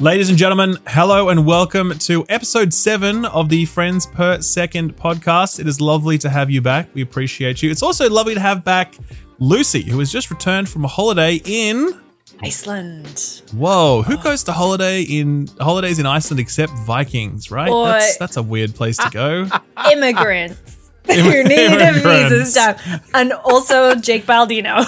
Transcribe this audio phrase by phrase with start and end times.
[0.00, 5.58] Ladies and gentlemen, hello and welcome to episode seven of the Friends Per Second podcast.
[5.58, 6.90] It is lovely to have you back.
[6.92, 7.70] We appreciate you.
[7.70, 8.94] It's also lovely to have back
[9.38, 11.98] Lucy, who has just returned from a holiday in.
[12.42, 13.42] Iceland.
[13.54, 17.70] Whoa, who goes to holiday in holidays in Iceland except Vikings, right?
[17.70, 17.86] Boy.
[17.86, 19.48] That's that's a weird place to go.
[19.90, 20.85] Immigrants.
[21.14, 22.50] who need a visa Immigrants.
[22.50, 22.78] stamp.
[23.14, 24.84] And also Jake Baldino.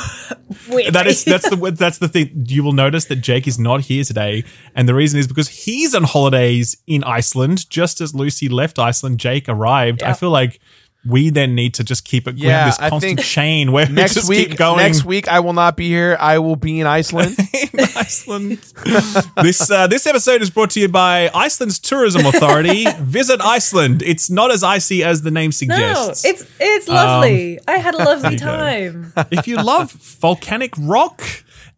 [0.68, 0.90] Weirdly.
[0.90, 2.44] That is that's the that's the thing.
[2.48, 4.44] You will notice that Jake is not here today,
[4.74, 7.68] and the reason is because he's on holidays in Iceland.
[7.70, 10.02] Just as Lucy left Iceland, Jake arrived.
[10.02, 10.60] I feel like
[11.06, 12.34] we then need to just keep it.
[12.34, 14.78] we Yeah, have this I constant think chain where we next just week, keep going.
[14.78, 16.16] next week I will not be here.
[16.18, 17.36] I will be in Iceland.
[17.72, 18.58] in Iceland.
[19.42, 22.84] this uh, this episode is brought to you by Iceland's tourism authority.
[23.00, 24.02] Visit Iceland.
[24.02, 25.80] It's not as icy as the name suggests.
[25.80, 26.24] no, suggests.
[26.24, 27.58] it's it's lovely.
[27.60, 28.44] Um, I had a lovely you go.
[28.46, 29.12] time.
[29.30, 31.22] if you love volcanic rock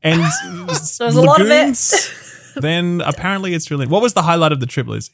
[0.02, 1.50] and There's a lot of it.
[1.50, 3.86] lagoons, then apparently it's really.
[3.86, 5.12] What was the highlight of the trip, Lizzie?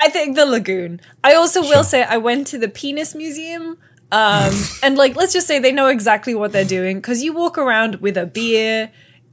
[0.00, 1.00] I think the lagoon.
[1.24, 3.78] I also will say I went to the penis museum.
[4.10, 7.58] Um, and like, let's just say they know exactly what they're doing because you walk
[7.58, 8.90] around with a beer.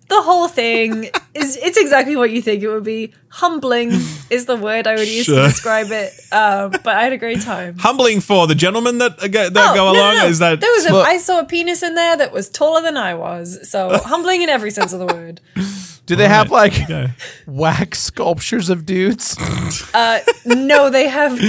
[0.08, 3.12] The whole thing is it's exactly what you think it would be.
[3.30, 3.90] Humbling
[4.30, 5.38] is the word I would use Sure.
[5.42, 6.12] to describe it.
[6.32, 7.78] Um, but I had a great time.
[7.80, 10.16] Humbling for the gentlemen that uh, go, that Oh, go no, along.
[10.18, 10.26] no.
[10.28, 12.98] Is that there was a, I saw a penis in there that was taller than
[12.98, 13.68] I was.
[13.70, 15.42] So humbling in every sense of the word.
[16.06, 17.12] Do they have like Okay.
[17.48, 19.36] wax sculptures of dudes?
[19.94, 21.40] Uh, no, they have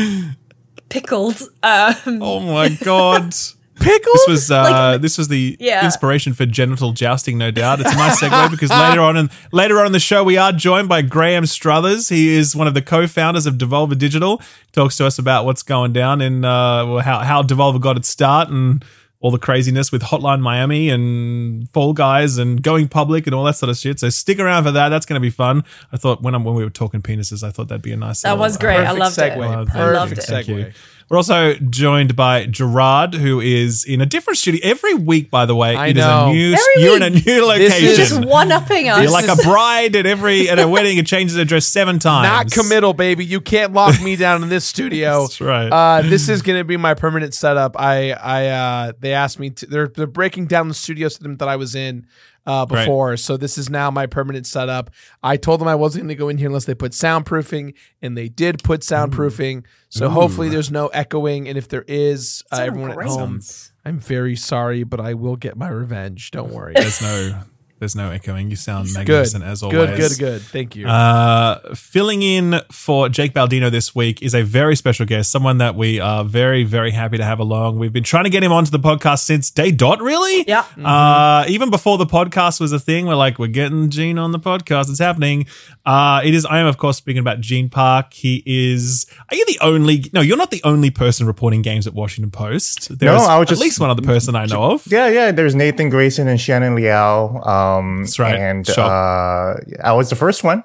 [0.88, 1.40] pickled.
[1.62, 3.34] Um, Oh my god.
[3.78, 4.14] Pickles?
[4.14, 5.84] This was uh, Like- this was the Yeah.
[5.84, 7.78] inspiration for genital jousting, no doubt.
[7.80, 10.50] It's a nice segue because later on in later on in the show we are
[10.50, 12.08] joined by Graeme Struthers.
[12.08, 14.38] He is one of the co-founders of Devolver Digital.
[14.38, 17.98] He talks to us about what's going down in uh, well, how how Devolver got
[17.98, 18.82] its start and
[19.26, 23.56] all the craziness with Hotline Miami and Fall Guys and going public and all that
[23.56, 23.98] sort of shit.
[23.98, 24.90] So stick around for that.
[24.90, 25.64] That's going to be fun.
[25.90, 28.22] I thought when I'm, when we were talking penises, I thought that'd be a nice.
[28.22, 28.78] that little, was uh, great.
[28.78, 29.32] I loved segue.
[29.32, 29.38] it.
[29.38, 30.22] Well, I thank loved it.
[30.22, 30.72] thank you.
[31.06, 31.10] Segue.
[31.10, 35.30] We're also joined by Gerard, who is in a different studio every week.
[35.30, 36.30] By the way, I it is know.
[36.30, 36.52] a new.
[36.52, 37.26] Every you're in a week.
[37.26, 37.84] new This location.
[37.88, 39.02] is- Just one upping us.
[39.02, 40.98] you're like a bride at every at a wedding.
[40.98, 42.28] It changes address seven times.
[42.28, 43.24] Not committal, baby.
[43.24, 45.22] You can't lock me down in this studio.
[45.22, 45.68] That's right.
[45.70, 47.78] Uh, this is going to be my permanent setup.
[47.78, 49.66] I, I, uh, they asked me to.
[49.66, 52.06] They're they're breaking down the studio system that I was in
[52.46, 52.84] uh, Right.
[52.84, 54.90] before, so this is now my permanent setup.
[55.22, 58.16] I told them I wasn't going to go in here unless they put soundproofing, and
[58.16, 59.64] they did put soundproofing.
[59.88, 63.06] So hopefully there's no echoing, and if there is, uh, everyone great.
[63.06, 63.40] at home,
[63.84, 66.30] I'm very sorry, but I will get my revenge.
[66.30, 66.74] Don't worry.
[66.74, 67.42] There's no.
[67.78, 68.48] There's no echoing.
[68.48, 69.90] You sound good, magnificent as always.
[69.90, 70.40] good, good, good.
[70.42, 70.86] Thank you.
[70.88, 75.74] Uh, filling in for Jake Baldino this week is a very special guest, someone that
[75.74, 77.78] we are very, very happy to have along.
[77.78, 80.46] We've been trying to get him onto the podcast since day dot, really?
[80.48, 80.64] Yeah.
[80.82, 84.40] Uh, even before the podcast was a thing, we're like, we're getting Gene on the
[84.40, 84.88] podcast.
[84.88, 85.46] It's happening.
[85.84, 88.14] Uh, it is, I am, of course, speaking about Gene Park.
[88.14, 91.92] He is, are you the only, no, you're not the only person reporting games at
[91.92, 92.98] Washington Post.
[92.98, 94.86] There's I was at just- least one other person I know of.
[94.86, 95.30] Yeah, yeah.
[95.30, 97.42] There's Nathan Grayson and Shannon Liao.
[97.44, 97.65] Um,
[97.98, 98.34] That's right.
[98.34, 98.84] And Sure.
[98.84, 100.62] uh, I was the first one.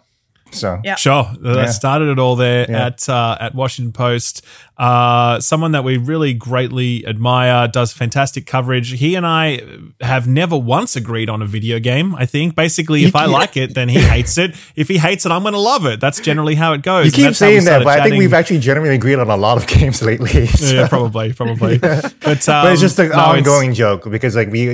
[0.51, 0.95] So Yeah.
[0.95, 1.66] Sure, that Yeah.
[1.72, 2.88] started it all there Yeah.
[2.88, 4.45] at uh, at Washington Post.
[4.81, 8.97] Uh, someone that we really greatly admire does fantastic coverage.
[8.97, 9.62] He and I
[10.02, 12.16] have never once agreed on a video game.
[12.16, 14.56] I think basically, if I like it, then he hates it.
[14.75, 16.00] If he hates it, I'm going to love it.
[16.00, 17.06] That's generally how it goes.
[17.06, 19.30] you keep that's how we saying that, but I think we've actually generally agreed on
[19.30, 20.47] a lot of games lately.
[20.47, 21.78] so- yeah, probably, probably.
[22.31, 24.74] But, um, But it's just an no, it's- ongoing joke because like we, we,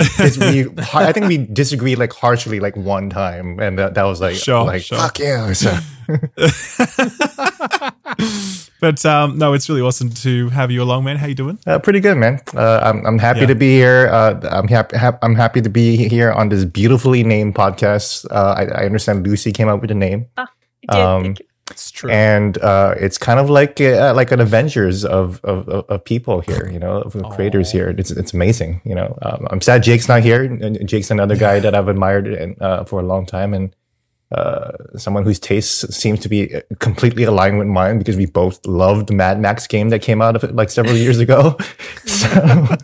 [0.93, 4.63] I think we disagreed like harshly like one time, and that, that was like, Sure,
[4.63, 4.97] like sure.
[4.97, 5.51] fuck yeah.
[5.51, 5.77] So,
[8.79, 11.17] But um, no, it's really awesome to have you along, man.
[11.17, 11.57] How you doing?
[11.65, 12.39] uh, pretty good, man.
[12.55, 13.47] Uh, I'm I'm happy Yeah.
[13.47, 14.07] to be here.
[14.11, 14.95] Uh, I'm happy.
[14.97, 18.25] Hap- I'm happy to be here on this beautifully named podcast.
[18.29, 20.27] Uh, I, I understand Lucy came up with the name.
[20.37, 20.45] I
[20.91, 21.35] did, Um,
[21.71, 22.11] it's true.
[22.11, 26.41] and uh, it's kind of like uh, like an Avengers of, of of of people
[26.41, 27.89] here, you know, of the creators here.
[27.97, 29.17] It's it's amazing, you know.
[29.23, 30.47] Um, I'm sad Jake's not here.
[30.85, 33.73] Jake's another guy that I've admired and, uh, for a long time, and
[34.31, 39.07] uh, someone whose tastes seems to be completely aligned with mine because we both loved
[39.07, 41.57] the Mad Max game that came out of it like several years ago.
[42.05, 42.67] so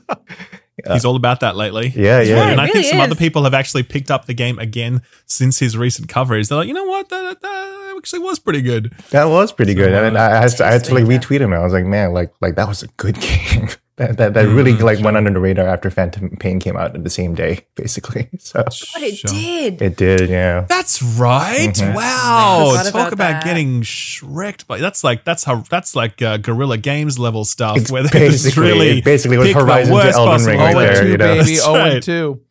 [0.92, 1.94] He's all about that lately.
[1.96, 4.26] yeah, yeah, Yeah, and it I think really some other people have actually picked up
[4.26, 6.50] the game again since his recent coverage.
[6.50, 8.92] They're like, you know what, that, that actually was pretty good.
[9.12, 9.94] that was pretty good.
[9.94, 11.54] And I, I, had to, I had to like retweet him.
[11.54, 13.70] I was like, man, like like that was a good game.
[13.98, 17.10] That that, that really like went under the radar after Phantom Pain came out the
[17.10, 18.28] same day, basically.
[18.40, 19.82] So But it did.
[19.82, 20.62] it did, yeah.
[20.68, 21.74] That's right.
[21.74, 21.96] Mhm.
[21.96, 22.74] Wow.
[22.84, 27.20] Talk about about getting shreked by that's like that's how that's like uh, guerrilla games
[27.20, 29.94] level stuff It's where they just basically- really it basically was pick the Horizon to
[29.94, 31.36] worst Elden possible Ring Oh right there, two, you know.
[31.36, 31.52] baby.
[31.56, 32.04] That's Oh right.
[32.04, 32.42] two.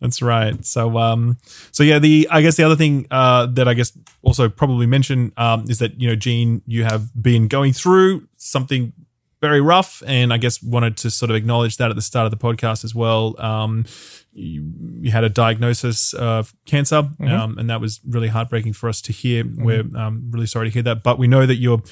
[0.00, 0.64] That's right.
[0.64, 1.38] So, um,
[1.72, 3.92] so yeah, the I guess the other thing uh, that I guess
[4.22, 8.92] also probably mention um, is that you know, Gene, you have been going through something
[9.40, 12.30] very rough, and I guess wanted to sort of acknowledge that at the start of
[12.30, 13.34] the podcast as well.
[13.40, 13.84] Um,
[14.32, 19.00] you, you had a diagnosis of cancer, um, and that was really heartbreaking for us
[19.02, 19.44] to hear.
[19.46, 21.82] We're um, really sorry to hear that, but we know that you're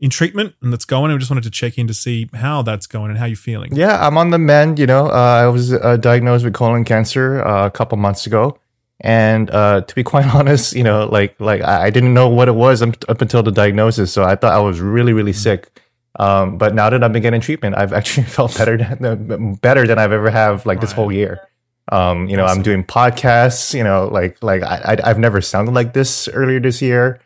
[0.00, 1.10] in treatment and that's going.
[1.10, 3.36] And we just wanted to check in to see how that's going and how you're
[3.36, 3.74] feeling.
[3.74, 4.78] Yeah, I'm on the mend.
[4.78, 8.58] You know, uh, I was uh, diagnosed with colon cancer uh, a couple months ago,
[9.00, 12.54] and uh, to be quite honest, you know, like like I didn't know what it
[12.54, 15.80] was up up until the diagnosis, so I thought I was really really sick.
[16.16, 19.98] Um, but now that I've been getting treatment, I've actually felt better than better than
[19.98, 21.40] I've ever have like this whole year.
[21.92, 23.74] Um, you know, I'm doing podcasts.
[23.74, 27.20] You know, like like I, I I've never sounded like this earlier this year.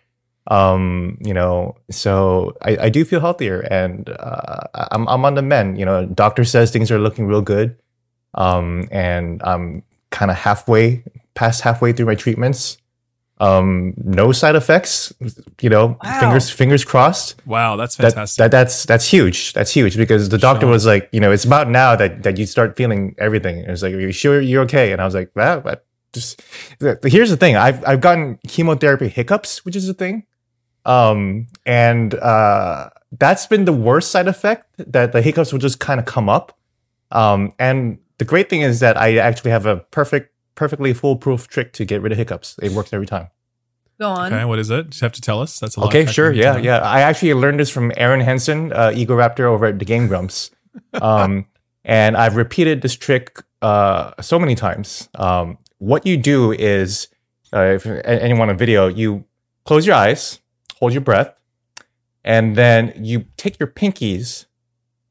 [0.49, 5.43] Um, you know, so I, I do feel healthier, and uh, I'm I'm on the
[5.43, 5.79] mend.
[5.79, 7.76] You know, doctor says things are looking real good,
[8.35, 11.05] um, and I'm kind of halfway
[11.35, 12.79] past halfway through my treatments.
[13.40, 15.12] Um, no side effects.
[15.61, 16.20] You know, Wow.
[16.20, 18.38] fingers fingers crossed Wow, that's fantastic.
[18.43, 19.52] that that's that's huge.
[19.52, 20.70] That's huge because the doctor Sure.
[20.70, 23.58] was like, you know, it's about now that that you start feeling everything.
[23.58, 24.90] It was like, are you sure you're okay?
[24.93, 26.43] And I was like, well, but just
[27.05, 27.55] here's the thing.
[27.56, 30.25] I've I've gotten chemotherapy hiccups, which is a thing,
[30.85, 34.67] um, and uh, that's been the worst side effect.
[34.79, 36.56] That the hiccups will just kind of come up,
[37.12, 41.72] um, and the great thing is that I actually have a perfect, perfectly foolproof trick
[41.75, 42.56] to get rid of hiccups.
[42.62, 43.28] It works every time.
[44.00, 44.32] Go on.
[44.32, 44.90] okay, what is it?
[44.90, 45.58] Just have to tell us.
[45.60, 46.31] That's a life Okay, hack sure.
[46.31, 46.62] we need to Yeah, know.
[46.62, 46.78] yeah.
[46.96, 50.50] I actually learned this from Arin Hanson, uh, Egoraptor over at the Game Grumps.
[51.02, 51.46] Um,
[51.84, 55.08] and I've repeated this trick uh, so many times.
[55.16, 57.08] Um, what you do is,
[57.52, 59.25] uh, if a- anyone on video, you
[59.64, 60.40] close your eyes,
[60.78, 61.34] hold your breath,
[62.25, 64.46] and then you take your pinkies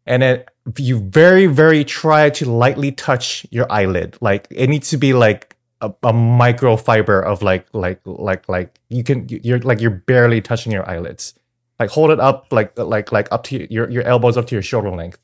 [0.05, 0.43] and then
[0.75, 4.17] you very, very try to lightly touch your eyelid.
[4.21, 9.03] Like it needs to be like a, a microfiber of like, like, like, like you
[9.03, 11.33] can, you're like, you're barely touching your eyelids.
[11.79, 14.61] Like hold it up, like, like, like up to your, your elbows up to your
[14.63, 15.19] shoulder length.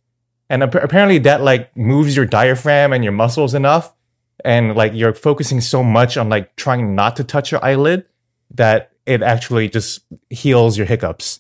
[0.49, 3.93] And ap- apparently that like moves your diaphragm and your muscles enough.
[4.45, 8.05] And like you're focusing so much on like trying not to touch your eyelid
[8.51, 11.39] that it actually just heals your hiccups.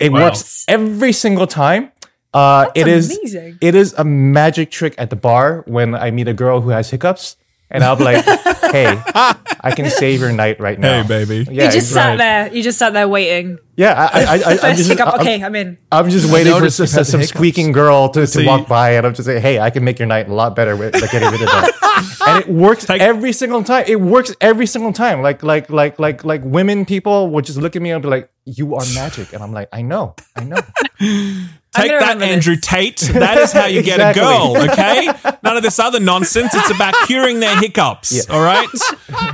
[0.00, 0.24] It Wow.
[0.24, 1.92] works every single time.
[2.34, 3.58] Uh, That's it is amazing.
[3.60, 6.88] it is a magic trick at the bar when I meet a girl who has
[6.90, 7.36] hiccups,
[7.70, 8.24] and I'll be like,
[8.72, 8.98] "Hey,
[9.60, 11.50] I can save your night right now." Hey, baby.
[11.52, 12.18] Yeah, you just sat right.
[12.18, 12.54] there.
[12.54, 13.58] You just sat there waiting.
[13.76, 14.08] yeah.
[14.12, 15.08] I, I, I, I'm First just, hiccup.
[15.14, 15.76] I'm, okay, I'm in.
[15.90, 18.92] I'm just waiting for some, you've had the some squeaking girl to, to walk by,
[18.92, 21.10] and I'm just like, "Hey, I can make your night a lot better with like,
[21.10, 23.84] getting rid of that." and it works Take- every single time.
[23.86, 25.20] It works every single time.
[25.20, 28.30] Like, like, like, like, like women people would just look at me and be like,
[28.46, 30.60] "You are magic," and I'm like, "I know, I know."
[31.74, 32.66] Take that, Andrew this.
[32.66, 32.98] Tate.
[33.14, 35.06] That is how you get a girl, okay?
[35.42, 36.52] None of this other nonsense.
[36.54, 38.68] It's about curing their hiccups, all right?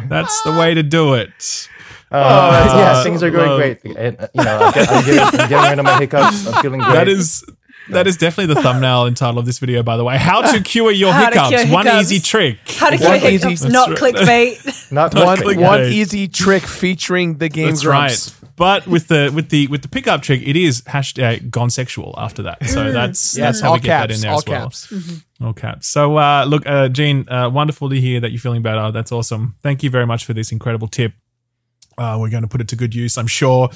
[0.09, 1.69] That's the way to do it.
[2.11, 3.85] Uh, yeah, uh, things are going uh, great.
[3.85, 6.47] And, uh, you know, I'm, get, I'm, getting, I'm getting rid of my hiccups.
[6.47, 6.93] I'm feeling great.
[6.95, 7.45] That is
[7.91, 10.17] that is definitely the thumbnail and title of this video, by the way.
[10.17, 11.65] How to cure your How to hiccups.
[11.65, 12.59] cure One easy trick.
[12.67, 14.15] How to cure easy- hiccups, That's not right.
[14.15, 14.93] clickbait.
[14.93, 15.61] not Not One, clickbait.
[15.67, 18.31] one easy trick featuring the Game That's Grumps.
[18.31, 18.38] right.
[18.59, 22.43] But with the with the with the pickup trick, it is hashtag gone sexual after
[22.43, 22.65] that.
[22.67, 24.61] So that's that's how all we get that in there all as well.
[24.63, 24.93] caps.
[25.41, 25.87] All caps.
[25.87, 28.91] So uh, look, uh, Gene, uh, wonderful to hear that you're feeling better.
[28.91, 29.57] That's awesome.
[29.63, 31.13] Thank you very much for this incredible tip.
[31.97, 33.71] Uh, we're going to put it to good use, I'm sure.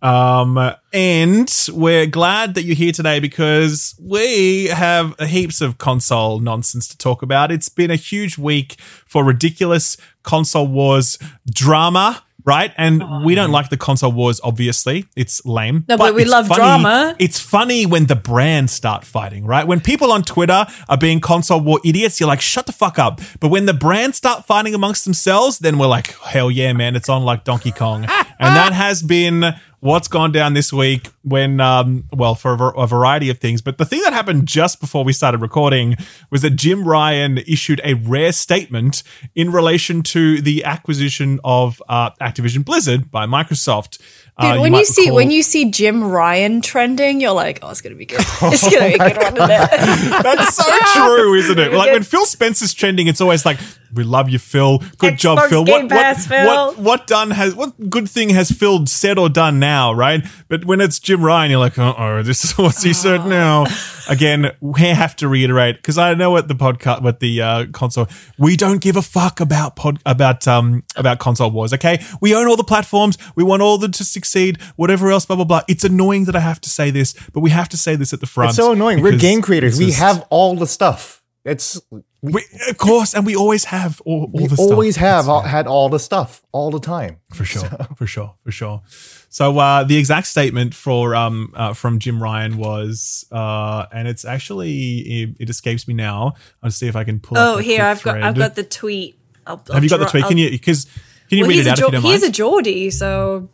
[0.00, 0.58] Um,
[0.92, 6.98] and we're glad that you're here today because we have heaps of console nonsense to
[6.98, 7.50] talk about.
[7.50, 8.76] It's been a huge week
[9.06, 11.18] for ridiculous console wars
[11.50, 12.22] drama.
[12.46, 13.22] Right, and oh.
[13.24, 14.38] we don't like the console wars.
[14.44, 15.86] Obviously, it's lame.
[15.88, 17.16] No, but we love funny- drama.
[17.18, 19.66] It's funny when the brands start fighting, right?
[19.66, 23.22] When people on Twitter are being console war idiots, you're like, shut the fuck up.
[23.40, 27.08] But when the brands start fighting amongst themselves, then we're like, hell yeah, man, it's
[27.08, 28.04] on like Donkey Kong.
[28.38, 32.86] and that has been what's gone down this week when, um, well, for a, a
[32.86, 33.60] variety of things.
[33.60, 35.96] But the thing that happened just before we started recording
[36.30, 39.02] was that Jim Ryan issued a rare statement
[39.34, 44.00] in relation to the acquisition of uh, Activision Blizzard by Microsoft.
[44.36, 47.60] Uh, Dude, when might you see recall- when you see Jim Ryan trending, you're like,
[47.62, 48.18] oh, it's gonna be good.
[48.42, 50.10] It's gonna be a good one, isn't?
[50.22, 50.64] That's so
[51.06, 51.72] true, isn't it?
[51.72, 53.58] Like when Phil Spencer's trending, it's always like,
[53.94, 54.82] "We love you, Phil.
[54.98, 55.64] Good job, Phil.
[55.64, 59.60] What, what, Phil." what, what done has what good thing has Phil said or done
[59.60, 60.24] now, right?
[60.48, 63.66] But when it's Jim Ryan, you're like, "Uh oh, this is what's he said now."
[64.06, 68.08] Again, we have to reiterate because I know what the podcast, what the uh, console,
[68.36, 71.72] we don't give a fuck about pod about um about console wars.
[71.72, 73.16] Okay, we own all the platforms.
[73.36, 74.58] We want all the to succeed.
[74.76, 75.62] Whatever else, blah blah blah.
[75.68, 78.20] It's annoying that I have to say this, but we have to say this at
[78.20, 78.50] the front.
[78.50, 79.02] It's so annoying.
[79.02, 79.78] We're game creators.
[79.78, 81.20] We just- have all the stuff.
[81.44, 81.78] It's
[82.22, 84.70] We, of course, and we always have all, all we the stuff.
[84.70, 87.18] always have all, had all the stuff all the time.
[87.34, 88.80] for sure, for sure, for sure.
[89.28, 94.24] So uh, the exact statement for um uh, from Jim Ryan was, uh, and it's
[94.24, 96.32] actually it, it escapes me now.
[96.62, 97.36] I'll see if I can pull.
[97.36, 98.22] Oh, up here I've got.
[98.22, 99.18] I've got the tweet.
[99.46, 100.24] I'll, I'll Have you got the tweet?
[100.24, 100.86] Can I'll- you because
[101.28, 102.22] can you Well, read it a out if Geor- you don't he mind?
[102.24, 103.48] a Geordie, so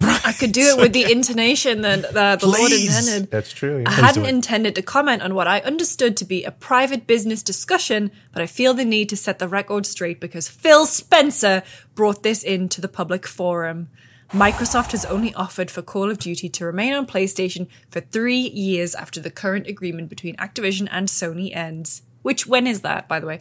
[0.00, 3.30] I could do it with the intonation that uh, the Lord intended.
[3.30, 3.78] That's true.
[3.86, 3.90] I yeah.
[3.90, 8.42] hadn't intended to comment on what I understood to be a private business discussion, but
[8.42, 11.62] I feel the need to set the record straight because Phil Spencer
[11.94, 13.88] brought this into the public forum.
[14.32, 18.94] Microsoft has only offered for Call of Duty to remain on PlayStation for three years
[18.94, 22.02] after the current agreement between Activision and Sony ends.
[22.22, 23.40] Which, when is that, by the way?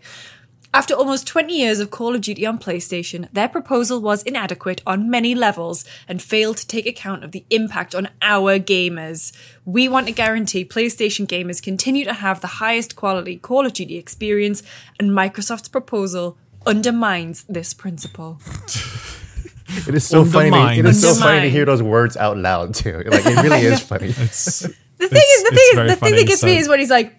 [0.75, 5.09] After almost 20 years of Call of Duty on PlayStation, their proposal was inadequate on
[5.09, 9.31] many levels and failed to take account of the impact on our gamers.
[9.63, 13.95] We want to guarantee PlayStation gamers continue to have the highest quality Call of Duty
[13.97, 14.63] experience,
[14.99, 18.41] and Microsoft's proposal undermines this principle.
[19.87, 20.49] It is so funny.
[20.51, 20.87] To, it Undermined.
[20.89, 23.01] is so funny to hear those words out loud too.
[23.05, 24.07] Like it really is funny.
[24.09, 26.67] It's, The thing is, the thing is, the thing funny, that gets so- me is
[26.67, 27.15] when he's like,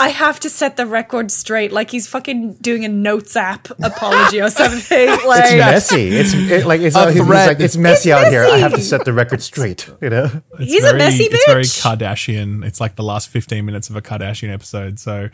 [0.00, 4.40] I have to set the record straight, like he's fucking doing a notes app apology
[4.40, 5.08] or something.
[5.28, 6.08] Like, It's messy.
[6.08, 7.48] It's it, like it's, A not, he's thread.
[7.48, 8.44] like it's messy It's out here.
[8.44, 9.88] I have to set the record straight.
[10.00, 10.30] You know.
[10.58, 11.34] it's He's a messy bitch.
[11.34, 11.64] It's very.
[11.64, 12.64] Kardashian.
[12.64, 14.98] It's like the last 15 minutes of a Kardashian episode.
[14.98, 15.28] So,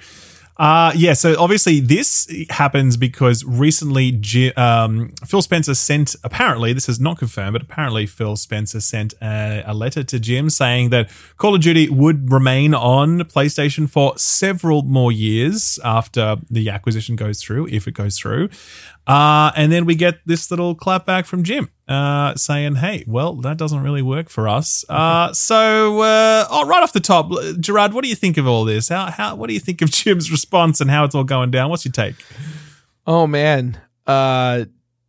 [0.56, 1.14] uh, yeah.
[1.14, 4.12] So obviously this happens because recently
[4.56, 9.62] um, Phil Spencer sent, apparently, this is not confirmed, but apparently Phil Spencer sent a,
[9.66, 14.82] a letter to Jim saying that Call of Duty would remain on PlayStation for several
[14.82, 18.48] more years after the acquisition goes through, if it goes through.
[19.06, 23.34] Uh, and then we get this little clap back from Jim uh, saying, hey, well,
[23.34, 24.84] that doesn't really work for us.
[24.94, 28.64] Uh, so, uh, oh, right off the top, Gerard, what do you think of all
[28.64, 28.88] this?
[28.88, 31.68] How, how, what do you think of Jim's response and how it's all going down?
[31.68, 32.14] What's your take?
[33.06, 33.80] Oh man.
[34.06, 34.66] Uh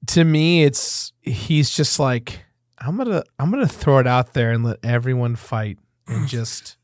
[0.08, 2.46] to me it's he's just like
[2.78, 6.78] I'm to I'm going to throw it out there and let everyone fight and just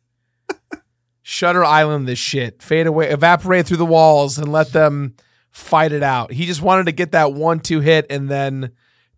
[1.22, 2.62] Shutter Island this shit.
[2.62, 5.16] Fade away, evaporate through the walls and let them
[5.52, 6.32] fight it out.
[6.32, 8.72] He just wanted to get that one two hit and then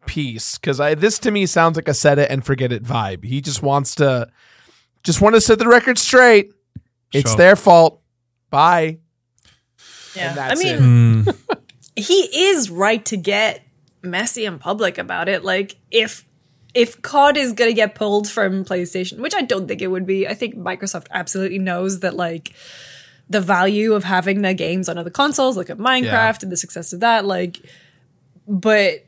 [0.06, 3.24] peace cuz I this to me sounds like a set it and forget it vibe.
[3.26, 4.28] He just wants to
[5.04, 6.52] just want to set the record straight.
[7.14, 7.38] It's Sure.
[7.38, 8.02] their fault.
[8.50, 8.98] Bye.
[10.16, 10.32] yeah.
[10.32, 11.36] And I mean, it.
[11.36, 11.54] Hmm.
[11.96, 13.62] he is right to get
[14.02, 15.44] messy and public about it.
[15.44, 16.26] Like if
[16.74, 20.28] if COD is gonna get pulled from PlayStation, which I don't think it would be,
[20.28, 22.54] I think Microsoft absolutely knows that like
[23.30, 26.34] the value of having their games on other consoles, look at Minecraft Yeah.
[26.44, 27.60] and the success of that, like
[28.48, 29.06] but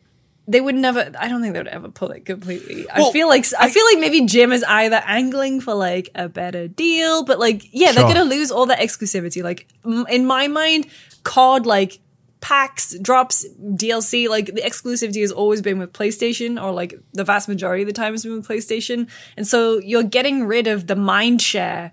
[0.48, 2.86] they would never I don't think they would ever pull it completely.
[2.92, 6.68] I feel like I feel like maybe Jim is either angling for like a better
[6.68, 9.44] deal, but like yeah, they're gonna lose all that exclusivity.
[9.44, 10.88] Like m- in my mind,
[11.24, 12.00] COD like
[12.42, 17.48] packs, drops, DLC, like the exclusivity has always been with PlayStation, or like the vast
[17.48, 19.10] majority of the time has been with PlayStation.
[19.36, 21.92] And so you're getting rid of the mind share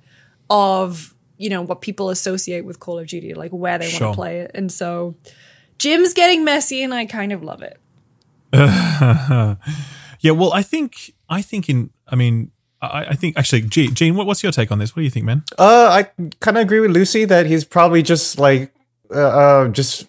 [0.51, 4.15] of, you know, what people associate with Call of Duty, like where they want to
[4.15, 4.51] play it.
[4.55, 5.15] And so
[5.79, 7.79] Jim's getting messy and I kind of love it.
[10.23, 14.25] Yeah, well, I think, I think in, I mean, I, I think actually, Gene, what,
[14.25, 14.95] what's your take on this?
[14.95, 15.43] What do you think, man?
[15.59, 16.05] Uh, I
[16.39, 18.73] kind of agree with Lucy that he's probably just like,
[19.13, 20.07] uh, uh, just.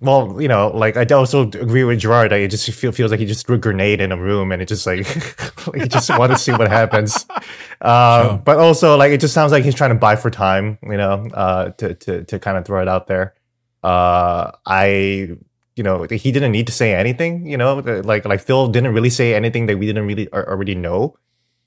[0.00, 2.30] Well, you know, like I also agree with Gerard.
[2.30, 4.60] That it just feel, feels like he just threw a grenade in a room, and
[4.60, 5.06] it just like,
[5.66, 7.26] like he just want to see what happens.
[7.80, 8.42] Uh, Sure.
[8.44, 11.28] But also, like it just sounds like he's trying to buy for time, you know,
[11.34, 13.34] uh, to to to kind of throw it out there.
[13.82, 15.30] Uh, I,
[15.76, 19.10] you know, he didn't need to say anything, you know, like like Phil didn't really
[19.10, 21.16] say anything that we didn't really already know.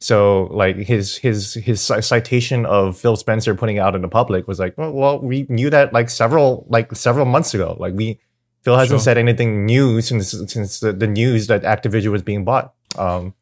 [0.02, 4.58] So like his his his citation of Phil Spencer putting out in the public was
[4.60, 7.76] like, well, well, we knew that like several like several months ago.
[7.80, 8.20] Like we
[8.64, 9.04] Phil hasn't Sure.
[9.04, 12.74] said anything new since since the, the news that Activision was being bought.
[12.98, 13.34] Um,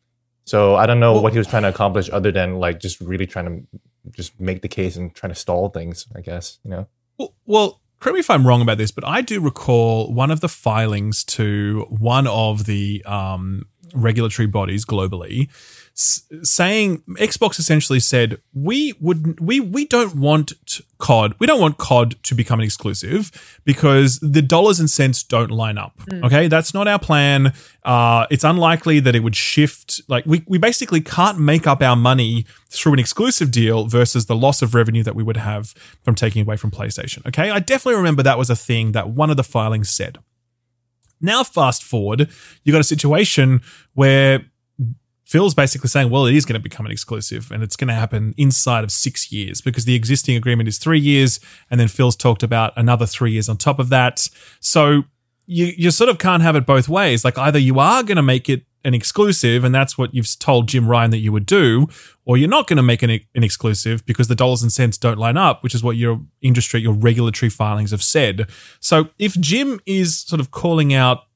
[0.46, 3.00] so I don't know Well- what he was trying to accomplish other than like just
[3.02, 3.80] really trying to
[4.12, 6.08] just make the case and trying to stall things.
[6.16, 6.88] I guess you know.
[7.20, 10.42] Well, well, correct me if I'm wrong about this, but I do recall one of
[10.42, 13.64] the filings to one of the um,
[13.94, 15.50] regulatory bodies globally
[15.98, 20.54] saying Xbox essentially said we would we we don't want
[21.00, 25.50] COD we don't want COD to become an exclusive because the dollars and cents don't
[25.50, 26.00] line up.
[26.24, 27.52] Okay, that's not our plan.
[27.84, 30.02] Uh, it's unlikely that it would shift.
[30.08, 34.36] Like we we basically can't make up our money through an exclusive deal versus the
[34.36, 35.74] loss of revenue that we would have
[36.04, 37.26] from taking away from PlayStation.
[37.26, 40.20] Okay, I definitely remember that was a thing that one of the filings said.
[41.20, 42.30] Now, fast forward,
[42.64, 43.62] you got a situation
[43.96, 44.46] where
[45.28, 47.94] Phil's basically saying, well, it is going to become an exclusive and it's going to
[47.94, 51.42] happen inside of six years because the existing agreement is three years.
[51.70, 54.30] And then Phil's talked about another three years on top of that.
[54.62, 55.04] So
[55.46, 57.26] you, you sort of can't have it both ways.
[57.26, 60.70] Like either you are going to make it an exclusive and that's what you've told
[60.70, 61.90] Jim Ryan that you would do,
[62.24, 65.18] or you're not going to make an, an exclusive because the dollars and cents don't
[65.18, 68.50] line up, which is what your industry, your regulatory filings have said.
[68.80, 71.27] So if Jim is sort of calling out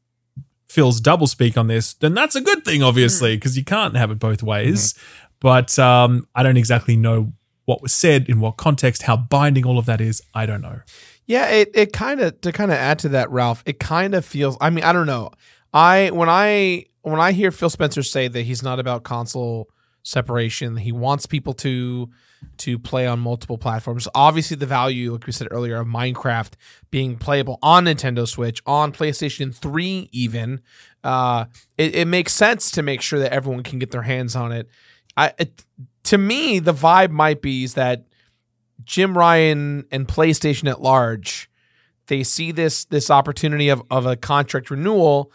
[0.72, 4.20] Phil's doublespeak on this, then that's a good thing, obviously, because you can't have it
[4.20, 4.94] both ways.
[5.42, 7.34] But um, I don't exactly know
[7.66, 10.22] what was said in what context, how binding all of that is.
[10.34, 10.80] I don't know.
[11.26, 13.64] Yeah, it, it kind of to kind of add to that, Ralph.
[13.66, 14.58] It kind of feels.
[14.62, 15.32] I mean, I don't know.
[15.74, 19.70] I when I when I hear Phil Spencer say that he's not about console
[20.04, 22.10] separation, he wants people to
[22.58, 24.08] to play on multiple platforms.
[24.14, 26.54] Obviously, the value, like we said earlier, of Minecraft
[26.92, 30.62] being playable on Nintendo Switch, on PlayStation Three, even
[31.04, 31.46] uh,
[31.78, 34.70] it, it makes sense to make sure that everyone can get their hands on it.
[35.18, 35.66] I it,
[36.04, 38.06] to me, the vibe might be is that
[38.84, 41.50] Jim Ryan and PlayStation at large,
[42.08, 45.32] they see this this opportunity of of a contract renewal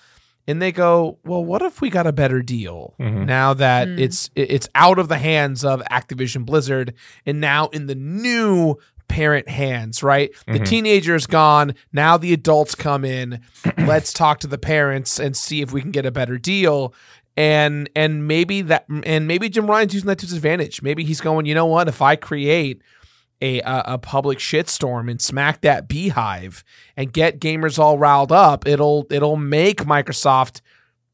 [0.46, 3.24] and they go, "Well, what if we got a better deal mm-hmm.
[3.24, 3.98] now that hmm.
[3.98, 8.76] it's it's out of the hands of Activision Blizzard and now in the new
[9.08, 10.30] parent hands, right?
[10.46, 10.64] The mm-hmm.
[10.64, 13.40] teenager's gone, now the adults come in.
[13.78, 16.94] Let's talk to the parents and see if we can get a better deal."
[17.38, 20.80] And and maybe that and maybe Jim Ryan's using that to his advantage.
[20.80, 21.86] Maybe he's going, "You know what?
[21.86, 22.80] If I create
[23.40, 26.64] a, a a public shitstorm and smack that beehive
[26.96, 30.60] and get gamers all riled up, it'll it'll make Microsoft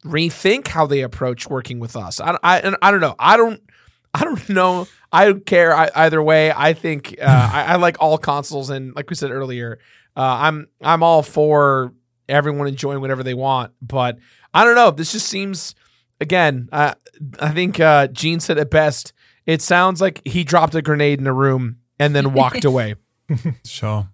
[0.05, 2.21] rethink how they approach working with us.
[2.21, 3.17] I I, I don't know.
[3.19, 3.63] I don't
[4.15, 4.87] I don't know.
[5.11, 6.53] I don't care I, either way.
[6.53, 9.79] I think uh, I, I like all consoles, and like we said earlier,
[10.17, 11.93] uh, I'm I'm all for
[12.29, 13.73] everyone enjoying whatever they want.
[13.81, 14.19] But
[14.55, 14.91] I don't know.
[14.91, 15.75] This just seems
[16.21, 16.69] again.
[16.73, 16.95] Uh,
[17.41, 19.13] I think uh, Gene said it best.
[19.45, 22.95] It sounds like he dropped a grenade in a room and then walked away.
[23.65, 24.07] Sure.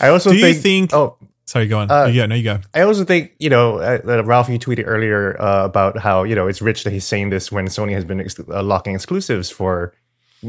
[0.00, 1.16] I also Do you think, think- Oh,
[1.48, 1.88] Sorry, go on.
[1.88, 2.58] Uh, yeah, no, you go.
[2.74, 6.48] I also think you know, uh, Ralph, you tweeted earlier uh, about how you know
[6.48, 9.94] it's rich that he's saying this when Sony has been ex- uh, locking exclusives for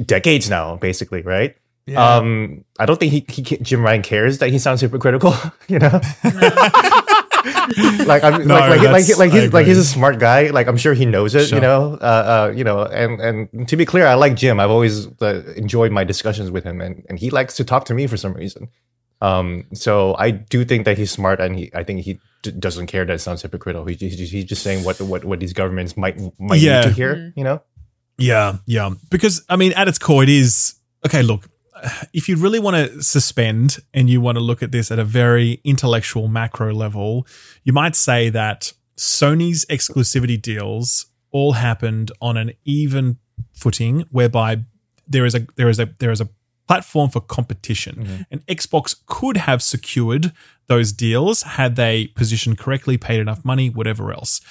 [0.05, 1.55] decades now, basically, right?
[1.95, 5.35] Um, I don't think he, he Jim Ryan cares that he sounds hypocritical,
[5.67, 6.01] you know.
[8.05, 10.49] like I'm No, like like like, that's- like he's like he's a smart guy.
[10.49, 11.57] Like I'm sure he knows it, Sure.
[11.57, 11.93] you know.
[12.01, 14.59] Uh, uh, you know, and and to be clear, I like Jim.
[14.59, 17.93] I've always uh, enjoyed my discussions with him, and and he likes to talk to
[17.93, 18.69] me for some reason.
[19.21, 22.87] Um, so I do think that he's smart, and he I think he d- doesn't
[22.87, 23.85] care that it sounds hypocritical.
[23.87, 26.81] He, he's, just, he's just saying what what what these governments might might Yeah.
[26.81, 27.61] need to hear, you know.
[28.19, 28.91] Yeah, yeah.
[29.09, 31.21] Because I mean, at its core, it is okay.
[31.23, 31.49] Look,
[32.13, 35.03] if you really want to suspend and you want to look at this at a
[35.03, 37.27] very intellectual macro level,
[37.63, 43.17] you might say that Sony's exclusivity deals all happened on an even
[43.53, 44.63] footing, whereby
[45.07, 46.29] there is a there is a there is a
[46.67, 48.21] platform for competition, mm-hmm.
[48.31, 50.33] and Xbox could have secured
[50.67, 54.41] those deals had they positioned correctly, paid enough money, whatever else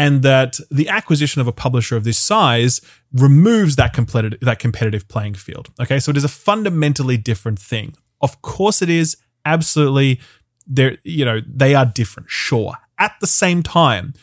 [0.00, 2.80] and that the acquisition of a publisher of this size
[3.12, 5.68] removes that competitive that competitive playing field.
[5.78, 7.94] Okay, so it is a fundamentally different thing.
[8.22, 10.18] Of course, it is absolutely.
[10.66, 12.30] There, you know, they are different.
[12.30, 12.76] Sure.
[12.98, 14.14] At the same time,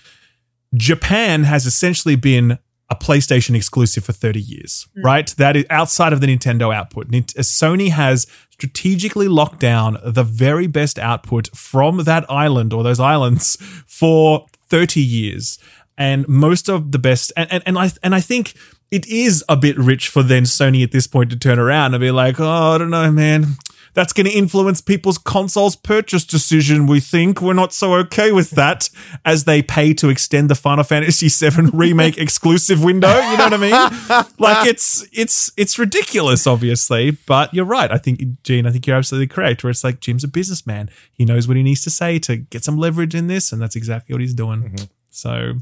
[0.73, 2.57] Japan has essentially been
[2.89, 5.03] a PlayStation exclusive for 30 years, mm.
[5.03, 5.27] right?
[5.37, 7.09] That is outside of the Nintendo output.
[7.09, 13.57] Sony has strategically locked down the very best output from that island or those islands
[13.85, 15.59] for 30 years.
[15.97, 18.53] And most of the best and, and, and I and I think
[18.91, 22.01] it is a bit rich for then Sony at this point to turn around and
[22.01, 23.55] be like, oh, I don't know, man.
[23.97, 26.85] That's going to influence people's consoles purchase decision.
[26.85, 28.91] We think we're not so okay with that
[29.25, 33.07] as they pay to extend the Final Fantasy VII remake exclusive window.
[33.07, 34.25] You know what I mean?
[34.37, 37.09] Like it's it's it's ridiculous, obviously.
[37.09, 37.91] But you're right.
[37.91, 38.67] I think Gene.
[38.67, 39.63] I think you're absolutely correct.
[39.63, 40.91] Where it's like Jim's a businessman.
[41.11, 43.75] He knows what he needs to say to get some leverage in this, and that's
[43.75, 44.61] exactly what he's doing.
[44.61, 44.85] Mm-hmm.
[45.09, 45.53] So.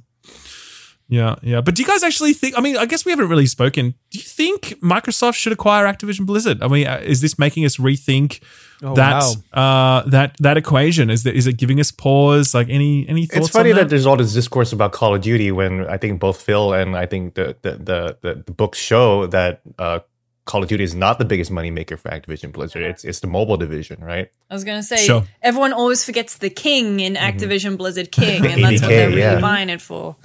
[1.08, 1.62] Yeah, yeah.
[1.62, 2.58] But do you guys actually think?
[2.58, 3.94] I mean, I guess we haven't really spoken.
[4.10, 6.64] Do you think Microsoft should acquire Activision Blizzard?
[6.64, 8.42] I mean, uh, is this making us rethink
[8.84, 11.10] Oh, that uh, that that equation?
[11.10, 12.54] Is that is it giving us pause?
[12.54, 13.48] Like any any thoughts?
[13.48, 13.84] It's funny on that?
[13.84, 13.90] that?
[13.90, 17.06] there's all this discourse about Call of Duty when I think both Phil and I
[17.06, 20.00] think the the the, the, the books show that uh,
[20.46, 22.84] Call of Duty is not the biggest moneymaker for Activision Blizzard.
[22.84, 24.30] It's it's the mobile division, right?
[24.50, 25.24] I was gonna say Sure.
[25.42, 29.40] everyone always forgets the king in Activision Blizzard King, and that's what they're really yeah.
[29.40, 30.16] buying it for.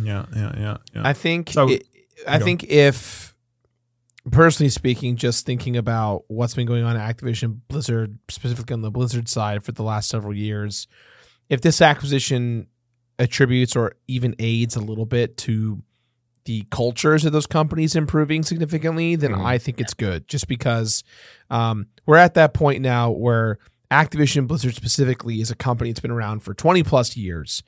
[0.00, 1.02] Yeah, yeah, yeah, yeah.
[1.04, 1.86] I think So- it,
[2.26, 2.44] I go.
[2.44, 3.34] think if
[4.30, 8.90] personally speaking, just thinking about what's been going on at Activision Blizzard, specifically on the
[8.90, 10.86] Blizzard side for the last several years,
[11.48, 12.66] if this acquisition
[13.18, 15.82] attributes or even aids a little bit to
[16.46, 20.28] the cultures of those companies improving significantly, then I think it's good.
[20.28, 21.02] Just because
[21.50, 23.58] um, we're at that point now where
[23.90, 27.62] Activision Blizzard specifically is a company that's been around for 20 plus years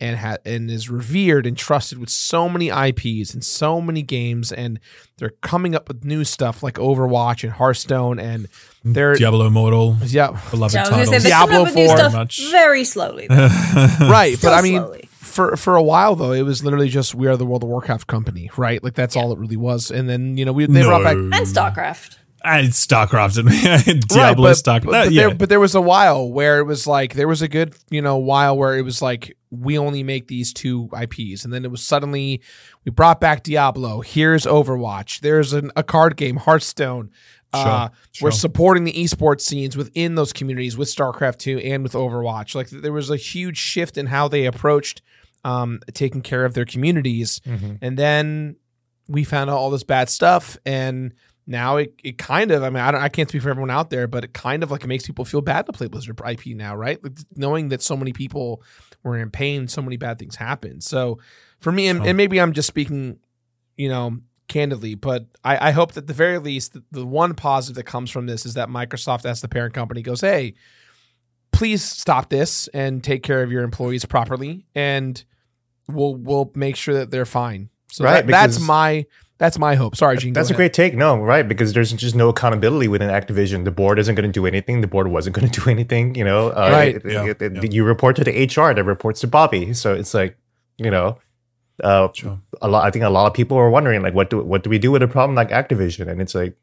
[0.00, 4.50] and ha- and is revered and trusted with so many IPs and so many games
[4.52, 4.80] and
[5.18, 8.48] they're coming up with new stuff like Overwatch and Hearthstone and
[8.82, 11.48] they're Diablo Immortal, yeah beloved Yeah, I was gonna say titles.
[11.50, 13.26] Diablo up new 4 stuff very slowly.
[13.30, 15.08] right Still but I mean slowly.
[15.12, 18.06] for for a while though it was literally just we are the World of Warcraft
[18.06, 21.04] company right like that's all it really was and then you know we they brought
[21.04, 22.16] back and StarCraft.
[22.44, 23.36] and StarCraft
[23.88, 24.84] and Diablo, right, but, StarCraft.
[24.86, 25.26] but, but yeah.
[25.26, 28.00] there, but there was a while where it was like there was a good you
[28.00, 31.70] know while where it was like we only make these two IPs, and then it
[31.70, 32.40] was suddenly
[32.84, 34.00] we brought back Diablo.
[34.00, 35.20] Here's Overwatch.
[35.20, 37.10] There's an, a card game, Hearthstone.
[37.52, 38.26] uh, sure.
[38.26, 42.54] We're supporting the esports scenes within those communities with StarCraft two and with Overwatch.
[42.54, 45.02] Like there was a huge shift in how they approached
[45.44, 47.40] um, taking care of their communities,
[47.82, 48.56] and then
[49.08, 51.12] we found out all this bad stuff and
[51.46, 53.90] now it, it kind of I mean I, don't, I can't speak for everyone out
[53.90, 56.54] there but it kind of like it makes people feel bad to play Blizzard IP
[56.54, 58.62] now right like, knowing that so many people
[59.02, 60.80] were in pain so many bad things happen.
[60.80, 61.18] so
[61.58, 63.18] for me and, and maybe I'm just speaking
[63.76, 67.76] you know candidly but I, I hope that the very least the, the one positive
[67.76, 70.54] that comes from this is that Microsoft as the parent company goes hey
[71.52, 75.24] please stop this and take care of your employees properly and
[75.88, 79.06] we'll we'll make sure that they're fine so Right, that, that's my
[79.40, 79.96] that's my hope.
[79.96, 80.32] Sorry, Gene.
[80.34, 80.56] That's a ahead.
[80.58, 80.94] great take.
[80.94, 81.46] No, right?
[81.48, 83.64] Because there's just no accountability within Activision.
[83.64, 84.82] The board isn't going to do anything.
[84.82, 86.14] The board wasn't going to do anything.
[86.14, 86.94] You know, uh, Right.
[86.96, 87.62] it- Yeah, it- it- yeah.
[87.76, 89.72] You report to the HR that reports to Bobby.
[89.74, 90.36] So it's like,
[90.78, 91.18] you know,
[91.82, 92.38] uh, Sure.
[92.62, 92.84] a lot.
[92.86, 94.90] I think a lot of people were wondering, like, what do what do we do
[94.92, 96.06] with a problem like Activision?
[96.08, 96.54] And it's like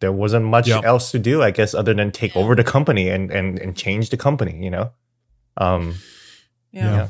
[0.00, 0.80] there wasn't much Yeah.
[0.84, 4.10] else to do, I guess, other than take over the company and and and change
[4.10, 4.56] the company.
[4.64, 4.86] You know,
[5.56, 5.94] um,
[6.72, 7.08] Yeah.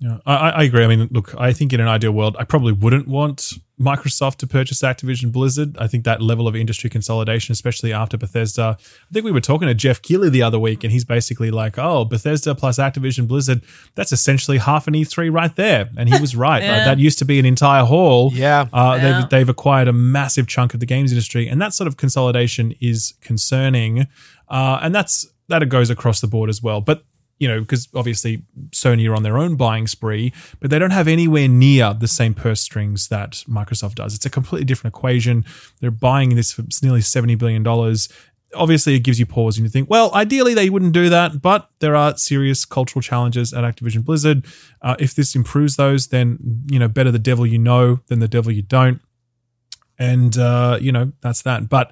[0.00, 0.10] Yeah.
[0.10, 0.84] Yeah, I, I- agree.
[0.84, 4.46] I mean, look, I think in an ideal world, I probably wouldn't want Microsoft to
[4.46, 5.76] purchase Activision Blizzard.
[5.78, 8.76] I think that level of industry consolidation, especially after Bethesda.
[8.80, 11.78] I think we were talking to Geoff Keighley the other week, and he's basically like,
[11.78, 13.62] "Oh, Bethesda plus Activision Blizzard,
[13.94, 16.62] that's essentially half an E3 right there." And he was right.
[16.62, 18.30] Like, that used to be an entire hall.
[18.34, 18.66] Yeah.
[18.72, 19.20] Uh, Yeah.
[19.20, 22.74] they've, they've acquired a massive chunk of the games industry, and that sort of consolidation
[22.80, 24.06] is concerning.
[24.48, 26.80] Uh, and that's that goes across the board as well.
[26.80, 27.04] But
[27.38, 31.08] you know, because obviously Sony are on their own buying spree, but they don't have
[31.08, 34.14] anywhere near the same purse strings that Microsoft does.
[34.14, 35.44] It's a completely different equation.
[35.80, 38.08] They're buying this for nearly seventy billion dollars.
[38.54, 41.68] Obviously, it gives you pause, and you think, well, ideally they wouldn't do that, but
[41.80, 44.46] there are serious cultural challenges at Activision Blizzard.
[44.80, 48.28] Uh, if this improves those, then you know, better the devil you know than the
[48.28, 49.00] devil you don't
[49.98, 51.68] and uh, you know that's that.
[51.68, 51.90] But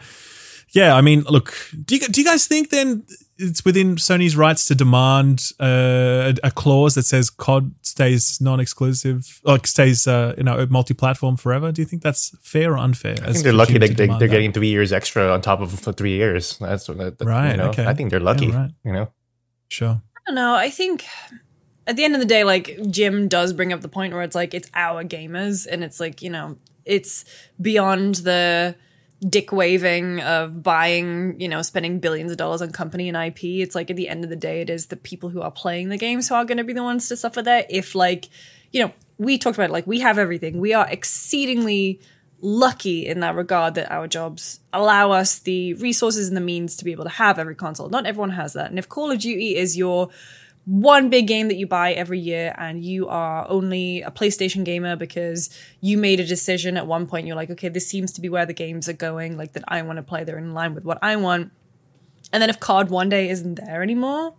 [0.75, 3.05] yeah, I mean, look, do you, do you guys think then
[3.39, 9.41] it's within Sony's rights to demand uh, a, a clause that says COD stays non-exclusive,
[9.45, 11.73] like stays uh, you know multi-platform forever?
[11.73, 13.17] Do you think that's fair or unfair?
[13.23, 15.93] I think they're lucky they, they, they're getting three years extra on top of for
[15.93, 16.59] three years.
[16.59, 17.87] That's that, that- Right, You know, okay.
[17.87, 18.47] I think they're lucky.
[18.47, 18.71] Yeah, right.
[18.85, 19.09] You know.
[19.69, 20.01] sure.
[20.17, 20.55] I don't know.
[20.55, 21.05] I think
[21.87, 24.35] at the end of the day, like Jim does bring up the point where it's
[24.35, 27.25] like it's our gamers, and it's like you know it's
[27.61, 28.75] beyond the
[29.29, 33.45] dick waving of buying, you know, spending billions of dollars on company and IP.
[33.45, 35.89] It's like at the end of the day, it is the people who are playing
[35.89, 37.65] the games who are going to be the ones to suffer there.
[37.71, 38.29] If like,
[38.73, 40.61] you know, we talked about it, like we have everything.
[40.61, 42.01] We are exceedingly
[42.41, 46.85] lucky in that regard that our jobs allow us the resources and the means to
[46.85, 47.89] be able to have every console.
[47.89, 48.69] Not everyone has that.
[48.69, 50.11] And if Call of Duty is your
[50.67, 54.97] one big game that you buy every year and you are only a PlayStation gamer
[54.97, 55.51] because
[55.81, 58.47] you made a decision at one point you're like okay this seems to be where
[58.47, 60.99] the games are going like that I want to play they're in line with what
[61.03, 61.53] I want.
[62.33, 64.35] And then if COD one day isn't there anymore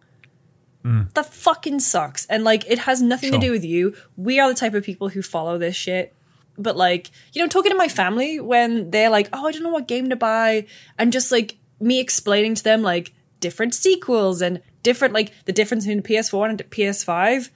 [0.82, 1.04] hmm.
[1.14, 2.26] that fucking sucks.
[2.26, 3.96] And like it has nothing to do with you.
[4.18, 6.16] We are the type of people who follow this shit.
[6.58, 9.70] But like you know talking to my family when they're like oh i don't know
[9.70, 10.66] what game to buy
[10.98, 15.86] and just like me explaining to them like different sequels and different like the difference
[15.86, 17.50] between ps4 and ps5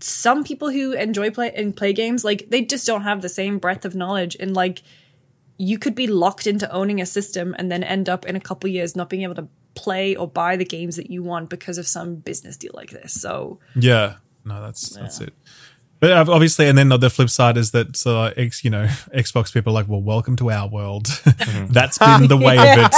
[0.00, 3.58] some people who enjoy play and play games like they just don't have the same
[3.58, 4.82] breadth of knowledge and like
[5.56, 8.70] you could be locked into owning a system and then end up in a couple
[8.70, 11.86] years not being able to play or buy the games that you want because of
[11.86, 13.12] some business deal like this.
[13.12, 15.34] So Yeah, no, that's that's it.
[16.00, 18.84] But uh, obviously, and then the flip side is that so uh, ex, you know,
[19.14, 21.06] Xbox people are like, well, welcome to our world.
[21.70, 22.92] That's been the way of it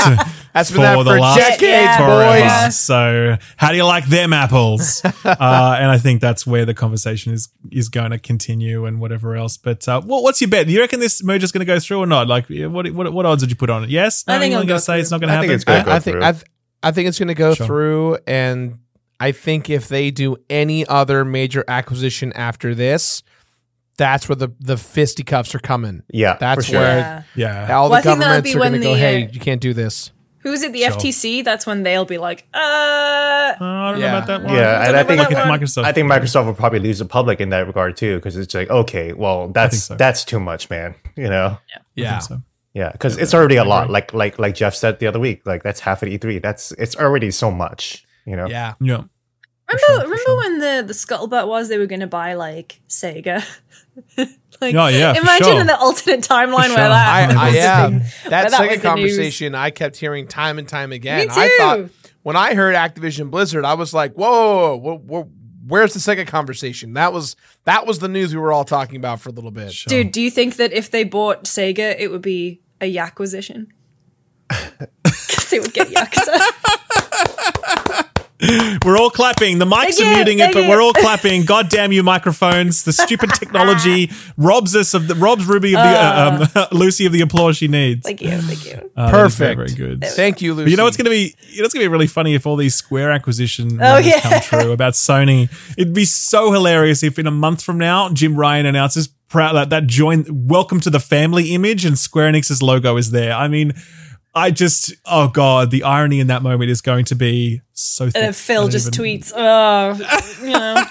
[0.53, 2.67] That's been that for decades, Yeah, forever.
[2.67, 2.79] boys.
[2.79, 5.03] So, how do you like them apples?
[5.05, 9.35] uh, and I think that's where the conversation is is going to continue, and whatever
[9.37, 9.57] else.
[9.57, 10.67] But uh, what, what's your bet?
[10.67, 12.27] Do you reckon this merger is going to go through or not?
[12.29, 13.91] Like, what what, what odds would you put on it?
[13.91, 15.01] Yes, I think you're it'll going to say through.
[15.01, 16.25] it's not going to I think it's gonna go I, I think through.
[16.25, 16.45] I, th-
[16.83, 17.67] I think it's going to go Sure.
[17.67, 18.79] through, and
[19.21, 23.23] I think if they do any other major acquisition after this,
[23.99, 26.03] that's where the the fisticuffs are coming.
[26.11, 26.81] Yeah, That's for sure.
[26.81, 27.67] where Yeah.
[27.69, 27.77] Yeah.
[27.77, 28.95] all Well, I the think that'll governments be are going to when go.
[28.95, 30.11] the, Hey, you can't do this.
[30.39, 30.93] Who's at the Sure.
[30.93, 31.45] FTC?
[31.45, 34.55] That's when they'll be like, uh, Uh, I don't know about that one.
[34.55, 35.61] Yeah, and I think Look at that one.
[35.61, 35.85] Microsoft.
[35.85, 38.71] I think Microsoft will probably lose the public in that regard too, because it's like,
[38.71, 39.97] okay, well, that's so.
[39.97, 40.95] that's too much, man.
[41.17, 41.59] You know,
[41.95, 42.19] Yeah.
[42.21, 42.41] So.
[42.73, 43.91] yeah, because it's already a lot.
[43.91, 46.41] Like like like Geoff said the other week, like that's half of E3.
[46.41, 48.07] That's it's already so much.
[48.31, 48.75] You know, Yeah.
[48.81, 49.03] Yeah.
[49.69, 50.37] remember, sure, remember sure.
[50.37, 53.45] when the the scuttlebutt was they were going to buy like Sega?
[54.17, 55.61] like, Oh, yeah, imagine sure.
[55.61, 56.77] in the alternate timeline For where sure.
[56.77, 57.39] that I, happened.
[57.39, 57.99] I yeah, thing.
[57.99, 61.27] that Where that was second conversation I kept hearing time and time again.
[61.29, 61.91] Me I thought too.
[62.23, 65.31] when I heard Activision Blizzard, I was like, whoa, whoa, whoa,
[65.67, 66.93] where's the second conversation?
[66.95, 69.75] That was that was the news we were all talking about for a little bit.
[69.89, 73.67] Dude, do you think that if they bought Sega, it would be a Yakuisition?
[75.03, 76.41] Because they would get Yakuza.
[78.85, 79.59] We're all clapping.
[79.59, 80.69] The mics Thank are you, muting it, but you.
[80.71, 81.45] we're all clapping.
[81.45, 82.85] God damn you, microphones!
[82.85, 87.13] The stupid technology robs us of the robs Ruby of the uh, um, Lucy of
[87.13, 88.03] the applause she needs.
[88.07, 88.91] thank you, thank you.
[88.97, 89.77] Uh, that is very, Perfect.
[89.79, 90.05] very good.
[90.05, 90.65] Thank you, Lucy.
[90.65, 91.35] But you know what's going to be?
[91.51, 94.07] You know it's going to be really funny if all these Square acquisition Oh, rumors
[94.07, 94.21] yeah.
[94.21, 95.51] come true about Sony.
[95.77, 99.71] It'd be so hilarious if in a month from now Jim Ryan announces proud that
[99.71, 103.33] that join welcome to the family image and Square Enix's logo is there.
[103.35, 103.75] I mean,
[104.35, 108.09] I just oh god, the irony in that moment is going to be so.
[108.11, 108.23] Thick.
[108.23, 109.95] And Phil just even- tweets, oh,
[110.45, 110.85] you know.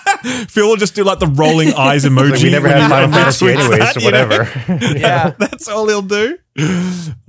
[0.49, 2.31] Phil will just do like the rolling eyes emoji.
[2.31, 4.27] like we never had Final Fantasy retweets anyways, that, or you know?
[4.27, 4.97] whatever.
[4.99, 5.29] Yeah.
[5.39, 6.37] That's all he'll do.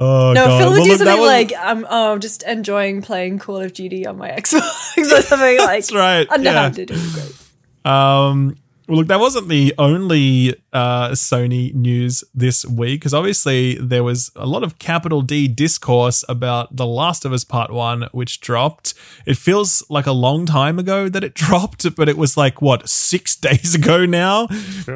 [0.02, 0.58] Oh No, god.
[0.58, 3.58] Phil would Well, do look, that something was- like, I'm oh, just enjoying playing Call
[3.60, 6.90] of Duty on my Xbox or something like That's right, underhanded.
[6.90, 7.92] It great.
[7.92, 8.56] Um,
[8.90, 14.32] well, look, that wasn't the only uh, Sony news this week because obviously there was
[14.34, 18.94] a lot of capital D discourse about The Last of Us Part 1, which dropped.
[19.26, 22.88] It feels like a long time ago that it dropped, but it was like, what,
[22.88, 24.48] six days ago now?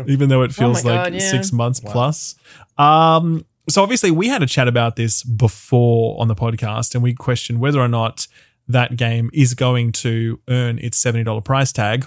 [0.08, 1.30] Even though it feels my like God, yeah.
[1.30, 2.34] six months plus.
[2.76, 7.14] Um, so obviously we had a chat about this before on the podcast and we
[7.14, 8.26] questioned whether or not
[8.66, 12.06] that game is going to earn its $70 price tag.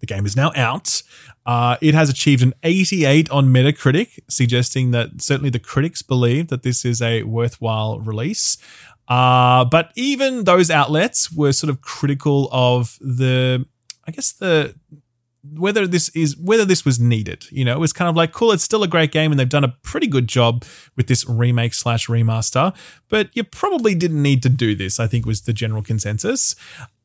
[0.00, 1.02] The game is now out.
[1.46, 6.62] Uh, it has achieved an 88 on Metacritic, suggesting that certainly the critics believe that
[6.62, 8.58] this is a worthwhile release.
[9.08, 13.64] Uh, but even those outlets were sort of critical of the,
[14.06, 14.74] I guess the
[15.56, 17.46] whether this is whether this was needed.
[17.50, 18.52] You know, it was kind of like cool.
[18.52, 20.64] It's still a great game, and they've done a pretty good job
[20.96, 22.74] with this remake slash remaster.
[23.08, 24.98] But you probably didn't need to do this.
[25.00, 26.54] I think was the general consensus.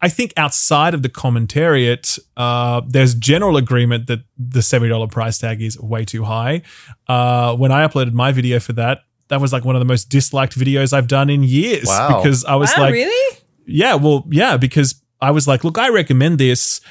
[0.02, 5.38] I think outside of the commentariat, uh, there's general agreement that the seventy dollar price
[5.38, 6.62] tag is way too high.
[7.08, 10.10] Uh, when I uploaded my video for that, that was like one of the most
[10.10, 12.18] disliked videos I've done in years Wow.
[12.22, 13.38] because I was Wow, like, really?
[13.66, 16.82] yeah, well, yeah, because I was like, look, I recommend this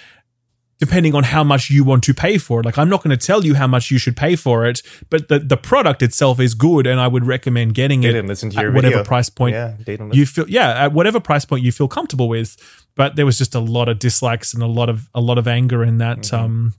[0.82, 2.66] depending on how much you want to pay for it.
[2.66, 5.28] Like, I'm not going to tell you how much you should pay for it, but
[5.28, 8.74] the, the product itself is good, and I would recommend getting it listen to at
[8.74, 9.04] whatever video.
[9.04, 9.76] price point Yeah,
[10.10, 10.50] you feel.
[10.50, 12.56] Yeah, at whatever price point you feel comfortable with.
[12.96, 15.46] But there was just a lot of dislikes and a lot of a lot of
[15.46, 16.18] anger in that.
[16.18, 16.44] Mm-hmm.
[16.44, 16.74] Um,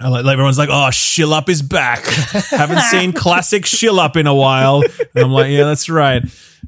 [0.00, 2.04] like- everyone's like, "Oh, Shill Up is back."
[2.50, 4.82] Haven't seen classic Shill Up in a while.
[5.14, 6.22] And I'm like, "Yeah, that's right."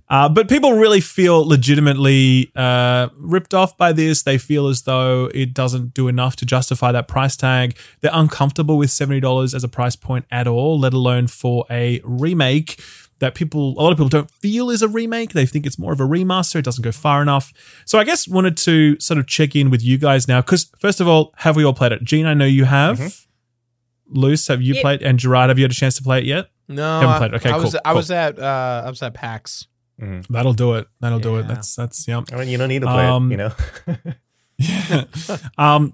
[0.09, 4.23] Uh, but people really feel legitimately uh, ripped off by this.
[4.25, 7.77] They feel as though it doesn't do enough to justify that price tag.
[8.01, 12.01] They're uncomfortable with seventy dollars as a price point at all, let alone for a
[12.05, 12.81] remake
[13.21, 15.33] that people a lot of people don't feel is a remake.
[15.33, 16.57] They think it's more of a remaster.
[16.57, 17.53] It doesn't go far enough.
[17.87, 21.01] So I guess wanted to sort of check in with you guys now because first
[21.01, 22.03] of all, have we all played it?
[22.05, 23.25] Gene, I know you have.
[24.13, 24.81] Luce, have you Yeah.
[24.83, 25.03] played?
[25.03, 26.51] And Gerard, have you had a chance to play it yet?
[26.69, 27.37] No, Haven't played it.
[27.37, 29.67] Okay, I was cool, I was at uh, I was at PAX.
[30.31, 30.89] That'll do it.
[31.01, 31.47] That'll do it.
[31.47, 32.23] That's that's yeah.
[32.33, 33.53] I mean, you don't need to play Um, it, you know.
[34.59, 35.05] yeah.
[35.59, 35.93] Um,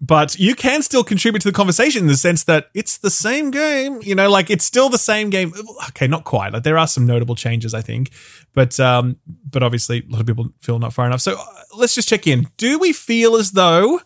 [0.00, 3.50] but you can still contribute to the conversation in the sense that it's the same
[3.50, 4.00] game.
[4.02, 5.52] You know, like it's still the same game.
[5.88, 6.52] Okay, not quite.
[6.52, 8.10] Like there are some notable changes, I think,
[8.54, 11.20] but um, but obviously a lot of people feel not far enough.
[11.20, 11.44] So uh,
[11.76, 12.48] let's just check in.
[12.56, 14.00] Do we feel as though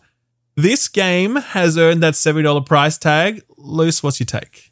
[0.55, 3.43] this game has earned that seventy dollar price tag?
[3.57, 4.71] Luce, what's your take?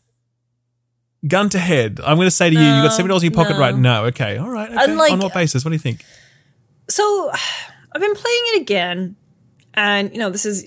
[1.28, 2.00] Gun to head.
[2.04, 3.60] I'm going to say to you, you got seventy dollars in your pocket no.
[3.60, 4.06] right now.
[4.06, 4.72] Okay, all right.
[4.72, 4.86] Okay.
[4.86, 5.64] Unlike- On what basis?
[5.64, 6.04] What do you think?
[6.90, 7.32] So
[7.94, 9.16] I've been playing it again,
[9.76, 10.66] and you know, this is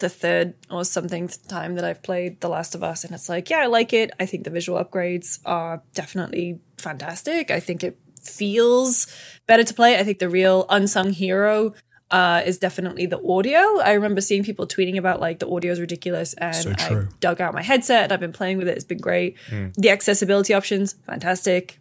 [0.00, 3.50] the third or something time that I've played The Last of Us, and it's like,
[3.50, 4.10] yeah, I like it.
[4.18, 7.50] I think the visual upgrades are definitely fantastic.
[7.50, 9.06] I think it feels
[9.46, 9.98] better to play.
[9.98, 11.74] I think the real unsung hero
[12.10, 13.78] uh, is definitely the audio.
[13.78, 17.40] I remember seeing people tweeting about like the audio is ridiculous, and So I dug
[17.40, 18.76] out my headset and I've been playing with it.
[18.76, 19.36] It's been great.
[19.76, 21.78] The accessibility options, fantastic.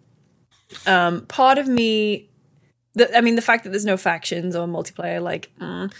[0.85, 2.29] Um, part of me
[2.95, 5.91] the, I mean, the fact that there's no factions or multiplayer, like, mm,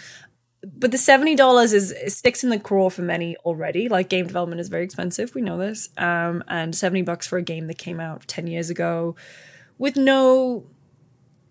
[0.62, 3.88] but the seventy dollars is sticks in the craw for many already.
[3.88, 5.88] Like game development is very expensive, we know this.
[5.96, 9.16] Um, and seventy bucks for a game that came out ten years ago,
[9.78, 10.66] with no,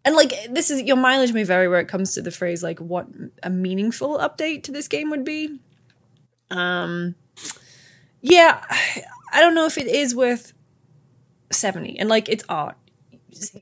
[0.05, 2.79] and like this is your mileage may vary where it comes to the phrase like
[2.79, 3.07] what
[3.41, 5.59] a meaningful update to this game would be.
[6.51, 7.15] Um,
[8.21, 8.63] yeah,
[9.33, 10.53] I don't know if it is worth
[11.51, 12.77] seventy, and like it's art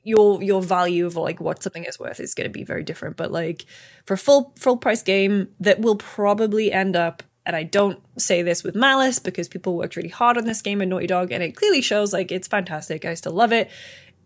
[0.04, 3.16] your your value of like what something is worth is going to be very different.
[3.16, 3.66] But like
[4.04, 8.42] for a full full price game that will probably end up and I don't say
[8.42, 11.42] this with malice because people worked really hard on this game at Naughty Dog and
[11.42, 13.04] it clearly shows like it's fantastic.
[13.04, 13.70] I still love it.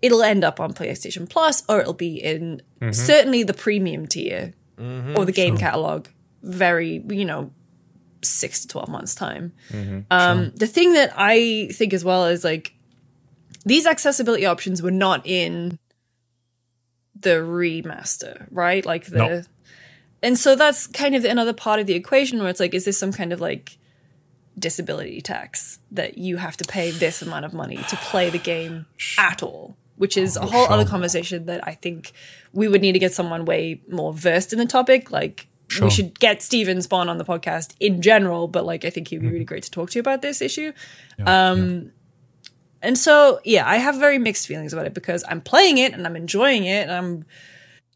[0.00, 2.92] It'll end up on PlayStation Plus or it'll be in mm-hmm.
[2.92, 5.16] certainly the premium tier mm-hmm.
[5.16, 6.08] or the game catalog
[6.42, 7.52] very you know
[8.24, 9.52] 6 to 12 months time.
[9.70, 10.00] Mm-hmm.
[10.10, 12.74] Um the thing that I think as well is like
[13.64, 15.78] these accessibility options were not in
[17.18, 18.84] the remaster, right?
[18.84, 19.42] Like the No.
[20.22, 22.98] and so that's kind of another part of the equation where it's like, is this
[22.98, 23.78] some kind of like
[24.58, 28.86] disability tax that you have to pay this amount of money to play the game
[29.18, 29.76] at all?
[29.96, 32.12] Which is a whole other conversation that I think
[32.52, 35.10] we would need to get someone way more versed in the topic.
[35.12, 35.86] Like Sure.
[35.86, 39.20] we should get Steven Spohn on the podcast in general, but like I think he'd
[39.22, 40.72] be really great to talk to you about this issue.
[41.24, 41.92] Um,
[42.82, 46.06] and so, yeah, I have very mixed feelings about it because I'm playing it and
[46.06, 47.24] I'm enjoying it and I'm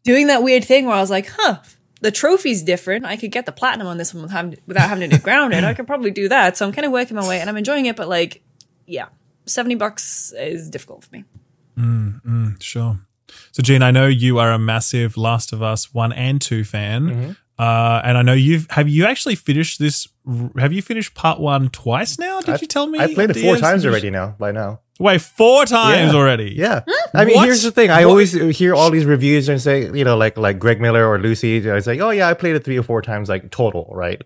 [0.03, 1.57] doing that weird thing where I was like, huh,
[2.01, 3.05] the trophy's different.
[3.05, 5.63] I could get the platinum on this one without having, to do grounded.
[5.63, 6.57] I could probably do that.
[6.57, 8.41] So I'm kind of working my way and I'm enjoying it, but like,
[8.85, 9.07] yeah,
[9.45, 11.23] 70 bucks is difficult for me.
[11.77, 12.99] Mm, mm, Sure.
[13.51, 17.07] So, Gene, I know you are a massive Last of Us one and two fan,
[17.09, 17.31] Mm-hmm.
[17.59, 20.07] Uh, and I know you've have you actually finished this?
[20.57, 22.39] Have you finished part one twice now?
[22.41, 22.99] Did I- you tell me?
[22.99, 24.35] I played it four times already now.
[24.37, 26.17] By now, Wait, four times Yeah.
[26.19, 26.53] already?
[26.55, 26.81] yeah.
[27.13, 27.45] I mean, What?
[27.45, 27.89] here's the thing.
[27.91, 28.11] I What?
[28.11, 31.57] always hear all these reviews and say, you know, like like Greg Miller or Lucy.
[31.57, 34.21] It's like, oh yeah, I played it three or four times, like total, right?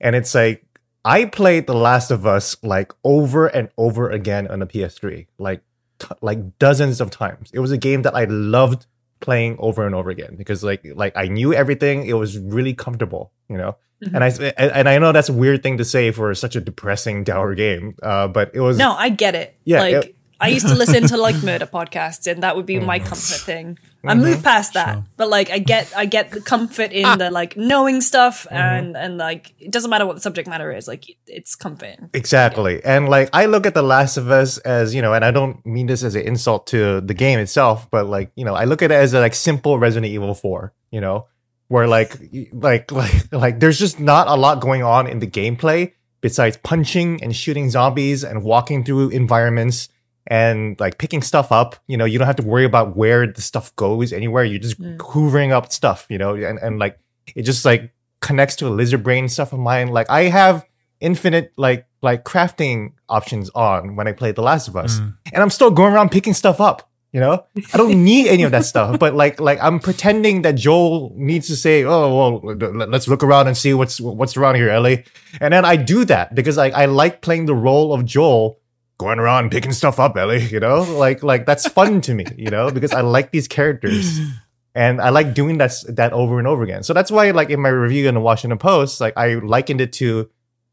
[0.00, 0.64] And it's like
[1.04, 5.60] I played The Last of Us like over and over again on the PS3, like
[5.98, 7.50] t- like dozens of times.
[7.52, 8.86] It was a game that I loved
[9.20, 12.06] playing over and over again because like like I knew everything.
[12.06, 13.76] It was really comfortable, you know.
[14.12, 16.60] And I and and I know that's a weird thing to say for such a
[16.60, 19.56] depressing dour game, uh, but it was No, I get it.
[19.64, 22.78] Yeah, like it- I used to listen to like murder podcasts, and that would be
[22.80, 23.08] my oh.
[23.08, 23.78] comfort thing.
[24.04, 24.22] I mm-hmm.
[24.22, 27.16] moved past that, but like I get I get the comfort in ah.
[27.16, 28.56] the like knowing stuff, mm-hmm.
[28.56, 32.10] and and like it doesn't matter what the subject matter is, like it's comforting.
[32.12, 32.84] Exactly.
[32.84, 35.64] And like I look at The Last of Us as, you know, and I don't
[35.64, 38.82] mean this as an insult to the game itself, but like, you know, I look
[38.82, 41.26] at it as a like simple Resident Evil 4, you know,
[41.68, 42.16] where like
[42.52, 47.22] like like like there's just not a lot going on in the gameplay besides punching
[47.22, 49.88] and shooting zombies and walking through environments
[50.26, 51.76] and like picking stuff up.
[51.86, 54.44] You know, you don't have to worry about where the stuff goes anywhere.
[54.44, 56.98] You're just hoovering up stuff, you know, and, and like
[57.34, 59.88] it just like connects to a lizard brain stuff of mine.
[59.88, 60.64] Like I have
[61.00, 65.14] infinite like like crafting options on when I play The Last of Us, mm.
[65.32, 66.90] and I'm still going around picking stuff up.
[67.12, 70.56] You know, I don't need any of that stuff, but like like I'm pretending that
[70.56, 74.56] Joel needs to say, "Oh well, let- let's look around and see what's what's around
[74.56, 75.04] here, Ellie,"
[75.40, 78.58] and then I do that because like I like playing the role of Joel
[78.98, 80.44] going around picking stuff up, Ellie.
[80.44, 82.26] You know, like like that's fun to me.
[82.36, 84.20] You know, because I like these characters
[84.74, 86.82] and I like doing that that over and over again.
[86.82, 89.92] So that's why, like in my review in the Washington Post, like I likened it
[89.94, 90.28] to,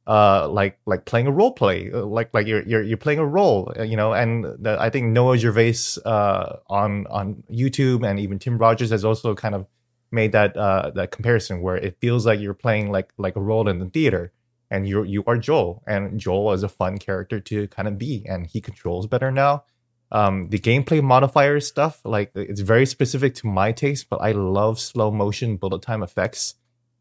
[0.08, 3.26] uh, like like playing a role play, uh, like like you're you're you're playing a
[3.26, 4.14] role, uh, you know.
[4.14, 9.06] And the, I think Noah Gervais, uh, on on YouTube and even Tim Rogers has
[9.06, 9.68] also kind of
[10.14, 13.68] made that uh that comparison where it feels like you're playing like like a role
[13.70, 14.32] in the theater.
[14.72, 18.26] And you you are Joel, and Joel is a fun character to kind of be,
[18.28, 19.66] and he controls better now.
[20.12, 24.78] Um the gameplay modifier stuff like it's very specific to my taste but i love
[24.80, 26.56] slow motion bullet time effects.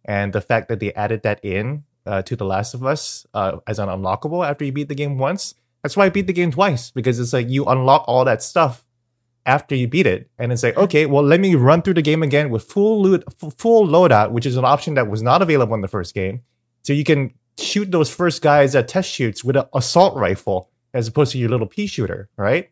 [0.04, 3.58] And the fact that they added that in uh, to the last of us uh,
[3.66, 6.50] as an unlockable after you beat the game once that's why i beat the game
[6.50, 8.86] twice because it's like you unlock all that stuff
[9.46, 10.30] after you beat it.
[10.38, 13.24] And it's like okay well let me run through the game again with full loot
[13.26, 16.42] f- full loadout which is an option that was not available in the first game.
[16.82, 21.08] So you can shoot those first guys at test shoots with an assault rifle as
[21.08, 22.70] opposed to your little pea shooter right?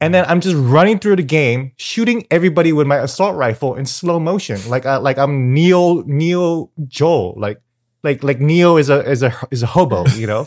[0.00, 3.86] And then I'm just running through the game, shooting everybody with my assault rifle in
[3.86, 7.62] slow motion, like uh, like I'm Neo Neo Joel, like
[8.02, 10.46] like like Neo is a is a is a hobo, you know,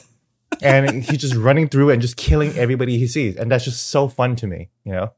[0.62, 4.08] and he's just running through and just killing everybody he sees, and that's just so
[4.08, 5.12] fun to me, you know.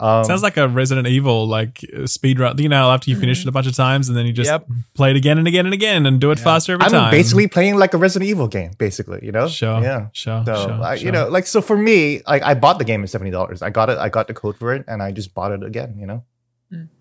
[0.00, 2.58] Um, Sounds like a Resident Evil like uh, speed run.
[2.58, 4.66] You know, after you finish it a bunch of times and then you just Yep.
[4.94, 7.10] play it again and again and again and do it faster every I'm time.
[7.10, 9.48] basically playing like a Resident Evil game, basically, you know.
[9.48, 9.80] Sure.
[9.82, 10.08] Yeah.
[10.12, 10.42] Sure.
[10.46, 11.06] So sure, I, sure.
[11.06, 13.62] you know, like so for me, like I bought the game at seventy dollars.
[13.62, 13.98] I got it.
[13.98, 15.96] I got the code for it, and I just bought it again.
[15.98, 16.24] You know.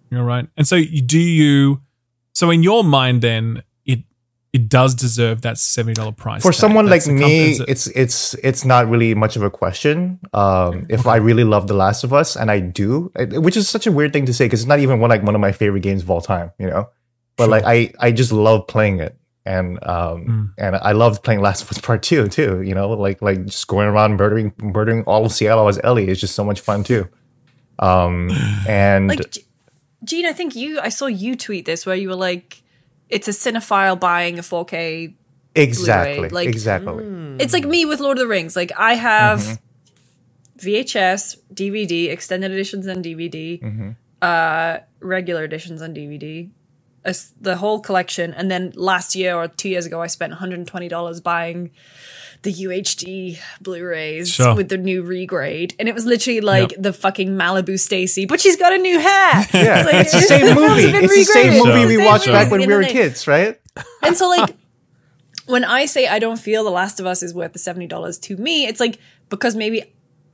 [0.10, 0.48] You're right.
[0.56, 1.82] And so you- do you
[2.34, 3.64] so in your mind then
[4.54, 6.42] it it does deserve that seventy dollar price.
[6.42, 6.60] for tag.
[6.60, 9.50] someone like That's the com- me, is it's it's it's not really much of a
[9.50, 10.20] question.
[10.34, 13.86] Um, if I really love The Last of Us, and I do, which is such
[13.88, 15.82] a weird thing to say because it's not even one like one of my favorite
[15.82, 16.90] games of all time, you know.
[17.36, 20.54] But like I I just love playing it, and um Mm.
[20.58, 22.62] and I loved playing Last of Us Part Two too.
[22.62, 26.20] You know, like like just going around murdering murdering all of Seattle as Ellie is
[26.20, 27.08] just so much fun too.
[27.80, 28.30] Um
[28.68, 29.44] and Like, G-
[30.04, 32.62] Gene, I think you, I saw you tweet this where you were like,
[33.10, 35.14] it's a cinephile buying a 4K.
[35.56, 37.04] exactly like- exactly
[37.40, 38.56] It's like me with Lord of the Rings.
[38.56, 39.64] Like, I have Mm-hmm.
[40.60, 43.90] VHS, DVD, extended editions on DVD, Mm-hmm.
[44.22, 46.50] uh, regular editions on DVD,
[47.06, 48.34] a the whole collection.
[48.34, 51.72] And then last year or two years ago, I spent $120 buying
[52.44, 54.56] the UHD Blu-rays Sure.
[54.56, 58.56] with the new regrade, and it was literally like the fucking Malibu Stacy, but she's
[58.56, 59.50] got a new hat.
[59.54, 60.82] yeah, like, it's the same films movie.
[60.84, 61.66] have been It's the same regraded.
[61.66, 63.60] movie It's we the watched same back when we were kids, right?
[64.04, 64.56] And so, like,
[65.48, 68.18] when I say I don't feel The Last of Us is worth the seventy dollars
[68.20, 69.84] to me, it's like because maybe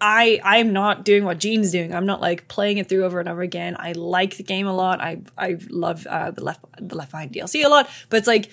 [0.01, 1.93] I I'm not doing what Gene's doing.
[1.95, 3.75] I'm not like playing it through over and over again.
[3.79, 4.99] I like the game a lot.
[5.01, 8.49] I I love uh, the left the Left Behind DLC a lot, but it's like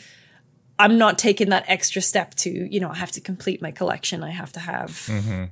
[0.80, 4.22] I'm not taking that extra step to you know I have to complete my collection.
[4.24, 5.44] I have to have mm-hmm.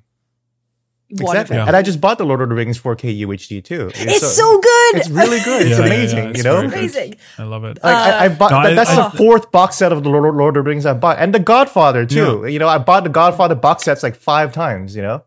[1.24, 1.56] one Exactly.
[1.56, 1.68] of it.
[1.68, 3.90] And I just bought the Lord of the Rings 4K UHD too.
[3.94, 4.96] It's so, good.
[4.96, 5.62] It's really good.
[5.62, 6.18] It's Yeah, yeah, amazing.
[6.18, 7.14] yeah, it's you know, amazing.
[7.38, 7.78] I love it.
[7.82, 10.10] like I, I bought No, that- I- that's I- the fourth box set of the
[10.10, 12.46] Lord, Lord of the Rings I bought, and the Godfather too.
[12.46, 14.94] You know, I bought the Godfather box sets like five times.
[14.96, 15.24] You know,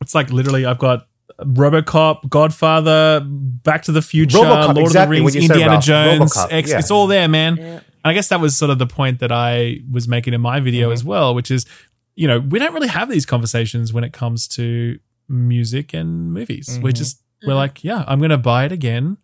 [0.00, 1.06] It's like literally, I've got
[1.40, 5.84] RoboCop, Godfather, Back to the Future, RoboCop, Lord exactly of the Rings, Indiana Ralph.
[5.84, 6.32] Jones.
[6.34, 6.78] RoboCop, X, yeah.
[6.78, 7.58] It's all there, man.
[7.58, 10.60] And I guess that was sort of the point that I was making in my
[10.60, 10.94] video Mm-hmm.
[10.94, 11.66] as well, which is,
[12.14, 16.68] you know, we don't really have these conversations when it comes to music and movies.
[16.68, 16.82] Mm-hmm.
[16.82, 19.18] We're just, we're like, yeah, I'm going to buy it again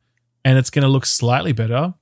[0.45, 1.95] and it's going to look slightly better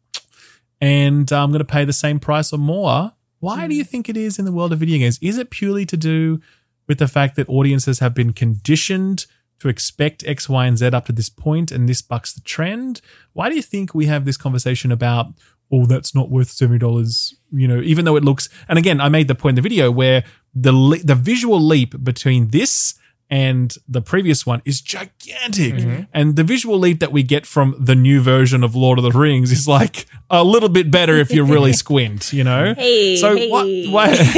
[0.80, 3.12] and I'm going to pay the same price or more.
[3.38, 5.18] Why do you think it is in the world of video games?
[5.22, 6.40] Is it purely to do
[6.88, 9.26] with the fact that audiences have been conditioned
[9.61, 13.00] to expect X, Y, and Z up to this point, and this bucks the trend?
[13.32, 15.26] Why do you think we have this conversation about,
[15.70, 17.34] oh, that's not worth seventy dollars?
[17.52, 18.48] You know, even though it looks.
[18.68, 22.48] And again, I made the point in the video where the the visual leap between
[22.48, 22.94] this
[23.31, 25.74] and the previous one is gigantic.
[25.74, 26.03] Mm-hmm.
[26.12, 29.12] And the visual leap that we get from the new version of Lord of the
[29.12, 32.74] Rings is like a little bit better if you really squint, you know?
[32.74, 33.49] Hey, so hey.
[33.49, 34.09] what, what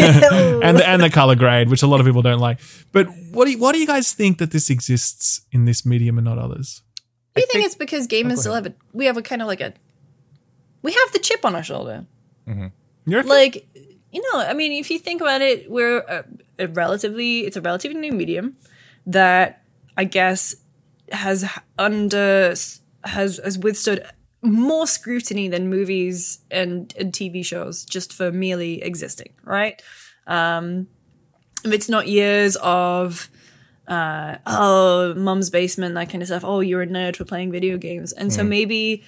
[0.62, 2.58] and the, and the color grade, which a lot of people don't like.
[2.92, 6.18] But what do you, why do you guys think that this exists in this medium
[6.18, 6.82] and not others?
[7.34, 9.62] Do you think, it's because gamers still have a we have a kind of like
[9.62, 9.72] a
[10.82, 12.04] we have the chip on our shoulder.
[12.46, 12.70] You
[13.06, 13.30] reckon?
[13.30, 13.66] Like
[14.10, 16.24] you know, I mean, if you think about it, we're a,
[16.58, 18.58] a relatively it's a relatively new medium
[19.06, 19.62] that
[19.96, 20.54] I guess
[21.10, 21.48] has
[21.78, 22.54] under
[23.04, 24.06] has has withstood
[24.42, 29.80] more scrutiny than movies and, and TV shows just for merely existing, right?
[30.26, 30.88] Um,
[31.64, 33.30] if it's not years of
[33.86, 36.44] uh, oh, mum's basement, that kind of stuff.
[36.44, 38.12] Oh, you're a nerd for playing video games.
[38.12, 39.04] And so maybe,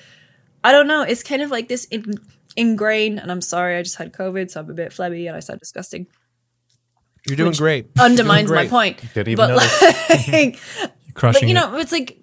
[0.63, 2.15] I don't know, it's kind of like this in,
[2.57, 5.41] ingrained, and I'm sorry, I just had COVID, so I'm a bit flabby and I
[5.41, 6.07] sound disgusting.
[7.27, 7.89] You're doing great.
[7.99, 9.01] Undermines You're my point.
[9.15, 10.29] Didn't even but notice.
[10.29, 10.61] like,
[11.15, 11.61] Crushing but you it.
[11.61, 12.19] know, it's like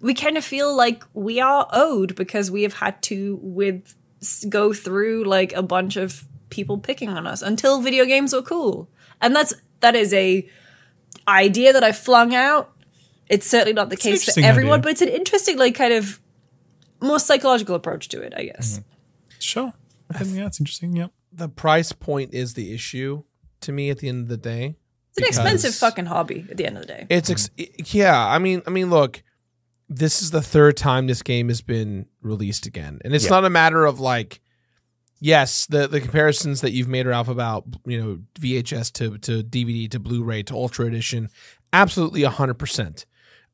[0.00, 3.94] we kind of feel like we are owed because we have had to with
[4.48, 8.90] go through like a bunch of people picking on us until video games were cool.
[9.20, 10.48] And that's that is a
[11.26, 12.72] idea that I flung out.
[13.28, 14.82] It's certainly not the an case for everyone, idea.
[14.82, 16.20] but it's an interesting like kind of
[17.00, 18.78] more psychological approach to it, I guess.
[18.78, 18.88] Mm-hmm.
[19.38, 19.72] Sure.
[20.12, 20.96] I think yeah, it's interesting.
[20.96, 21.12] Yep.
[21.32, 23.22] The price point is the issue
[23.62, 24.76] to me at the end of the day.
[25.10, 27.06] It's an expensive fucking hobby at the end of the day.
[27.10, 27.50] It's ex-
[27.92, 28.16] yeah.
[28.16, 29.22] I mean, I mean, look,
[29.88, 33.30] this is the third time this game has been released again, and it's Yeah.
[33.30, 34.40] not a matter of like,
[35.20, 39.90] yes, the the comparisons that you've made, Ralph, about you know VHS to to DVD
[39.90, 41.28] to Blu-ray to Ultra Edition,
[41.72, 43.04] absolutely hundred percent.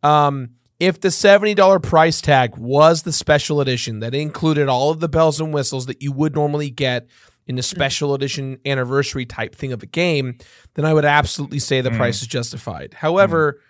[0.02, 5.00] Um, if the seventy dollar price tag was the special edition that included all of
[5.00, 7.06] the bells and whistles that you would normally get
[7.46, 7.64] in a mm.
[7.64, 10.38] special edition anniversary type thing of a game,
[10.74, 11.96] then I would absolutely say the mm.
[11.96, 12.94] price is justified.
[12.94, 13.60] However,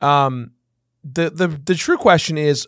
[0.00, 0.52] um,
[1.04, 2.66] the the the true question is,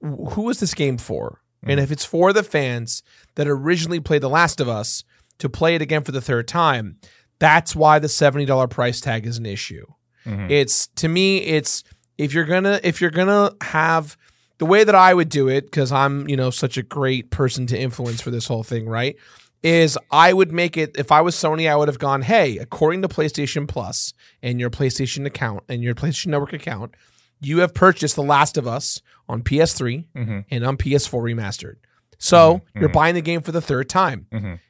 [0.00, 1.40] who is this game for?
[1.62, 1.82] And mm.
[1.82, 3.02] if it's for the fans
[3.34, 5.04] that originally played The Last of Us
[5.38, 6.98] to play it again for the third time,
[7.38, 9.86] that's why the seventy dollar price tag is an issue.
[10.26, 10.50] Mm-hmm.
[10.50, 11.84] It's to me, it's
[12.18, 14.16] if you're gonna if you're gonna have
[14.58, 17.66] the way that I would do it because I'm you know such a great person
[17.68, 19.16] to influence for this whole thing, right?
[19.62, 23.02] Is I would make it if I was Sony, I would have gone, hey, according
[23.02, 26.94] to PlayStation Plus and your PlayStation account and your PlayStation Network account,
[27.40, 30.40] you have purchased The Last of Us on PS3 mm-hmm.
[30.50, 31.76] and on PS4 remastered.
[32.16, 32.78] So mm-hmm.
[32.78, 32.94] you're mm-hmm.
[32.94, 34.26] buying the game for the third time.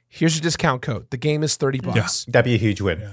[0.08, 1.08] Here's your discount code.
[1.10, 2.24] The game is 30 bucks.
[2.26, 3.08] That'd be a huge win.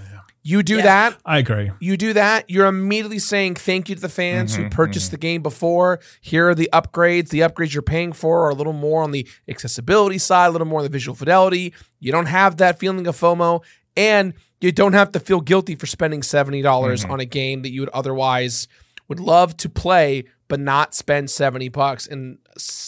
[0.48, 0.84] You do Yeah.
[0.84, 1.72] that, I agree.
[1.82, 5.16] you do that, you're immediately saying thank you to the fans who mm-hmm, purchased mm-hmm.
[5.16, 6.00] the game before.
[6.22, 7.32] Here are the upgrades.
[7.32, 10.66] The upgrades you're paying for are a little more on the accessibility side, a little
[10.66, 11.74] more on the visual fidelity.
[12.00, 13.62] You don't have that feeling of FOMO,
[13.98, 17.12] and you don't have to feel guilty for spending $70 mm-hmm.
[17.12, 18.70] on a game that you would otherwise
[19.10, 22.08] would love to play but not spend 70 bucks.
[22.08, 22.38] And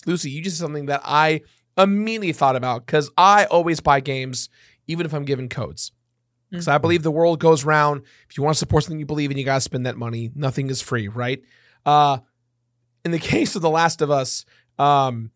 [0.05, 1.41] Lucy, you just said something that I
[1.77, 4.47] immediately thought about because I always buy games
[4.87, 5.91] even if I'm given codes.
[6.49, 8.01] Because I believe the world goes round.
[8.29, 10.31] If you want to support something you believe in, you got to spend that money.
[10.33, 11.41] Nothing is free, right?
[11.85, 12.19] Uh,
[13.05, 14.45] in the case of The Last of Us,
[14.77, 15.31] um,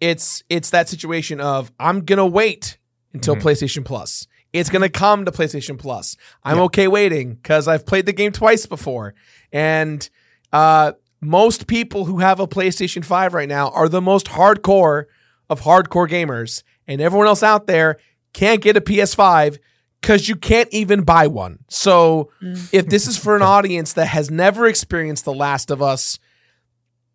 [0.00, 2.78] it's it's that situation of I'm gonna wait
[3.12, 4.26] until PlayStation Plus.
[4.52, 6.16] It's gonna come to PlayStation Plus.
[6.42, 9.14] I'm okay waiting because I've played the game twice before,
[9.52, 10.08] and
[10.52, 15.04] uh, most people who have a PlayStation Five right now are the most hardcore
[15.50, 17.98] of hardcore gamers, and everyone else out there
[18.32, 19.58] can't get a PS5
[20.00, 21.58] because you can't even buy one.
[21.68, 22.68] So mm.
[22.72, 26.18] if this is for an audience that has never experienced The Last of Us,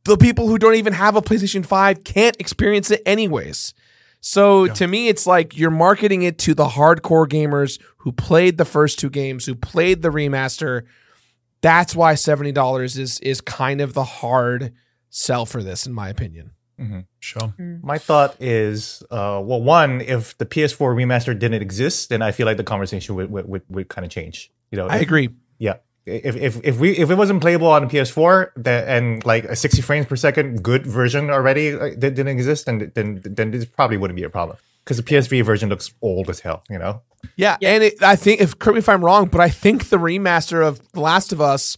[0.04, 3.74] the people who don't even have a PlayStation 5 can't experience it anyways.
[4.22, 8.66] So to me, it's like you're marketing it to the hardcore gamers who played the
[8.66, 10.84] first two games, who played the remaster.
[11.62, 14.74] That's why $70 is is kind of the hard
[15.12, 16.52] sell for this, in my opinion.
[16.80, 17.02] Mm-hmm.
[17.26, 17.54] Sure.
[17.82, 22.46] My thought is, uh, well, one, if the PS4 remaster didn't exist, then I feel
[22.46, 24.52] like the conversation would would, would, would kind of change.
[24.70, 25.30] You know, I if- agree.
[25.58, 25.78] Yeah.
[26.06, 29.56] If, if if we if it wasn't playable on the PS4 that and like a
[29.56, 33.66] 60 frames per second good version already uh, that didn't exist, then then then this
[33.66, 36.62] probably wouldn't be a problem because the PS3 version looks old as hell.
[36.70, 37.02] You know.
[37.38, 39.98] Yeah, and it, I think if correct me if I'm wrong, but I think the
[39.98, 41.76] remaster of The Last of Us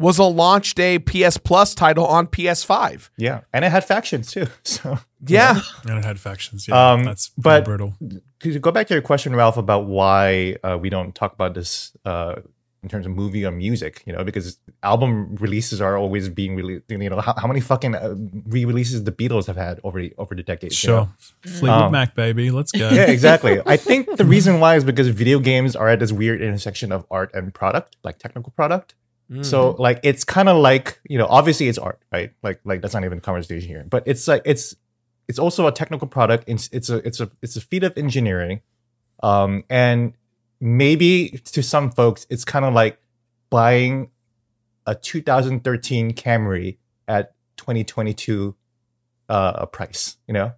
[0.00, 3.10] was a launch day PS Plus title on PS5.
[3.16, 4.46] Yeah, and it had factions too.
[4.64, 6.66] So Yeah, And it had factions.
[6.66, 7.94] Yeah, Um, that's but- brutal.
[8.40, 11.92] to go back to your question, Ralph, about why uh, we don't talk about this
[12.06, 12.36] uh,
[12.82, 16.84] in terms of movie or music, you know, because album releases are always being released.
[16.88, 18.14] You know, how, how many fucking uh,
[18.46, 20.82] re-releases the Beatles have had over the over the decades?
[20.82, 21.08] you know?
[21.42, 21.52] Sure.
[21.52, 22.50] Fleetwood Um, Mac, baby.
[22.50, 22.88] Let's go.
[22.88, 23.60] yeah, exactly.
[23.66, 27.04] I think the reason why is because video games are at this weird intersection of
[27.10, 28.94] art and product, like technical product.
[29.42, 32.32] So like it's kind of like you know obviously it's art, right?
[32.42, 34.74] Like like that's not even a conversation here, but it's like it's
[35.28, 36.44] it's also a technical product.
[36.48, 38.62] It's it's a it's a it's a feat of engineering,
[39.22, 40.14] um, and
[40.60, 42.98] maybe to some folks it's kind of like
[43.50, 44.10] buying
[44.86, 48.56] a 2013 Camry at 2022
[49.28, 50.16] uh, a price.
[50.26, 50.52] You know,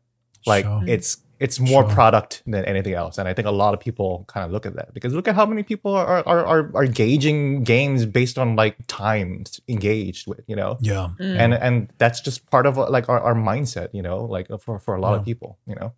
[0.47, 0.83] like Sure.
[0.87, 1.95] it's it's more Sure.
[1.99, 4.75] product than anything else and i think a lot of people kind of look at
[4.77, 8.55] that because look at how many people are are are, are gauging games based on
[8.63, 11.09] like times engaged with you know Yeah.
[11.19, 11.37] Mm.
[11.43, 14.59] and and that's just part of uh, like our, our mindset you know like uh,
[14.65, 15.19] for for a lot Yeah.
[15.21, 15.93] of people you know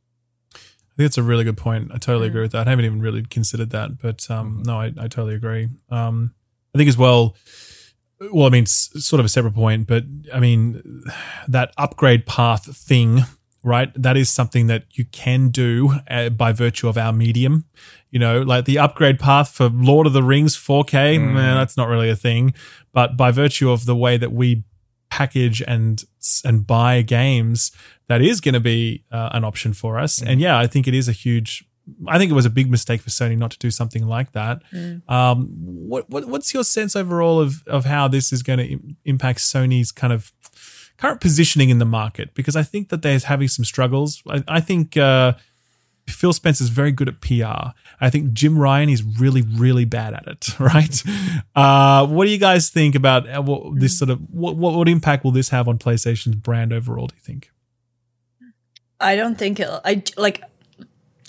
[0.57, 1.91] I think it's a really good point.
[1.93, 2.45] I totally agree mm.
[2.45, 2.69] with that.
[2.69, 4.63] I haven't even really considered that, but um, mm-hmm.
[4.63, 5.69] no, I, I totally agree.
[5.91, 6.35] Um,
[6.73, 7.35] I think as well.
[8.33, 10.81] Well, I mean, sort of a separate point, but I mean,
[11.49, 13.23] that upgrade path thing,
[13.65, 13.91] right?
[14.01, 17.65] That is something that you can do uh, by virtue of our medium.
[18.11, 21.89] You know, like the upgrade path for Lord of the Rings 4K, man, that's not
[21.89, 22.55] really a thing.
[22.93, 24.63] But by virtue of the way that we
[25.11, 26.05] package and
[26.45, 27.73] and buy games,
[28.09, 30.23] that is going to be uh, an option for us.
[30.23, 31.65] And yeah, I think it is a huge.
[32.09, 34.63] I think it was a big mistake for Sony not to do something like that.
[35.09, 38.97] Um, what, what what's your sense overall of of how this is going to Im-
[39.05, 40.33] impact Sony's kind of
[40.97, 42.35] current positioning in the market?
[42.35, 44.23] Because I think that they're having some struggles.
[44.29, 44.97] I, I think.
[44.97, 45.35] Uh,
[46.07, 47.73] Phil Spencer's very good at PR.
[47.99, 50.49] I think Jim Ryan is really, really bad at it.
[50.61, 51.03] Right?
[51.57, 54.87] Uh, what do you guys think about uh, what, this sort of what, what what
[54.87, 57.07] impact will this have on PlayStation's brand overall?
[57.07, 57.51] Do you think?
[59.01, 59.81] I don't think it'll.
[59.83, 60.43] I like.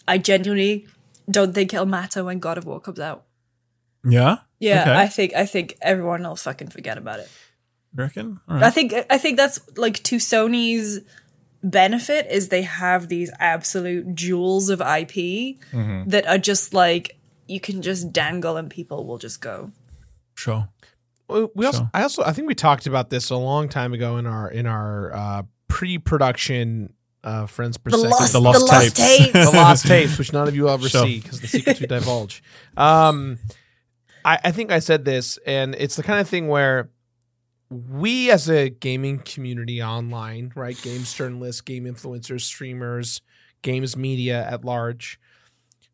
[0.08, 0.88] I genuinely
[1.30, 3.24] don't think it'll matter when God of War comes out.
[4.04, 4.38] Yeah.
[4.60, 4.94] Yeah, Okay.
[4.94, 7.30] I think I think everyone will fucking forget about it.
[7.98, 8.40] You reckon?
[8.50, 11.00] All I think I think that's like to Sony's
[11.64, 15.58] benefit is they have these absolute jewels of IP
[16.08, 17.18] that are just like
[17.48, 19.72] you can just dangle and people will just go.
[20.36, 20.68] Sure.
[21.30, 23.94] We we also, So- I also, I think we talked about this a long time
[23.94, 26.94] ago in our in our uh, pre-production
[27.24, 28.12] uh, friends per The second.
[28.12, 29.18] lost, The the lost lost, tapes.
[29.32, 29.32] tapes.
[29.52, 31.06] the lost tapes, which none of you will ever Sure.
[31.06, 32.44] see because the secrets we divulge.
[32.78, 33.40] Um,
[34.24, 36.90] I, I think I said this, and it's the kind of thing where
[37.70, 43.22] we, as a gaming community online, right, games journalists, game influencers, streamers,
[43.62, 45.20] games media at large,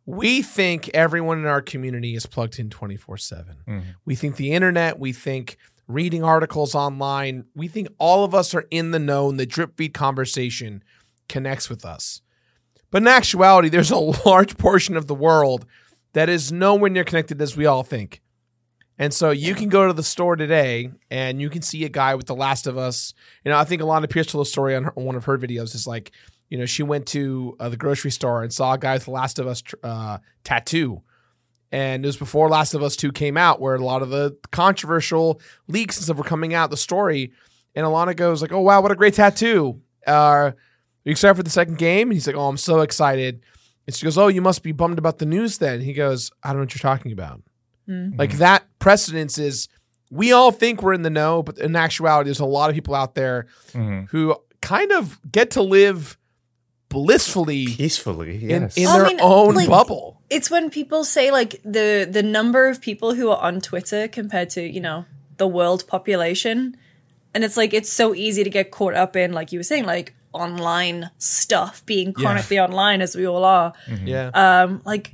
[0.05, 3.57] we think everyone in our community is plugged in twenty four seven.
[3.67, 3.83] Mhm.
[4.05, 5.57] We think the internet, we think
[5.87, 9.77] reading articles online, we think all of us are in the know and the drip
[9.77, 10.83] feed conversation
[11.29, 12.21] connects with us.
[12.89, 13.95] But in actuality, there's a
[14.25, 15.65] large portion of the world
[16.13, 18.21] that is nowhere near connected as we all think.
[19.01, 22.13] And so you can go to the store today and you can see a guy
[22.13, 23.15] with The Last of Us.
[23.43, 25.39] You know, I think Alanah Pearce told a story on, her, on one of her
[25.39, 25.73] videos.
[25.73, 26.11] Is like,
[26.51, 29.11] you know, she went to uh, the grocery store and saw a guy with The
[29.11, 31.01] Last of Us uh, tattoo.
[31.71, 34.37] And it was before Last of Us 2 came out, where a lot of the
[34.51, 37.31] controversial leaks and stuff were coming out, the story.
[37.73, 39.81] And Alana goes like, "Oh wow, what a great tattoo!
[40.05, 40.55] Uh, are
[41.05, 43.41] you excited for the second game?" And he's like, "Oh, I'm so excited."
[43.87, 46.49] And she goes, "Oh, you must be bummed about the news then." He goes, "I
[46.49, 47.41] don't know what you're talking about."
[48.17, 49.67] Like that precedence is,
[50.09, 52.95] we all think we're in the know, but in actuality, there's a lot of people
[52.95, 54.09] out there Mhm.
[54.09, 56.17] who kind of get to live
[56.89, 58.43] blissfully peacefully.
[58.43, 58.77] in, Yes.
[58.77, 60.19] in I their mean, own like- bubble.
[60.29, 64.49] It's when people say like the the number of people who are on Twitter compared
[64.51, 65.05] to you know
[65.37, 66.75] the world population,
[67.33, 69.85] and it's like it's so easy to get caught up in like you were saying
[69.85, 73.73] like online stuff, being chronically online as we all are.
[74.05, 74.29] Yeah.
[74.33, 75.13] Um, like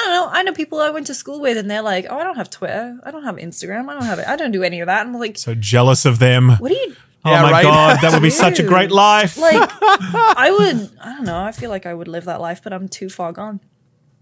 [0.00, 0.28] I don't know.
[0.32, 2.50] I know people I went to school with, and they're like, "Oh, I don't have
[2.50, 2.98] Twitter.
[3.04, 3.88] I don't have Instagram.
[3.88, 4.28] I don't have it.
[4.28, 6.50] I don't do any of that." And I'm like, So jealous of them.
[6.58, 6.94] "What do you?"
[7.24, 7.62] Oh Yeah, my right?
[7.64, 9.36] god, that would be such a great life.
[9.36, 10.90] Like, I would.
[11.02, 11.40] I don't know.
[11.40, 13.60] I feel like I would live that life, but I'm too far gone.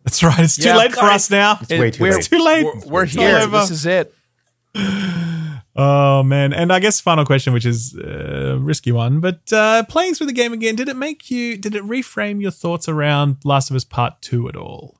[0.04, 0.38] That's right.
[0.40, 1.58] It's too Yeah, late for us now.
[1.68, 2.24] It- way too we're, late.
[2.24, 2.64] Too late.
[2.64, 3.36] We're, we're here.
[3.38, 3.58] over.
[3.60, 4.14] This is it.
[5.78, 10.14] Oh man, and I guess final question, which is a risky one, but uh, playing
[10.14, 11.58] through the game again, did it make you?
[11.58, 14.96] Did it reframe your thoughts around Last of Us Part Two at all?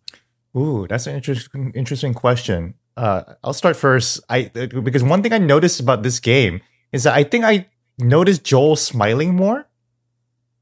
[0.57, 2.75] Ooh, that's an interesting interesting question.
[2.97, 4.21] Uh, I'll start first.
[4.31, 6.61] I because one thing I noticed about this game
[6.93, 7.67] is that I think I
[7.99, 9.69] noticed Joel smiling more,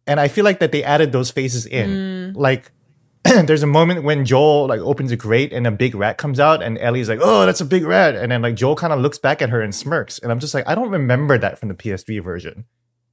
[0.06, 2.32] and I feel like that they added those faces in.
[2.34, 2.72] Like,
[3.22, 6.60] there's a moment when Joel like opens a grate and a big rat comes out,
[6.60, 9.18] and Ellie's like, "Oh, that's a big rat," and then like Joel kind of looks
[9.18, 11.74] back at her and smirks, and I'm just like, I don't remember that from the
[11.74, 12.64] PS3 version.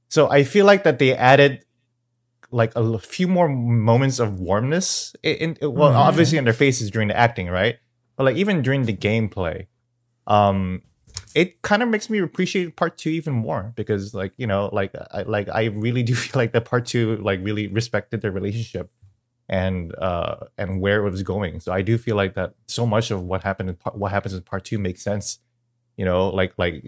[0.08, 1.64] So I feel like that they added
[2.52, 7.08] like a few more moments of warmness in, in well obviously in their faces during
[7.08, 7.78] the acting right?
[8.16, 9.66] But like even during the gameplay
[10.26, 10.82] um
[11.34, 14.94] it kind of makes me appreciate part two even more because like you know like
[15.10, 18.90] i like i really do feel like that part two like really respected their relationship
[19.48, 21.60] and uh and where it was going.
[21.60, 24.34] So i do feel like that so much of what happened in part, what happens
[24.34, 25.38] in part two makes sense.
[25.96, 26.82] You know like like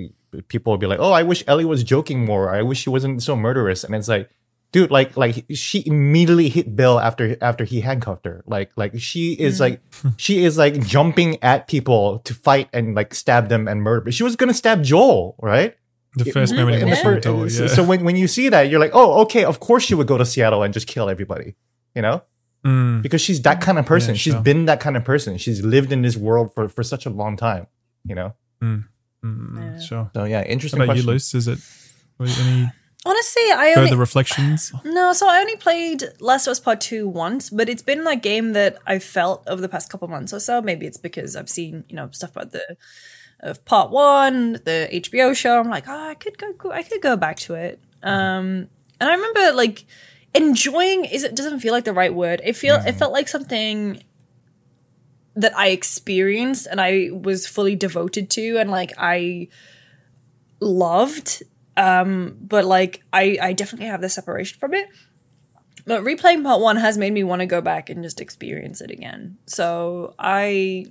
[0.49, 2.51] people will be like oh i wish ellie was joking more.
[2.55, 3.85] I wish she wasn't so murderous.
[3.85, 4.31] And it's like
[4.75, 9.33] dude like like she immediately hit bill after after he handcuffed her like like she
[9.47, 9.81] is like
[10.25, 14.13] she is like jumping at people to fight and like stab them and murder but
[14.13, 15.73] she was gonna stab joel right
[16.17, 17.67] The first moment In in the the fir- so, yeah.
[17.77, 20.19] so when, when you see that you're like oh okay of course she would go
[20.23, 21.49] to seattle and just kill everybody
[21.97, 22.23] you know
[22.65, 23.03] Mm.
[23.05, 24.41] because she's that kind of person Yeah, she's sure.
[24.51, 27.37] been that kind of person she's lived in this world for for such a long
[27.37, 27.65] time
[28.11, 28.29] you know
[28.63, 28.85] Mm,
[29.25, 29.79] Yeah.
[29.89, 30.05] Sure.
[30.17, 31.35] so yeah What interesting about you, question Luce?
[31.41, 31.61] Is it
[32.47, 32.71] any
[33.07, 34.73] Honestly, I only further reflections?
[34.85, 35.13] no.
[35.13, 38.53] So I only played Last of Us Part Two once, but it's been that game
[38.53, 40.63] that I felt over the past couple months or so.
[40.63, 42.77] Maybe it's because I've seen you know stuff about the
[43.41, 45.61] of Part One, the HBO show.
[45.61, 47.79] I'm like, oh, I could go, I could go back to it.
[48.03, 48.69] Um,
[49.01, 49.85] and I remember like
[50.35, 52.41] enjoying is it doesn't feel like the right word.
[52.43, 54.03] It feel it felt like something
[55.37, 59.49] that I experienced and I was fully devoted to and like I
[60.61, 61.43] loved
[61.77, 64.89] um but like I I definitely have the separation from it.
[65.87, 68.91] But replaying part 1 has made me want to go back and just experience it
[68.91, 69.37] again.
[69.47, 70.87] So I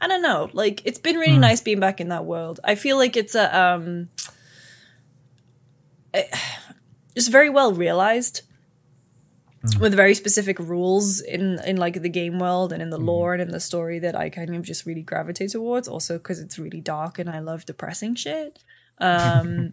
[0.00, 0.50] I don't know.
[0.52, 2.60] Like it's been really nice being back in that world.
[2.64, 4.08] I feel like it's a um
[6.14, 6.24] eh,
[7.14, 8.42] just very well realized
[9.80, 13.42] with very specific rules in in like the game world and in the lore and
[13.42, 15.88] in the story that I kind of just really gravitate towards.
[15.88, 18.58] Also because it's really dark and I love depressing shit.
[19.00, 19.72] Um,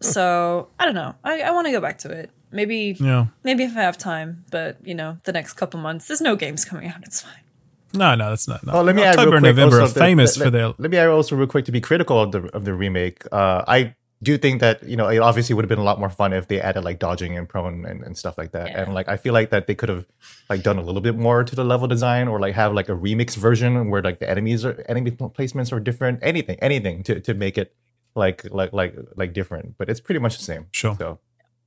[0.00, 1.14] so I don't know.
[1.24, 2.30] I, I want to go back to it.
[2.52, 3.26] Maybe Yeah.
[3.42, 6.64] maybe if I have time, but you know, the next couple months, there's no games
[6.64, 7.02] coming out.
[7.02, 7.32] It's fine.
[7.94, 8.64] No, no, that's not.
[8.66, 8.74] No.
[8.74, 10.66] Oh, let me add real quick November are also the- famous let, for their.
[10.78, 13.22] Let me add also real quick to be critical of the of the remake.
[13.32, 16.08] Uh, I do think that you know it obviously would have been a lot more
[16.10, 18.68] fun if they added like dodging and prone and, and stuff like that.
[18.68, 18.82] Yeah.
[18.82, 20.06] And like I feel like that they could have
[20.48, 22.92] like done a little bit more to the level design or like have like a
[22.96, 26.18] remix version where like the enemies are enemy placements are different.
[26.22, 27.74] Anything, anything to to make it
[28.14, 29.76] like like like like different.
[29.78, 30.66] But it's pretty much the same.
[30.72, 30.96] Sure.
[30.98, 31.18] So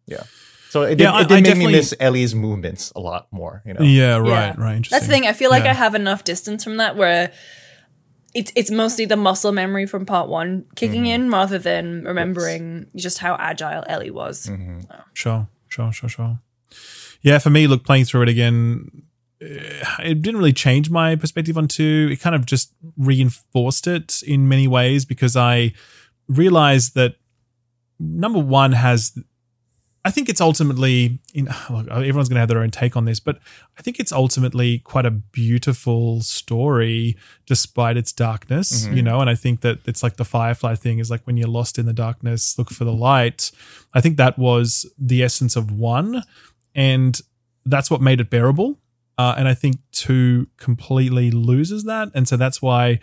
[0.05, 0.23] yeah.
[0.69, 3.27] So it did, Yeah, I- it did I make me miss Ellie's movements a lot
[3.31, 3.61] more.
[3.65, 3.81] You know.
[3.81, 4.53] Yeah, right, Yeah.
[4.57, 4.87] right.
[4.89, 5.25] That's the thing.
[5.25, 5.71] I feel like Yeah.
[5.71, 7.31] I have enough distance from that where
[8.33, 11.23] it's it's mostly the muscle memory from part one kicking Mm-hmm.
[11.23, 14.47] in rather than remembering just how agile Ellie was.
[14.47, 14.81] Mm-hmm.
[15.13, 16.39] Sure, sure, sure, sure.
[17.21, 19.03] Yeah, for me, look, playing through it again,
[19.41, 22.09] eh, it didn't really change my perspective on two.
[22.11, 25.73] It kind of just reinforced it in many ways because I
[26.27, 27.15] realized that
[27.99, 29.17] number one has.
[30.05, 33.19] I think it's ultimately, in, look, everyone's going to have their own take on this,
[33.19, 33.39] but
[33.77, 38.95] I think it's ultimately quite a beautiful story despite its darkness, Mm-hmm.
[38.95, 39.19] you know.
[39.19, 41.85] And I think that it's like the Firefly thing is like when you're lost in
[41.87, 43.51] the darkness, look for the light.
[43.93, 46.23] I think that was the essence of one,
[46.73, 47.19] and
[47.65, 48.79] that's what made it bearable.
[49.17, 52.99] Uh, and I think two completely loses that, and so that's why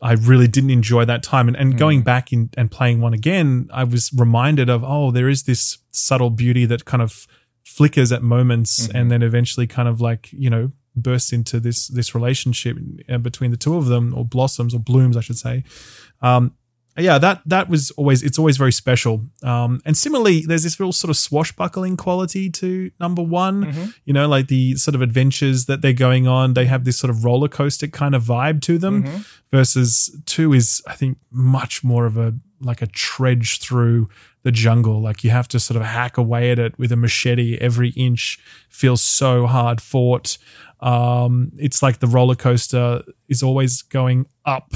[0.00, 1.48] I really didn't enjoy that time.
[1.48, 5.28] And, and going back in and playing one again, I was reminded of oh, there
[5.28, 7.26] is this subtle beauty that kind of
[7.64, 12.14] flickers at moments, and then eventually kind of like you know bursts into this this
[12.14, 12.76] relationship
[13.08, 15.64] uh, between the two of them, or blossoms or blooms, I should say.
[16.22, 16.54] Um,
[16.98, 19.24] yeah, that that was always it's always very special.
[19.42, 23.62] Um, and similarly, there's this real sort of swashbuckling quality to number one.
[24.04, 26.54] You know, like the sort of adventures that they're going on.
[26.54, 29.24] They have this sort of roller coaster kind of vibe to them.
[29.50, 34.08] Versus two is, I think, much more of a like a trudge through
[34.42, 35.00] the jungle.
[35.00, 37.56] Like you have to sort of hack away at it with a machete.
[37.60, 38.38] Every inch
[38.68, 40.38] feels so hard fought.
[40.80, 44.74] Um, it's like the roller coaster is always going up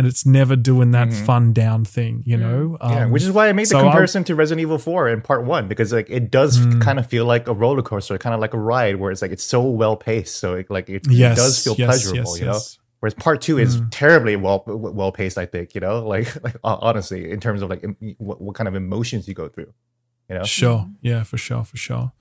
[0.00, 2.78] and it's never doing that fun down thing, you know?
[2.80, 2.92] Mm-hmm.
[2.92, 5.10] Yeah, Um, which is why I made the so I- comparison to Resident Evil 4
[5.10, 6.80] in part one because like it does Hmm.
[6.80, 9.30] kind of feel like a roller coaster, kind of like a ride where it's like
[9.30, 12.40] it's so well paced, so it, like it, Yes, it does feel yes, pleasurable, yes,
[12.40, 12.52] you know.
[12.54, 12.78] yes.
[13.00, 17.30] Whereas part two is terribly well well paced, I think, you know, like like honestly,
[17.30, 17.84] in terms of like
[18.18, 19.72] what, what kind of emotions you go through,
[20.30, 20.44] you know.
[20.44, 20.88] Sure.
[21.02, 22.12] Yeah, for sure, for sure.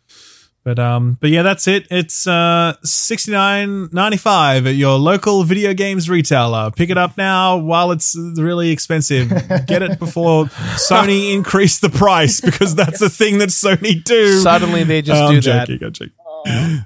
[0.63, 1.87] But um, but yeah, that's it.
[1.89, 6.69] It's uh sixty nine ninety five at your local video games retailer.
[6.71, 9.29] Pick it up now while it's really expensive.
[9.65, 10.45] Get it before
[10.75, 14.39] Sony increase the price because that's the thing that Sony do.
[14.41, 15.67] Suddenly they just I'm do that.
[15.67, 16.13] joking, I'm joking.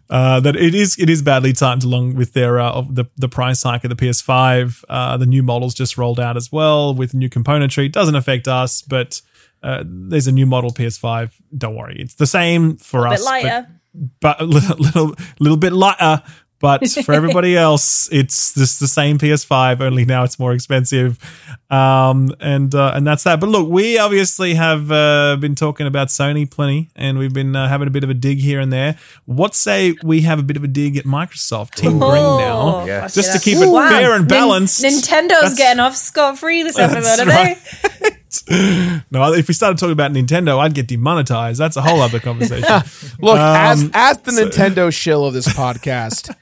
[0.09, 3.29] Uh, that it is it is badly timed along with their uh, of the the
[3.29, 4.83] price hike of the PS5.
[4.89, 7.91] Uh, the new models just rolled out as well with new componentry.
[7.91, 9.21] Doesn't affect us, but
[9.63, 11.31] uh, there's a new model PS5.
[11.57, 13.67] Don't worry, it's the same for A us, bit but- lighter.
[14.21, 16.21] but a little, little, little bit lighter.
[16.59, 21.17] But for everybody else, it's just the same PS5, only now it's more expensive,
[21.69, 23.41] um, and uh, and that's that.
[23.41, 27.67] But look, we obviously have uh, been talking about Sony plenty, and we've been uh,
[27.67, 28.97] having a bit of a dig here and there.
[29.25, 32.85] What say we have a bit of a dig at Microsoft Team Green now, Oh,
[32.85, 33.07] Yeah.
[33.09, 33.55] just to yeah.
[33.57, 33.89] keep it Wow.
[33.89, 34.81] fair and Nin- balanced.
[34.85, 38.17] Nintendo's That's- getting off scot free this episode, That's are they?
[38.49, 39.01] right.
[39.11, 41.59] no, if we started talking about Nintendo, I'd get demonetized.
[41.59, 42.69] That's a whole other conversation.
[43.19, 46.33] Look, as Um, as the Nintendo shill of this podcast,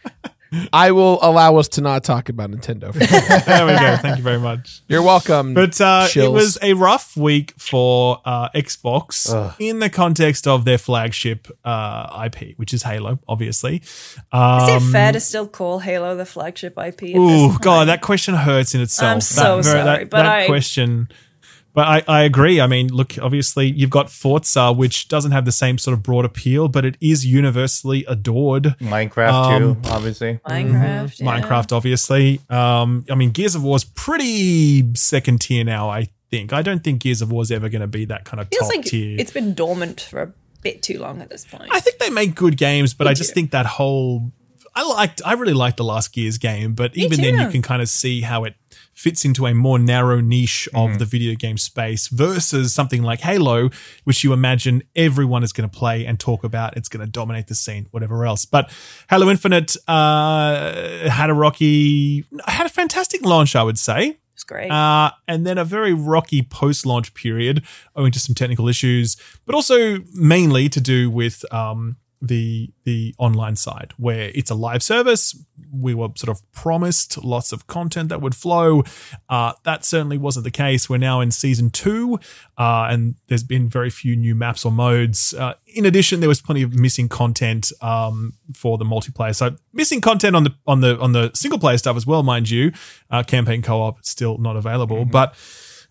[0.74, 2.92] I will allow us to not talk about Nintendo.
[2.92, 3.96] there we go.
[4.02, 4.82] Thank you very much.
[4.90, 5.54] You're welcome.
[5.54, 10.78] But uh, it was a rough week for uh, Xbox in the context of their
[10.78, 13.78] flagship uh, IP, which is Halo, obviously.
[13.78, 17.14] Is Um, it fair to still call Halo the flagship IP?
[17.16, 19.10] Oh God, that question hurts in itself.
[19.10, 21.08] I'm so that, sorry, that, but that I- question.
[21.74, 22.60] But I, I agree.
[22.60, 26.26] I mean, look, obviously you've got Forza, which doesn't have the same sort of broad
[26.26, 28.76] appeal, but it is universally adored.
[28.80, 30.40] Minecraft Um, too, obviously.
[30.48, 31.20] Minecraft.
[31.20, 31.26] yeah.
[31.42, 32.42] Minecraft, obviously.
[32.50, 35.90] Um, I mean, Gears of War is pretty second tier now.
[35.90, 36.52] I think.
[36.54, 38.62] I don't think Gears of War is ever going to be that kind of Feels
[38.70, 39.20] top like tier.
[39.20, 41.70] it's been dormant for a bit too long at this point.
[41.72, 43.34] I think they make good games, but I just do.
[43.36, 44.32] think that whole
[44.76, 47.82] I liked I really liked the last Gears game, but even then you can kind
[47.82, 48.56] of see how it
[49.02, 53.72] fits into a more narrow niche of the video game space versus something like Halo,
[54.04, 56.78] which you imagine everyone is going to play and talk about.
[56.78, 58.46] It's going to dominate the scene, whatever else.
[58.46, 58.72] But
[59.10, 64.20] Halo Infinite uh, had a rocky, had a fantastic launch, I would say.
[64.34, 64.70] it's great.
[64.70, 67.64] Uh, and then a very rocky post launch period
[67.96, 73.56] owing to some technical issues, but also mainly to do with um, the the online
[73.56, 75.44] side where it's a live service.
[75.74, 78.84] We were sort of promised lots of content that would flow.
[79.30, 80.90] Uh, that certainly wasn't the case.
[80.90, 82.20] We're now in season two,
[82.58, 85.34] uh, and there's been very few new maps or modes.
[85.34, 89.36] Uh, in addition, there was plenty of missing content um, for the multiplayer.
[89.36, 92.50] So missing content on the on the on the single player stuff as well, mind
[92.50, 92.72] you.
[93.10, 95.36] Uh, campaign co-op still not available, but.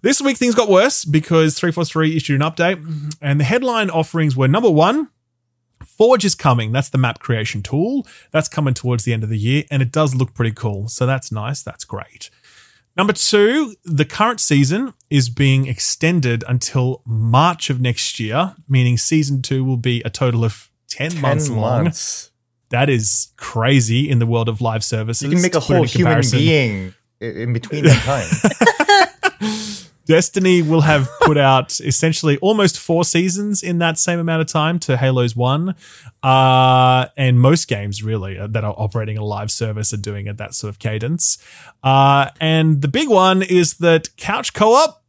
[0.03, 4.49] This week things got worse because 343 issued an update and the headline offerings were
[4.49, 5.11] number one,
[6.01, 6.73] Forge is coming.
[6.73, 8.07] That's the map creation tool.
[8.31, 10.89] That's coming towards the end of the year and it does look pretty cool.
[10.89, 11.63] So that's nice.
[11.63, 12.31] That's great.
[12.97, 19.43] Number two, the current season is being extended until March of next year, meaning season
[19.43, 21.93] two will be a total of 10, 10 months long.
[22.71, 25.23] That is crazy in the world of live services.
[25.23, 28.71] You can make a To put it whole human being in between that
[29.39, 29.77] time.
[30.11, 34.81] Destiny will have put out essentially almost four seasons in that same amount of time
[34.81, 35.77] to Halo's one.
[36.21, 40.37] Uh, and most games really uh, that are operating a live service are doing at
[40.37, 41.39] that sort of cadence.
[41.85, 45.00] Uh, and the big one is that couch co-op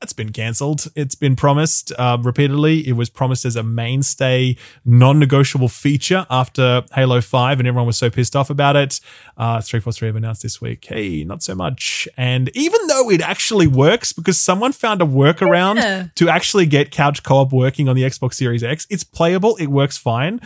[0.00, 0.86] that's been cancelled.
[0.94, 2.86] It's been promised uh, repeatedly.
[2.86, 8.10] It was promised as a mainstay, non-negotiable feature after Halo Five, and everyone was so
[8.10, 9.00] pissed off about it.
[9.38, 12.06] Uh, Three Four Three have announced this week, hey, not so much.
[12.16, 16.08] And even though it actually works, because someone found a workaround Yeah.
[16.16, 19.56] to actually get couch co-op working on the Xbox Series X, it's playable.
[19.56, 20.40] It works fine.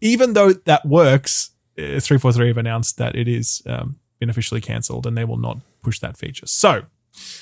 [0.00, 4.30] Even though that works, uh, three four three have announced that it is um, been
[4.30, 6.46] officially cancelled, and they will not push that feature.
[6.46, 6.82] So.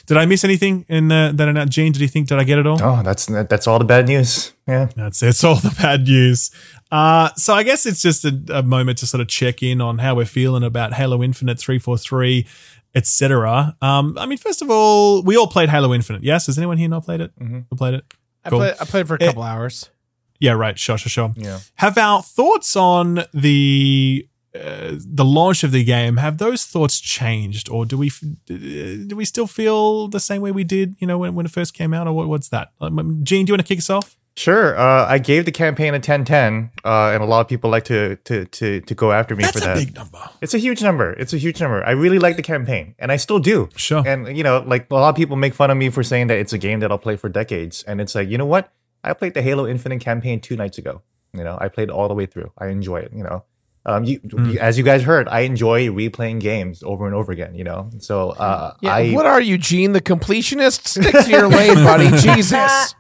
[0.07, 1.71] Did I miss anything in uh, that announcement?
[1.73, 2.79] Gene, did you think, did I get it all?
[2.83, 4.53] Oh, that's that's all the bad news.
[4.67, 4.89] Yeah.
[4.97, 6.51] That's it's all the bad news.
[6.91, 9.99] Uh, so I guess it's just a, a moment to sort of check in on
[9.99, 12.47] how we're feeling about Halo Infinite 343,
[12.95, 13.77] etc.
[13.81, 16.23] Um, I mean, first of all, we all played Halo Infinite.
[16.25, 17.33] Yes, has anyone here not played it?
[17.39, 17.61] Mm-hmm.
[17.71, 18.05] Who played it?
[18.45, 18.59] I, Cool.
[18.61, 19.91] played, I played for a Eh, couple hours.
[20.39, 20.79] Yeah, right.
[20.79, 21.33] Sure, sure, sure.
[21.37, 21.59] Yeah.
[21.77, 27.69] Have our thoughts on the uh, the launch of the game have those thoughts changed,
[27.69, 28.11] or do we
[28.47, 31.73] do we still feel the same way we did, you know, when, when it first
[31.75, 32.73] came out, or what, what's that?
[32.81, 34.17] Um, Gene, do you want to kick us off?
[34.37, 34.79] Sure.
[34.79, 38.17] Uh, I gave the campaign a 10-10, uh, and a lot of people like to
[38.17, 39.77] to to to go after me That's for a that.
[39.77, 40.19] big number.
[40.41, 41.13] It's a huge number.
[41.13, 41.85] It's a huge number.
[41.85, 43.69] I really like the campaign, and I still do.
[43.77, 44.03] Sure.
[44.07, 46.39] And you know, like a lot of people make fun of me for saying that
[46.39, 48.73] it's a game that I'll play for decades, and it's like, you know what?
[49.05, 51.03] I played the Halo Infinite campaign two nights ago.
[51.33, 52.53] You know, I played all the way through.
[52.59, 53.13] I enjoy it.
[53.15, 53.45] You know,
[53.87, 54.21] um, you
[54.61, 57.55] as you guys heard, I enjoy replaying games over and over again.
[57.55, 59.93] You know, so uh, Yeah, I what are you, Gene?
[59.93, 60.87] The completionist?
[60.87, 62.11] Stick to your lane, buddy.
[62.19, 62.95] Jesus.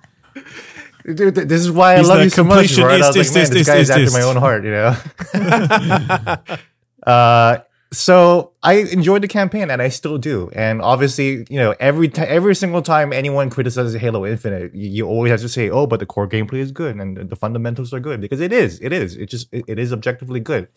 [1.05, 2.77] Dude, th- this is why I love you so much.
[2.79, 3.03] Right?
[3.03, 4.97] I was like, man, this is, guy is is, after my own heart, you know.
[7.07, 7.59] uh,
[7.93, 10.49] so I enjoyed the campaign, and I still do.
[10.55, 15.07] And obviously, you know, every time, every single time anyone criticizes Halo Infinite, you, you
[15.09, 18.01] always have to say, "Oh, but the core gameplay is good and the fundamentals are
[18.01, 18.81] good," because it is.
[18.81, 19.17] It is.
[19.17, 20.69] It just it, it is objectively good.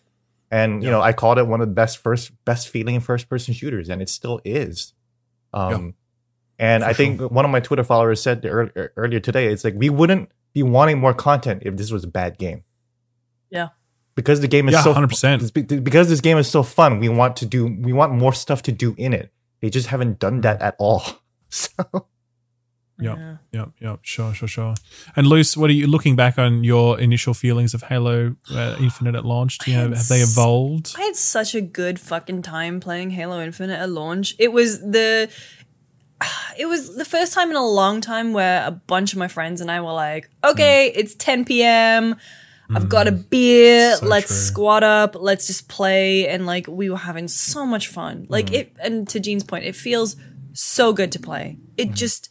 [0.50, 3.54] And you know, I called it one of the best first best feeling first person
[3.54, 4.92] shooters, and it still is.
[5.52, 5.94] Um,
[6.58, 9.74] and I think one of my Twitter followers said ear- ear- earlier today, it's like
[9.76, 12.64] we wouldn't be wanting more content if this was a bad game.
[14.14, 14.20] Yeah.
[14.20, 15.82] Because the game is Yeah, so 100%.
[15.84, 18.72] Because this game is so fun, we want to do we want more stuff to
[18.72, 19.32] do in it.
[19.60, 21.02] They just haven't done that at all.
[21.50, 22.08] So
[23.00, 23.16] Yep.
[23.16, 23.36] Yeah.
[23.52, 24.74] Yep, yep, sure, sure, sure.
[25.16, 29.16] And Luce, what are you looking back on your initial feelings of Halo uh, Infinite
[29.16, 29.58] at launch?
[29.58, 30.94] Do you I have, have they evolved?
[30.96, 34.34] I had such a good fucking time playing Halo Infinite at launch.
[34.38, 35.28] It was the
[36.58, 39.60] it was the first time in a long time where a bunch of my friends
[39.60, 42.16] and I were like, okay, it's 10 p.m.
[42.70, 43.28] I've got a mm.
[43.30, 43.96] beer.
[43.96, 44.36] So let's true.
[44.36, 45.16] squat up.
[45.18, 46.28] Let's just play.
[46.28, 48.26] And like, we were having so much fun.
[48.28, 48.54] Like, mm.
[48.54, 50.16] it, and to Gene's point, it feels
[50.52, 51.58] so good to play.
[51.76, 51.94] It mm.
[51.94, 52.30] just,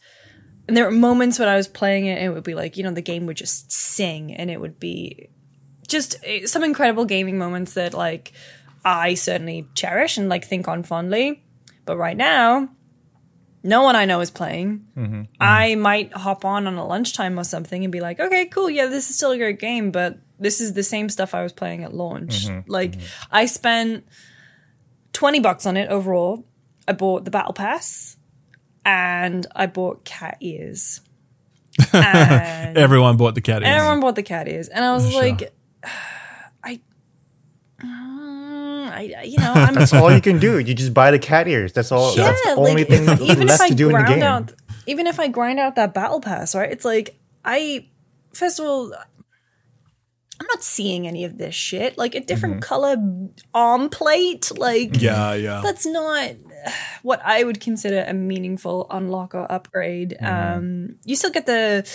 [0.66, 2.82] and there were moments when I was playing it, and it would be like, you
[2.82, 5.28] know, the game would just sing and it would be
[5.86, 8.32] just eh, some incredible gaming moments that like
[8.84, 11.42] I certainly cherish and like think on fondly.
[11.84, 12.70] But right now,
[13.62, 14.86] no one I know is playing.
[14.96, 15.22] Mm-hmm.
[15.40, 15.80] I mm-hmm.
[15.80, 19.08] might hop on on a lunchtime or something and be like, okay, cool, yeah, this
[19.10, 21.92] is still a great game, but this is the same stuff I was playing at
[21.94, 22.46] launch.
[22.66, 22.94] Like
[23.30, 24.04] I spent
[25.12, 26.44] twenty bucks on it overall.
[26.88, 28.16] I bought the battle pass
[28.84, 31.00] and I bought cat ears.
[31.92, 33.70] And Everyone bought the cat ears.
[33.74, 35.22] Everyone bought the cat ears, and I was Sure.
[35.22, 35.52] like,
[36.64, 36.80] I,
[37.82, 40.58] Mm, I, you know, I'm that's all you can do.
[40.58, 41.72] You just buy the cat ears.
[41.72, 42.16] That's all.
[42.16, 44.22] yeah, that's the only like thing even left if I to do in the game.
[44.22, 44.52] out,
[44.86, 46.70] even if I grind out that battle pass, right?
[46.70, 47.86] It's like I,
[48.32, 48.92] first of all,
[50.44, 51.96] I'm not seeing any of this shit.
[51.96, 52.96] Like a different color
[53.54, 55.62] arm plate, like yeah, yeah.
[55.64, 56.32] that's not
[57.02, 60.18] what I would consider a meaningful unlock or upgrade.
[60.20, 61.90] Um, you still get the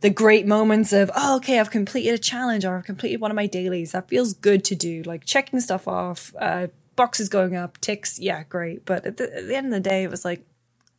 [0.00, 3.36] the great moments of oh, okay, I've completed a challenge or I've completed one of
[3.36, 3.92] my dailies.
[3.92, 8.18] That feels good to do, like checking stuff off, uh, boxes going up, ticks.
[8.18, 8.84] Yeah, great.
[8.84, 10.44] But at the, at the end of the day, it was like.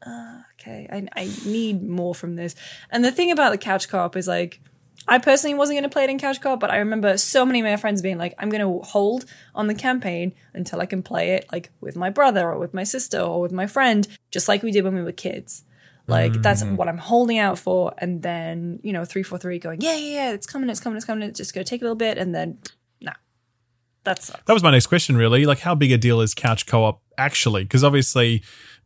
[0.06, 2.56] Uh, okay, I, I need more from this.
[2.92, 4.60] And the thing about the couch co-op is like,
[5.08, 7.60] I personally wasn't going to play it in couch co-op, but I remember so many
[7.60, 11.04] of my friends being like, I'm going to hold on the campaign until I can
[11.04, 14.48] play it like with my brother or with my sister or with my friend, just
[14.48, 15.64] like we did when we were kids.
[16.06, 16.76] Like that's mm.
[16.76, 17.94] what I'm holding out for.
[17.98, 21.28] And then, you know, 343 going, yeah, yeah, yeah, it's coming, it's coming, it's coming.
[21.28, 22.18] It's just going to take a little bit.
[22.18, 22.58] And then,
[23.00, 23.14] nah,
[24.04, 25.46] that's That was my next question, really.
[25.46, 27.64] Like, how big a deal is couch co op actually?
[27.64, 28.44] Because obviously,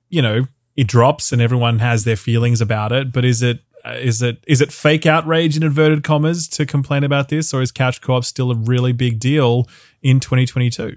[0.10, 0.46] you know,
[0.76, 3.12] it drops and everyone has their feelings about it.
[3.12, 3.62] But is it
[3.96, 7.72] is it is it fake outrage in inverted commas to complain about this, or is
[7.72, 9.68] couch co op still a really big deal
[10.02, 10.96] in 2022?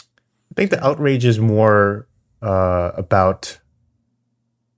[0.00, 2.06] I think the outrage is more
[2.42, 3.58] uh, about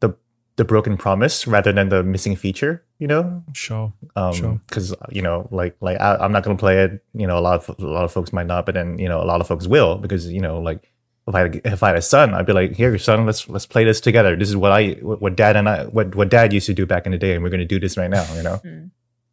[0.01, 0.15] the
[0.57, 2.83] the broken promise rather than the missing feature.
[2.99, 3.93] You know, Sure,
[4.33, 4.47] Sure.
[4.47, 7.37] um because you know like like I, i'm not going to play it you know
[7.37, 9.43] a lot of a lot of folks might not but then you know a lot
[9.43, 10.91] of folks will because you know like
[11.29, 13.67] if I if I had a son, I'd be like, here, your son, let's let's
[13.67, 14.37] play this together.
[14.37, 16.87] This is what I what, what dad and I what what dad used to do
[16.87, 18.25] back in the day, and we're going to do this right now.
[18.35, 18.61] You know,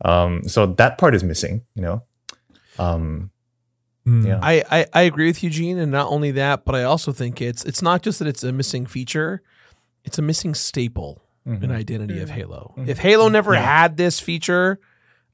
[0.05, 1.61] um, so that part is missing.
[1.75, 2.03] You know,
[2.79, 3.29] um,
[4.05, 4.27] Mm.
[4.27, 7.41] yeah, I, I, I agree with Eugene, and not only that, but I also think
[7.41, 9.41] it's it's not just that it's a missing feature,
[10.03, 11.63] it's a missing staple Mhm.
[11.63, 12.33] in identity of Mm.
[12.33, 12.73] Halo.
[12.85, 13.61] If Halo never Yeah.
[13.63, 14.77] had this feature,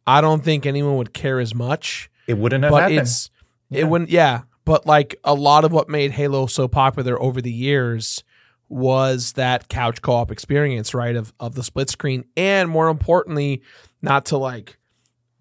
[0.05, 2.11] I don't think anyone would care as much.
[2.27, 2.99] it wouldn't have but happened.
[2.99, 3.31] it's
[3.71, 3.79] Yeah.
[3.79, 4.41] it wouldn't yeah.
[4.69, 8.23] But like a lot of what made Halo so popular over the years
[8.67, 11.15] was that couch co-op experience, right?
[11.15, 12.25] Of of the split screen.
[12.37, 13.63] And more importantly,
[14.03, 14.77] not to like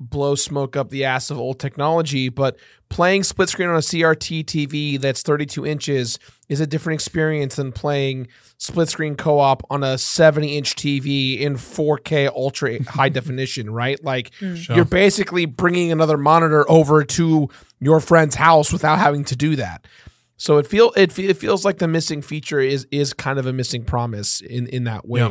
[0.00, 2.56] blow smoke up the ass of old technology, but
[2.88, 6.18] playing split screen on a CRT TV that's 32 inches
[6.48, 11.54] is a different experience than playing split screen co-op on a 70 inch TV in
[11.54, 14.02] 4K ultra high definition, right?
[14.02, 14.56] Like mm.
[14.56, 14.76] Sure.
[14.76, 17.48] you're basically bringing another monitor over to
[17.80, 19.86] your friend's house without having to do that.
[20.36, 23.52] So it feel it, it feels like the missing feature is is kind of a
[23.52, 25.20] missing promise in in that way.
[25.20, 25.30] Yeah.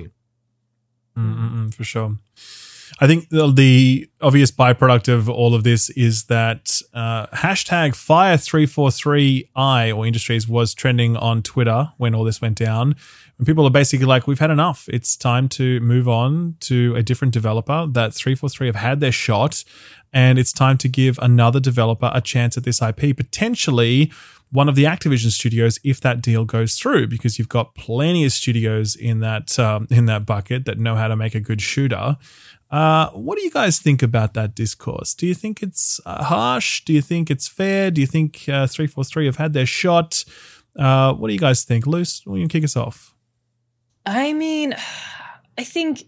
[1.72, 2.18] For sure.
[3.00, 9.96] I think the, the obvious byproduct of all of this is that uh, hashtag Fire343i
[9.96, 12.96] or Industries was trending on Twitter when all this went down.
[13.38, 14.88] And people are basically like, we've had enough.
[14.90, 17.86] It's time to move on to a different developer.
[17.88, 19.64] That 343 have had their shot,
[20.12, 24.12] and it's time to give another developer a chance at this IP, potentially
[24.50, 28.32] one of the Activision studios if that deal goes through, because you've got plenty of
[28.32, 32.18] studios in that um, in that bucket that know how to make a good shooter.
[32.70, 35.14] Uh, what do you guys think about that discourse?
[35.14, 36.84] Do you think it's uh, harsh?
[36.84, 37.92] Do you think it's fair?
[37.92, 40.26] Do you think uh, 343 have had their shot?
[40.78, 41.88] Uh, what do you guys think?
[41.88, 43.16] Luce, will you kick us off?
[44.06, 44.76] I mean,
[45.58, 46.04] I think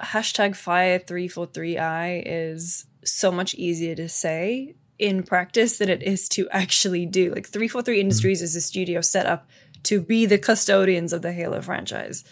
[0.00, 7.06] hashtag fire343i is so much easier to say in practice than it is to actually
[7.06, 7.32] do.
[7.34, 9.48] Like 343 Industries is a studio set up
[9.84, 12.24] to be the custodians of the Halo franchise.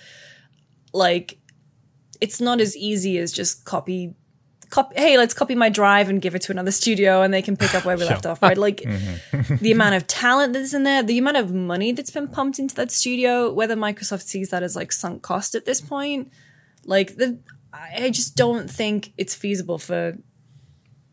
[0.92, 1.38] Like,
[2.20, 4.14] it's not as easy as just copy.
[4.70, 7.56] Copy, hey, let's copy my drive and give it to another studio and they can
[7.56, 8.58] pick up where we left off, right?
[8.58, 9.56] Like mm-hmm.
[9.62, 12.74] the amount of talent that's in there, the amount of money that's been pumped into
[12.74, 16.30] that studio, whether Microsoft sees that as like sunk cost at this point,
[16.84, 17.38] like the
[17.72, 20.18] I just don't think it's feasible for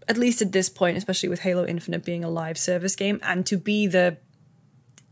[0.08, 3.46] at least at this point, especially with Halo Infinite being a live service game and
[3.46, 4.18] to be the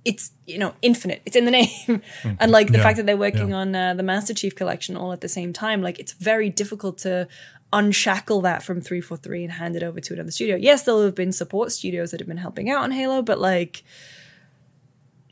[0.06, 2.02] it's you know infinite it's in the name
[2.40, 3.56] and like the Yeah, fact that they're working yeah.
[3.56, 6.98] on uh, the master chief collection all at the same time like it's very difficult
[7.00, 7.28] to
[7.72, 11.32] unshackle that from 343 and hand it over to another studio yes there'll have been
[11.32, 13.84] support studios that have been helping out on halo but like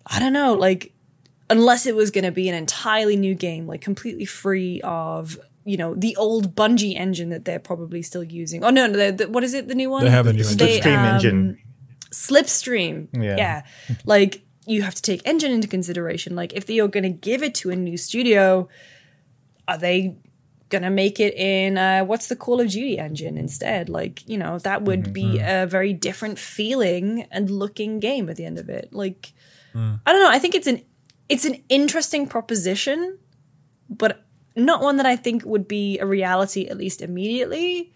[0.08, 0.94] i don't know like
[1.50, 5.78] unless it was going to be an entirely new game like completely free of you
[5.78, 8.64] know the old Bungie engine that they're probably still using.
[8.64, 9.68] Oh no, no the, the, what is it?
[9.68, 10.04] The new one?
[10.04, 10.58] They have a new engine.
[10.58, 11.58] Slipstream engine.
[12.12, 13.08] Slipstream.
[13.14, 13.38] Yeah.
[13.38, 13.62] Yeah.
[14.06, 16.36] Like you have to take engine into consideration.
[16.36, 18.70] Like if you're going to give it to a new studio,
[19.68, 20.18] are they
[20.70, 23.90] going to make it in uh, what's the Call of Duty engine instead?
[23.90, 28.46] Like, you know, that would be a very different feeling and looking game at the
[28.46, 28.94] end of it.
[28.94, 29.34] Like
[30.06, 30.84] I don't know, I think it's an
[31.30, 33.18] it's an interesting proposition,
[33.90, 37.94] but not one that I think would be a reality at least immediately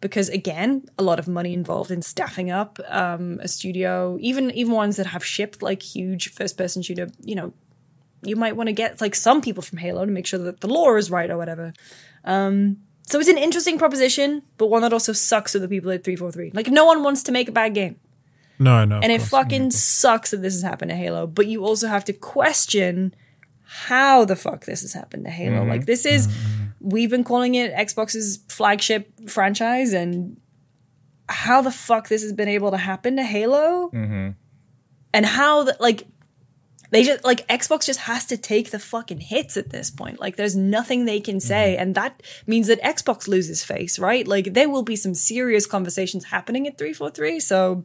[0.00, 4.72] because again a lot of money involved in staffing up um, a studio even even
[4.72, 7.52] ones that have shipped like huge first person shooter you know
[8.22, 10.68] you might want to get like some people from halo to make sure that the
[10.68, 11.72] lore is right or whatever.
[12.24, 16.02] Um, so it's an interesting proposition but one that also sucks for the people at
[16.02, 17.96] 343 like no one wants to make a bad game.
[18.58, 19.00] No, no.
[19.00, 22.12] and it fucking sucks that this has happened to halo but you also have to
[22.12, 23.14] question
[23.84, 25.58] how the fuck this has happened to Halo.
[25.58, 25.68] Mm-hmm.
[25.68, 26.64] Like this is mm-hmm.
[26.80, 30.40] we've been calling it Xbox's flagship franchise and
[31.28, 33.90] how the fuck this has been able to happen to Halo?
[33.92, 34.30] Mm-hmm.
[35.12, 36.06] And how the like
[36.90, 40.20] they just like Xbox just has to take the fucking hits at this point.
[40.20, 44.26] Like there's nothing they can say and that means that Xbox loses face, right?
[44.26, 47.84] Like there will be some serious conversations happening at 343, so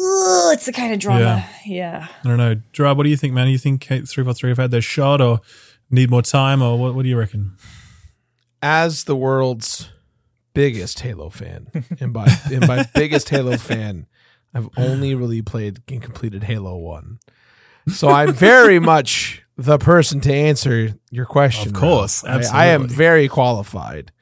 [0.00, 1.46] Ugh, it's the kind of drama.
[1.64, 2.08] yeah.
[2.24, 2.56] I don't know.
[2.72, 3.46] Gerard, what do you think, man?
[3.46, 5.40] Do you think 343 have had their shot or
[5.90, 7.56] need more time or what, what do you reckon?
[8.62, 9.90] As the world's
[10.54, 11.68] biggest Halo fan,
[12.00, 14.06] and by and by biggest Halo fan,
[14.54, 17.18] I've only really played and completed Halo One,
[17.88, 21.74] so I'm very much the person to answer your question.
[21.74, 22.46] Of course, Ralph.
[22.52, 24.12] I, I am very qualified.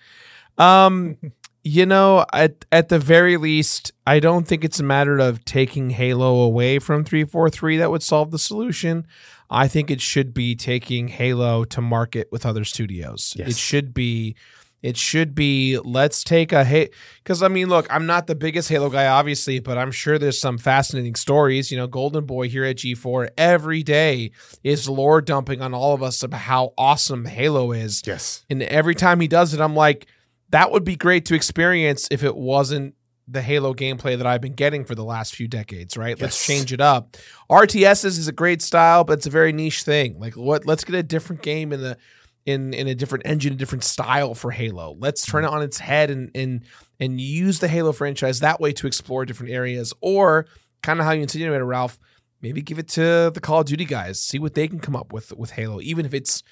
[0.58, 1.16] Um,
[1.64, 5.90] you know, at at the very least, I don't think it's a matter of taking
[5.90, 9.06] Halo away from 343 that would solve the solution.
[9.48, 13.34] I think it should be taking Halo to market with other studios.
[13.36, 13.50] Yes.
[13.50, 14.34] It should be
[14.82, 16.92] It should be let's take a hit
[17.22, 20.40] because I mean, look, I'm not the biggest Halo guy, obviously, but I'm sure there's
[20.40, 21.70] some fascinating stories.
[21.70, 24.32] You know, Golden Boy here at G4 every day
[24.64, 28.02] is lore dumping on all of us about how awesome Halo is.
[28.04, 28.44] Yes.
[28.50, 30.08] And every time he does it, I'm like,
[30.52, 32.94] that would be great to experience if it wasn't
[33.28, 36.20] the Halo gameplay that I've been getting for the last few decades, right?
[36.20, 37.16] Let's change it up.
[37.50, 40.18] RTSs is a great style, but it's a very niche thing.
[40.18, 41.96] Like what let's get a different game in the
[42.44, 44.96] in in a different engine, a different style for Halo.
[44.98, 45.54] Let's turn mm-hmm.
[45.54, 46.62] it on its head and and
[47.00, 50.46] and use the Halo franchise that way to explore different areas or
[50.82, 51.98] kind of how you insinuated, Ralph,
[52.40, 55.12] maybe give it to the Call of Duty guys, see what they can come up
[55.12, 56.42] with with Halo, even if it's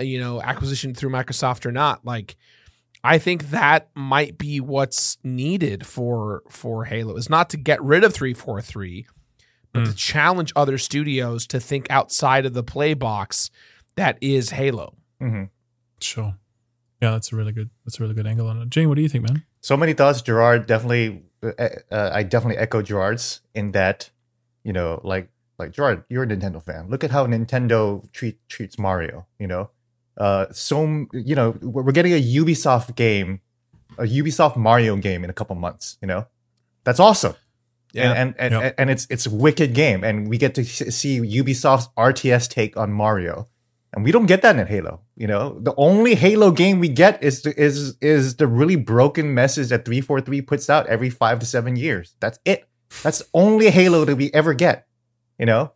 [0.00, 2.04] you know acquisition through Microsoft or not.
[2.04, 2.36] Like
[3.06, 8.04] I think that might be what's needed for for Halo is not to get rid
[8.04, 9.06] of 343
[9.72, 13.50] but to challenge other studios to think outside of the play box
[13.96, 14.94] that is Halo.
[15.20, 15.44] hmm
[16.00, 16.36] Sure.
[17.00, 17.70] Yeah, that's a really good.
[17.84, 18.70] That's a really good angle on it.
[18.70, 19.44] Gene, what do you think, man?
[19.60, 20.66] So many thoughts, Gerard.
[20.66, 24.10] Definitely, uh, uh, I definitely echo Gerard's in that,
[24.64, 25.28] you know, like
[25.58, 26.88] like Gerard, you're a Nintendo fan.
[26.88, 29.26] Look at how Nintendo treat, treats Mario.
[29.38, 29.70] You know,
[30.16, 33.40] uh, so you know we're getting a Ubisoft game,
[33.98, 35.98] a Ubisoft Mario game in a couple months.
[36.00, 36.26] You know,
[36.84, 37.34] that's awesome.
[37.94, 38.74] and and and, Yep.
[38.78, 42.92] and it's it's a wicked game, and we get to see Ubisoft's RTS take on
[42.92, 43.46] Mario,
[43.94, 45.00] and we don't get that in Halo.
[45.16, 49.32] You know, the only Halo game we get is the, is is the really broken
[49.34, 52.14] message that three four three puts out every five to seven years.
[52.20, 52.68] That's it.
[53.02, 54.86] That's the only Halo that we ever get.
[55.38, 55.72] You know,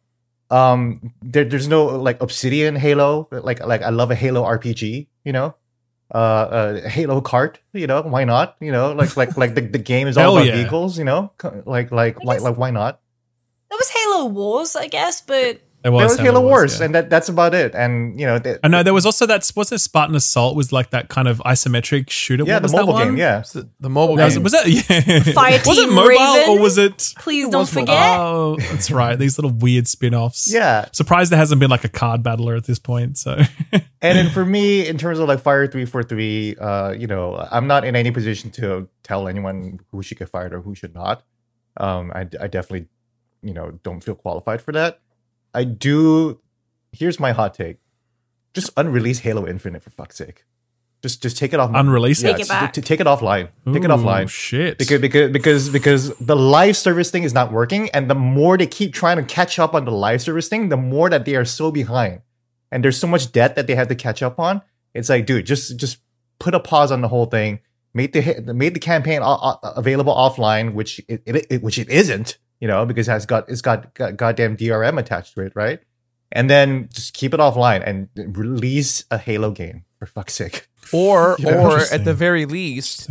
[0.50, 3.28] um, there, there's no like Obsidian Halo.
[3.30, 5.06] Like like I love a Halo RPG.
[5.24, 5.54] You know.
[6.12, 8.56] Uh, uh, Halo Kart, you know, why not?
[8.58, 10.56] You know, like like like the, the game is all Hell about yeah.
[10.56, 12.98] vehicles, you know, Co- like like why like why not?
[13.68, 16.84] There was Halo Wars, I guess, but There There was Halo Wars, yeah.
[16.86, 17.74] and that that's about it.
[17.74, 19.50] And you know, the, I know there was also that.
[19.56, 20.54] Was it Spartan Assault?
[20.54, 22.44] Was like that kind of isometric shooter?
[22.44, 23.06] yeah, What the was that mobile one?
[23.08, 23.40] game, yeah.
[23.40, 24.42] The, the mobile Was, game.
[24.42, 25.32] was that yeah?
[25.32, 26.50] Fire was it mobile Raven?
[26.50, 27.14] or was it?
[27.18, 27.86] please It don't was mobile.
[27.86, 28.20] forget.
[28.20, 29.18] Oh, that's right.
[29.18, 30.52] These little weird spin-offs.
[30.52, 33.16] Yeah, Surprised there hasn't been like a card battler at this point.
[33.16, 33.38] So
[33.72, 37.36] and then for me, in terms of like Fire Three Four Three, uh, you know,
[37.50, 40.94] I'm not in any position to tell anyone who should get fired or who should
[40.94, 41.22] not.
[41.78, 42.88] Um, I, I definitely,
[43.42, 45.00] you know, don't feel qualified for that.
[45.54, 46.40] I do.
[46.92, 47.78] Here's my hot take:
[48.54, 50.44] just unrelease Halo Infinite for fuck's sake.
[51.02, 51.70] Just just take it off.
[51.72, 52.32] Unrelease it?
[52.32, 52.72] Take it back.
[52.74, 53.48] t- take it offline.
[53.72, 54.28] take it offline.
[54.28, 54.76] Shit.
[54.78, 58.66] because because because because the live service thing is not working and the more they
[58.66, 61.44] keep trying to catch up on the live service thing the more that they are
[61.46, 62.20] so behind
[62.70, 64.60] and there's so much debt that they have to catch up on
[64.92, 65.98] it's like dude just just
[66.38, 67.60] put a pause on the whole thing
[67.94, 71.88] make the made the campaign o- o- available offline which it, it, it which it
[71.88, 75.52] isn't you know because it has got it's got, got goddamn DRM attached to it
[75.54, 75.80] right
[76.32, 81.36] and then just keep it offline and release a Halo game for fuck's sake or
[81.40, 83.10] Yeah, or at the very least,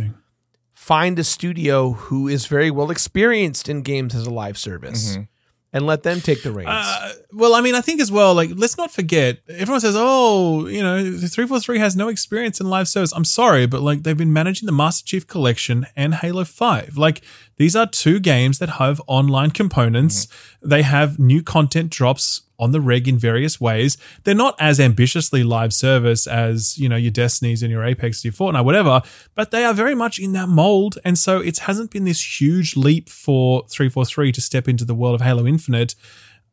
[0.74, 5.28] find a studio who is very well experienced in games as a live service Mhm.
[5.72, 6.68] and let them take the reins.
[6.70, 10.66] Uh, well, I mean, I think as well, like, let's not forget, everyone says, oh,
[10.66, 13.12] you know, 343 has no experience in live service.
[13.12, 16.96] I'm sorry, but like, they've been managing the Master Chief Collection and Halo 5.
[16.96, 17.22] Like,
[17.60, 20.26] these are two games that have online components.
[20.62, 23.98] They have new content drops on the reg in various ways.
[24.24, 28.32] They're not as ambitiously live service as, you know, your Destinies and your Apex, your
[28.32, 29.02] Fortnite, whatever,
[29.34, 30.98] but they are very much in that mold.
[31.04, 35.14] And so it hasn't been this huge leap for 343 to step into the world
[35.14, 35.94] of Halo Infinite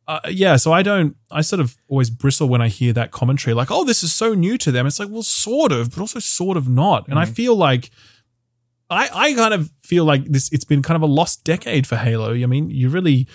[0.06, 3.52] uh, yeah, so I don't, I sort of always bristle when I hear that commentary,
[3.52, 4.86] like, oh, this is so new to them.
[4.86, 7.06] It's like, well, sort of, but also sort of not.
[7.08, 7.90] And I feel like,
[8.90, 11.96] I, I kind of feel like this, it's been kind of a lost decade for
[11.96, 12.32] Halo.
[12.32, 13.26] I mean, you really,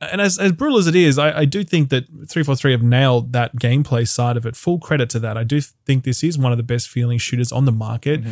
[0.00, 3.32] and as, as brutal as it is, I, I do think that 343 have nailed
[3.34, 4.56] that gameplay side of it.
[4.56, 5.36] Full credit to that.
[5.36, 8.22] I do think this is one of the best feeling shooters on the market.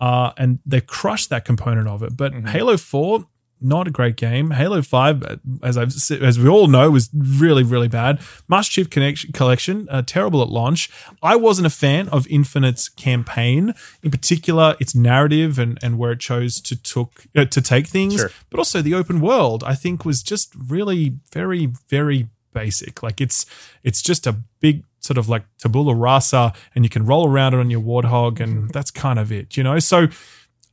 [0.00, 2.16] Uh, and they crushed that component of it.
[2.16, 3.26] But Halo 4,
[3.66, 4.50] not a great game.
[4.52, 8.20] Halo 5, as I've as we all know, was really, really bad.
[8.48, 10.88] Master Chief Connection, Collection, uh, terrible at launch.
[11.22, 16.20] I wasn't a fan of Infinite's campaign, in particular its narrative and, and where it
[16.20, 18.30] chose to took uh, to take things, Sure.
[18.50, 19.64] but also the open world.
[19.64, 23.02] I think was just really very, very basic.
[23.02, 23.44] Like it's
[23.82, 27.60] it's just a big sort of like tabula rasa, and you can roll around it
[27.60, 29.78] on your warthog, and that's kind of it, you know.
[29.78, 30.08] So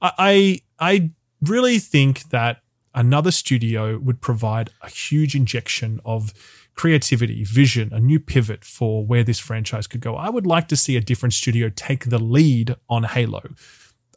[0.02, 1.12] I I
[1.42, 2.62] really think that
[2.94, 6.34] another studio would provide a huge injection of
[6.76, 10.16] creativity, vision, a new pivot for where this franchise could go.
[10.16, 13.42] I would like to see a different studio take the lead on Halo.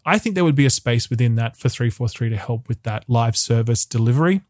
[0.04, 3.04] I think there would be a space within that for 343 to help with that
[3.08, 4.42] live service delivery,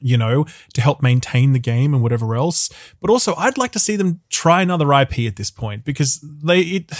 [0.00, 2.68] you know, to help maintain the game and whatever else.
[3.00, 6.60] But also, I'd like to see them try another IP at this point because they,
[6.60, 6.92] it,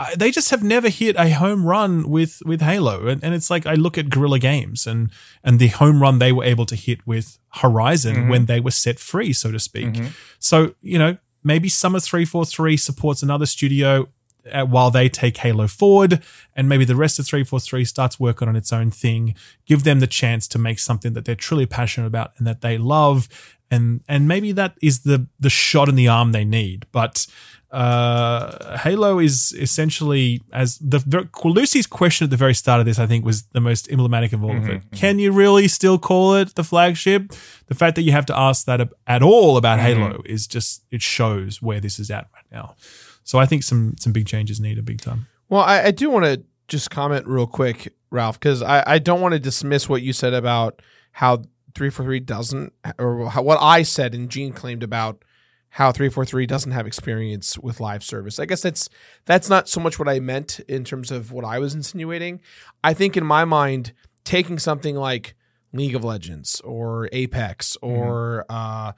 [0.00, 3.50] I, they just have never hit a home run with with Halo, and, and it's
[3.50, 5.10] like I look at Guerrilla Games and
[5.44, 8.98] and the home run they were able to hit with Horizon when they were set
[8.98, 9.94] free, so to speak.
[10.38, 14.08] So you know maybe Summer three four three supports another studio.
[14.50, 16.22] Uh, while they take Halo forward,
[16.56, 19.34] and maybe the rest of 343 starts working on its own thing,
[19.66, 22.78] give them the chance to make something that they're truly passionate about and that they
[22.78, 23.28] love,
[23.70, 26.86] and and maybe that is the the shot in the arm they need.
[26.90, 27.26] But
[27.70, 33.06] uh, Halo is essentially as the Lucy's question at the very start of this, I
[33.06, 34.66] think, was the most emblematic of all of it.
[34.66, 34.96] Mm-hmm, mm-hmm.
[34.96, 37.32] Can you really still call it the flagship?
[37.66, 40.00] The fact that you have to ask that at all about mm-hmm.
[40.00, 42.74] Halo is just it shows where this is at right now.
[43.22, 45.28] So I think some some big changes needed big time.
[45.48, 49.20] Well, I, I do want to just comment real quick, Ralph, because I, I don't
[49.20, 50.82] want to dismiss what you said about
[51.12, 51.36] how
[51.74, 55.24] 343 doesn't, or how, what I said and Gene claimed about
[55.70, 58.38] how 343 doesn't have experience with live service.
[58.38, 58.88] I guess that's
[59.24, 62.40] that's not so much what I meant in terms of what I was insinuating.
[62.82, 63.92] I think in my mind,
[64.24, 65.34] taking something like
[65.72, 68.92] League of Legends or Apex or uh,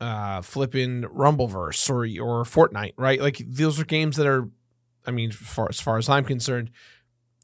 [0.00, 3.20] uh, flipping Rumbleverse or or Fortnite, right?
[3.20, 4.50] Like those are games that are,
[5.06, 6.70] I mean, far, as far as I'm concerned,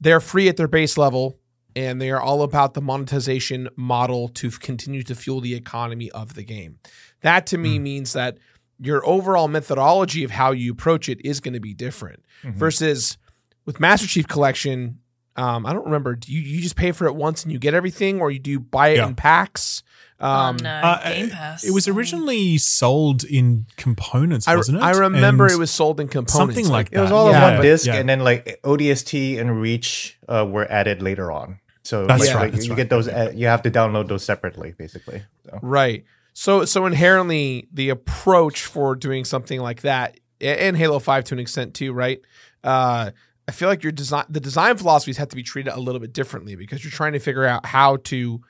[0.00, 1.38] they're free at their base level
[1.76, 6.34] and they are all about the monetization model to continue to fuel the economy of
[6.34, 6.78] the game.
[7.22, 8.38] That to me means that
[8.80, 13.18] your overall methodology of how you approach it is going to be different versus
[13.66, 14.98] with Master Chief Collection.
[15.36, 16.16] Um, I don't remember.
[16.16, 18.58] Do you you just pay for it once and you get everything, or you do
[18.58, 19.06] buy it Yeah.
[19.08, 19.82] in packs?
[20.18, 20.28] Um,
[20.58, 21.64] on uh, Uh, Game Pass.
[21.64, 24.82] It was originally sold in components, I, wasn't it?
[24.82, 27.14] I remember And it was sold in components, something like It was that.
[27.14, 27.94] all Yeah, on one but- disc, yeah.
[27.94, 31.60] and then like ODST and Reach uh, were added later on.
[31.84, 32.76] So That's like, right, like, that's you right.
[32.76, 33.08] get those.
[33.08, 35.22] Uh, you have to download those separately, basically.
[35.46, 35.58] So.
[35.62, 36.04] Right.
[36.40, 41.38] So so inherently the approach for doing something like that and Halo 5 to an
[41.38, 42.18] extent too, right?
[42.64, 43.10] Uh
[43.46, 46.14] I feel like your design the design philosophies have to be treated a little bit
[46.14, 48.40] differently because you're trying to figure out how to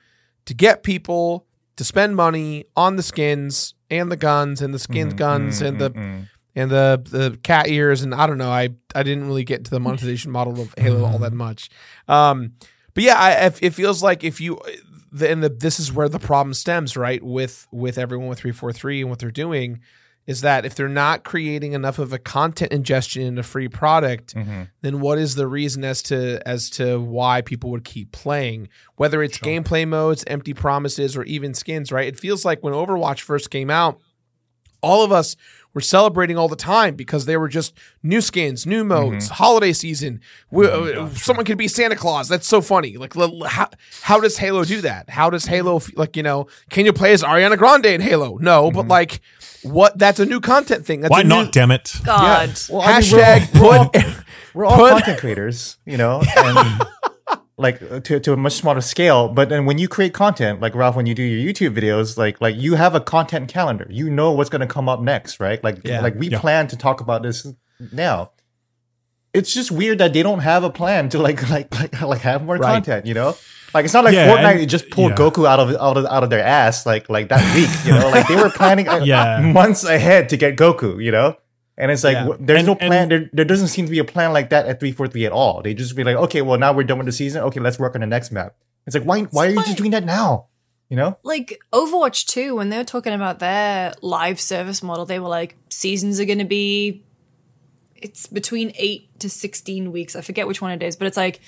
[0.45, 1.45] to get people
[1.75, 5.91] to spend money on the skins and the guns and the skins guns and the
[6.55, 9.71] and the the cat ears and I don't know I I didn't really get into
[9.71, 11.69] the monetization model of Halo all that much.
[12.07, 12.53] Um,
[12.93, 14.61] but yeah, I, if- it feels like if you
[15.11, 18.51] the, and the, this is where the problem stems right with with everyone with three
[18.51, 19.81] four three and what they're doing
[20.27, 24.35] is that if they're not creating enough of a content ingestion in a free product,
[24.35, 24.63] mm-hmm.
[24.81, 28.69] then what is the reason as to as to why people would keep playing?
[28.95, 32.07] Whether it's gameplay modes, empty promises, or even skins, right?
[32.07, 33.99] It feels like when Overwatch first came out,
[34.81, 35.35] all of us
[35.73, 39.35] were celebrating all the time because they were just new skins, new modes, mm-hmm.
[39.35, 40.19] holiday season.
[40.49, 42.27] We, oh uh, someone could be Santa Claus.
[42.27, 42.97] That's so funny.
[42.97, 43.69] Like, l- l- how,
[44.01, 45.09] how does Halo do that?
[45.09, 45.53] How does mm-hmm.
[45.53, 48.37] Halo, f- like, you know, can you play as Ariana Grande in Halo?
[48.37, 48.89] No, but mm-hmm.
[48.89, 49.21] like,
[49.63, 49.97] what?
[49.97, 51.01] That's a new content thing.
[51.01, 51.53] That's Why a new- not?
[51.53, 51.93] Damn it!
[52.03, 52.59] God.
[52.69, 54.25] Well, I mean, we're Hashtag all- put.
[54.53, 56.81] We're all Put- content creators, you know, and
[57.61, 59.29] like uh, to, to a much smaller scale.
[59.29, 62.41] But then when you create content, like Ralph, when you do your YouTube videos, like
[62.41, 63.87] like you have a content calendar.
[63.89, 65.63] You know what's going to come up next, right?
[65.63, 66.01] Like Yeah.
[66.01, 66.39] like we Yeah.
[66.39, 67.47] plan to talk about this
[67.93, 68.31] now.
[69.33, 72.43] It's just weird that they don't have a plan to like like like, like have
[72.43, 72.73] more Right.
[72.73, 73.35] content, you know.
[73.73, 75.17] Like it's not like Yeah, Fortnite and- just pulled yeah.
[75.17, 78.09] Goku out of out of out of their ass like like that week, you know.
[78.09, 79.39] Like they were planning uh, Yeah.
[79.39, 81.35] months ahead to get Goku, you know.
[81.77, 82.23] And it's like Yeah.
[82.25, 83.09] w- there's And- no plan.
[83.09, 85.61] there, there doesn't seem to be a plan like that at 343 at all.
[85.63, 87.41] They just be like, okay, well now we're done with the season.
[87.43, 88.55] Okay, let's work on the next map.
[88.85, 90.47] It's like why why are you just doing that now?
[90.89, 91.17] You know?
[91.23, 95.55] like Overwatch 2, when they were talking about their live service model, they were like,
[95.69, 97.05] seasons are going to be,
[97.95, 100.17] it's between 8 to 16 weeks.
[100.17, 101.39] I forget which one it is, but it's like,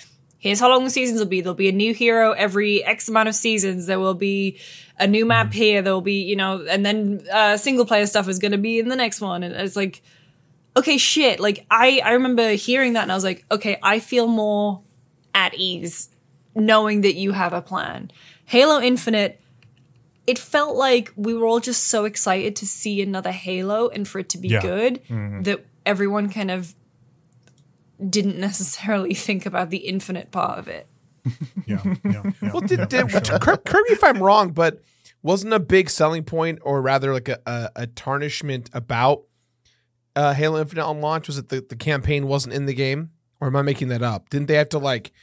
[0.43, 1.39] here's how long the seasons will be.
[1.39, 3.85] There'll be a new hero every X amount of seasons.
[3.85, 4.59] There will be
[4.99, 5.81] a new map here.
[5.81, 8.89] There'll be, you know, and then uh, single player stuff is going to be in
[8.89, 9.41] the next one.
[9.41, 10.01] And it's like,
[10.75, 11.39] okay, shit.
[11.39, 14.81] Like, I, I remember hearing that and I was like, okay, I feel more
[15.33, 16.09] at ease
[16.55, 18.11] knowing that you have a plan.
[18.45, 19.39] Halo Infinite,
[20.27, 24.19] it felt like we were all just so excited to see another Halo and for
[24.19, 24.61] it to be Yeah.
[24.61, 24.99] good
[25.45, 26.75] that everyone kind of
[28.09, 30.87] didn't necessarily think about the infinite part of it.
[31.65, 33.39] Yeah, yeah, yeah, Well, did, yeah, did, sure.
[33.39, 34.81] Cor- correct me if I'm wrong, but
[35.21, 39.23] wasn't a big selling point, or rather like a, a, a tarnishment about
[40.17, 41.27] uh, Halo Infinite on launch?
[41.27, 44.29] Was it the, the campaign wasn't in the game, or am I making that up?
[44.29, 45.13] Didn't they have to like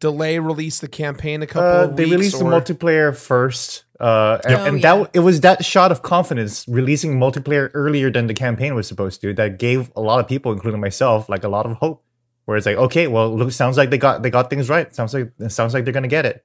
[0.00, 2.16] delay release the campaign a couple Uh, of they weeks?
[2.16, 4.96] released or- the multiplayer first, uh, and, Oh, and yeah.
[4.96, 9.20] that it was that shot of confidence releasing multiplayer earlier than the campaign was supposed
[9.20, 12.02] to that gave a lot of people, including myself, like a lot of hope.
[12.44, 14.92] Where it's like, okay, well, look, sounds like they got they got things right.
[14.94, 16.44] Sounds like it sounds like they're gonna get it,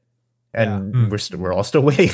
[0.54, 2.12] and we're st- we're all still waiting.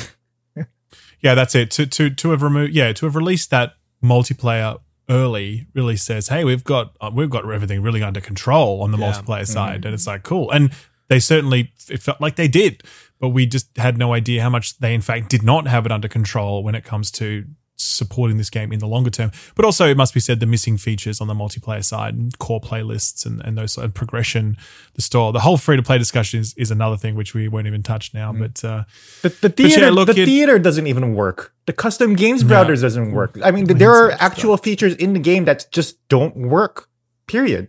[1.20, 1.70] Yeah, that's it.
[1.72, 4.78] To to to have removed, yeah, to have released that multiplayer
[5.08, 8.98] early really says, "Hey, we've got uh, we've got everything really under control on the
[8.98, 9.12] Yeah.
[9.12, 10.50] multiplayer side," and it's like cool.
[10.50, 10.70] And
[11.08, 12.82] they certainly it felt like they did,
[13.20, 15.92] but we just had no idea how much they in fact did not have it
[15.92, 17.44] under control when it comes to
[17.76, 19.30] supporting this game in the longer term.
[19.56, 22.60] But also, it must be said, the missing features on the multiplayer side, and core
[22.60, 24.56] playlists, and, and those sort of progression,
[24.94, 27.66] the store, the whole free to play discussion is, is another thing which we won't
[27.66, 28.32] even touch now.
[28.32, 28.84] But uh,
[29.22, 31.52] The, the yeah, theater, look, the it- theater doesn't even work.
[31.66, 33.38] The custom games browser doesn't work.
[33.42, 36.88] I mean, there are actual features in the game that just don't work.
[37.26, 37.68] Period.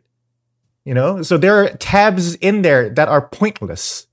[0.83, 4.05] You know, so there are tabs in there that are pointless,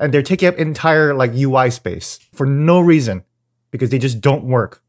[0.00, 3.24] and they're taking up entire like UI space for no reason
[3.70, 4.82] because they just don't work.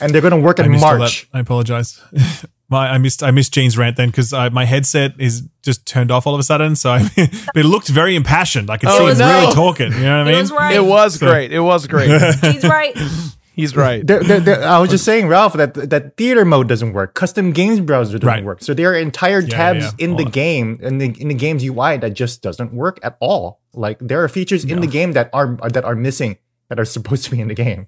[0.00, 0.98] And they're going to work I in missed all that.
[0.98, 1.28] March.
[1.32, 2.00] I apologize.
[2.68, 6.10] My, I missed I missed Gene's rant then because uh, my headset is just turned
[6.10, 6.74] off all of a sudden.
[6.74, 8.70] So I, but it looked very impassioned.
[8.70, 9.40] I could oh, see Oh, him no.
[9.42, 9.92] really talking.
[9.92, 10.40] You know what I He mean?
[10.42, 10.74] was right.
[10.74, 11.52] It was great.
[11.52, 12.08] It was great.
[12.42, 12.98] He's right.
[13.54, 14.04] He's right.
[14.04, 17.14] There- there- there- I was just saying, Ralph, that that theater mode doesn't work.
[17.14, 18.44] Custom games browser doesn't Right.
[18.44, 18.62] work.
[18.64, 20.04] So there are entire tabs yeah.
[20.04, 20.32] in All the that.
[20.32, 23.60] game in the in the game's UI that just doesn't work at all.
[23.74, 27.22] Like there are features in the game that are that are missing that are supposed
[27.26, 27.86] to be in the game.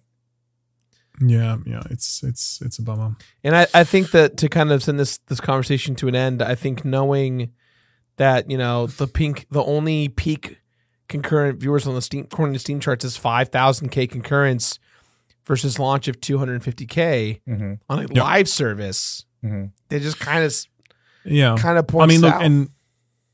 [1.21, 1.83] Yeah, yeah.
[1.91, 3.17] It's it's it's a bummer.
[3.43, 6.43] And I, I think that to kind of send this this conversation to an end,
[6.43, 7.53] I think knowing
[8.17, 10.59] that you know the pink the only peak
[11.09, 14.79] concurrent viewers on the Steam according to Steam charts is five thousand k concurrence
[15.47, 19.25] versus launch of two hundred and fifty k hmm on a live service.
[19.43, 20.55] hmm They just kind of
[21.25, 21.57] Yeah.
[21.59, 22.05] kind of points.
[22.05, 22.43] I mean, look, out.
[22.43, 22.69] and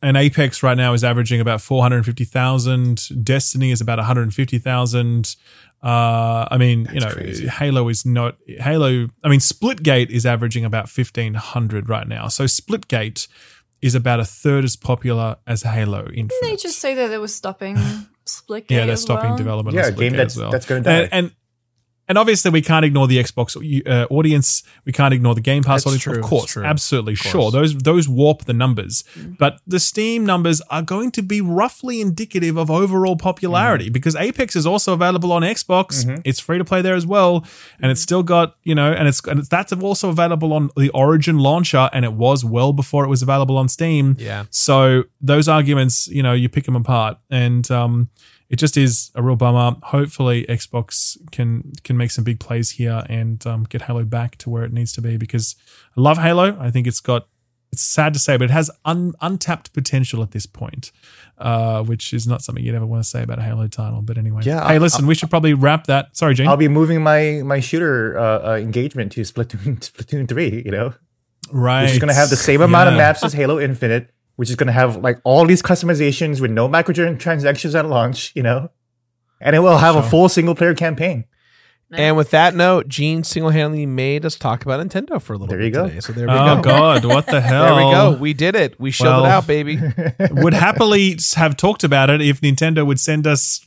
[0.05, 3.09] and Apex right now is averaging about four hundred fifty thousand.
[3.24, 5.36] Destiny is about one hundred fifty thousand.
[5.82, 7.48] Uh, I mean, you know, crazy.
[7.48, 9.09] Halo is not Halo.
[9.22, 12.28] I mean, Splitgate is averaging about fifteen hundred right now.
[12.28, 13.28] So Splitgate
[13.82, 16.28] is about a third as popular as Halo Infinite.
[16.28, 17.76] Didn't they just say that they were stopping
[18.26, 19.39] Splitgate yeah, they're as stopping well?
[19.39, 19.76] development.
[19.76, 20.51] Yeah, a game that's well.
[20.51, 21.01] that's going to die.
[21.02, 21.32] and, and
[22.09, 23.56] and obviously we can't ignore the Xbox
[23.86, 24.62] uh, audience.
[24.85, 26.02] We can't ignore the Game Pass That's audience.
[26.02, 26.64] true, Of course, true.
[26.64, 27.32] absolutely, course.
[27.32, 27.51] sure.
[27.51, 29.05] Those those warp the numbers,
[29.39, 34.56] but the Steam numbers are going to be roughly indicative of overall popularity because Apex
[34.56, 36.05] is also available on Xbox.
[36.24, 37.44] It's free to play there as well,
[37.81, 40.90] and it's still got you know, and it's and it's, that's also available on the
[40.90, 44.16] Origin launcher, and it was well before it was available on Steam.
[44.18, 48.09] yeah, So those arguments, you know, you pick them apart, and um,
[48.50, 49.76] it just is a real bummer.
[49.84, 54.50] Hopefully, Xbox can can make some big plays here and um, get Halo back to
[54.50, 55.56] where it needs to be because
[55.96, 56.56] I love Halo.
[56.60, 57.26] I think it's got.
[57.72, 60.92] It's sad to say, but it has un, untapped potential at this point,
[61.38, 64.00] uh, which is not something you'd ever want to say about a Halo title.
[64.00, 66.16] But anyway, Yeah, Hey, I- listen, we should probably wrap that.
[66.16, 66.46] Sorry, Gene.
[66.46, 70.62] I'll be moving my my shooter uh, uh, engagement to Splatoon Splatoon three.
[70.64, 70.94] You know,
[71.50, 74.51] right, which is going to have the same amount of maps as Halo Infinite, which
[74.51, 78.32] is going to have like all these customizations with no microtransactions at launch.
[78.35, 78.70] You know,
[79.40, 81.24] and it will have a full single player campaign.
[81.93, 85.47] And with that note, Gene single handedly made us talk about Nintendo for a little
[85.47, 85.86] There bit you go.
[85.86, 86.01] today.
[86.01, 86.59] So there we Oh go.
[86.59, 87.65] Oh God, what the hell?
[87.77, 88.16] There we go.
[88.20, 88.81] We did it.
[88.81, 89.78] We showed Well, it out, baby.
[90.31, 93.61] would happily have talked about it if Nintendo would send us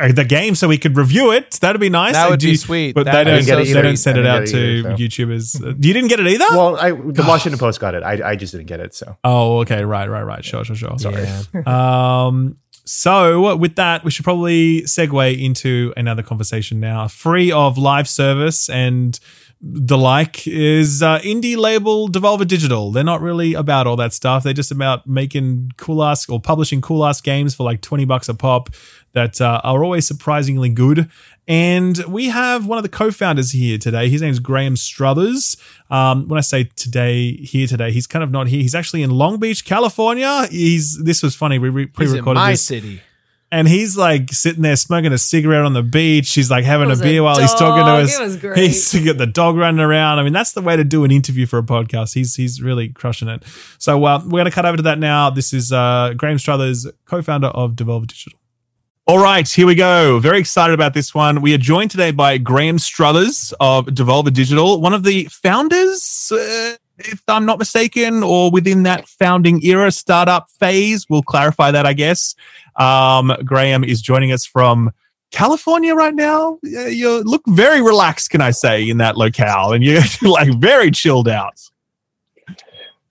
[0.00, 1.52] uh, the game so we could review it.
[1.60, 2.14] That'd be nice.
[2.14, 2.94] That would Do be sweet.
[2.94, 3.58] But That they would don't.
[3.58, 5.84] be so They don't send I it out get it to either, YouTubers.
[5.84, 6.46] You didn't get it either.
[6.52, 8.02] Well, I, the Washington Post got it.
[8.02, 8.94] I, I just didn't get it.
[8.94, 10.44] So oh, okay, right, right, right.
[10.44, 10.98] Sure, sure, sure.
[10.98, 11.22] Sorry.
[11.22, 11.42] Yeah.
[11.66, 18.08] Um, so with that, we should probably segue into another conversation now, free of live
[18.08, 19.18] service and
[19.66, 20.46] the like.
[20.46, 22.92] Is uh, indie label Devolver Digital?
[22.92, 24.44] They're not really about all that stuff.
[24.44, 28.28] They're just about making cool ass or publishing cool ass games for like twenty bucks
[28.28, 28.68] a pop
[29.12, 31.08] that uh, are always surprisingly good.
[31.46, 34.08] And we have one of the co-founders here today.
[34.08, 35.56] His name's Graeme Struthers.
[35.90, 38.62] Um, when I say today, here today, he's kind of not here.
[38.62, 40.46] He's actually in Long Beach, California.
[40.50, 41.58] He's this was funny.
[41.58, 43.02] We re- He's in pre-recorded my city.
[43.54, 46.34] And he's like sitting there smoking a cigarette on the beach.
[46.34, 48.18] He's like having a was a beer while he's talking to us.
[48.18, 48.58] It was great.
[48.58, 50.18] He's got the dog running around.
[50.18, 52.14] I mean, that's the way to do an interview for a podcast.
[52.14, 53.44] He's he's really crushing it.
[53.78, 55.30] So uh, we're going to cut over to that now.
[55.30, 58.36] This is uh, Graeme Struthers, co-founder of Devolver Digital.
[59.06, 60.18] All right, here we go.
[60.18, 61.40] Very excited about this one.
[61.40, 66.74] We are joined today by Graeme Struthers of Devolver Digital, one of the founders, uh,
[66.98, 71.06] if I'm not mistaken, or within that founding era startup phase.
[71.08, 72.34] We'll clarify that, I guess.
[72.76, 74.92] Um, Graeme is joining us from
[75.30, 76.58] California right now.
[76.62, 81.28] You look very relaxed, can I say, in that locale, and you're like very chilled
[81.28, 81.60] out.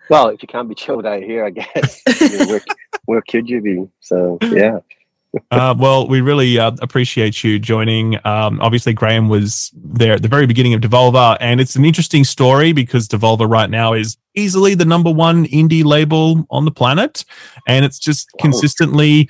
[0.10, 2.02] Well, if you can't be chilled out here, I guess.
[2.08, 2.62] I mean, where,
[3.06, 3.88] where could you be?
[4.00, 4.80] So, yeah.
[5.52, 8.16] uh, well, we really uh, appreciate you joining.
[8.26, 12.24] Um, obviously, Graeme was there at the very beginning of Devolver, and it's an interesting
[12.24, 17.26] story because Devolver right now is easily the number one indie label on the planet,
[17.68, 18.42] and it's just Wow.
[18.42, 19.30] consistently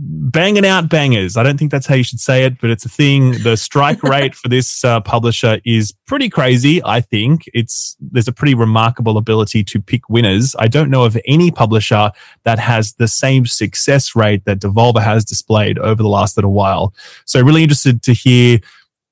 [0.00, 1.36] banging out bangers.
[1.36, 3.42] I don't think that's how you should say it, but it's a thing.
[3.42, 6.80] The strike rate for this uh, publisher is pretty crazy.
[6.84, 10.54] I think it's there's a pretty remarkable ability to pick winners.
[10.58, 12.12] I don't know of any publisher
[12.44, 16.94] that has the same success rate that Devolver has displayed over the last little while.
[17.24, 18.60] So really interested to hear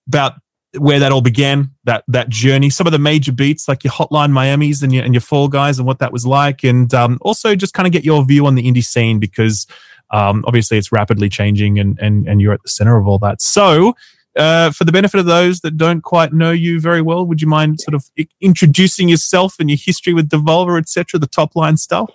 [0.06, 0.34] about
[0.78, 4.32] where that all began, that that journey, some of the major beats like your Hotline
[4.32, 7.54] Miami's and your and your Fall Guys and what that was like, and um, also
[7.54, 9.66] just kind of get your view on the indie scene because
[10.10, 13.40] um, obviously it's rapidly changing and and and you're at the center of all that.
[13.40, 13.94] So.
[14.38, 17.48] Uh, for the benefit of those that don't quite know you very well, would you
[17.48, 21.78] mind sort of i- introducing yourself and your history with Devolver, etc., the top line
[21.78, 22.10] stuff?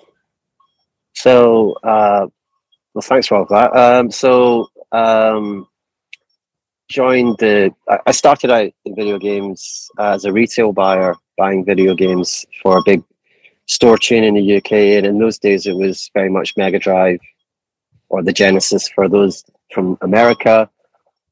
[1.14, 2.28] So, uh,
[2.94, 3.76] well, thanks for all that.
[3.76, 5.68] Um, so, um,
[6.92, 7.74] joined the.
[8.06, 12.84] I- started out in video games as a retail buyer, buying video games for a
[12.86, 13.02] big
[13.66, 17.20] store chain in the UK, and in those days it was very much Mega Drive
[18.10, 19.44] or the Genesis for those
[19.74, 20.70] from America.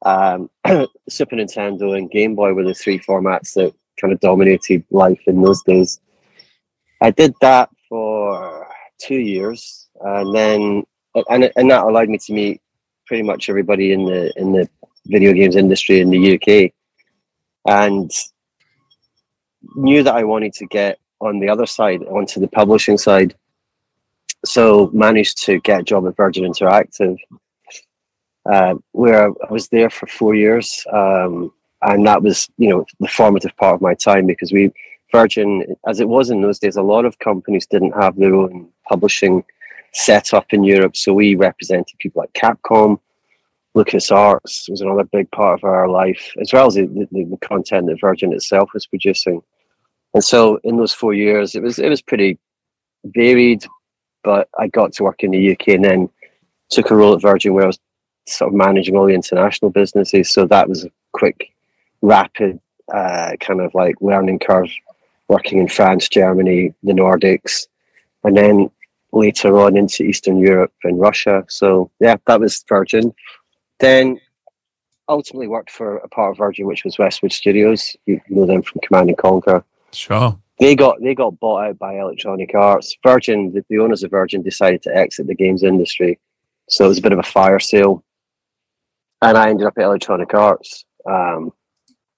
[0.06, 0.50] Um,
[1.10, 5.42] Super Nintendo and Game Boy were the three formats that kind of dominated life in
[5.42, 6.00] those days.
[7.02, 8.66] I did that for
[9.02, 10.84] two years, and then
[11.30, 12.62] and and that allowed me to meet
[13.06, 14.70] pretty much everybody in the in the
[15.10, 16.72] video games industry in the UK,
[17.68, 18.12] and
[19.76, 23.36] knew that I wanted to get on the other side, onto the publishing side.
[24.46, 27.18] So managed to get a job at Virgin Interactive,
[28.50, 33.08] uh, where I was there for four years, um, and that was you know the
[33.08, 34.72] formative part of my time because we
[35.12, 38.70] Virgin, as it was in those days, a lot of companies didn't have their own
[38.88, 39.44] publishing
[39.94, 40.96] set up in Europe.
[40.96, 43.00] So we represented people like Capcom,
[43.76, 47.88] LucasArts was another big part of our life, as well as the, the, the content
[47.88, 49.42] that Virgin itself was producing.
[50.14, 52.40] And so in those four years, it was it was pretty
[53.06, 53.66] varied,
[54.24, 56.10] but I got to work in the UK and then
[56.70, 57.80] took a role at Virgin where I was
[58.28, 60.32] sort of managing all the international businesses.
[60.32, 61.52] So that was a quick,
[62.02, 62.60] rapid
[62.94, 64.72] uh, kind of like learning curve,
[65.28, 67.68] working in France, Germany, the Nordics,
[68.24, 68.72] and then
[69.12, 71.44] later on into Eastern Europe and Russia.
[71.50, 73.14] So yeah, that was Virgin.
[73.80, 74.20] Then
[75.08, 77.96] ultimately worked for a part of Virgin, which was Westwood Studios.
[78.06, 79.64] You know them from Command and Conquer.
[79.92, 80.38] Sure.
[80.60, 82.96] They got they got bought out by Electronic Arts.
[83.04, 86.20] Virgin, the, the owners of Virgin, decided to exit the games industry,
[86.68, 88.04] so it was a bit of a fire sale.
[89.22, 91.52] And I ended up at Electronic Arts um,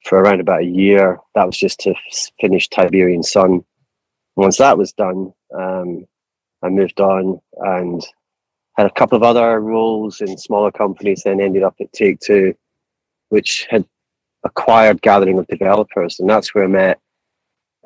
[0.06, 1.20] for around about a year.
[1.36, 3.64] That was just to f- finish Tiberian Sun.
[4.36, 6.06] Once that was done, um,
[6.64, 8.04] I moved on and
[8.78, 11.24] had a couple of other roles in smaller companies.
[11.24, 12.54] Then ended up at Take Two,
[13.30, 13.86] which had
[14.44, 17.00] acquired Gathering of Developers, and that's where I met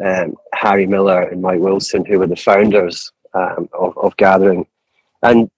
[0.04, 4.66] um, Harry Miller and Mike Wilson, who were the founders um, of, of Gathering,
[5.24, 5.50] and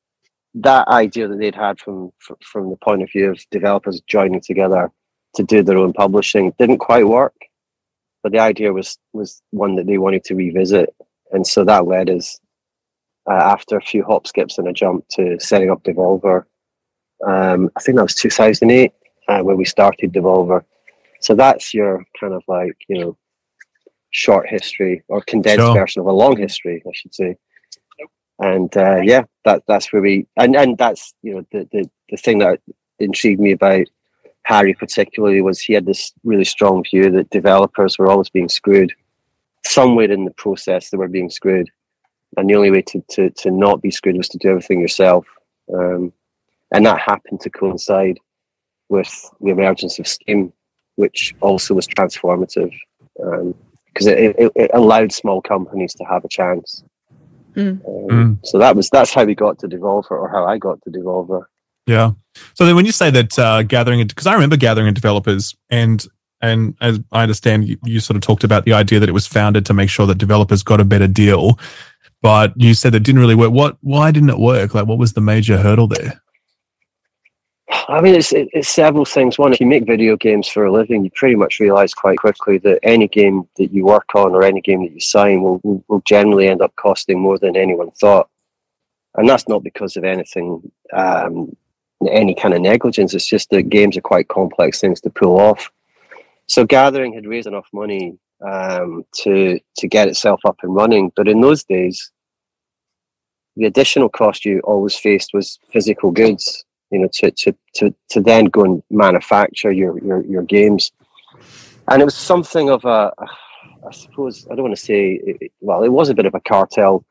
[0.53, 4.91] that idea that they'd had from from the point of view of developers joining together
[5.35, 7.35] to do their own publishing didn't quite work.
[8.23, 10.93] But the idea was was one that they wanted to revisit,
[11.31, 12.39] and so that led us
[13.29, 16.43] uh, after a few hop skips and a jump to setting up Devolver.
[17.25, 18.91] Um, I think that was 2008
[19.27, 20.63] uh, where we started Devolver.
[21.19, 23.17] So that's your kind of like you know
[24.11, 25.75] short history or condensed Sure.
[25.75, 27.37] version of a long history, I should say.
[28.39, 32.17] And uh, yeah, that that's where we and and that's you know the the the
[32.17, 32.61] thing that
[32.99, 33.87] intrigued me about
[34.43, 38.93] Harry particularly was he had this really strong view that developers were always being screwed.
[39.65, 41.69] Somewhere in the process, they were being screwed,
[42.37, 45.25] and the only way to to to not be screwed was to do everything yourself.
[45.73, 46.13] Um,
[46.71, 48.19] and that happened to coincide
[48.89, 50.53] with the emergence of Steam,
[50.95, 52.73] which also was transformative
[53.15, 56.83] because it, it, it allowed small companies to have a chance.
[57.55, 57.85] Mm.
[57.85, 58.45] Um, Mm.
[58.45, 61.45] So that was that's how we got to Devolver, or how I got to Devolver.
[61.85, 62.11] Yeah.
[62.53, 66.05] So then, when you say that uh, gathering, because I remember gathering developers, and
[66.41, 69.27] and as I understand, you, you sort of talked about the idea that it was
[69.27, 71.59] founded to make sure that developers got a better deal,
[72.21, 73.51] but you said that didn't really work.
[73.51, 73.77] What?
[73.81, 74.73] Why didn't it work?
[74.73, 76.21] Like, what was the major hurdle there?
[77.89, 79.37] I mean, it's it's several things.
[79.37, 82.57] One, if you make video games for a living, you pretty much realize quite quickly
[82.59, 85.83] that any game that you work on or any game that you sign will will,
[85.87, 88.29] will generally end up costing more than anyone thought,
[89.15, 91.55] and that's not because of anything, um,
[92.09, 93.13] any kind of negligence.
[93.13, 95.71] It's just that games are quite complex things to pull off.
[96.47, 101.27] So, Gathering had raised enough money um, to to get itself up and running, but
[101.27, 102.11] in those days,
[103.55, 108.21] the additional cost you always faced was physical goods you know, to, to, to, to
[108.21, 110.91] then go and manufacture your, your, your games.
[111.89, 113.11] And it was something of a,
[113.85, 116.39] I suppose, I don't want to say, it, well, it was a bit of a
[116.41, 117.05] cartel.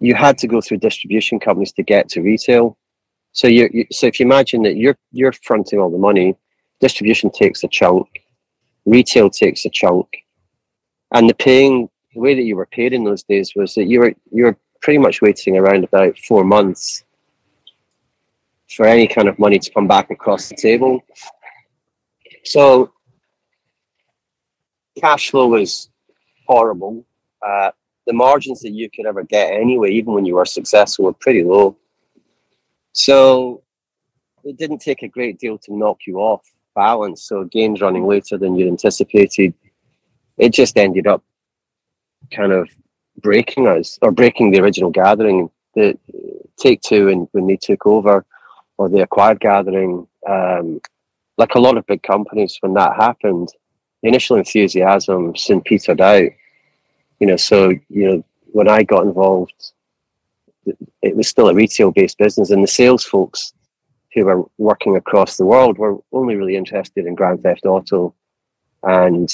[0.00, 2.76] You had to go through distribution companies to get to retail.
[3.32, 6.36] So you, you so if you imagine that you're you're fronting all the money,
[6.80, 8.06] distribution takes a chunk,
[8.86, 10.06] retail takes a chunk,
[11.14, 14.00] and the paying the way that you were paid in those days was that you
[14.00, 17.04] were you were pretty much waiting around about four months
[18.68, 21.02] for any kind of money to come back across the table.
[22.44, 22.92] So
[25.00, 25.88] cash flow was
[26.46, 27.04] horrible.
[27.40, 27.70] Uh,
[28.06, 31.42] the margins that you could ever get anyway, even when you were successful, were pretty
[31.42, 31.76] low.
[32.92, 33.62] So
[34.42, 36.42] it didn't take a great deal to knock you off
[36.74, 37.22] balance.
[37.22, 39.54] So games running later than you anticipated,
[40.38, 41.22] it just ended up
[42.30, 42.68] kind of
[43.20, 45.50] breaking us or breaking the original gathering.
[45.74, 45.98] The
[46.56, 48.24] Take Two and when they took over
[48.76, 50.80] or the acquired gathering, um,
[51.36, 53.48] like a lot of big companies, when that happened,
[54.02, 56.30] the initial enthusiasm soon petered out.
[57.20, 59.72] You know, so you know when I got involved,
[61.02, 63.52] it was still a retail based business, and the sales folks
[64.12, 68.14] who were working across the world were only really interested in Grand Theft Auto,
[68.84, 69.32] and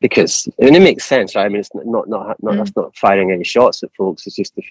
[0.00, 1.46] because and it makes sense, right?
[1.46, 4.26] I mean, it's not not not, not that's not firing any shots at folks.
[4.26, 4.66] It's just if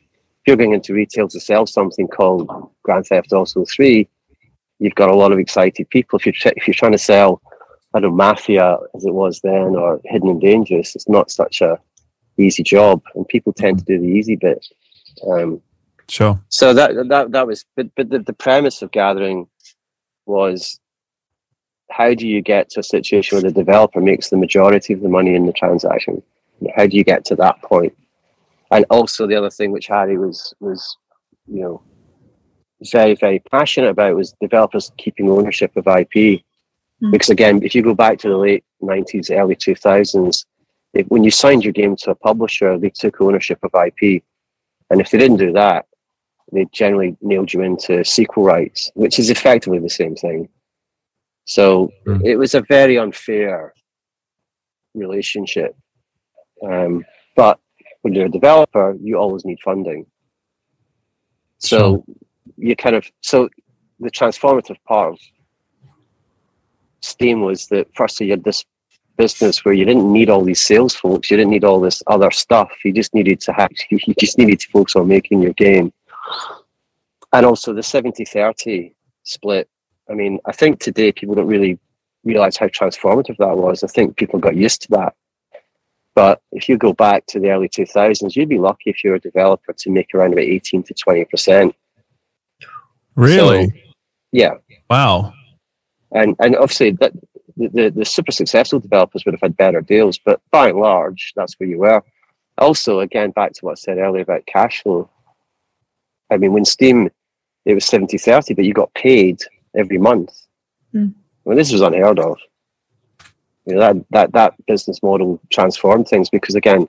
[0.46, 2.50] you're going into retail to sell something called
[2.84, 4.08] Grand Theft Auto Three,
[4.80, 6.18] you've got a lot of excited people.
[6.18, 7.42] If you're if you're trying to sell,
[7.94, 11.62] I don't know, Mafia as it was then, or Hidden and Dangerous, it's not such
[11.62, 11.80] a
[12.38, 14.66] easy job, and people tend to do the easy bit.
[15.30, 15.62] Um,
[16.10, 16.42] Sure.
[16.48, 19.48] so that that that was, but but the, the premise of gathering
[20.26, 20.80] was
[21.90, 25.10] how do you get to a situation where the developer makes the majority of the
[25.10, 26.22] money in the transaction?
[26.76, 27.96] How do you get to that point?
[28.72, 30.98] And also the other thing which Harry was was
[31.48, 31.82] you know
[32.92, 36.44] very very passionate about was developers keeping ownership of IP.
[37.02, 37.12] Mm.
[37.12, 40.46] Because again, if you go back to the late nineties, early two thousands,
[41.08, 44.24] when you signed your game to a publisher, they took ownership of IP,
[44.90, 45.86] and if they didn't do that,
[46.52, 50.50] they generally nailed you into sequel rights, which is effectively the same thing.
[51.48, 52.26] So Mm.
[52.26, 53.74] it was a very unfair
[54.94, 55.76] relationship.
[56.62, 57.06] Um,
[57.36, 57.60] but
[58.02, 60.06] when you're a developer, you always need funding.
[61.60, 62.06] So
[62.58, 63.50] you kind of so
[64.00, 65.20] the transformative part of
[67.02, 68.66] Steam was that firstly you had this
[69.18, 72.30] business where you didn't need all these sales folks, you didn't need all this other
[72.30, 72.70] stuff.
[72.84, 75.92] You just needed to have you just needed to focus on making your game.
[77.34, 78.94] And also the 70-30
[79.24, 79.70] split.
[80.10, 81.80] I mean, I think today people don't really
[82.24, 83.84] realize how transformative that was.
[83.84, 85.16] I think people got used to that.
[86.16, 89.20] But if you go back to the early 2000s, you'd be lucky if you're a
[89.20, 91.74] developer to make around about 18 to 20%.
[93.16, 93.68] Really?
[93.68, 93.74] So,
[94.32, 94.54] yeah.
[94.90, 95.34] wow.
[96.12, 97.14] and and obviously that
[97.56, 101.34] the, the, the super successful developers would have had better deals, but by and large,
[101.36, 102.04] that's where you were.
[102.58, 105.10] Also, again, back to what I said earlier about cash flow.
[106.32, 107.10] I mean, when Steam,
[107.66, 109.44] it was 70 30, but you got paid
[109.78, 110.32] every month.
[110.94, 111.14] Mm.
[111.46, 112.38] I mean, this was unheard of.
[113.66, 116.88] You know, that, that, that business model transformed things because, again,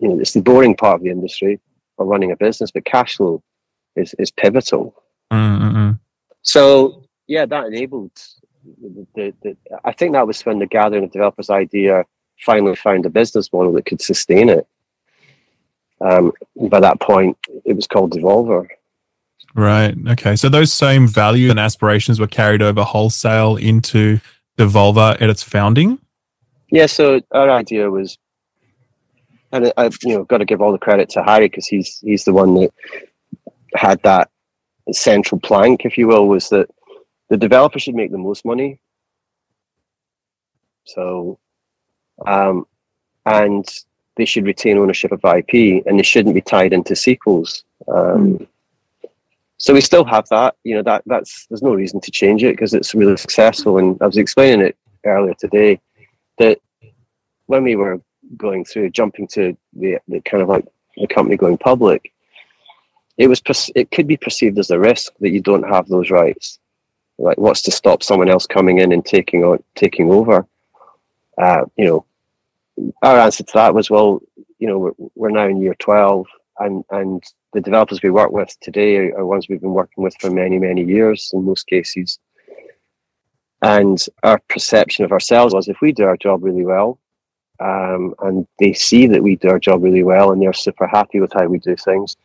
[0.00, 1.60] you know, it's the boring part of the industry
[1.98, 3.42] of running a business, but cash flow
[3.96, 4.94] is, is pivotal.
[5.30, 5.98] Mm-mm-mm.
[6.42, 8.12] So yeah, that enabled
[8.82, 12.04] the, the, the, I think that was when the gathering of developers idea
[12.40, 14.66] finally found a business model that could sustain it.
[16.00, 16.32] Um,
[16.68, 18.66] by that point, it was called Devolver.
[19.54, 19.94] Right.
[20.10, 20.36] Okay.
[20.36, 24.20] So those same values and aspirations were carried over wholesale into
[24.58, 25.98] Devolver at its founding.
[26.70, 28.16] Yeah, so our idea was,
[29.52, 32.24] and I've you know, got to give all the credit to Harry because he's he's
[32.24, 32.72] the one that
[33.74, 34.30] had that
[34.92, 36.68] central plank, if you will, was that
[37.28, 38.80] the developer should make the most money.
[40.84, 41.38] So,
[42.26, 42.66] um,
[43.26, 43.66] and
[44.16, 47.64] they should retain ownership of IP, and they shouldn't be tied into sequels.
[47.88, 48.46] Um,
[49.60, 50.56] So we still have that.
[50.64, 53.78] You know that that's there's no reason to change it because it's really successful.
[53.78, 55.80] And I was explaining it earlier today
[56.38, 56.58] that
[57.46, 58.00] when we were
[58.36, 60.66] going through jumping to the, the kind of like
[60.96, 62.12] the company going public,
[63.18, 63.42] it was
[63.74, 66.58] it could be perceived as a risk that you don't have those rights.
[67.18, 70.46] Like, what's to stop someone else coming in and taking on taking over?
[71.36, 72.06] Uh, you know,
[73.02, 74.22] our answer to that was, well,
[74.58, 76.26] you know, we're, we're now in year twelve,
[76.60, 77.22] and and
[77.52, 80.58] the developers we work with today are, are ones we've been working with for many
[80.58, 82.18] many years in most cases.
[83.62, 86.98] And our perception of ourselves was, if we do our job really well,
[87.58, 91.20] um, and they see that we do our job really well, and they're super happy
[91.20, 92.16] with how we do things,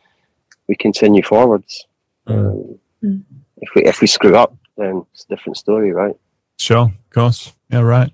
[0.66, 1.86] we continue forwards.
[2.26, 3.22] Um, Mm.
[3.58, 6.14] If we if we screw up, then it's a different story, right?
[6.58, 6.86] Sure.
[6.86, 7.54] Of course.
[7.70, 7.80] Yeah.
[7.80, 8.10] Right.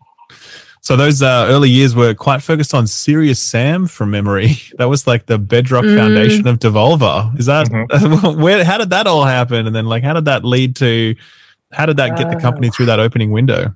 [0.83, 4.57] So those uh, early years were quite focused on Serious Sam from memory.
[4.79, 5.97] That was like the bedrock Mm.
[5.97, 7.39] foundation of Devolver.
[7.39, 8.41] Is that Mhm.
[8.43, 8.65] where?
[8.65, 9.67] How did that all happen?
[9.67, 11.15] And then like, how did that lead to?
[11.73, 13.73] How did that get the company through that opening window?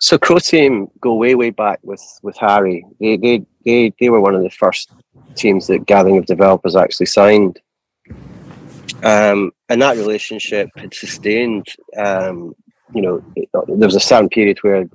[0.00, 2.84] So Croteam go way, way back with with Harry.
[2.98, 4.90] They they they they were one of the first
[5.34, 7.60] teams that Gathering of Developers actually signed.
[9.02, 11.66] Um, and that relationship had sustained.
[11.98, 12.54] Um,
[12.94, 14.88] you know, it, there was a certain period where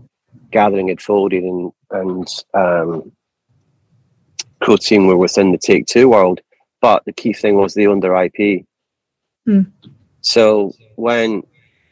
[0.52, 3.12] Gathering had folded, and and um,
[5.08, 6.42] were within the Take Two world.
[6.82, 8.66] But the key thing was they owned their IP.
[9.46, 9.62] Hmm.
[10.22, 11.44] So when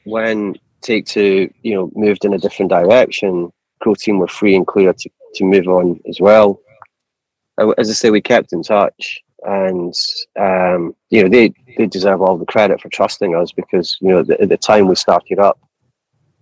[0.05, 3.51] when Take Two, you know, moved in a different direction,
[3.83, 6.59] Croteam were free and clear to, to move on as well.
[7.59, 9.93] Uh, As I say, we kept in touch, and
[10.39, 14.23] um, you know, they they deserve all the credit for trusting us because you know,
[14.23, 15.59] the, at the time we started up,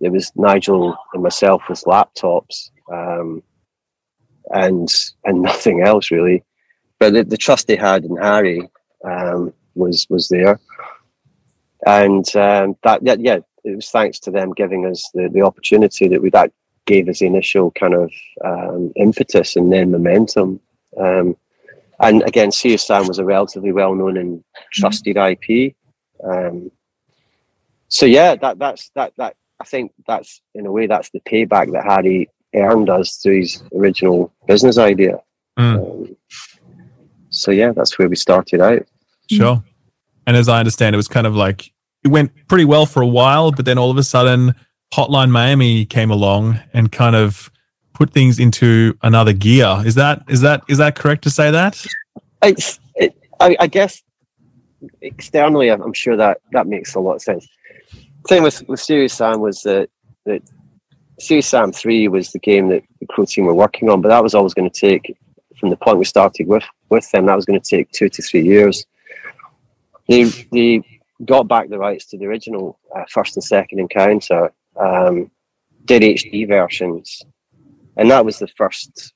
[0.00, 3.42] there was Nigel and myself with laptops, um,
[4.50, 4.88] and
[5.24, 6.44] and nothing else really.
[6.98, 8.68] But the, the trust they had in Harry
[9.04, 10.60] um, was was there,
[11.86, 16.08] and um, that yeah, yeah, it was thanks to them giving us the, the opportunity
[16.08, 16.52] that we that
[16.86, 18.10] gave us the initial kind of
[18.44, 20.58] um, impetus and then momentum.
[20.98, 21.36] Um,
[22.00, 24.42] and again, Sam was a relatively well known and
[24.72, 25.74] trusted IP.
[26.24, 26.70] Um,
[27.88, 31.72] so yeah, that that's that that I think that's in a way that's the payback
[31.72, 35.20] that Harry earned us through his original business idea.
[35.58, 35.76] Mm.
[35.76, 36.16] Um,
[37.30, 38.86] so yeah, that's where we started out.
[39.30, 39.62] Sure.
[40.26, 41.72] And as I understand, it was kind of like
[42.04, 44.54] it went pretty well for a while, but then all of a sudden,
[44.94, 47.50] Hotline Miami came along and kind of
[47.92, 49.82] put things into another gear.
[49.84, 51.84] Is that is that is that correct to say that?
[52.42, 54.02] It's, it, I, I guess
[55.00, 57.46] externally, I'm I'm sure that that makes a lot of sense.
[58.26, 59.88] Thing with with Serious Sam was that
[60.26, 60.42] that
[61.20, 64.34] Serious Sam Three was the game that the Croteam were working on, but that was
[64.34, 65.16] always going to take
[65.58, 67.26] from the point we started with with them.
[67.26, 68.84] That was going to take two to three years.
[70.08, 75.30] They they got back the rights to the original uh, first and second encounter, um,
[75.84, 77.22] did HD versions,
[77.96, 79.14] and that was the first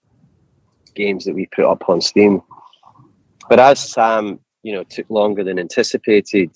[0.95, 2.43] games that we put up on Steam.
[3.49, 6.51] But as Sam, you know, took longer than anticipated,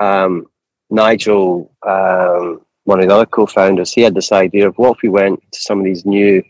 [0.00, 0.46] um,
[0.92, 5.08] Nigel, um, one of the other co-founders, he had this idea of what if we
[5.08, 6.42] went to some of these new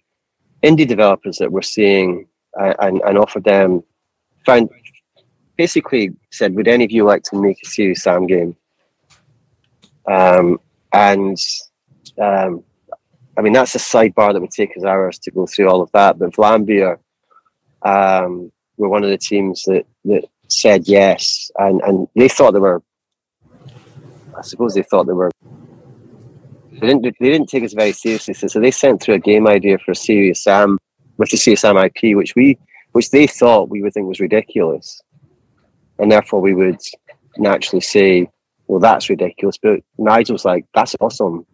[0.63, 2.27] indie developers that we're seeing
[2.61, 3.83] uh, and, and offered them,
[4.45, 4.69] found
[5.57, 8.57] basically said, would any of you like to make a Serious Sam game?
[10.11, 10.59] Um,
[10.93, 11.39] and
[12.21, 12.65] um,
[13.37, 15.93] I mean, that's a sidebar that would take us hours to go through all of
[15.93, 16.19] that.
[16.19, 16.99] But Vlambeer
[17.83, 22.61] um, were one of the teams that, that said yes, and, and they thought they
[22.61, 22.83] were.
[24.43, 25.31] I suppose they thought they were.
[26.73, 27.03] They didn't.
[27.03, 29.95] They didn't take us very seriously, so, they sent through a game idea for a
[29.95, 30.79] Serious Sam
[31.17, 32.59] with the Serious Sam IP, which we,
[32.91, 35.01] which they thought we would think was ridiculous,
[36.01, 36.81] and therefore we would
[37.39, 38.29] naturally say,
[38.67, 41.47] "Well, that's ridiculous." But Nigel's like, "That's awesome."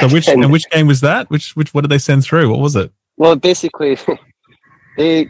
[0.00, 1.30] So which And- and which game was that?
[1.30, 2.50] Which which what did they send through?
[2.50, 2.90] What was it?
[3.16, 3.96] Well, basically,
[4.96, 5.28] they.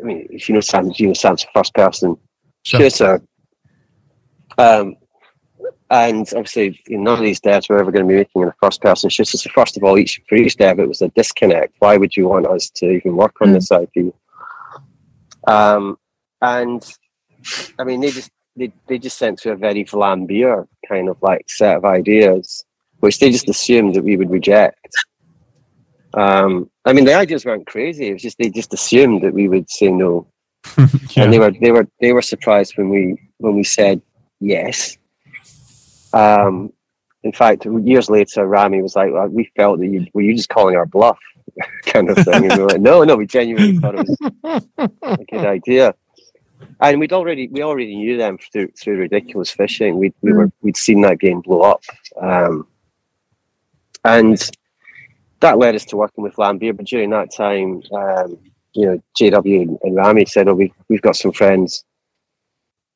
[0.00, 2.16] I mean, if you know Sam, you know Sam's first person
[2.64, 2.80] Sure.
[4.58, 4.96] Um,
[5.90, 8.80] and obviously, none of these devs were ever going to be making in a first
[8.80, 9.36] person shooter.
[9.36, 11.74] So, first of all, each for each dev, it was a disconnect.
[11.80, 13.54] Why would you want us to even work on Mm.
[13.54, 14.14] this IP?
[15.46, 15.98] Um,
[16.40, 16.82] and
[17.78, 21.44] I mean, they just they, they just sent through a very Vlambeer kind of like
[21.48, 22.64] set of ideas,
[23.00, 24.88] which they just assumed that we would reject.
[26.14, 28.08] Um, I mean, the ideas weren't crazy.
[28.08, 30.26] It was just they just assumed that we would say no,
[30.78, 30.86] Yeah.
[31.24, 34.00] and they were they were they were surprised when we when we said
[34.42, 34.98] yes.
[36.12, 36.72] Um,
[37.22, 40.48] in fact, years later, Rami was like, well, "We felt that you were you just
[40.48, 41.18] calling our bluff,
[41.84, 44.60] kind of thing." And we were like, "No, no, we genuinely thought it was
[45.02, 45.94] a good idea."
[46.80, 49.98] And we'd already we already knew them through through ridiculous fishing.
[49.98, 51.82] We we were we'd seen that game blow up,
[52.20, 52.66] um,
[54.04, 54.50] and
[55.40, 56.76] that led us to working with Vlambeer.
[56.76, 58.38] But during that time, um,
[58.74, 61.84] you know, JW and, and Rami said, "Oh, we we've got some friends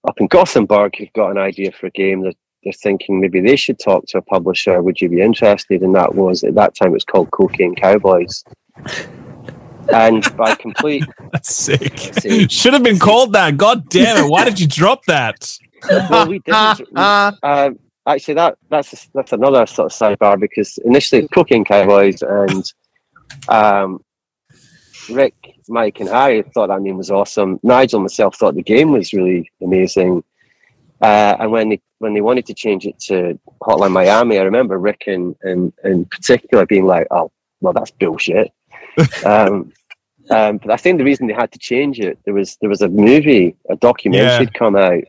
[0.07, 3.57] up in Gothenburg who've got an idea for a game that they're thinking maybe they
[3.57, 4.83] should talk to a publisher.
[4.83, 8.45] Would you be interested?" And that was at that time it was called Cocaine Cowboys.
[9.93, 11.97] And by complete That's sick.
[11.99, 12.49] See.
[12.49, 13.57] Should have been called that.
[13.57, 14.29] God damn it.
[14.29, 15.57] Why did you drop that?
[15.89, 16.81] well, we didn't.
[16.93, 22.65] we- um, actually, that that's that's another sort of sidebar because initially Cocaine Cowboys and
[23.49, 24.01] um,
[25.11, 25.35] Rick,
[25.69, 27.59] Mike, and Harry thought that name was awesome.
[27.63, 30.23] Nigel and myself thought the game was really amazing,
[31.01, 34.79] Uh, and when they when they wanted to change it to Hotline Miami, I remember
[34.79, 37.31] Rick in in, in particular being like, "Oh,
[37.61, 38.53] well, that's bullshit."
[39.27, 39.73] um,
[40.31, 42.81] um, but I think the reason they had to change it there was there was
[42.83, 44.39] a movie, a documentary Yeah.
[44.39, 45.05] had come out.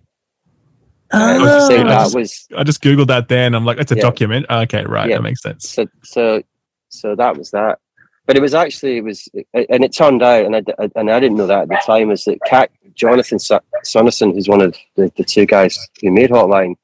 [1.14, 1.20] Oh.
[1.20, 3.56] I was saying I just- was I just googled that then.
[3.56, 4.02] I'm like, it's a Yeah.
[4.02, 4.46] document.
[4.50, 5.16] Okay, right, Yeah.
[5.18, 5.70] that makes sense.
[5.70, 6.42] so so
[6.90, 7.80] so that was that.
[8.28, 11.20] But it was actually it was, and it turned out, and I d- and I
[11.20, 14.76] didn't know that at the time, is that Cat, Jonathan Son- Sonnerson, who's one of
[14.96, 16.76] the, the two guys who made Hotline,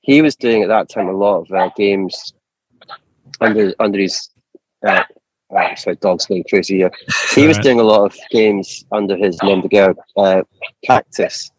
[0.00, 2.32] he was doing at that time a lot of uh, games
[3.42, 4.30] under under his.
[4.86, 5.04] Uh,
[5.54, 6.90] uh, sorry, dog's going crazy here.
[7.34, 10.42] He was doing a lot of games under his name, the girl uh,
[10.82, 11.50] Cactus,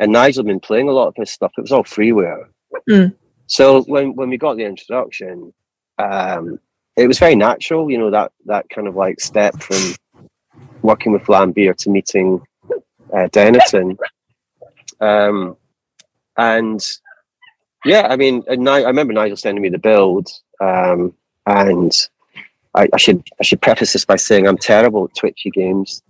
[0.00, 1.52] and Nigel had been playing a lot of his stuff.
[1.56, 2.48] It was all freeware.
[2.90, 3.14] Mm.
[3.46, 5.54] So when when we got the introduction,
[5.98, 6.58] um,
[6.98, 9.94] it was very natural, you know, that that kind of like step from
[10.82, 12.42] working with Vlambeer to meeting
[13.12, 13.96] uh, Dennaton.
[15.00, 15.56] Um,
[16.36, 16.84] and
[17.84, 20.28] yeah, I mean, and Ni- I remember Nigel sending me the build,
[20.60, 21.14] um,
[21.46, 21.92] and
[22.74, 26.02] I, I should I should preface this by saying I'm terrible at twitchy games.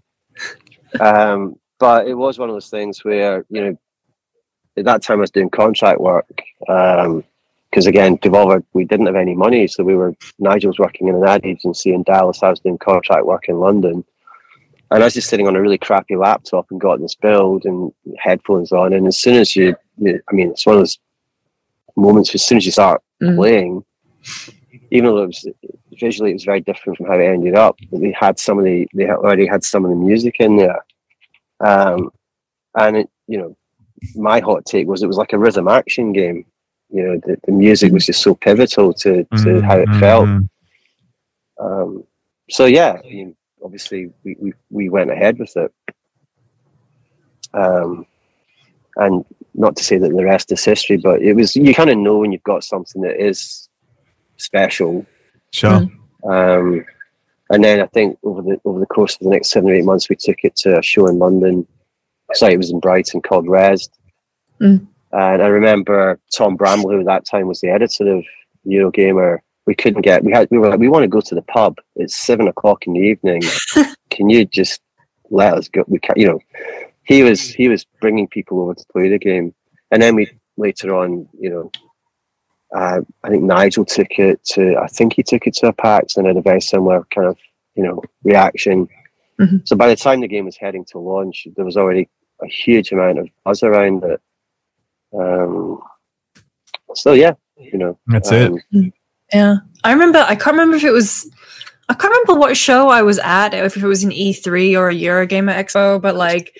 [1.00, 3.78] Um, but it was one of those things where you know,
[4.78, 6.40] at that time I was doing contract work.
[6.66, 7.24] Um,
[7.70, 11.14] because again, Devolver, we didn't have any money, so we were Nigel was working in
[11.14, 12.42] an ad agency in Dallas.
[12.42, 14.04] I was doing contract work in London,
[14.90, 17.92] and I was just sitting on a really crappy laptop and got this build and
[18.18, 18.92] headphones on.
[18.92, 20.98] And as soon as you, you I mean, it's one of those
[21.96, 22.34] moments.
[22.34, 23.36] As soon as you start Mhm.
[23.36, 23.84] playing,
[24.90, 25.46] even though it was
[26.00, 28.88] visually it was very different from how it ended up, they had some of the
[28.94, 30.84] they already had some of the music in there,
[31.60, 32.10] um,
[32.76, 33.56] and it, you know,
[34.14, 36.46] my hot take was it was like a rhythm action game
[36.90, 40.48] you know the, the music was just so pivotal to, to how it felt Mhm.
[41.60, 42.04] um,
[42.50, 45.72] so yeah I mean, obviously we, we, we went ahead with it
[47.54, 48.06] um,
[48.96, 49.24] and
[49.54, 52.18] not to say that the rest is history but it was you kind of know
[52.18, 53.68] when you've got something that is
[54.36, 55.04] special
[55.50, 55.86] Sure.
[56.24, 56.84] um,
[57.50, 59.84] and then I think over the over the course of the next seven or eight
[59.86, 61.66] months, we took it to a show in London.
[62.34, 63.88] Sorry, it was in Brighton called Rezzed.
[64.60, 64.86] Mm.
[65.12, 68.24] And I remember Tom Bramwell, who at that time was the editor of
[68.66, 69.38] Eurogamer.
[69.66, 70.24] We couldn't get.
[70.24, 70.48] We had.
[70.50, 71.76] We were like, we want to go to the pub.
[71.96, 73.42] It's seven o'clock in the evening.
[74.10, 74.80] Can you just
[75.30, 75.84] let us go?
[75.86, 76.18] We can't.
[76.18, 76.40] You know,
[77.04, 79.54] he was he was bringing people over to play the game,
[79.90, 81.70] and then we later on, you know,
[82.74, 84.76] uh, I think Nigel took it to.
[84.76, 87.36] I think he took it to a PAX and had a very similar kind of
[87.74, 88.88] you know reaction.
[89.38, 89.66] Mhm.
[89.68, 92.08] So by the time the game was heading to launch, there was already
[92.42, 94.20] a huge amount of buzz around it.
[95.16, 95.78] Um,
[96.94, 98.50] so yeah, you know, That's it.
[98.74, 98.92] um,
[99.32, 99.56] Yeah.
[99.84, 101.30] I remember, I can't remember if it was,
[101.88, 104.94] I can't remember what show I was at, if it was an E3 or a
[104.94, 106.54] Eurogamer Expo, but like,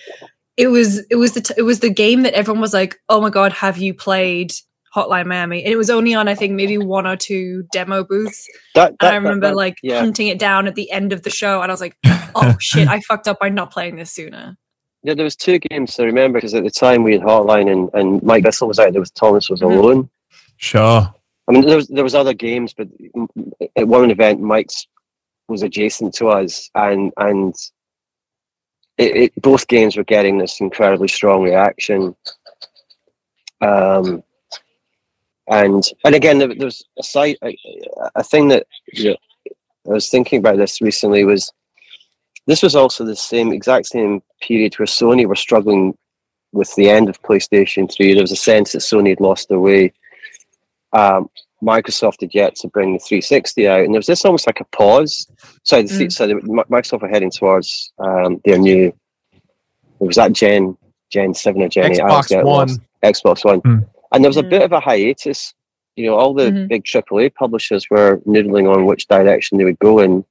[0.57, 3.21] it was, it was the, t- it was the game that everyone was like, oh
[3.21, 4.51] my God, have you played
[4.95, 5.63] Hotline Miami?
[5.63, 8.45] And it was only on, I think, maybe one or two demo booths.
[8.75, 9.99] That, And I remember that- like yeah.
[9.99, 11.61] hunting it down at the end of the show.
[11.61, 11.95] And I was like,
[12.35, 14.57] oh shit, I fucked up by not playing this sooner.
[15.03, 17.89] Yeah, there was two games I remember because at the time we had Hotline and,
[17.93, 19.77] and Mike Bithell was out there with Thomas was Mhm.
[19.77, 20.09] alone.
[20.57, 21.13] Sure.
[21.47, 22.87] I mean, there was there was other games, but
[23.75, 24.87] at one event, Mike's
[25.47, 27.55] was adjacent to us, and and
[28.97, 32.15] it, it, both games were getting this incredibly strong reaction.
[33.61, 34.21] Um,
[35.47, 37.57] and and again, there, there was a side a,
[38.15, 39.17] a thing that you know,
[39.87, 41.51] I was thinking about this recently was
[42.47, 45.95] this was also the same exact same period where Sony were struggling
[46.51, 48.13] with the end of PlayStation Three.
[48.13, 49.93] There was a sense that Sony had lost their way
[50.93, 51.29] um,
[51.61, 54.65] Microsoft had yet to bring the 360 out, and there was this almost like a
[54.75, 55.27] pause.
[55.63, 56.11] So, the, Mm.
[56.11, 58.87] so the, Microsoft were heading towards um, their new.
[60.01, 60.77] It was that Gen
[61.11, 61.99] Gen Seven or Gen Eight.
[61.99, 62.67] Xbox get One.
[62.69, 62.79] lost.
[63.03, 63.85] Xbox One, Mm.
[64.13, 64.49] and there was a Mm.
[64.49, 65.53] bit of a hiatus.
[65.95, 66.67] You know, all the Mhm.
[66.69, 70.23] big AAA publishers were noodling on which direction they would go in,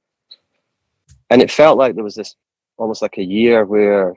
[1.29, 2.35] and it felt like there was this
[2.77, 4.15] almost like a year where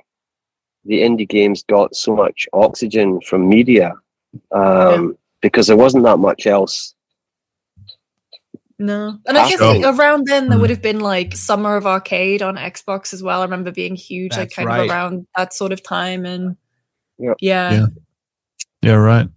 [0.85, 3.93] the indie games got so much oxygen from media
[4.53, 6.95] um, because there wasn't that much else
[8.79, 9.19] No.
[9.27, 10.61] And I guess like, around then there Mm.
[10.63, 13.41] would have been like Summer of Arcade on Xbox as well.
[13.41, 14.81] I remember being huge, like That's kind right.
[14.81, 16.25] of around that sort of time.
[16.27, 16.57] And
[17.19, 17.37] Yep.
[17.41, 17.73] yeah.
[17.73, 17.87] Yeah.
[18.83, 19.29] Yeah, right.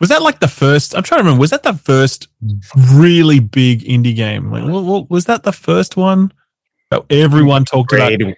[0.00, 0.94] Was that like the first?
[0.96, 1.40] I'm trying to remember.
[1.40, 2.28] Was that the first
[2.94, 4.50] really big indie game?
[4.50, 6.43] Like, what, what, was that the first one that
[7.10, 8.18] everyone talked about?
[8.18, 8.36] Braid,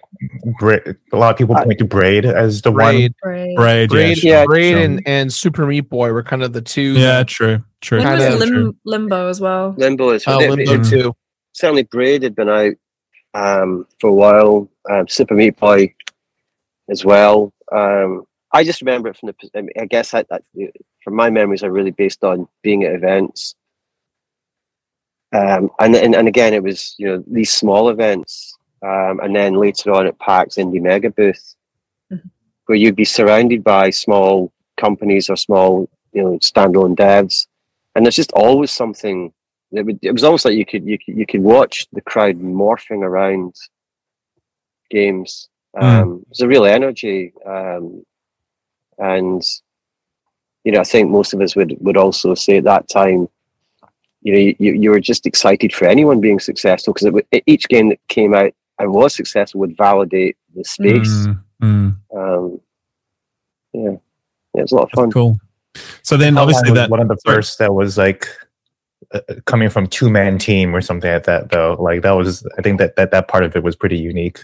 [0.59, 3.55] Braid, a lot of people point to Braid as the Braid, Right.
[3.55, 6.61] Braid, yeah, Braid, sure, yeah, Braid and, and Super Meat Boy were kind of the
[6.61, 6.93] two.
[6.93, 7.99] yeah, true, true.
[7.99, 8.75] When Kinda was true.
[8.85, 9.73] Limbo as well?
[9.77, 10.09] limbo.
[10.09, 10.89] Is Oh, Limbo it- Mm.
[10.89, 11.15] too.
[11.53, 12.73] certainly Braid had been out
[13.33, 14.69] um, for a while.
[14.89, 15.93] Um, Super Meat Boy
[16.89, 17.53] as well.
[17.71, 18.23] Um,
[18.53, 19.49] I just remember it from the.
[19.57, 20.39] I, mean, I guess I, I,
[21.03, 23.55] from my memories are really based on being at events,
[25.33, 29.53] um, and, and and again it was you know these small events, um, and then
[29.55, 31.55] later on at PAX Indie Mega Booth,
[32.11, 32.29] Mhm.
[32.67, 37.47] where you'd be surrounded by small companies or small you know standalone devs,
[37.95, 39.33] and there's just always something.
[39.71, 42.39] It, would, it was almost like you could you could you could watch the crowd
[42.39, 43.53] morphing around
[44.89, 45.49] games.
[45.79, 48.03] Um, There's a real energy, um,
[48.97, 49.43] and
[50.63, 53.27] you know I think most of us would would also say at that time,
[54.27, 57.99] you know, you, you were just excited for anyone being successful because each game that
[58.09, 61.07] came out and was successful would validate the space.
[61.07, 61.97] Mm, mm.
[62.13, 62.59] Um,
[63.73, 63.95] yeah, yeah,
[64.55, 65.11] it was a lot of That's fun.
[65.11, 65.39] cool.
[66.01, 68.27] So then, obviously, that one of the first that was like
[69.13, 71.49] uh, coming from two man team or something like that.
[71.49, 74.41] Though, like that was, I think that that that part of it was pretty unique.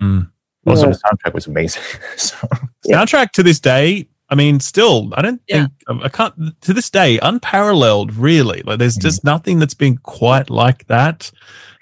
[0.00, 0.30] Mm.
[0.66, 0.92] Also, Yeah.
[0.92, 1.82] the soundtrack was amazing.
[2.16, 2.48] so
[2.86, 2.96] Yeah.
[3.04, 4.08] soundtrack to this day.
[4.30, 5.66] I mean, still, I don't Yeah.
[5.88, 8.14] think I can't to this day unparalleled.
[8.14, 11.30] Really, like there's just nothing that's been quite like that.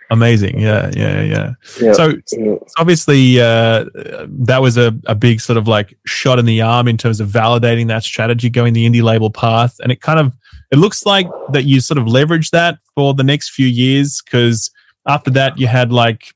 [0.08, 1.52] Amazing, yeah, yeah, yeah.
[1.80, 1.92] Yeah.
[1.94, 3.86] So So obviously uh,
[4.28, 7.28] that was a, a big sort of like shot in the arm in terms of
[7.28, 10.32] validating that strategy going the indie label path and it kind of
[10.70, 14.70] it looks like that you sort of leveraged that for the next few years because
[15.08, 16.32] after that you had like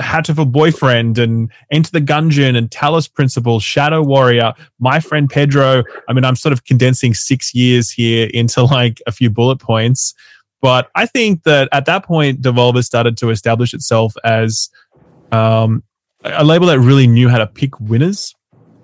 [0.00, 5.82] Hatoful Boyfriend and Enter the Gungeon and Talos Principle, Shadow Warrior, My Friend Pedro.
[6.08, 10.14] I mean, I'm sort of condensing six years here into like a few bullet points.
[10.60, 14.68] But I think that at that point, Devolver started to establish itself as
[15.32, 15.82] um,
[16.24, 18.34] a label that really knew how to pick winners.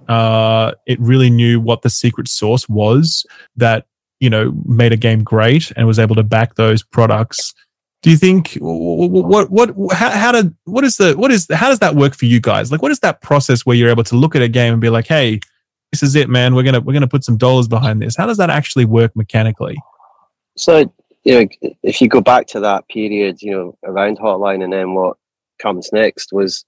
[0.08, 3.26] Uh, it really knew what the secret sauce was
[3.56, 3.86] that
[4.20, 7.52] you know made a game great and was able to back those products.
[8.02, 11.80] Do you think what what how, how did what is the what is how does
[11.80, 12.70] that work for you guys?
[12.70, 14.90] Like, what is that process where you're able to look at a game and be
[14.90, 15.40] like, hey,
[15.92, 16.54] this is it, man.
[16.54, 18.16] We're gonna we're gonna put some dollars behind this.
[18.16, 19.76] How does that actually work mechanically?
[20.56, 20.92] So,
[21.24, 21.48] you know,
[21.82, 25.16] if you go back to that period, you know, around Hotline and then what
[25.58, 26.64] comes next was,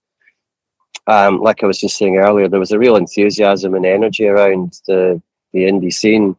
[1.06, 4.80] um, like I was just saying earlier, there was a real enthusiasm and energy around
[4.86, 5.22] the
[5.52, 6.36] the indie scene,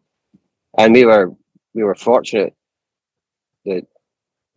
[0.77, 1.33] and we were
[1.73, 2.53] we were fortunate
[3.65, 3.85] that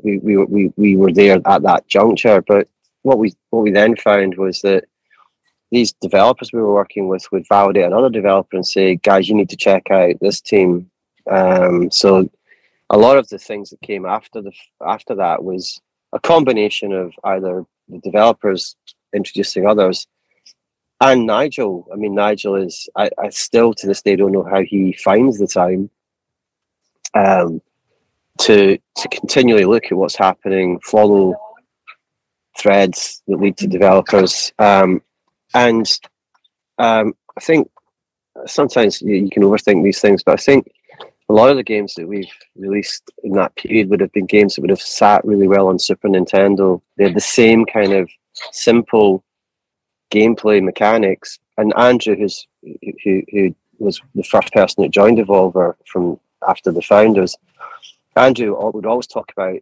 [0.02, 2.42] we we we we were there at that juncture.
[2.42, 2.68] But
[3.02, 4.84] what we what we then found was that
[5.70, 9.50] these developers we were working with would validate another developer and say, "Guys, you need
[9.50, 10.90] to check out this team."
[11.30, 12.28] Um, so
[12.90, 14.52] a lot of the things that came after the
[14.86, 15.80] after that was
[16.12, 18.76] a combination of either the developers
[19.14, 20.06] introducing others
[21.02, 21.88] and Nigel.
[21.92, 25.38] I mean, Nigel is I, I still to this day don't know how he finds
[25.38, 25.90] the time
[27.14, 27.60] um,
[28.40, 31.34] to to continually look at what's happening, follow
[32.58, 35.02] threads that lead to developers, um,
[35.54, 35.90] and
[36.78, 37.70] um, I think
[38.46, 40.70] sometimes you, you can overthink these things, but I think
[41.28, 42.26] a lot of the games that we've
[42.56, 45.78] released in that period would have been games that would have sat really well on
[45.78, 46.80] Super Nintendo.
[46.96, 48.10] They had the same kind of
[48.50, 49.24] simple
[50.12, 51.38] gameplay mechanics.
[51.56, 52.46] And Andrew, who's
[53.04, 57.36] who who was the first person that joined Devolver from after the founders,
[58.16, 59.54] Andrew would always talk about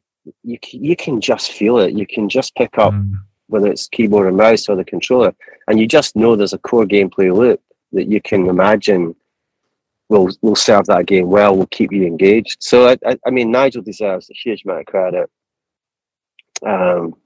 [0.42, 0.58] you.
[0.72, 1.94] You can just feel it.
[1.94, 3.14] You can just pick up Mm.
[3.48, 5.34] whether it's keyboard or mouse or the controller,
[5.66, 7.60] and you just know there's a core gameplay loop
[7.92, 9.14] that you can imagine
[10.08, 12.56] will will serve that game well, will keep you engaged.
[12.60, 15.30] So I, I, I mean, Nigel deserves a huge amount of credit
[16.66, 17.16] um,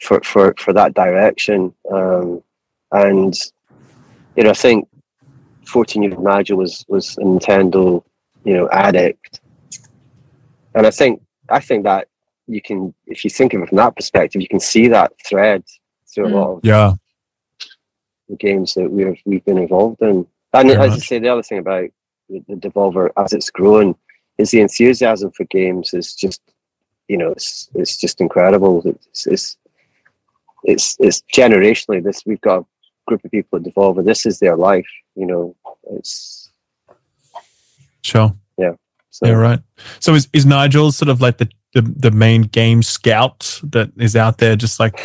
[0.00, 2.42] for for for that direction, um,
[2.92, 3.34] and
[4.36, 4.88] you know, I think
[5.66, 8.02] fourteen year old Nigel was was a Nintendo,
[8.44, 9.40] you know, addict,
[10.74, 12.08] and I think I think that
[12.46, 15.64] you can, if you think of it from that perspective, you can see that thread
[16.12, 16.32] through Mm.
[16.32, 16.92] a lot of Yeah.
[18.28, 20.26] the games that we've we've been involved in.
[20.52, 21.06] And Very as I much.
[21.08, 21.88] say, the other thing about
[22.28, 23.94] the, the Devolver as it's grown
[24.38, 26.40] is the enthusiasm for games is just
[27.08, 28.82] you know it's it's just incredible.
[28.84, 29.56] It's it's
[30.66, 32.66] it's, it's generationally this we've got a
[33.06, 34.02] group of people at Devolver.
[34.04, 34.86] This is their life.
[35.14, 35.56] You know,
[35.90, 36.50] it's
[38.02, 38.32] Sure.
[39.14, 39.60] So Yeah, right.
[40.00, 44.16] So is, is Nigel sort of like the, the, the main game scout that is
[44.16, 44.98] out there just like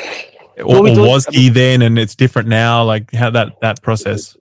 [0.57, 2.83] or, Well, we or was he then and it's different now?
[2.83, 4.35] Like how that that process?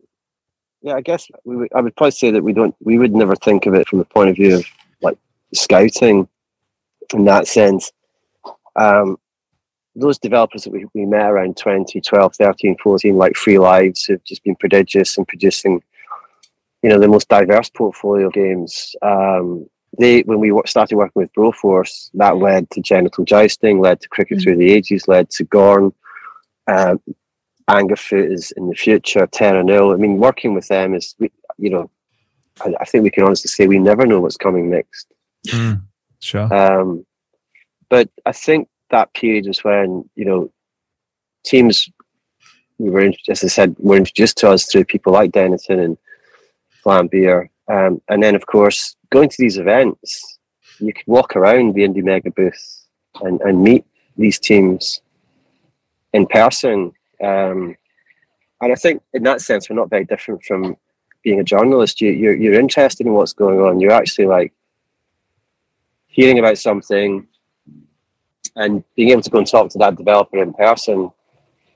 [0.80, 0.94] yeah.
[0.94, 3.66] I guess we would, I would probably say that we don't we would never think
[3.66, 4.66] of it from the point of view of
[5.02, 5.18] like
[5.52, 6.26] scouting
[7.12, 7.92] in that sense.
[8.74, 9.18] Um,
[9.94, 14.44] those developers that we, we met around 2012, 13, 14, like Free Lives, have just
[14.44, 15.82] been prodigious in producing,
[16.82, 18.94] you know, the most diverse portfolio of games.
[19.02, 19.68] Um,
[19.98, 24.38] they, when we started working with Broforce, that led to Genital Jousting, led to Cricket
[24.38, 24.42] Mm.
[24.42, 25.92] Through the Ages, led to Gorn.
[26.66, 27.00] Um,
[27.68, 29.92] Angerfoot is in the future, Terra Nil.
[29.92, 31.90] I mean, working with them is, we- you know,
[32.60, 35.06] I, I think we can honestly say we never know what's coming next.
[35.48, 35.82] Mm,
[36.20, 36.52] sure.
[36.54, 37.04] Um,
[37.88, 40.52] but I think that period was when you know
[41.44, 41.88] teams
[42.78, 45.98] we were, as I said, were introduced to us through people like Dennaton and
[46.88, 50.38] Vlambeer, um, and then of course going to these events,
[50.78, 52.86] you could walk around the Indie Mega booth
[53.22, 53.84] and, and meet
[54.16, 55.00] these teams
[56.12, 56.92] in person.
[57.22, 57.76] Um,
[58.60, 60.76] and I think in that sense, we're not very different from
[61.22, 62.00] being a journalist.
[62.00, 63.80] You, you're, you're interested in what's going on.
[63.80, 64.52] You're actually like
[66.06, 67.26] hearing about something
[68.56, 71.10] and being able to go and talk to that developer in person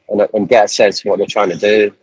[0.08, 1.94] and, and get a sense of what they're trying to do.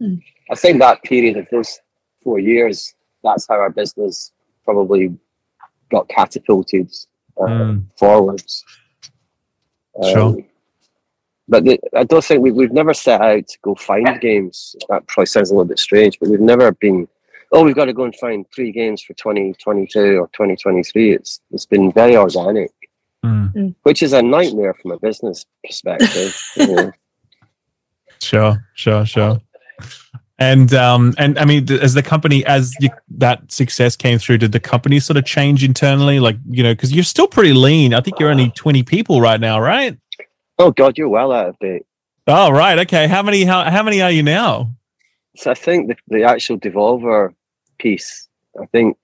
[0.00, 0.22] Mm.
[0.50, 1.80] I think that period of those
[2.24, 4.32] four years, that's how our business
[4.64, 5.16] probably
[5.90, 6.90] got catapulted
[7.40, 7.84] uh, Mm.
[7.98, 8.64] forwards.
[10.12, 10.36] Sure.
[11.46, 14.74] But the, I don't think we've, we've never set out to go find games.
[14.88, 17.06] That probably sounds a little bit strange, but we've never been,
[17.52, 21.12] oh, we've got to go and find three games for 2022 or 2023.
[21.12, 22.70] It's It's been very organic,
[23.24, 26.34] Mm, which is a nightmare from a business perspective.
[26.56, 26.92] you know.
[28.20, 28.66] sure.
[28.74, 29.04] Sure.
[29.06, 29.40] Sure.
[30.44, 34.52] And um and I mean, as the company as you, that success came through, did
[34.52, 36.20] the company sort of change internally?
[36.20, 37.94] Like you know, because you're still pretty lean.
[37.94, 39.98] I think you're only twenty people right now, right?
[40.58, 41.84] Oh, God, you're well out of date.
[42.26, 42.78] Oh, right.
[42.80, 43.06] Okay.
[43.08, 43.44] How many?
[43.44, 44.70] How how many are you now?
[45.36, 47.34] So I think the, the actual Devolver
[47.78, 48.28] piece,
[48.60, 48.96] I think,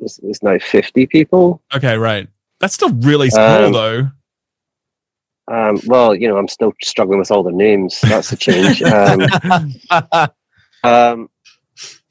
[0.00, 1.60] is, is now 50 people.
[1.74, 2.28] Okay, right.
[2.60, 4.10] That's still really small, Um, though.
[5.52, 8.00] Um, well, you know, I'm still struggling with all the names.
[8.02, 8.80] That's a change.
[8.84, 9.26] um,
[10.84, 11.30] um,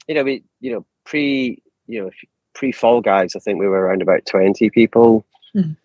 [0.08, 2.10] you know, we, you know, pre, you know,
[2.54, 5.24] pre Fall Guys, I think we were around about 20 people.
[5.54, 5.76] Mhm.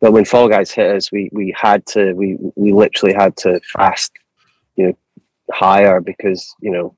[0.00, 3.60] But when Fall Guys hit us, we, we had to, we, we literally had to
[3.72, 4.12] fast,
[4.76, 4.96] you know,
[5.50, 6.96] hire because, you know,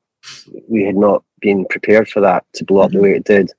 [0.68, 3.52] we had not been prepared for that to blow up the way it did.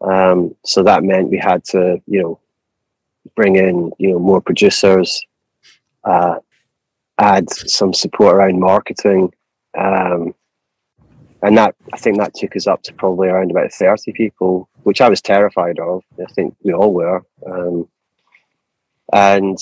[0.00, 2.40] Um, so that meant we had to, you know,
[3.34, 5.24] bring in, you know, more producers,
[6.04, 6.36] uh,
[7.18, 9.32] add some support around marketing.
[9.76, 10.34] Um,
[11.42, 15.00] and that I think that took us up to probably around about 30 people, which
[15.00, 16.02] I was terrified of.
[16.20, 17.22] I think we all were.
[17.46, 17.88] Um,
[19.12, 19.58] and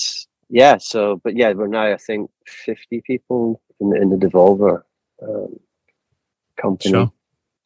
[0.49, 4.83] yeah, so, but yeah, we're now, I think, 50 people in the, in the Devolver
[5.21, 5.59] um,
[6.55, 6.91] company.
[6.91, 7.11] Sure.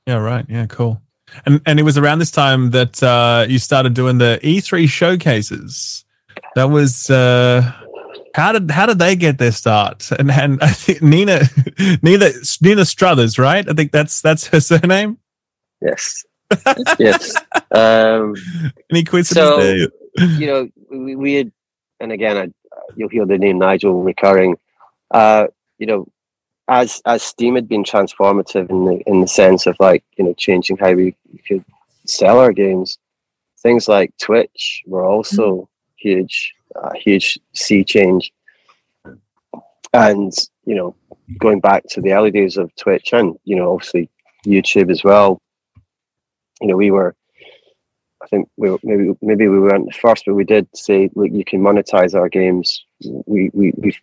[0.07, 0.45] Yeah, right.
[0.47, 1.01] Yeah, cool.
[1.45, 6.05] And and it was around this time that uh, you started doing the E3 showcases.
[6.55, 7.71] That was uh,
[8.36, 10.12] how did how did they get their start?
[10.20, 11.41] And and I think Nina
[12.03, 12.30] Nina
[12.62, 13.68] Nina Struthers, right?
[13.70, 15.18] I think that's that's her surname.
[15.82, 16.26] Yes.
[16.99, 17.36] yes.
[17.72, 18.36] Um,
[18.91, 19.88] Any coincidence So- there?
[20.40, 21.52] you know, we, we had,
[21.99, 22.45] and again, I,
[22.95, 24.56] you'll hear the name Nigel recurring.
[25.12, 25.48] Uh,
[25.78, 26.07] you know,
[26.70, 30.34] as as Steam had been transformative in the in the sense of like you know
[30.34, 31.16] changing how we
[31.48, 31.66] could
[32.06, 32.98] sell our games,
[33.62, 35.68] things like Twitch were also
[35.98, 38.31] huge, a huge sea change.
[39.93, 40.34] And
[40.65, 40.95] you know,
[41.39, 44.10] going back to the early days of Twitch and you know obviously
[44.45, 45.41] YouTube as well.
[46.61, 47.15] You know, we were
[48.22, 51.31] I think we were- maybe maybe we weren't the first, but we did say look,
[51.31, 52.84] you can monetize our games.
[53.26, 53.95] We we we.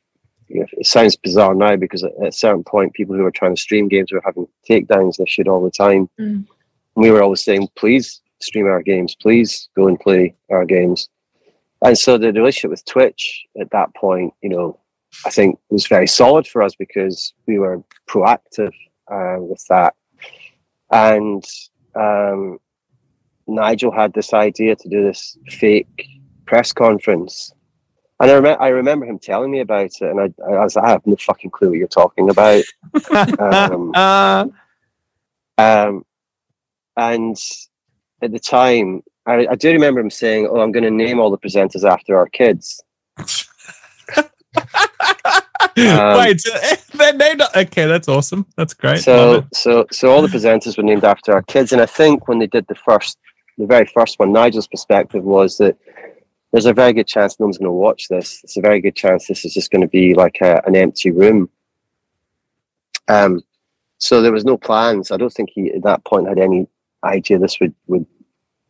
[0.54, 3.60] It sounds bizarre now because at at a certain point, people who were trying to
[3.60, 6.10] stream games were having takedowns and shit all the time.
[6.20, 6.46] Mm.
[6.94, 9.14] We were always saying, "Please stream our games.
[9.14, 11.08] Please go and play our games."
[11.84, 14.78] And so the relationship with Twitch at that point, you know,
[15.26, 18.72] I think was very solid for us because we were proactive
[19.10, 19.94] uh, with that.
[20.90, 21.44] And
[21.94, 22.58] um,
[23.46, 26.06] Nigel had this idea to do this fake
[26.46, 27.52] press conference.
[28.20, 30.84] And I, rem- I remember him telling me about it, and I, I was like,
[30.84, 32.62] I have no fucking clue what you're talking about.
[33.40, 34.46] um, Uh,
[35.58, 36.04] um,
[36.96, 37.36] and
[38.20, 41.30] at the time, I, I do remember him saying, "Oh, I'm going to name all
[41.30, 42.82] the presenters after our kids."
[45.74, 46.42] Um, Wait,
[46.92, 48.44] they're named okay, that's awesome.
[48.56, 48.98] That's great.
[48.98, 52.38] So, so, so all the presenters were named after our kids, and I think when
[52.38, 53.16] they did the first,
[53.56, 55.78] the very first one, Nigel's perspective was that
[56.52, 58.40] there's a very good chance no one's going to watch this.
[58.44, 61.10] It's a very good chance this is just going to be like a, an empty
[61.10, 61.48] room.
[63.08, 63.40] Um,
[63.96, 65.10] so there was no plans.
[65.10, 66.66] I don't think he at that point had any
[67.02, 68.06] idea this would would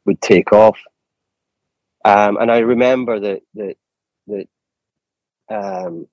[0.05, 0.79] would take off.
[2.05, 3.77] Um, and I remember that that
[4.27, 4.49] that
[5.49, 6.09] um,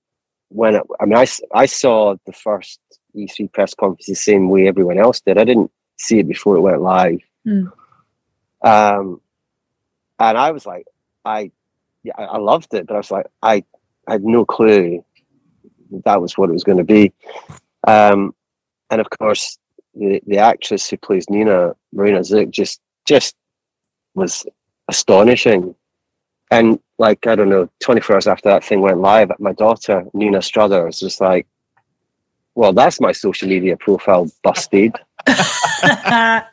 [0.50, 2.80] when it, I mean I, I saw the first
[3.16, 5.38] E3 press conference the same way everyone else did.
[5.38, 7.22] I didn't see it before it went live.
[7.48, 7.72] Mm.
[8.62, 9.22] Um,
[10.20, 10.86] and I was like,
[11.26, 11.52] I,
[12.04, 13.64] yeah, I loved it, but I was like, I,
[14.08, 15.04] I had no clue
[16.06, 17.14] that was what it was going to be.
[17.88, 18.34] Um,
[18.90, 19.58] and of course,
[19.96, 23.36] the, the actress who plays Nina, Marina Zook, just just
[24.16, 24.46] was
[24.88, 25.76] astonishing.
[26.52, 30.40] And like I don't know, 24 hours after that thing went live, my daughter Nina
[30.40, 31.46] Struther was just like,
[32.56, 34.96] "Well, that's my social media profile busted."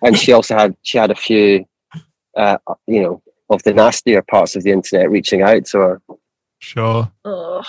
[0.03, 1.65] and she also had she had a few,
[2.37, 6.03] uh, you know, of the nastier parts of the internet reaching out to her.
[6.59, 7.11] Sure.
[7.25, 7.65] Ugh.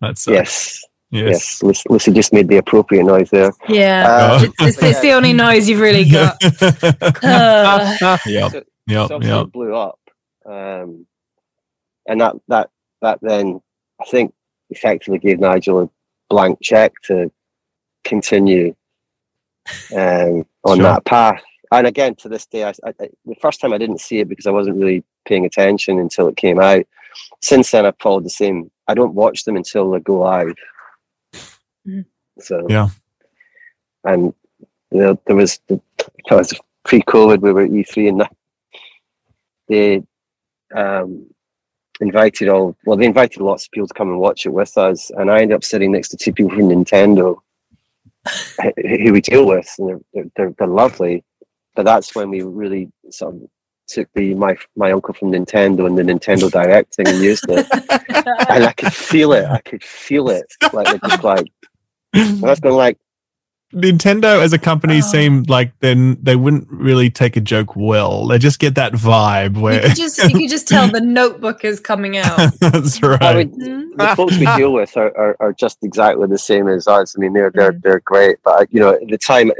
[0.00, 1.28] That's Yes, yes.
[1.30, 1.62] yes.
[1.62, 3.52] Lucy, Lucy just made the appropriate noise there.
[3.68, 4.04] Yeah.
[4.08, 6.36] Uh, it's, it's, it's the only noise you've really got.
[7.24, 8.52] Uh, yep.
[8.52, 9.08] So- Yep.
[9.08, 9.46] so Yep.
[9.46, 9.98] it blew up,
[10.44, 11.06] um,
[12.06, 13.60] and that that that then
[14.00, 14.32] I think
[14.70, 15.90] effectively gave Nigel a
[16.30, 17.30] blank check to
[18.04, 18.74] continue
[19.94, 20.82] um, on Sure.
[20.84, 21.40] that path.
[21.70, 24.28] And again, to this day, I, I, I- the first time I didn't see it
[24.28, 26.84] because I wasn't really paying attention until it came out.
[27.42, 28.70] Since then, I've followed the same.
[28.88, 30.54] I don't watch them until they go live.
[31.86, 32.04] Mhm.
[32.40, 32.88] So Yeah.
[34.04, 34.34] and
[34.90, 35.80] you know, there was the
[36.30, 36.52] was
[36.84, 37.40] pre-COVID.
[37.40, 38.36] We were at E3 and that-
[39.68, 40.02] they
[40.74, 41.26] um,
[42.00, 42.76] invited all.
[42.84, 45.40] Well, they invited lots of people to come and watch it with us, and I
[45.40, 47.38] ended up sitting next to two people from Nintendo
[48.76, 51.24] who we deal with, and they're, they're, they're, they're lovely.
[51.74, 53.42] But that's when we really sort of
[53.88, 57.66] took the my my uncle from Nintendo and the Nintendo Direct thing and used it,
[58.48, 59.46] and I could feel it.
[59.46, 61.46] I could feel it, like they're just like
[62.14, 62.98] I was going like,
[63.72, 65.00] Nintendo as a company Oh.
[65.00, 68.26] seemed like then they wouldn't really take a joke well.
[68.26, 71.64] They just get that vibe you where could just you could just tell the notebook
[71.64, 72.36] is coming out.
[72.60, 73.22] that's right.
[73.22, 73.96] I mean, Mhm.
[73.96, 77.14] the folks we deal with are, are, are just exactly the same as us.
[77.16, 77.82] I mean, they're they're Mm.
[77.82, 79.50] they're great, but you know, at the time,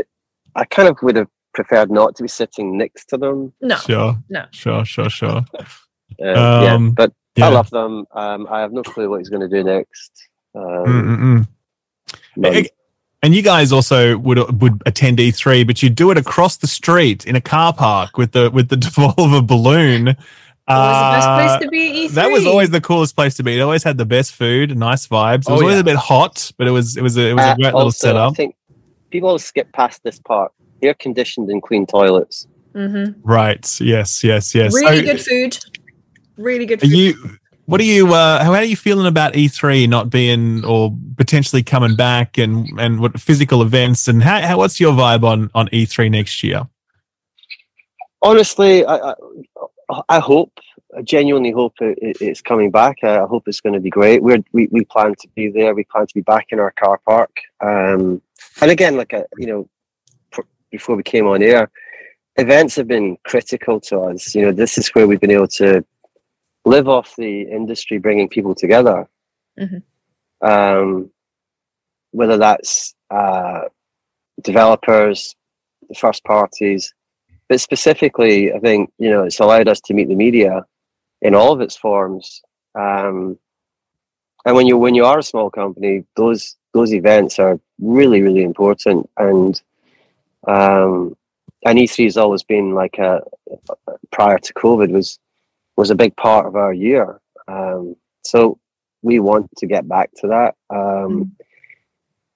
[0.54, 3.52] I kind of would have preferred not to be sitting next to them.
[3.60, 3.76] No.
[3.76, 4.16] sure.
[4.28, 4.44] No.
[4.52, 5.44] Sure, sure, sure.
[5.58, 5.64] Uh,
[6.18, 7.46] yeah, Um, but Yeah.
[7.46, 8.04] I love them.
[8.12, 10.12] Um, I have no clue what he's going to do next.
[10.54, 11.46] Um,
[13.24, 17.24] And you guys also would would attend E3, but you do it across the street
[17.24, 20.16] in a car park with the with the Devolver balloon.
[20.68, 22.14] Always the best Uh, place to be at E3.
[22.14, 23.58] that was always the coolest place to be.
[23.58, 25.48] It always had the best food, nice vibes.
[25.48, 25.80] It was Oh, always yeah.
[25.80, 27.80] a bit hot, but it was it was a, it was a Uh, great little
[27.82, 28.36] also, I setup.
[28.36, 28.54] think
[29.10, 30.50] people always skip past this part.
[30.82, 32.46] Air conditioned and clean toilets.
[32.74, 33.14] Mhm.
[33.22, 33.80] Right?
[33.80, 34.74] Yes, yes, yes.
[34.74, 35.58] really So- good food.
[36.38, 36.96] Really good Are food.
[36.96, 37.36] you?
[37.66, 38.12] What are you?
[38.12, 43.00] Uh, how are you feeling about E3 not being or potentially coming back, and and
[43.00, 46.68] what physical events and how, how what's your vibe on on E3 next year?
[48.24, 48.96] honestly, I,
[49.90, 50.52] I, I hope,
[50.96, 52.98] I genuinely hope it, it- it's coming back.
[53.02, 54.22] I hope it's going to be great.
[54.22, 55.74] We're, we we plan to be there.
[55.74, 57.30] We plan to be back in our car park.
[57.60, 58.22] Um,
[58.60, 59.68] and again, like a, you know,
[60.30, 61.70] pr- before we came on air,
[62.36, 64.34] events have been critical to us.
[64.34, 65.84] You know, this is where we've been able to
[66.64, 69.08] live off the industry, bringing people together.
[69.58, 69.82] Mhm.
[70.40, 71.10] Um,
[72.12, 73.62] whether that's uh,
[74.42, 75.34] developers,
[75.88, 76.94] the first parties,
[77.48, 80.64] but specifically, I think you know it's allowed us to meet the media
[81.20, 82.42] in all of its forms.
[82.74, 83.38] Um,
[84.44, 88.42] and when you when you are a small company, those those events are really really
[88.42, 89.08] important.
[89.18, 89.60] And
[90.48, 91.16] um,
[91.64, 93.20] and E3 has always been like a
[94.10, 95.18] prior to COVID was
[95.76, 97.20] was a big part of our year.
[97.48, 98.58] Um, so
[99.02, 100.54] we want to get back to that.
[100.70, 101.32] Um,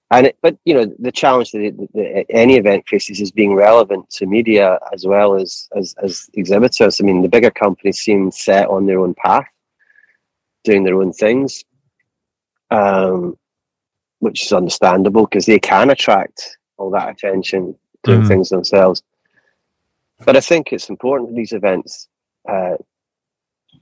[0.09, 3.53] and it, but you know the challenge that, it- that any event faces is being
[3.53, 6.99] relevant to media as well as, as as exhibitors.
[6.99, 9.47] I mean, the bigger companies seem set on their own path,
[10.63, 11.63] doing their own things,
[12.71, 13.37] um,
[14.19, 18.27] which is understandable because they can attract all that attention doing Mhm.
[18.27, 19.03] things themselves.
[20.25, 22.07] But I think it's important that these events
[22.47, 22.77] uh,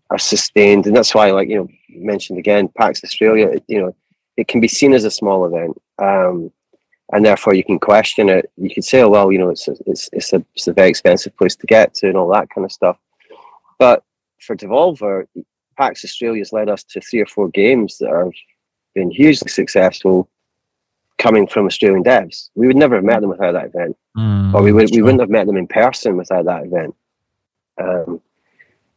[0.10, 3.48] are sustained, and that's why, like you know, mentioned again, PAX Australia.
[3.48, 3.96] it- You know,
[4.38, 6.52] it can be seen as a small event, um,
[7.14, 8.50] and therefore you can question it.
[8.58, 10.90] You could say, "Oh well, you know, it's a, it's it's a it's a very
[10.90, 12.98] expensive place to get to, and all that kind of stuff."
[13.80, 14.04] But
[14.40, 15.28] for Devolver,
[15.78, 18.32] PAX Australia has led us to three or four games that have
[18.94, 20.30] been hugely successful,
[21.18, 22.50] coming from Australian devs.
[22.56, 23.98] We would never have met them without that event
[24.56, 26.96] or we would, we wouldn't have met them in person without that event.
[27.78, 28.22] Um,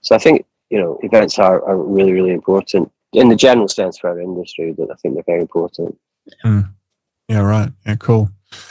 [0.03, 3.99] so I think you know events are, are really really important in the general sense
[3.99, 4.73] for our industry.
[4.77, 5.99] That I think they're very important,
[6.45, 7.70] Yeah, right.
[7.86, 8.31] Yeah, cool.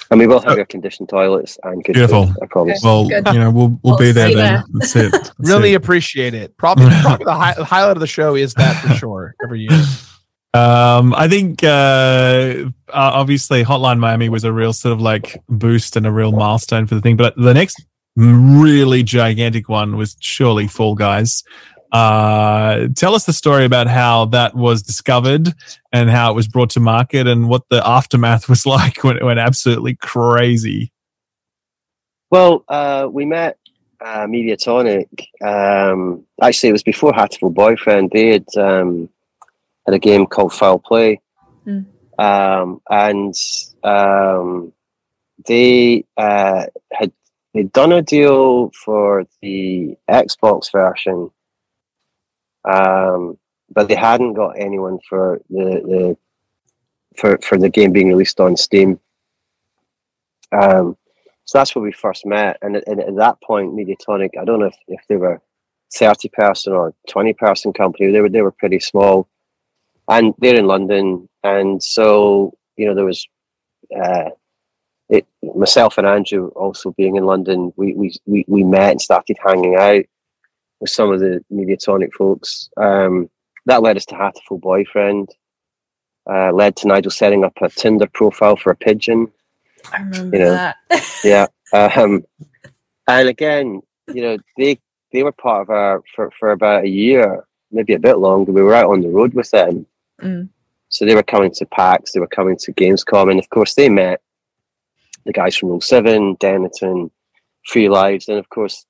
[0.10, 2.28] and we will have air conditioned toilets and good Beautiful.
[2.28, 2.82] food, I promise.
[2.84, 3.28] Well, Good.
[3.28, 4.36] you know, we'll we'll We'll be there then.
[4.36, 4.64] there.
[4.74, 5.12] That's it.
[5.12, 5.76] That's Really it.
[5.76, 6.58] appreciate it.
[6.58, 9.80] Probably, probably the hi- highlight of the show is that for sure every year.
[10.54, 15.96] Um, I think uh, uh, obviously Hotline Miami was a real sort of like boost
[15.96, 17.16] and a real milestone for the thing.
[17.18, 17.84] But the next
[18.16, 21.44] really gigantic one was surely Fall Guys.
[21.92, 25.54] Uh, tell us the story about how that was discovered
[25.92, 29.24] and how it was brought to market and what the aftermath was like when it
[29.24, 30.92] went absolutely crazy.
[32.30, 33.58] Well, uh, we met
[34.02, 35.08] uh, Mediatonic.
[35.42, 38.12] Um, actually, it was before Hatoful Boyfriend.
[38.12, 39.10] They had um,
[39.86, 41.22] had a game called Foul Play,
[41.66, 41.86] Mm.
[42.18, 43.36] um, and
[43.84, 44.72] um,
[45.46, 47.12] they uh, had
[47.54, 51.30] they'd done a deal for the Xbox version,
[52.68, 53.38] um,
[53.72, 56.18] but they hadn't got anyone for the, the
[57.16, 59.00] for for the game being released on Steam.
[60.52, 60.98] Um,
[61.46, 64.60] so that's where we first met, and at, and at that point, Mediatonic, I don't
[64.60, 65.42] know if, if they were
[65.94, 68.12] thirty person or twenty person company.
[68.12, 69.28] They were they were pretty small,
[70.08, 73.28] and they're in London, and so you know there was.
[73.96, 74.30] Uh,
[75.10, 75.26] it,
[75.56, 79.76] myself and Andrew also being in London, we, we, we, we met and started hanging
[79.76, 80.04] out
[80.80, 82.70] with some of the Mediatonic folks.
[82.78, 83.30] Um,
[83.66, 85.30] that led us to Hatoful Boyfriend,
[86.30, 89.32] uh, led to Nigel setting up a Tinder profile for a pigeon.
[89.92, 90.76] I remember You know, that.
[91.24, 91.48] Yeah.
[91.74, 92.26] Um,
[93.08, 93.82] and again,
[94.14, 94.80] you know, they
[95.12, 98.52] they were part of our for, for about a year, maybe a bit longer.
[98.52, 99.86] We were out on the road with them.
[100.22, 100.50] Mm.
[100.90, 103.90] So they were coming to PAX, they were coming to Gamescom, and of course they
[103.90, 104.22] met
[105.26, 107.12] the guys from Rule Seven, Dennaton,
[107.66, 108.86] Free Lives, and of course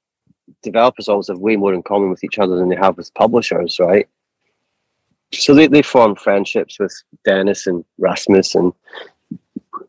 [0.64, 3.80] developers always have way more in common with each other than they have with publishers,
[3.80, 4.08] right?
[5.34, 6.94] So they, they formed friendships with
[7.26, 8.74] Dennis and Rasmus and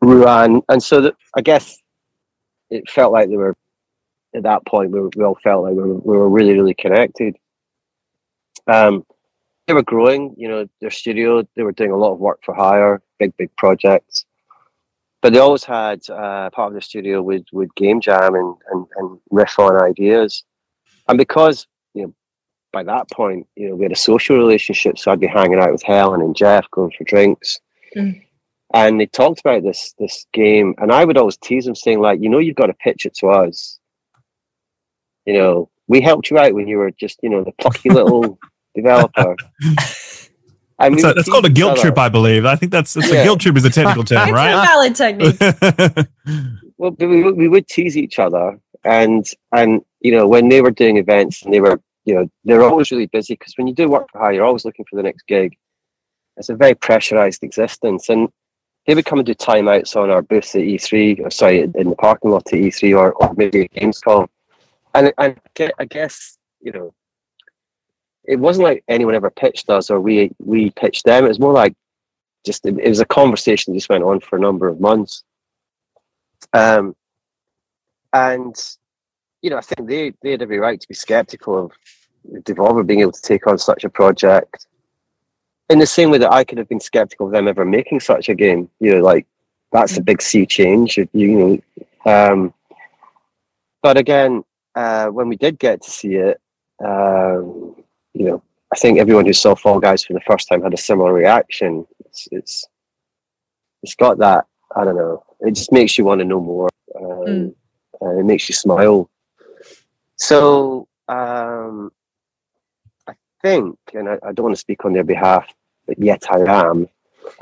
[0.01, 1.77] Ruan, and so that I guess
[2.69, 3.55] it felt like they were
[4.35, 6.73] at that point we, were, we all felt like we were, we were really really
[6.73, 7.35] connected.
[8.67, 9.05] Um,
[9.65, 11.47] they were growing, you know, their studio.
[11.55, 14.25] They were doing a lot of work for hire, big big projects,
[15.21, 18.85] but they always had uh, part of the studio would would game jam and, and
[18.97, 20.43] and riff on ideas,
[21.09, 22.13] and because you know
[22.71, 25.71] by that point you know we had a social relationship, so I'd be hanging out
[25.73, 27.59] with Helen and Jeff, going for drinks.
[27.97, 28.21] Mm.
[28.73, 32.21] And they talked about this this game, and I would always tease them, saying like,
[32.21, 33.79] you know, you've got to pitch it to us.
[35.25, 38.37] You know, we helped you out when you were just, you know, the plucky little
[38.75, 39.35] developer.
[40.81, 42.45] And we So would that's called a tease guilt trip, I believe.
[42.45, 43.23] I think that's, that's a Yeah.
[43.25, 44.65] guilt trip is a technical term, It's a right?
[44.65, 45.37] valid technique.
[46.77, 50.71] Well, we, we we would tease each other, and and you know when they were
[50.71, 53.89] doing events and they were you know they're always really busy because when you do
[53.89, 55.57] work for hire, you're always looking for the next gig.
[56.37, 58.29] It's a very pressurized existence, and
[58.87, 61.95] they would come and do timeouts on our booths at E3, or sorry, in the
[61.95, 64.27] parking lot at E3, or, or maybe at Gamescom,
[64.95, 65.39] and and
[65.77, 66.93] I guess you know
[68.29, 71.25] it wasn't like anyone ever pitched us or we we pitched them.
[71.25, 71.73] It was more like
[72.45, 75.23] just it was a conversation that just went on for a number of months.
[76.53, 76.95] Um,
[78.13, 78.55] and
[79.41, 81.71] you know, I think they they had every right to be skeptical of
[82.43, 84.67] Devolver being able to take on such a project.
[85.69, 88.27] In the same way that I could have been skeptical of them ever making such
[88.27, 89.25] a game, you know, like
[89.71, 90.97] that's a big sea change.
[90.97, 91.59] You know,
[92.05, 92.53] um,
[93.81, 94.43] but again,
[94.75, 96.41] uh, when we did get to see it,
[96.83, 97.75] um,
[98.13, 100.77] you know, I think everyone who saw Fall Guys for the first time had a
[100.77, 101.85] similar reaction.
[102.05, 102.65] It's it's
[103.83, 104.45] it's got that
[104.75, 105.23] I don't know.
[105.41, 106.69] It just makes you want to know more.
[106.95, 107.55] Um, Mm.
[108.01, 109.09] And it makes you smile.
[110.15, 111.91] So um,
[113.07, 115.47] I think, and I, I don't want to speak on their behalf,
[115.87, 116.39] but yet I
[116.69, 116.87] am.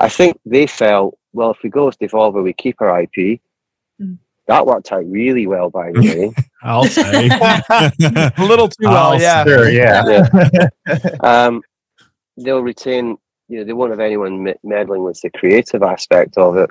[0.00, 1.50] I think they felt well.
[1.50, 3.40] If we go with Devolver, we keep our IP.
[4.00, 4.18] Mm.
[4.46, 6.44] That worked out really well, by the way.
[6.62, 7.28] I'll say.
[7.30, 9.44] a little too well, I'll yeah.
[9.44, 10.68] Sure, yeah.
[11.20, 11.62] um,
[12.36, 13.18] they'll retain,
[13.48, 16.70] you know, they won't have anyone meddling with the creative aspect of it.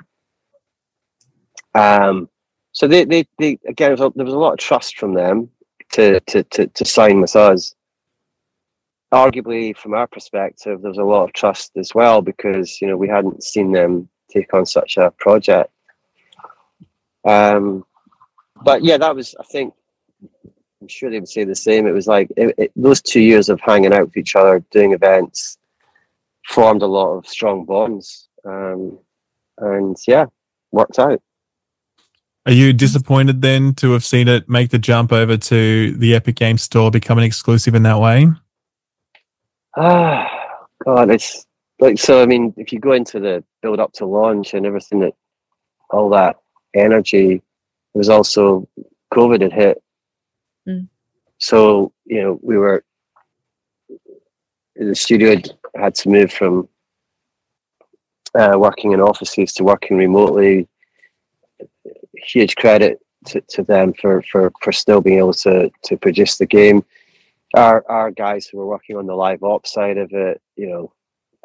[1.74, 2.28] Um,
[2.72, 5.50] so they, they, they again, there was a- lot of trust from them
[5.92, 7.74] to, to, to, to sign with us.
[9.12, 12.96] Arguably, from our perspective, there was a lot of trust as well because you know
[12.96, 15.70] we hadn't seen them take on such a project.
[17.24, 17.84] Um,
[18.62, 19.74] but yeah, that was, I think,
[20.80, 21.86] I'm sure they would say the same.
[21.86, 24.92] It was like it, it, those two years of hanging out with each other, doing
[24.92, 25.58] events,
[26.46, 28.98] formed a lot of strong bonds, um,
[29.58, 30.26] and yeah,
[30.70, 31.20] worked out.
[32.48, 36.36] Are you disappointed then to have seen it make the jump over to the Epic
[36.36, 38.28] Games Store, become an exclusive in that way?
[39.76, 40.26] Ah,
[40.82, 41.46] God, it's
[41.78, 42.22] like so.
[42.22, 45.12] I mean, if you go into the build up to launch and everything that,
[45.90, 46.36] all that
[46.74, 47.42] energy, it
[47.92, 48.66] was also
[49.12, 49.82] COVID had hit.
[50.66, 50.88] Mm.
[51.36, 52.82] So you know, we were
[54.74, 56.66] the studio had, had to move from
[58.34, 60.66] uh, working in offices to working remotely.
[62.26, 66.46] Huge credit to, to them for, for, for still being able to, to produce the
[66.46, 66.84] game.
[67.56, 70.92] our our guys who were working on the live ops side of it, you know,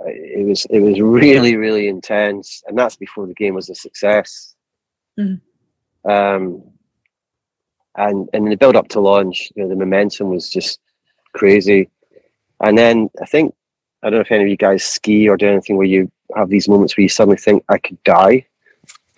[0.05, 4.55] it was it was really really intense, and that's before the game was a success.
[5.19, 5.39] Mhm.
[6.03, 6.63] Um,
[7.95, 10.79] and and in the build up to launch, you know, the momentum was just
[11.33, 11.89] crazy.
[12.59, 13.53] And then I think
[14.01, 16.49] I don't know if any of you guys ski or do anything where you have
[16.49, 18.45] these moments where you suddenly think I could die.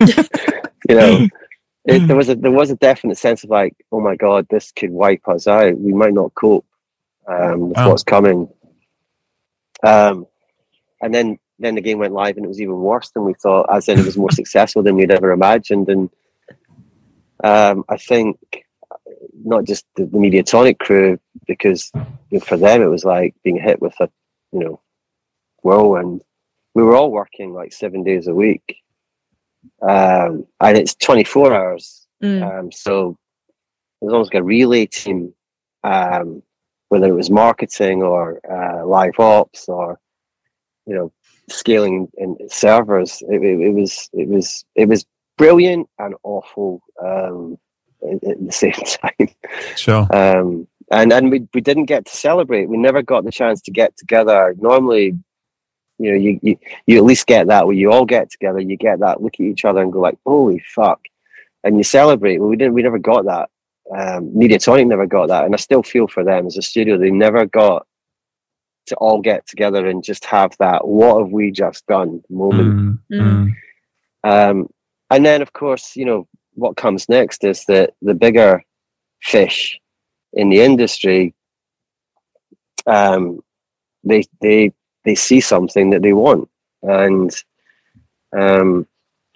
[0.00, 1.26] you know,
[1.86, 4.72] it, there was a there was a definite sense of like, oh my god, this
[4.72, 5.78] could wipe us out.
[5.78, 6.66] We might not cope
[7.28, 7.90] um, with Wow.
[7.90, 8.48] what's coming.
[9.82, 10.26] Um,
[11.00, 13.66] and then then the game went live, and it was even worse than we thought.
[13.74, 15.88] As in, it was more successful than we'd ever imagined.
[15.88, 16.10] And
[17.44, 18.38] um, I think
[19.44, 21.90] not just the, the Mediatonic crew, because
[22.30, 24.10] you know, for them it was like being hit with a
[24.52, 24.80] you know
[25.62, 26.22] whirlwind.
[26.74, 28.76] We were all working like seven days a week,
[29.82, 32.06] um, and it's twenty four hours.
[32.22, 32.58] Mm.
[32.58, 33.18] Um, so
[34.00, 35.34] there's almost like a relay team,
[35.84, 36.42] um,
[36.88, 39.98] whether it was marketing or uh, live ops or
[40.86, 41.12] you know
[41.48, 43.22] scaling in servers.
[43.28, 45.04] It, it, it was it was it was
[45.36, 47.58] brilliant and awful um,
[48.02, 49.28] at, at the same time.
[49.76, 50.06] Sure.
[50.14, 52.66] Um, and and we, we didn't get to celebrate.
[52.68, 54.54] We never got the chance to get together.
[54.58, 55.18] Normally,
[55.98, 58.60] you know, you, you you at least get that where you all get together.
[58.60, 61.00] You get that look at each other and go like, "Holy fuck!"
[61.64, 62.38] and you celebrate.
[62.38, 62.74] Well, we didn't.
[62.74, 63.50] We never got that.
[63.96, 66.98] Um, Mediatonic never got that, and I still feel for them as a studio.
[66.98, 67.86] They never got
[68.86, 72.74] to all get together and just have that "What have we just done?" moment.
[72.74, 73.54] Mm, Mm.
[74.24, 74.50] mm.
[74.50, 74.68] Um,
[75.10, 78.62] and then, of course, you know what comes next is that the bigger
[79.22, 79.78] fish
[80.32, 81.34] in the industry,
[82.86, 83.40] um,
[84.04, 84.72] they they
[85.06, 86.50] they see something that they want,
[86.82, 87.34] and
[88.36, 88.86] um,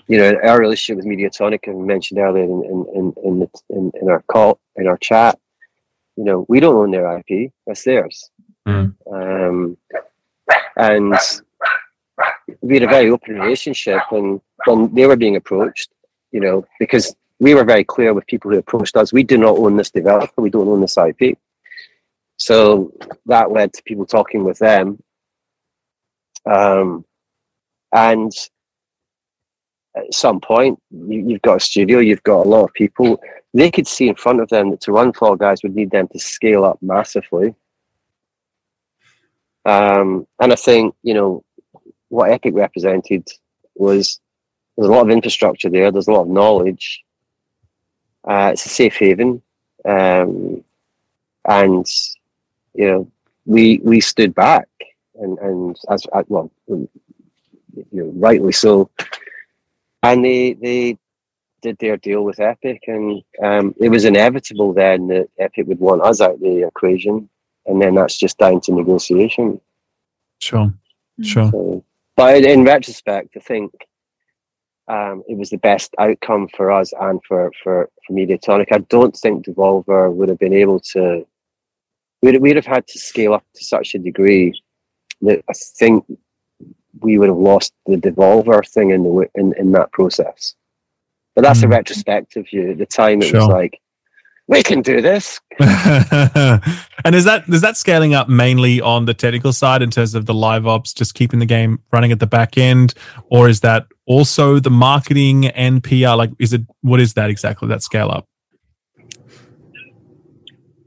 [0.08, 3.92] you know our relationship with Mediatonic, I mentioned earlier in in in in, the, in,
[4.02, 5.38] in our call in our chat.
[6.16, 8.30] You know, we don't own their IP; that's theirs.
[8.68, 8.94] Mm.
[9.10, 9.76] Um,
[10.76, 11.14] and
[12.60, 15.90] we had a very open relationship and when they were being approached,
[16.32, 19.56] you know, because we were very clear with people who approached us, we do not
[19.56, 21.38] own this developer, we don't own this IP.
[22.36, 22.92] So
[23.26, 25.02] that led to people talking with them.
[26.46, 27.04] Um,
[27.92, 28.32] and
[29.96, 33.20] at some point, you, you've got a studio, you've got a lot of people.
[33.52, 36.08] They could see in front of them that to run Fall Guys would need them
[36.08, 37.54] to scale up massively.
[39.64, 41.44] Um, and I think, you know,
[42.08, 43.28] what Epic represented
[43.74, 44.20] was
[44.76, 47.02] there's a lot of infrastructure there, there's a lot of knowledge.
[48.24, 49.42] Uh, it's a safe haven.
[49.84, 50.64] Um,
[51.44, 51.86] and,
[52.74, 53.10] you know,
[53.46, 54.68] we we stood back
[55.14, 56.88] and, and as uh, well, you
[57.92, 58.90] know, rightly so.
[60.02, 60.98] And they they
[61.62, 66.02] did their deal with Epic, and um, it was inevitable then that Epic would want
[66.02, 67.28] us out of the equation,
[67.66, 69.60] and then that's just down to negotiation.
[70.38, 70.72] Sure.
[71.22, 71.50] Sure.
[71.50, 71.84] So,
[72.16, 73.72] but in, in retrospect, I think
[74.88, 78.68] um, it was the best outcome for us and for for for Mediatonic.
[78.72, 81.26] I don't think Devolver would have been able to.
[82.22, 84.52] We'd, we'd have had to scale up to such a degree
[85.22, 86.04] that I think
[87.00, 90.54] we would have lost the Devolver thing in the in, in that process.
[91.34, 91.70] But that's a Mm.
[91.70, 92.72] retrospective view.
[92.72, 93.40] At the time, it Sure.
[93.40, 93.80] was like,
[94.48, 95.40] we can do this.
[95.60, 100.26] and is that is that scaling up mainly on the technical side in terms of
[100.26, 102.94] the live ops, just keeping the game running at the back end,
[103.30, 106.16] or is that also the marketing and PR?
[106.16, 107.68] Like, is it what is that exactly?
[107.68, 108.26] That scale up?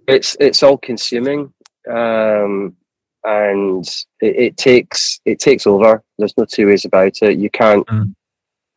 [0.08, 1.54] it's it's all consuming
[1.90, 2.76] um
[3.24, 3.86] and
[4.22, 6.04] it, it takes it takes over.
[6.18, 7.38] There's no two ways about it.
[7.38, 8.14] You can't Mm.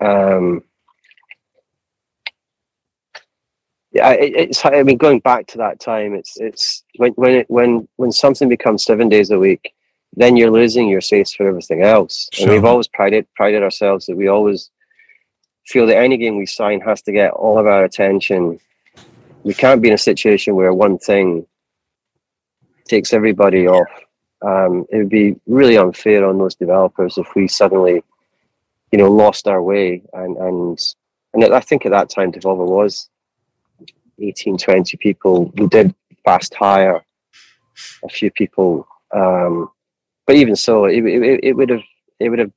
[0.03, 0.63] um
[3.93, 7.47] yeah it, it's i mean going back to that time it's it's when when it
[7.49, 9.73] when when something becomes seven days a week
[10.17, 12.29] then you're losing your space for everything else.
[12.41, 14.71] And we've always prided prided ourselves that we always
[15.67, 18.59] feel that any game we sign has to get all of our attention.
[19.43, 21.47] We can't be in a situation where one thing
[22.89, 23.89] takes everybody off.
[24.43, 28.03] Um, it would be really unfair on those developers if we suddenly,
[28.93, 30.03] you know, lost our way.
[30.13, 30.79] And and
[31.33, 33.09] and I think at that time Devolver was
[34.19, 35.53] 18, 20 people.
[35.57, 35.95] We did
[36.25, 37.05] fast hire
[38.05, 39.71] a few people, um,
[40.27, 41.83] but even so, it, it, it would have
[42.19, 42.53] it would have.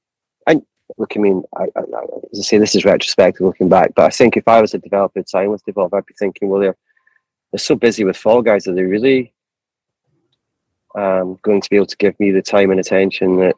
[0.47, 0.65] And
[0.97, 1.81] look, I mean, I, I,
[2.31, 4.79] as I say, this is retrospective looking back, but I think if I was a
[4.79, 6.77] developer at with Devolver, I'd be thinking, well, they're
[7.51, 9.33] they're so busy with Fall Guys that they really
[10.95, 13.55] um, going to be able to give me the time and attention that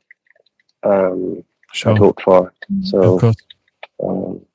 [0.84, 1.44] um,
[1.74, 1.94] Sure.
[1.94, 2.54] I'd hoped for.
[2.84, 3.34] So
[4.04, 4.46] um,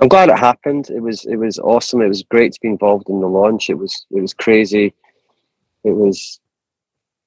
[0.00, 0.90] I'm glad it happened.
[0.90, 2.02] It was it was awesome.
[2.02, 3.70] It was great to be involved in the launch.
[3.70, 4.94] It was it was crazy.
[5.84, 6.40] It was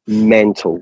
[0.08, 0.82] mental.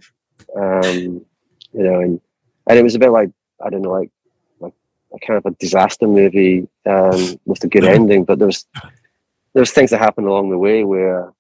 [0.55, 1.25] Um,
[1.73, 2.21] you know, and
[2.67, 3.31] and it was a bit like
[3.63, 4.11] I don't know, like
[4.59, 4.73] like
[5.13, 8.25] a kind of a disaster movie um, with a good ending.
[8.25, 8.65] But there's
[9.53, 11.31] there's things that happen along the way where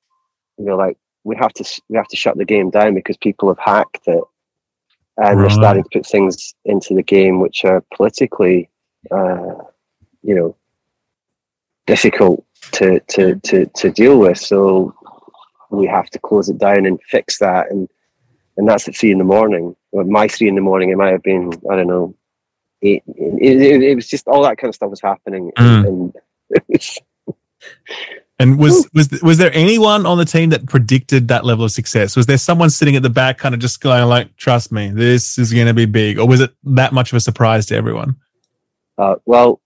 [0.57, 3.49] you know, like we have to we have to shut the game down because people
[3.49, 4.23] have hacked it,
[5.17, 5.41] and Right.
[5.41, 8.69] they're starting to put things into the game which are politically,
[9.11, 9.55] uh,
[10.23, 10.55] you know,
[11.87, 14.37] difficult to to to to deal with.
[14.37, 14.93] So
[15.71, 17.89] we have to close it down and fix that, and
[18.57, 19.75] and that's at three in the morning.
[19.91, 22.15] Well, my three in the morning, it might have been I don't know.
[22.81, 25.87] Eight, it, it, it was just all that kind of stuff was happening, Mm.
[25.87, 26.15] and
[26.69, 27.03] it
[28.39, 32.15] And was was was there anyone on the team that predicted that level of success?
[32.15, 35.37] Was there someone sitting at the back, kind of just going like, "Trust me, this
[35.37, 38.15] is going to be big," or was it that much of a surprise to everyone?
[38.97, 39.59] Uh, well,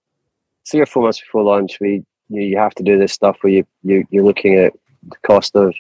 [0.68, 3.54] three or four months before launch, we you, you have to do this stuff where
[3.54, 4.74] you, you you're looking at
[5.04, 5.76] the cost of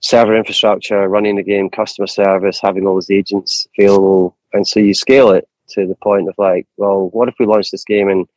[0.00, 4.92] server infrastructure, running the game, customer service, having all those agents available, and so you
[4.92, 8.28] scale it to the point of like, well, what if we launch this game and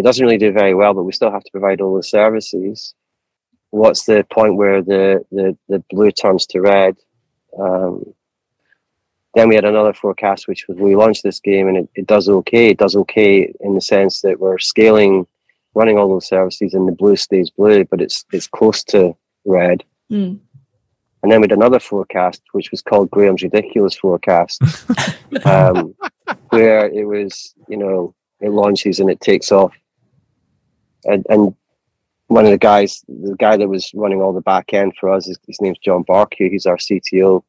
[0.00, 2.94] it doesn't really do very well, but we still have to provide all the services.
[3.68, 6.96] What's the point where the the, the blue turns to red?
[7.58, 8.14] Um,
[9.34, 12.30] then we had another forecast, which was we launched this game and it, it does
[12.30, 12.70] okay.
[12.70, 15.26] It does okay in the sense that we're scaling,
[15.74, 19.14] running all those services, and the blue stays blue, but it's it's close to
[19.44, 19.84] red.
[20.10, 20.38] Mm.
[21.22, 24.62] And then we had another forecast, which was called Graeme's ridiculous forecast,
[25.44, 25.94] um,
[26.48, 29.74] where it was you know it launches and it takes off,
[31.04, 31.54] and and
[32.28, 35.26] one of the guys, the guy that was running all the back end for us,
[35.26, 36.44] his, his name's John Barker.
[36.44, 37.42] He's our CTO.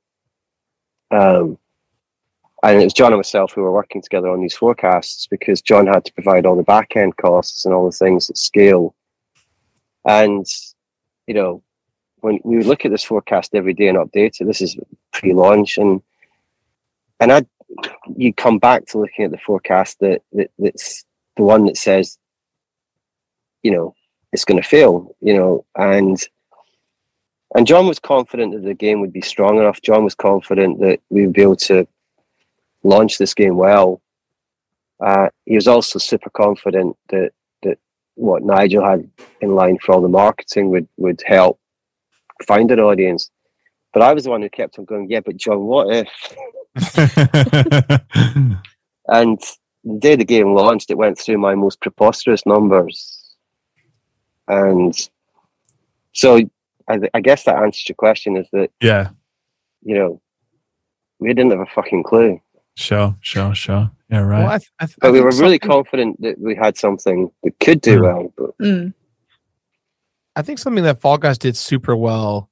[1.11, 1.59] Um,
[2.63, 5.85] and it was John and myself who were working together on these forecasts because John
[5.85, 8.95] had to provide all the back end costs and all the things at scale.
[10.03, 10.47] And,
[11.27, 11.61] you know,
[12.21, 14.77] when we look at this forecast every day and update it, this is
[15.11, 16.01] pre-launch and
[17.19, 17.45] and I
[18.17, 21.05] you come back to looking at the forecast that, that that's
[21.37, 22.17] the one that says,
[23.63, 23.95] you know,
[24.31, 26.21] it's gonna fail, you know, and
[27.55, 29.81] and John was confident that the game would be strong enough.
[29.81, 31.85] John was confident that we would be able to
[32.83, 34.01] launch this game well.
[35.03, 37.31] Uh, he was also super confident that
[37.63, 37.77] that
[38.15, 39.09] what Nigel had
[39.41, 41.59] in line for all the marketing would would help
[42.45, 43.29] find an audience.
[43.93, 46.07] But I was the one who kept on going, yeah, but John, what if?
[49.11, 49.39] And
[49.83, 53.20] the day the game launched, it went through my most preposterous numbers.
[54.51, 54.93] And
[56.13, 56.39] so
[56.89, 59.09] I, I guess that answers your question is that, yeah,
[59.81, 60.21] you know,
[61.19, 62.39] we didn't have a fucking clue.
[62.75, 63.89] sure, sure, sure.
[64.09, 64.39] Yeah, right.
[64.39, 67.31] Well, I, th- I, th- But we were really something- confident that we had something
[67.43, 68.01] that could do Mm.
[68.03, 68.33] well.
[68.37, 68.93] But Mm.
[70.35, 72.49] I think something that Fall Guys did super well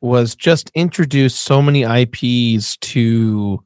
[0.00, 3.62] was just introduce so many IPs to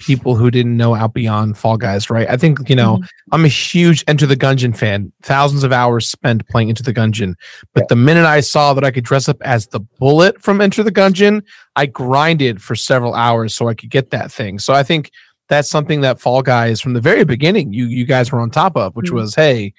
[0.00, 2.28] people who didn't know out beyond Fall Guys, right?
[2.28, 3.00] I think, you know,
[3.32, 5.12] I'm a huge Enter the Gungeon fan.
[5.22, 7.34] Thousands of hours spent playing Enter the Gungeon.
[7.74, 7.86] But Yeah.
[7.90, 10.90] the minute I saw that I could dress up as the bullet from Enter the
[10.90, 11.42] Gungeon,
[11.76, 14.58] I grinded for several hours so I could get that thing.
[14.58, 15.10] So I think
[15.48, 18.76] that's something that Fall Guys from the very beginning you you guys were on top
[18.76, 19.14] of, which Mhm.
[19.14, 19.72] was hey,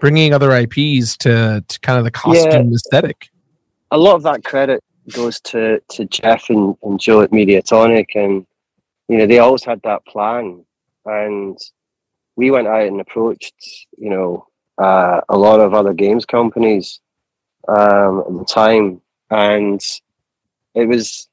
[0.00, 3.28] bringing other IPs to, to kind of the costume aesthetic.
[3.90, 4.80] a lot of that credit
[5.14, 8.44] goes to, to Jeff and, and Joe at Mediatonic, and
[9.08, 10.64] you know they always had that plan.
[11.04, 11.58] And
[12.36, 17.00] we went out and approached, you know, uh, a lot of other games companies
[17.66, 19.80] um, at the time, and
[20.74, 21.28] it was,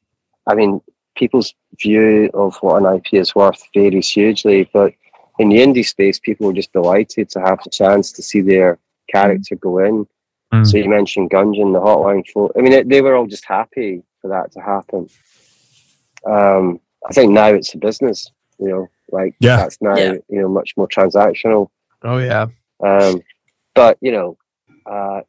[0.47, 0.81] I mean,
[1.15, 4.93] people's view of what an IP is worth varies hugely, but
[5.39, 8.79] in the indie space, people were just delighted to have the chance to see their
[9.11, 10.07] character go in.
[10.53, 10.65] Mm.
[10.65, 12.53] So you mentioned Gungeon, the Hotline Folk.
[12.57, 15.09] I mean, it, they were all just happy for that to happen.
[16.25, 16.79] Um,
[17.09, 19.57] I think now it's a business, you know, like Yeah.
[19.57, 20.13] that's now Yeah.
[20.29, 21.69] you know much more transactional.
[22.03, 22.47] Oh yeah.
[22.83, 23.21] Um,
[23.73, 24.37] but you know,
[24.85, 25.21] uh,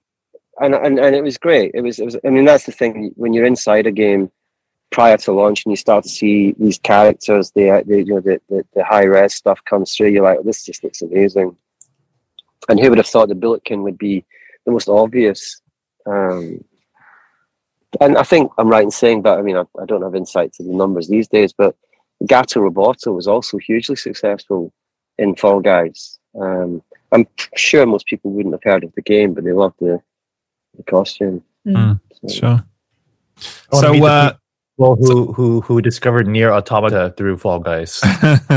[0.60, 1.72] and, and and it was great.
[1.74, 2.16] It was it was.
[2.24, 4.30] I mean, that's the thing when you're inside a game
[4.90, 8.40] prior to launch and you start to see these characters, the, the you know the,
[8.48, 10.08] the the high res stuff comes through.
[10.08, 11.56] You're like, this just looks amazing.
[12.68, 14.24] And who would have thought the Bulletkin would be
[14.64, 15.60] the most obvious?
[16.06, 16.64] Um,
[18.00, 20.52] and I think I'm right in saying, but I mean, I, I don't have insight
[20.54, 21.76] to the numbers these days, but
[22.26, 24.72] Gato Roboto was also hugely successful
[25.18, 26.18] in Fall Guys.
[26.38, 26.82] Um,
[27.12, 27.26] I'm
[27.56, 30.00] sure most people wouldn't have heard of the game, but they loved the,
[30.76, 31.42] the costume.
[31.66, 32.00] Mm.
[32.22, 32.64] So- Sure.
[33.72, 34.32] So, meet the uh,
[34.76, 38.00] people who who who discovered NieR: Automata through Fall Guys.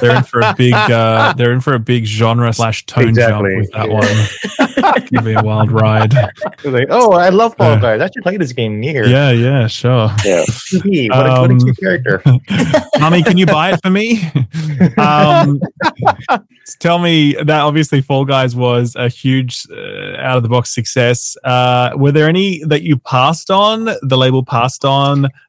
[0.00, 0.72] they're in for a big.
[0.74, 4.94] Uh, they're in for a big genre slash tone Exactly, jump with that yeah.
[4.94, 5.04] one.
[5.12, 6.14] It'll be a wild ride.
[6.64, 8.00] like, oh, I love Fall Uh, Guys.
[8.00, 9.06] I should play this game NieR.
[9.08, 10.10] Yeah, yeah, sure.
[10.24, 10.44] Yeah.
[11.12, 12.22] What, a, what a Um, cute character.
[12.98, 14.22] Mummy, can you buy it for me?
[14.98, 15.60] um,
[16.80, 21.36] tell me that obviously Fall Guys was a huge uh, out of the box success.
[21.44, 25.01] Uh, were there any that you passed on, the label passed on,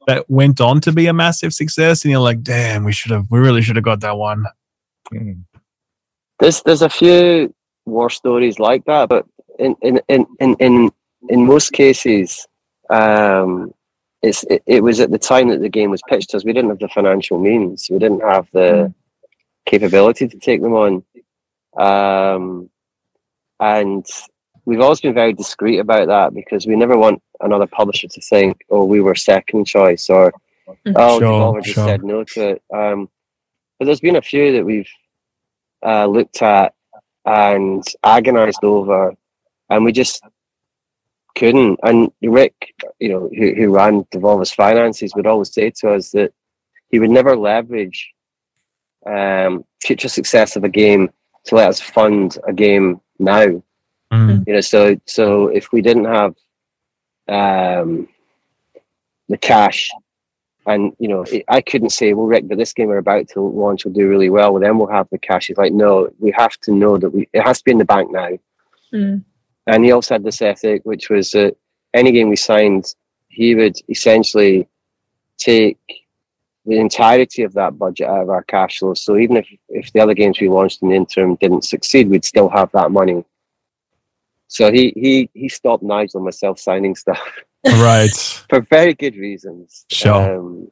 [0.08, 2.04] that went on to be a massive success?
[2.04, 4.46] And you're like, damn, we should have, we really should have got that one.
[5.14, 5.44] Mm.
[6.40, 7.54] There's there's a few
[7.86, 9.26] war stories like that, but
[9.60, 10.92] in in in in in,
[11.30, 12.46] in most cases,
[12.90, 13.74] um,
[14.22, 16.46] it's it, it was at the time that the game was pitched to us.
[16.46, 17.88] We didn't have the financial means.
[17.90, 18.94] We didn't have the
[19.66, 21.04] capability to take them on,
[21.78, 22.70] um,
[23.60, 24.06] and
[24.66, 28.64] we've always been very discreet about that because we never want another publisher to think,
[28.70, 30.34] "Oh, we were second choice," or
[30.68, 31.88] "Oh, Sure, Devolver just sure.
[31.88, 33.10] said no to it." Um,
[33.78, 34.90] but there's been a few that we've
[35.86, 36.74] uh, looked at
[37.26, 39.14] and agonized over,
[39.70, 40.24] and we just
[41.36, 41.80] couldn't.
[41.84, 46.34] And Rick, you know, who, who ran Devolver's finances, would always say to us that
[46.90, 48.14] he would never leverage
[49.06, 51.10] um, future success of a game
[51.46, 53.62] to let us fund a game now.
[54.14, 54.48] Mm.
[54.48, 56.36] You know, so so if we didn't have
[57.28, 58.08] um,
[59.28, 59.90] the cash,
[60.66, 63.42] and you know, it, I couldn't say, well, Rick, but this game we're about to
[63.42, 64.54] launch will do really well.
[64.54, 65.48] Well, then we'll have the cash.
[65.48, 67.86] He's like, no, we have to know that we it has to be in the
[67.86, 68.38] bank now.
[68.94, 69.24] Mm.
[69.66, 71.56] And he also had this ethic, which was that
[71.94, 72.94] any game we signed,
[73.30, 74.68] he would essentially
[75.38, 75.78] take
[76.66, 78.94] the entirety of that budget out of our cash flow.
[78.94, 82.26] So even if, if the other games we launched in the interim didn't succeed, we'd
[82.26, 83.24] still have that money.
[84.54, 87.20] So he he he stopped Nigel and myself signing stuff
[87.66, 88.12] Right.
[88.50, 89.84] for very good reasons.
[89.92, 90.38] Sure.
[90.38, 90.68] Um,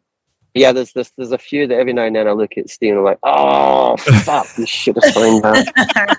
[0.53, 2.91] yeah, there's, there's there's a few that every now and then I look at Steve
[2.91, 6.17] and I'm like, oh fuck, we should have signed that.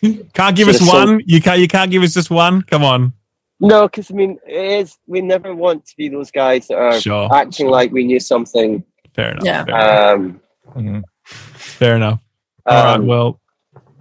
[0.32, 1.22] Can't give us Should've sold- one.
[1.26, 1.60] You can't.
[1.60, 2.62] You can't give us just one.
[2.62, 3.12] Come on.
[3.60, 4.96] No, because I mean, it is.
[5.06, 7.28] We never want to be those guys that are Sure.
[7.34, 8.82] acting like we knew something.
[9.14, 9.44] Fair enough.
[9.44, 9.64] Yeah.
[9.64, 10.14] Fair enough.
[10.14, 10.40] Um,
[10.76, 11.02] Mhm.
[11.24, 12.20] Fair enough.
[12.64, 12.94] All right.
[12.94, 13.40] um, Well.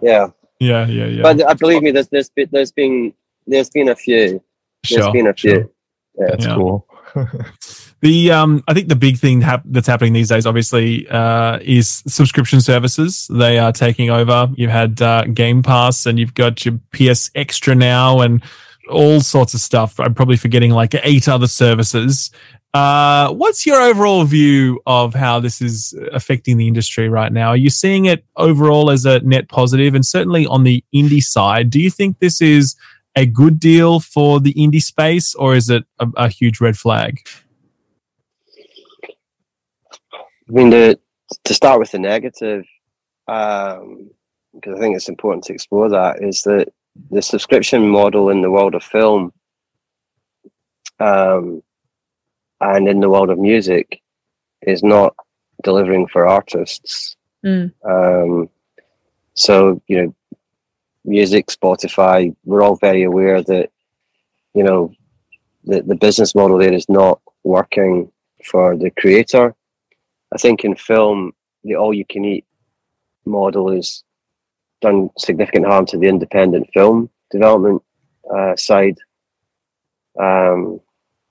[0.01, 0.27] yeah,
[0.59, 0.87] Yeah.
[0.87, 1.05] Yeah.
[1.05, 1.21] Yeah.
[1.23, 3.13] but uh, believe me, there's there's been there's been
[3.45, 4.41] there's been a few.
[4.89, 5.13] There's sure.
[5.13, 5.51] been a few.
[5.51, 5.69] sure.
[6.27, 6.55] That's Yeah.
[6.55, 6.87] cool.
[8.01, 12.03] The um, I think the big thing hap- that's happening these days, obviously, uh, is
[12.07, 13.27] subscription services.
[13.27, 14.51] They are taking over.
[14.55, 18.43] You've had uh, Game Pass, and you've got your PS Extra now, and
[18.89, 19.99] all sorts of stuff.
[19.99, 22.31] I'm probably forgetting like eight other services.
[22.73, 27.49] Uh, what's your overall view of how this is affecting the industry right now?
[27.49, 29.95] Are you seeing it overall as a net positive?
[29.95, 31.69] and certainly on the indie side?
[31.69, 32.75] Do you think this is
[33.15, 37.27] a good deal for the indie space, or is it a, a huge red flag?
[40.47, 42.63] I mean, to start with the negative,
[43.27, 44.11] um,
[44.53, 46.71] because I think it's important to explore that, is that
[47.11, 49.31] the subscription model in the world of film
[50.99, 51.61] um,
[52.61, 54.01] and in the world of music
[54.61, 55.15] is not
[55.63, 57.15] delivering for artists.
[57.45, 57.71] Mm.
[57.85, 58.49] Um,
[59.35, 60.15] so, you know,
[61.05, 63.69] music, Spotify, we're all very aware that,
[64.53, 64.91] you know,
[65.63, 68.11] the, the business model there is not working
[68.43, 69.55] for the creator.
[70.33, 71.33] I think in film,
[71.63, 72.45] the all you can eat
[73.25, 74.03] model has
[74.81, 77.81] done significant harm to the independent film development
[78.33, 78.97] uh, side.
[80.19, 80.79] Um,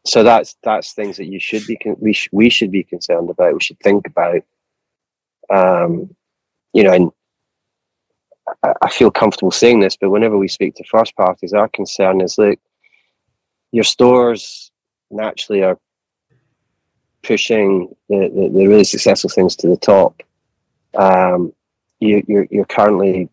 [0.04, 3.30] so that's that's things that you should be con- we sh- we should be concerned
[3.30, 3.54] about.
[3.54, 4.42] We should think about.
[5.48, 6.14] Um,
[6.72, 7.10] you know, and
[8.62, 12.20] I, I feel comfortable saying this, but whenever we speak to first parties, our concern
[12.20, 12.58] is look,
[13.72, 14.70] your stores
[15.10, 15.78] naturally are
[17.22, 20.22] pushing the, the, the really successful things to the top.
[20.94, 21.52] Um,
[21.98, 23.28] you, you're, you're currently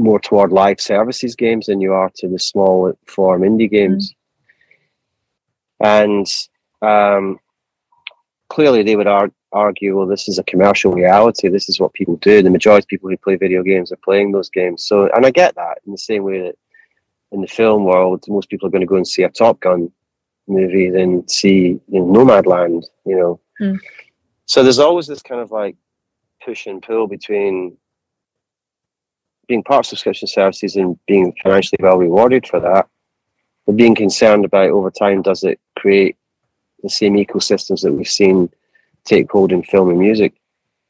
[0.00, 4.14] more toward live services games than you are to the small form indie games.
[5.82, 6.26] And
[6.82, 7.38] um,
[8.48, 11.48] clearly, they would ar- argue, well, this is a commercial reality.
[11.48, 12.42] This is what people do.
[12.42, 14.84] The majority of people who play video games are playing those games.
[14.86, 16.56] So, and I get that in the same way that
[17.32, 19.90] in the film world, most people are going to go and see a Top Gun
[20.48, 22.84] movie than see you know, Nomadland.
[23.06, 23.78] You know, Mm.
[24.46, 25.76] so there's always this kind of like
[26.42, 27.76] push and pull between
[29.50, 32.86] being part of subscription services and being financially well rewarded for that,
[33.66, 36.16] but being concerned about over time does it create
[36.84, 38.48] the same ecosystems that we've seen
[39.04, 40.32] take hold in film and music.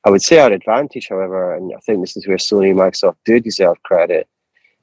[0.04, 3.16] I would say our advantage, however, and I think this is where Sony and Microsoft
[3.24, 4.28] do deserve credit,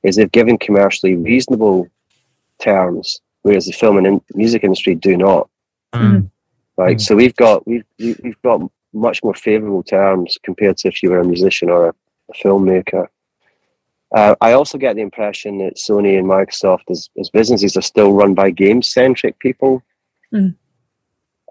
[0.02, 1.88] is they've given commercially reasonable
[2.60, 5.50] terms, whereas the film and in- music industry do not.
[5.94, 6.32] Mm.
[6.78, 7.00] right?
[7.00, 8.62] So we've got we've we- we've got
[8.94, 11.94] much more favourable terms compared to if you were a musician or a,
[12.32, 13.08] a filmmaker.
[14.16, 18.14] Uh, I also get the impression that Sony and Microsoft as, as businesses are still
[18.14, 19.84] run by game centric people.
[20.34, 20.56] Mm.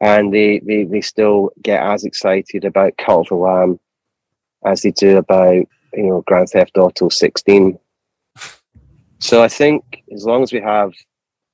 [0.00, 3.80] And they, they, they still get as excited about Cult of the Lamb
[4.64, 7.78] as they do about, you know, Grand Theft Auto 16.
[9.18, 10.92] So I think as long as we have,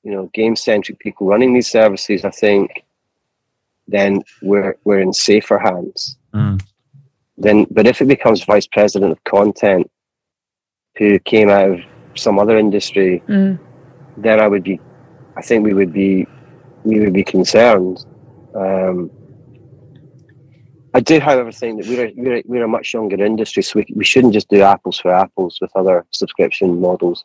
[0.02, 2.84] you know, game centric people running these services, I think
[3.86, 6.16] then we're we're in safer hands.
[6.34, 6.62] Mm.
[7.36, 9.90] Then but if it becomes vice president of content
[10.96, 11.80] who came out of
[12.14, 13.58] some other industry, Mm.
[14.16, 14.80] then I would be
[15.36, 16.26] I think we would be
[16.84, 18.04] we would be concerned.
[18.54, 19.10] Um,
[20.94, 23.78] I do, however, think that we're a, we're, a, we're a much younger industry, so
[23.78, 27.24] we, we shouldn't just do apples for apples with other subscription models.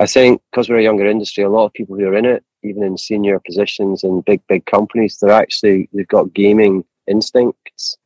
[0.00, 2.44] I think because we're a younger industry, a lot of people who are in it,
[2.64, 7.96] even in senior positions in big, big companies, they're actually, they've got gaming instincts.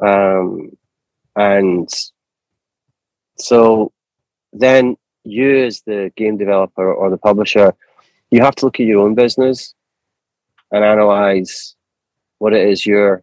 [0.00, 0.76] Um,
[1.34, 1.88] and
[3.40, 3.92] so
[4.52, 7.74] then you, as the game developer or the publisher,
[8.30, 9.74] you have to look at your own business
[10.70, 11.74] and analyze
[12.38, 13.22] what it is your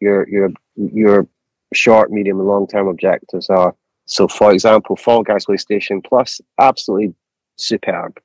[0.00, 1.26] your your your
[1.74, 3.74] short, medium, and long term objectives are.
[4.06, 7.14] So, for example, Fall Guys PlayStation Plus, absolutely
[7.56, 8.18] superb.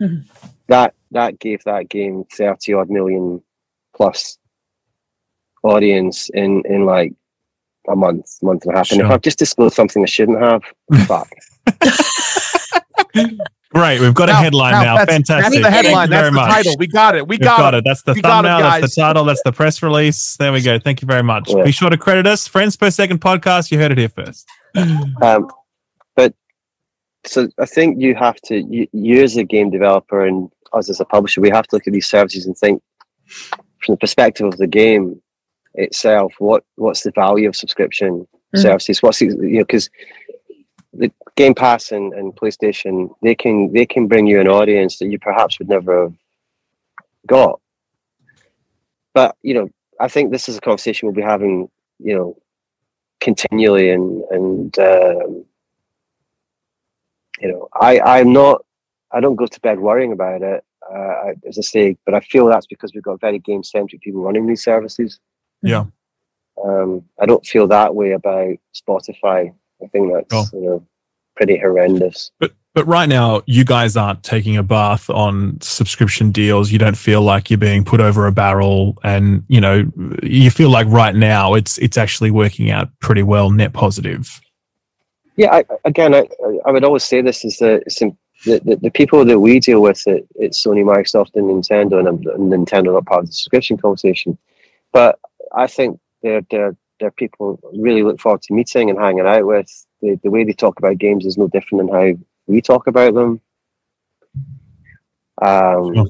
[0.00, 0.24] Mhm.
[0.68, 3.42] That that gave that game thirty odd million
[3.94, 4.38] plus
[5.62, 7.14] audience in in like
[7.88, 8.90] a month, month and a half.
[8.90, 10.62] And if I've just disclosed something I shouldn't have,
[11.06, 11.28] fuck.
[13.72, 14.00] Great.
[14.00, 14.96] We've got a headline now.
[14.96, 15.62] that's, Fantastic.
[15.62, 16.08] That's the headline.
[16.08, 16.50] Thank you That's the much.
[16.50, 16.76] title.
[16.78, 17.28] We got it.
[17.28, 17.78] We got, got it.
[17.78, 17.84] it.
[17.86, 18.70] That's the We got it, thumbnail.
[18.80, 19.24] that's the title.
[19.24, 20.36] That's the press release.
[20.38, 20.80] There we go.
[20.80, 21.50] Thank you very much.
[21.54, 21.62] Yeah.
[21.62, 22.48] Be sure to credit us.
[22.48, 23.70] Friends per second podcast.
[23.70, 24.48] You heard it here first.
[25.22, 25.48] Um,
[26.16, 26.34] but
[27.24, 31.00] so I think you have to, you, you as a game developer and us as
[31.00, 32.82] a publisher, we have to look at these services and think
[33.26, 35.20] from the perspective of the game
[35.74, 38.62] itself, what what's the value of subscription Mm.
[38.62, 39.00] services?
[39.00, 39.88] What's the, you know because
[40.92, 45.06] the Game Pass and, and PlayStation they can they can bring you an audience that
[45.06, 46.14] you perhaps would never have
[47.26, 47.60] got.
[49.14, 49.68] But you know,
[50.00, 51.70] I think this is a conversation we'll be having,
[52.00, 52.36] you know,
[53.20, 55.44] continually and and um,
[57.40, 58.64] you know i i'm not
[59.12, 62.46] i don't go to bed worrying about it uh, as i say but i feel
[62.46, 65.20] that's because we've got very game centric people running these services
[65.62, 65.84] Yeah.
[66.64, 70.86] um i don't feel that way about spotify i think that's you know
[71.36, 76.70] pretty horrendous But but right now, you guys aren't taking a bath on subscription deals.
[76.70, 79.90] You don't feel like you're being put over a barrel, and you know
[80.22, 84.40] you feel like right now it's it's actually working out pretty well, net positive.
[85.36, 86.28] yeah I, again I,
[86.64, 87.82] I would always say this is that
[88.44, 92.08] the, the, the people that we deal with at, at sony microsoft and nintendo and,
[92.26, 94.38] and nintendo are not part of the subscription conversation
[94.92, 95.18] but
[95.54, 99.86] i think they're they're they're people really look forward to meeting and hanging out with
[100.02, 103.14] the, the way they talk about games is no different than how we talk about
[103.14, 103.40] them
[105.42, 106.06] um Sure.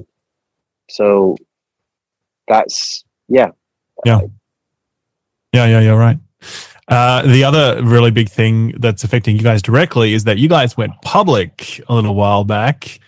[0.89, 1.37] so
[2.49, 3.51] that's yeah
[4.05, 4.21] Yeah,
[5.53, 5.81] yeah, yeah.
[5.81, 6.19] You're Right.
[6.89, 10.77] Uh, the other really big thing that's affecting you guys directly is that you guys
[10.77, 12.99] went public a little while back,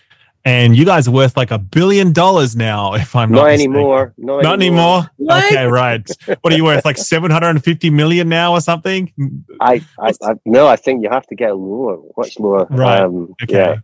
[0.45, 2.95] and you guys are worth like a billion dollars now.
[2.95, 5.11] If I'm not, not, anymore not, Not anymore.
[5.17, 5.45] What?
[5.45, 6.09] Okay, right.
[6.41, 6.85] What are you worth?
[6.85, 9.12] Like 750 million now or something?
[9.61, 12.67] I, I, I no, I think you have to get lower, much lower.
[12.71, 13.01] Right.
[13.03, 13.55] Um, Okay.
[13.55, 13.77] Yeah.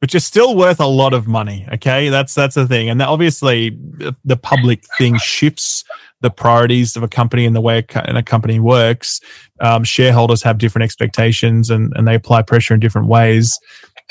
[0.00, 1.64] But you're still worth a lot of money.
[1.74, 2.08] Okay.
[2.08, 2.88] That's that's the thing.
[2.88, 5.84] And that obviously the- the public thing shifts
[6.22, 9.20] the priorities of a company and the way a, and a company works.
[9.60, 13.58] Um, shareholders have different expectations and, and they apply pressure in different ways.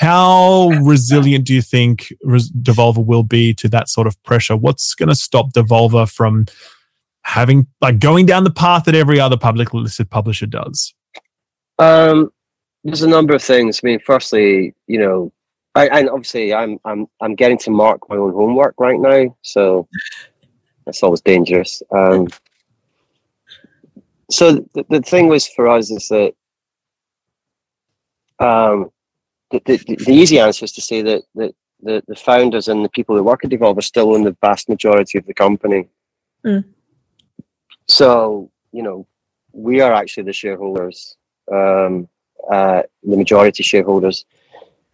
[0.02, 4.56] How resilient do you think Devolver will be to that sort of pressure?
[4.56, 6.46] What's going to stop Devolver from
[7.22, 10.92] having like going down the path that every other public listed publisher does?
[11.78, 12.32] Um,
[12.82, 13.80] there's a number of things.
[13.80, 15.32] I mean, firstly, you know,
[15.76, 19.86] I, and obviously, I'm I'm I'm getting to mark my own homework right now, so
[20.84, 21.80] that's always dangerous.
[21.94, 22.26] Um,
[24.32, 26.34] so the, the thing was for us is that
[28.40, 28.90] um,
[29.52, 32.88] the, the, the easy answer is to say that, that the, the founders and the
[32.88, 35.88] people who work at Devolver still own the vast majority of the company.
[36.44, 36.64] Mm.
[37.88, 39.06] So, you know,
[39.52, 41.16] we are actually the shareholders,
[41.50, 42.08] um,
[42.50, 44.24] uh, the majority shareholders.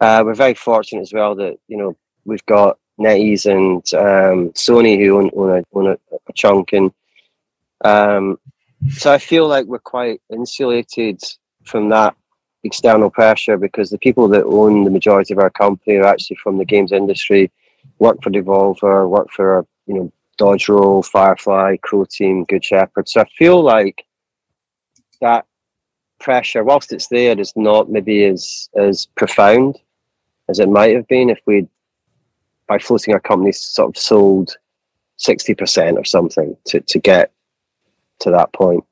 [0.01, 4.99] Uh, we're very fortunate as well that, you know, we've got NetEase and um, Sony
[4.99, 6.73] who own, own, a, own a, a chunk.
[6.73, 6.93] And
[7.85, 8.39] um,
[8.91, 11.23] so I feel like we're quite insulated
[11.65, 12.17] from that
[12.65, 16.59] external pressure because the people that own the majority of our company are actually from
[16.59, 17.51] the games industry,
[17.99, 23.09] work for Devolver, work for you know Dodge Roll, Firefly, Croteam, Good Shepherd.
[23.09, 24.05] So I feel like
[25.21, 25.47] that
[26.21, 29.79] pressure, whilst it's there, is not maybe as as profound
[30.49, 31.69] as it might have been if we'd
[32.67, 34.57] by floating our company, sort of sold
[35.17, 37.33] sixty percent or something to to get
[38.21, 38.85] to that point.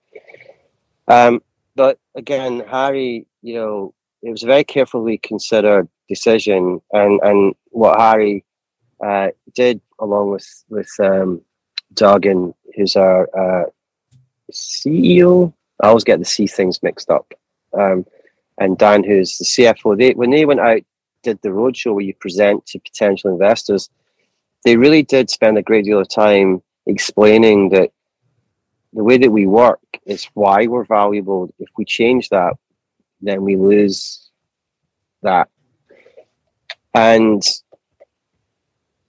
[1.09, 1.43] Um,
[1.77, 8.01] but again, Harry, you know, it was a very carefully considered decision, and and what
[8.01, 8.45] Harry
[9.05, 11.43] uh, did along with with um,
[12.75, 13.67] who's our uh,
[14.51, 15.53] CEO.
[15.83, 17.33] I always get the C things mixed up.
[17.79, 18.07] Um,
[18.59, 20.81] and Dan, who's the CFO, they when they went out
[21.23, 23.91] did the roadshow where you present to potential investors,
[24.65, 27.91] they really did spend a great deal of time explaining that
[28.97, 31.53] the way that we work is why we're valuable.
[31.59, 32.55] If we change that,
[33.21, 34.31] then we lose
[35.23, 35.49] that.
[36.95, 37.47] And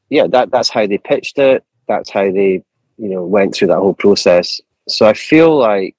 [0.09, 1.63] yeah, that that's how they pitched it.
[1.87, 2.63] That's how they,
[2.97, 4.59] you know, went through that whole process.
[4.89, 5.95] So I feel like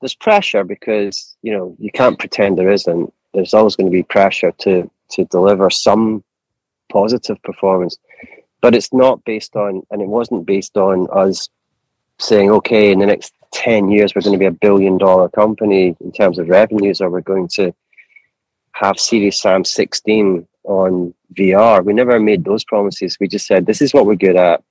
[0.00, 3.14] there's pressure because you know you can't pretend there isn't.
[3.32, 6.24] There's always going to be pressure to to deliver some
[6.90, 7.96] positive performance,
[8.60, 11.48] but it's not based on, and it wasn't based on us
[12.18, 15.96] saying, okay, in the next ten years we're going to be a billion dollar company
[16.00, 17.74] in terms of revenues, or we're going to
[18.72, 21.84] have Serious Sam 16 on VR.
[21.84, 23.16] We never made those promises.
[23.18, 24.62] We just said this is what we're good at.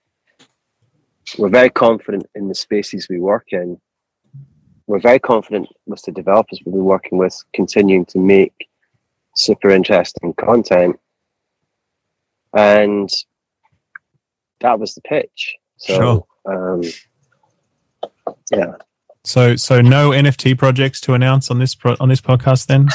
[1.37, 3.79] We're very confident in the spaces we work in
[4.87, 8.67] we're very confident with the developers we've been working with continuing to make
[9.35, 10.97] super interesting content.
[12.55, 13.09] And
[14.61, 15.55] that was the pitch.
[15.75, 16.73] So, sure.
[16.73, 16.81] um,
[18.51, 18.73] yeah.
[19.23, 22.67] So, so no NFT projects to announce on this pro- on this podcast.
[22.67, 22.87] Then,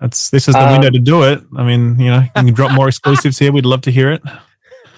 [0.00, 1.42] that's this is the um, window to do it.
[1.56, 3.52] I mean, you know, you can drop more exclusives here.
[3.52, 4.22] We'd love to hear it.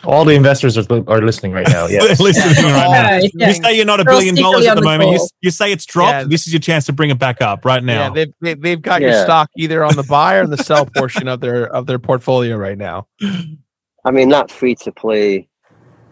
[0.04, 1.86] All the investors are, are listening right now.
[1.86, 2.20] Yes.
[2.20, 3.28] listening right now.
[3.34, 3.48] Yeah.
[3.48, 5.10] You say you're not a billion dollars at the, the moment.
[5.10, 6.12] You, you, say it's dropped.
[6.12, 6.24] Yeah.
[6.24, 8.04] This is your chance to bring it back up right now.
[8.04, 10.58] Yeah, they've, they, have they have got your stock either on the buy or the
[10.58, 13.06] sell portion of their of their portfolio right now.
[14.04, 15.48] I mean, that free to play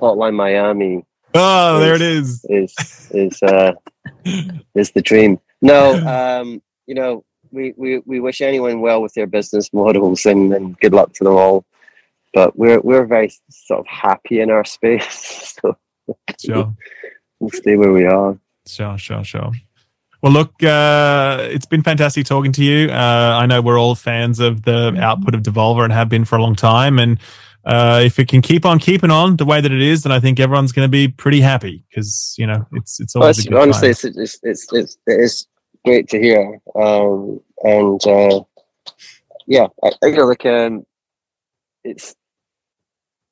[0.01, 1.05] Hotline Miami.
[1.35, 2.45] Oh, is, there it is.
[2.49, 3.73] Is is uh,
[4.75, 5.41] is the dream?
[5.61, 5.95] No,
[6.41, 10.79] um, you know, we, we we wish anyone well with their business models and, and
[10.79, 11.65] good luck to them all
[12.35, 15.55] but we're we're very sort of happy in our space.
[15.63, 15.77] so
[16.39, 16.75] sure.
[17.41, 18.37] we'll stay where we are.
[18.67, 19.53] Sure, sure, sure.
[20.21, 22.91] Well, look, uh, it's been fantastic talking to you.
[22.91, 26.37] Uh, I know we're all fans of the output of Devolver and have been for
[26.37, 26.99] a long time.
[26.99, 27.19] And
[27.65, 30.21] uh, if it can keep on keeping on the way that it is, then I
[30.21, 33.79] think everyone's going to be pretty happy because you know it's it's always well, it's,
[33.83, 35.47] honestly it's, it's, it's it's it is
[35.85, 36.61] great to hear.
[36.75, 38.43] Um, and uh,
[39.47, 40.85] yeah, I, I feel like um,
[41.85, 42.15] it's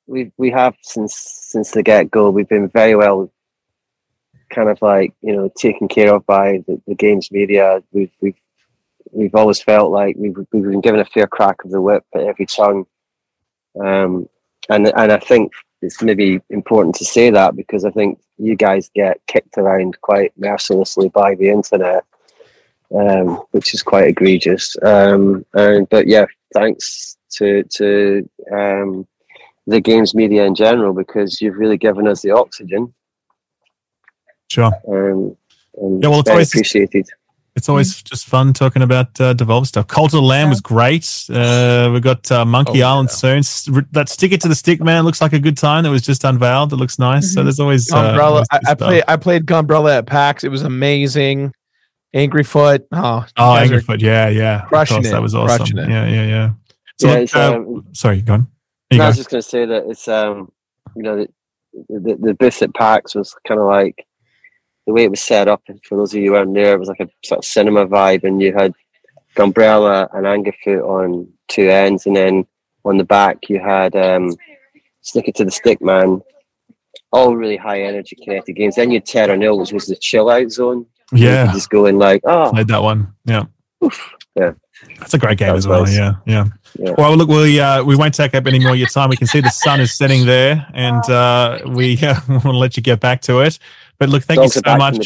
[0.07, 2.29] we we have since since the get go.
[2.29, 3.31] We've been very well,
[4.49, 7.83] kind of like you know taken care of by the, the games media.
[7.91, 8.39] We've we've
[9.11, 12.21] we've always felt like we've we've been given a fair crack of the whip at
[12.21, 12.85] every turn,
[13.79, 14.27] um,
[14.69, 18.89] and and I think it's maybe important to say that because I think you guys
[18.95, 22.05] get kicked around quite mercilessly by the internet,
[22.95, 24.75] um, which is quite egregious.
[24.81, 29.07] Um, and but yeah, thanks to to um,
[29.67, 32.93] the games media in general because you've really given us the oxygen.
[34.49, 34.71] Sure.
[34.87, 35.35] Um,
[35.75, 37.09] yeah, well, it's always appreciated.
[37.55, 38.03] It's always mm.
[38.05, 39.87] just fun talking about uh, Devolver stuff.
[39.87, 41.07] Cult of the Lamb was great.
[41.29, 43.41] Uh, we've got uh, Monkey oh, Island yeah.
[43.41, 43.85] soon.
[43.91, 45.83] That Stick It to the Stick Man looks like a good time.
[45.83, 46.73] That was just unveiled.
[46.73, 47.27] It looks nice.
[47.27, 47.33] Mm-hmm.
[47.33, 48.45] So there's always uh, Gunbrella.
[48.51, 49.03] I, I played.
[49.07, 50.43] I played Gunbrella at PAX.
[50.43, 51.53] It was amazing.
[52.15, 52.87] Angry Foot.
[52.91, 54.01] Oh, oh Angry Foot.
[54.01, 54.65] Yeah, yeah.
[54.67, 55.11] Crushing it.
[55.11, 55.77] That was awesome.
[55.77, 56.51] Yeah, yeah, yeah.
[56.99, 58.47] So, yeah, uh, um, sorry, go on.
[58.91, 60.51] No, I was just going to say that it's um,
[60.95, 61.27] you know, the
[61.89, 64.05] the, the booth at PAX was kind of like
[64.85, 65.61] the way it was set up.
[65.67, 67.87] And for those of you who weren't there, it was like a sort of cinema
[67.87, 68.73] vibe, and you had
[69.35, 72.45] Gunbrella and Angerfoot on two ends, and then
[72.85, 74.35] on the back you had um,
[75.01, 76.21] Stick It to the Stick Man.
[77.11, 78.75] All really high energy kinetic games.
[78.75, 80.87] Then you had Terra Nil, which was the chill out zone.
[81.11, 83.13] Yeah, just going like, oh, played that one.
[83.25, 83.45] Yeah,
[83.83, 84.13] Oof.
[84.35, 84.53] yeah.
[84.99, 85.83] That's a great game as well.
[85.83, 85.95] Nice.
[85.95, 86.45] Yeah, yeah,
[86.77, 86.95] yeah.
[86.97, 89.09] Well, look, we uh, we won't take up any more of your time.
[89.09, 92.75] We can see the sun is setting there, and uh, we uh, want to let
[92.75, 93.59] you get back to it.
[94.03, 94.97] But look, thank Dogs you so much.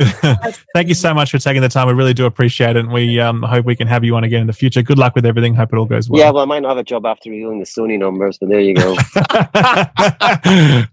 [0.74, 1.88] thank you so much for taking the time.
[1.88, 2.84] We really do appreciate it.
[2.84, 4.80] And we um, hope we can have you on again in the future.
[4.80, 5.56] Good luck with everything.
[5.56, 6.20] Hope it all goes well.
[6.20, 8.60] Yeah, well, I might not have a job after revealing the Sony numbers, but there
[8.60, 8.92] you go.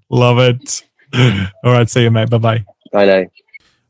[0.09, 0.83] Love it.
[1.63, 1.87] All right.
[1.87, 2.31] See you, mate.
[2.31, 2.65] Bye bye.
[2.91, 3.25] Bye now.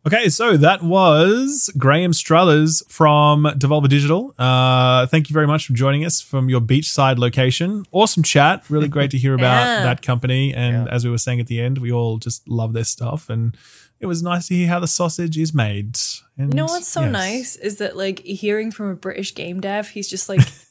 [0.07, 4.33] Okay, so that was Graeme Struthers from Devolver Digital.
[4.39, 7.83] Uh, thank you very much for joining us from your beachside location.
[7.91, 8.63] Awesome chat.
[8.69, 9.83] Really great to hear about Yeah.
[9.83, 10.53] that company.
[10.53, 10.93] And Yeah.
[10.93, 13.29] as we were saying at the end, we all just love their stuff.
[13.29, 13.57] And
[13.99, 15.97] it was nice to hear how the sausage is made.
[16.37, 17.11] And You know what's so yes.
[17.11, 20.39] nice is that like hearing from a British game dev, he's just like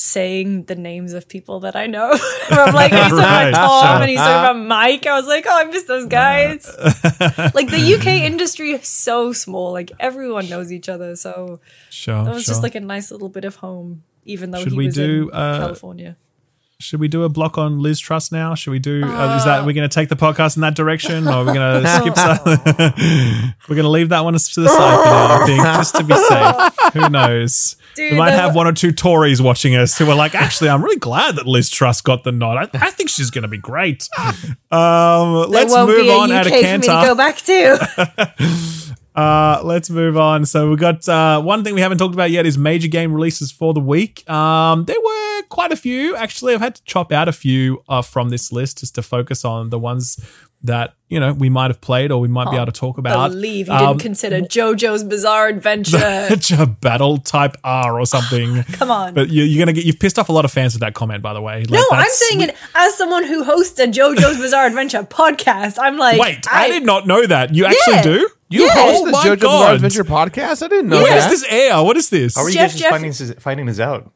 [0.00, 2.12] saying the names of people that I know.
[2.50, 5.04] I'm like, he's talking Right, about Tom and he's talking about Mike.
[5.06, 6.68] I was like, oh, I miss those guys.
[7.52, 9.72] like the UK industry is so small.
[9.72, 11.16] Like everyone knows each other.
[11.16, 11.58] So
[11.90, 12.22] Sure.
[12.24, 12.52] that was sure.
[12.52, 15.30] just like a nice little bit of home, even though Should he we was do,
[15.30, 16.16] in uh, California.
[16.80, 18.54] Should we do a block on Liz Truss now?
[18.54, 19.02] Should we do?
[19.02, 21.82] Uh, is that we're going to take the podcast in that direction, or we're going
[21.82, 22.14] to skip?
[22.16, 25.42] some- we're going to leave that one to the side for now.
[25.42, 26.92] I think just to be safe.
[27.02, 27.74] Who knows?
[27.96, 30.80] Dude, we might have one or two Tories watching us who are like, actually, I'm
[30.84, 32.70] really glad that Liz Truss got the nod.
[32.72, 34.08] I, I think she's going to be great.
[34.70, 37.06] Um, let's move on UK out of for me to Cantor.
[37.06, 38.34] go back to.
[39.18, 40.46] Uh, let's move on.
[40.46, 43.50] So we've got uh, one thing we haven't talked about yet is major game releases
[43.50, 44.28] for the week.
[44.30, 46.54] Um, there were quite a few actually.
[46.54, 49.70] I've had to chop out a few uh, from this list just to focus on
[49.70, 50.24] the ones
[50.62, 53.30] that you know we might have played or we might be able to talk about.
[53.30, 55.96] believe you Um, didn't consider JoJo's Bizarre Adventure.
[56.58, 58.62] a battle type R or something.
[58.72, 59.14] Come on.
[59.14, 61.22] But you, you're gonna get you've pissed off a lot of fans with that comment,
[61.22, 61.60] by the way.
[61.60, 65.78] Like, no, I'm that's- saying it as someone who hosts a JoJo's Bizarre Adventure podcast.
[65.80, 67.54] I'm like, Wait, I, did not know that.
[67.54, 68.02] You actually Yeah.
[68.02, 68.28] do.
[68.50, 68.74] You Yeah.
[68.74, 69.58] host Oh the my JoJo's God.
[69.58, 70.62] Bizarre Adventure podcast?
[70.64, 71.28] I didn't know When that.
[71.30, 71.82] does this air?
[71.84, 72.34] What is this?
[72.34, 74.10] How are you Jeff- guys Jeff- finding this, finding this out?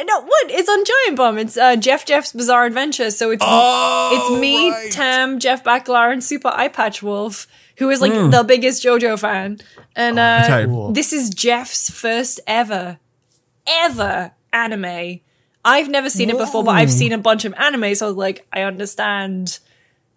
[0.00, 0.50] No, what?
[0.50, 1.38] It's on Giant Bomb.
[1.38, 3.10] It's uh, Jeff Jeff's Bizarre Adventure.
[3.10, 4.90] So it's Oh, it's me, right.
[4.90, 7.46] Tam, Jeff Bakalar, and Super Eye Patch Wolf,
[7.76, 9.58] who is like the biggest JoJo fan.
[9.94, 10.92] And uh, okay.
[10.92, 12.98] This is Jeff's first ever,
[13.66, 15.20] ever anime.
[15.64, 18.16] I've never seen it before, but I've seen a bunch of anime, so I was
[18.16, 19.58] like, I understand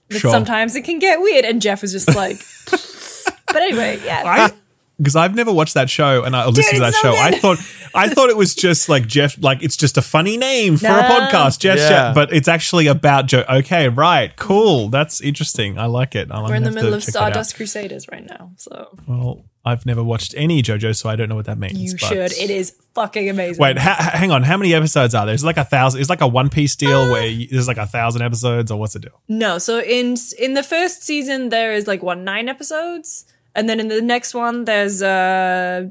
[0.09, 0.31] that Sure.
[0.31, 1.45] sometimes it can get weird.
[1.45, 2.37] And Jeff was just like,
[3.47, 4.23] but anyway, yeah.
[4.25, 4.51] I
[4.97, 7.17] because I've never watched that show and I listened to that so show.
[7.19, 7.57] I thought
[7.93, 11.03] I thought it was just like Jeff, like it's just a funny name for a
[11.03, 11.77] podcast, Jeff.
[11.77, 11.89] Yeah.
[11.89, 13.43] Jeff, but it's actually about Joe.
[13.49, 14.89] Okay, right, cool.
[14.89, 15.77] That's interesting.
[15.77, 16.29] I like it.
[16.31, 17.11] I'm We're in the middle of check that.
[17.11, 21.35] Stardust Crusaders right now, so Well, I've never watched any JoJo, so I don't know
[21.35, 21.79] what that means.
[21.81, 22.31] you but- should.
[22.33, 23.59] It is fucking amazing.
[23.61, 24.43] Wait, ha- ha- hang on.
[24.43, 25.33] How many episodes are there?
[25.33, 26.01] Is it like a thousand?
[26.01, 27.11] It's like a One Piece deal Uh.
[27.11, 29.19] where you, there's like a thousand episodes, or what's the deal?
[29.27, 33.25] No, so in in the first season there is like what nine episodes,
[33.55, 35.87] and then in the next one there's uh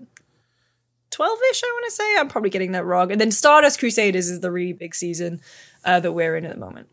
[1.11, 1.63] twelve ish.
[1.65, 3.11] I want to say I'm probably getting that wrong.
[3.13, 5.41] And then Stardust Crusaders is the really big season
[5.85, 6.89] uh, that we're in at the moment.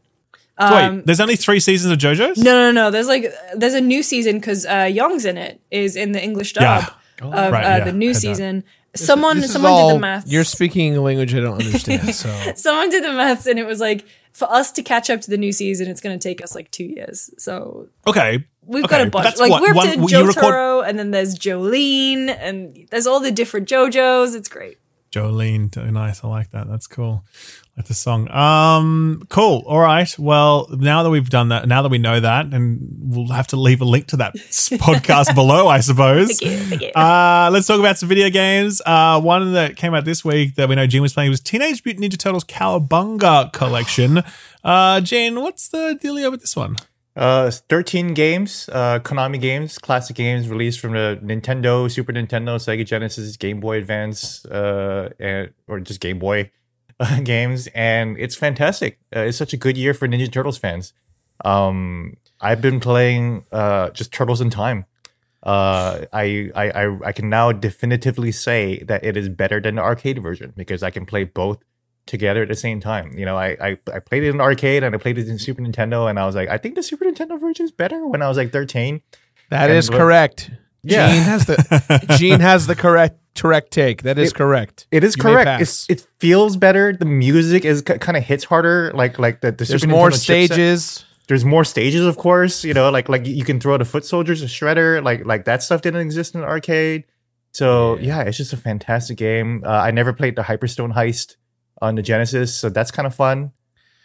[0.59, 2.37] So wait, there's only three seasons of JoJo's.
[2.37, 2.91] Um, No, no, no.
[2.91, 6.53] There's like there's a new season because uh, Young's in it is in the English
[6.53, 6.87] dub Yeah.
[7.25, 8.19] of Right, uh, yeah, the new heard that.
[8.19, 8.63] season.
[8.95, 10.31] someone This is someone all- did the maths.
[10.31, 12.13] You're speaking a language I don't understand.
[12.13, 15.29] So someone did the maths and it was like for us to catch up to
[15.31, 17.31] the new season, it's going to take us like two years.
[17.39, 19.37] So Okay, We've Okay, got a bunch.
[19.37, 23.19] Like what, we're up to you record- Jotaro, and then there's Jolyne, and there's all
[23.19, 24.35] the different JoJos.
[24.35, 24.77] It's great.
[25.11, 26.23] Jolene, nice.
[26.23, 26.69] I like that.
[26.69, 27.25] That's cool.
[27.75, 28.31] I like the song.
[28.31, 29.61] Um, cool.
[29.67, 30.13] All right.
[30.17, 33.57] Well, now that we've done that, now that we know that, and we'll have to
[33.57, 36.39] leave a link to that podcast below, I suppose.
[36.39, 36.89] Thank you, thank you.
[36.91, 38.81] Uh, let's talk about some video games.
[38.85, 41.83] Uh, one that came out this week that we know Gene was playing was Teenage
[41.83, 44.23] Mutant Ninja Turtles Cowabunga Collection.
[44.63, 46.77] Uh, Gene, what's the dealio with this one?
[47.13, 52.85] Uh, 13 games, uh, Konami games, classic games released from the Nintendo, Super Nintendo, Sega
[52.85, 56.51] Genesis, Game Boy Advance, uh, and, or just Game Boy
[56.99, 57.67] uh, games.
[57.75, 58.99] And it's fantastic.
[59.13, 60.93] Uh, it's such a good year for Ninja Turtles fans.
[61.43, 64.85] Um, I've been playing uh, just Turtles in Time.
[65.43, 69.81] Uh, I, I, I, I can now definitively say that it is better than the
[69.81, 71.57] arcade version because I can play both
[72.05, 73.17] together at the same time.
[73.17, 75.61] You know, I, I I played it in arcade and I played it in Super
[75.61, 78.27] Nintendo, and I was like, I think the Super Nintendo version is better when I
[78.27, 79.01] was like 13.
[79.49, 80.51] that And is correct.
[80.83, 81.11] Yeah.
[81.11, 84.01] Gene has the Gene has the correct correct take.
[84.03, 84.87] That is It- correct.
[84.91, 85.61] It is You correct.
[85.61, 86.91] It's, it feels better.
[86.91, 88.91] The music is kind of hits harder.
[88.93, 90.45] Like like the, the There's Super more Nintendo chipset.
[90.47, 91.05] stages.
[91.27, 92.63] There's more stages, of course.
[92.65, 95.61] You know, like like you can throw the foot soldiers, a shredder, like like that
[95.63, 97.05] stuff didn't exist in arcade.
[97.53, 99.63] So yeah, it's just a fantastic game.
[99.65, 101.35] Uh, I never played the Hyperstone Heist
[101.81, 103.51] on the Genesis, so that's kind of fun.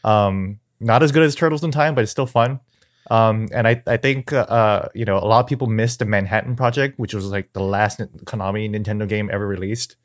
[0.04, 2.60] Um, not as good as Turtles in Time, but it's still fun.
[3.10, 6.04] Um, and I I think uh, uh you know a lot of people missed the
[6.04, 9.96] Manhattan Project, which was like the last Konami Nintendo game ever released.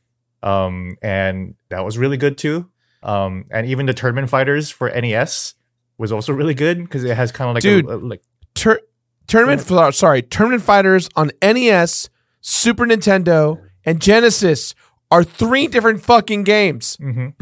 [0.43, 2.69] Um, and that was really good too.
[3.03, 5.55] Um, and even the Tournament Fighters for NES
[5.97, 7.85] was also really good because it has kind of like Dude.
[7.85, 8.21] a, a- like
[8.53, 8.81] Tur-
[9.27, 9.61] tournament
[9.95, 12.09] sorry, Tournament Fighters on NES,
[12.41, 14.75] Super Nintendo, and Genesis
[15.11, 16.97] are three different fucking games.
[16.99, 17.33] mhm.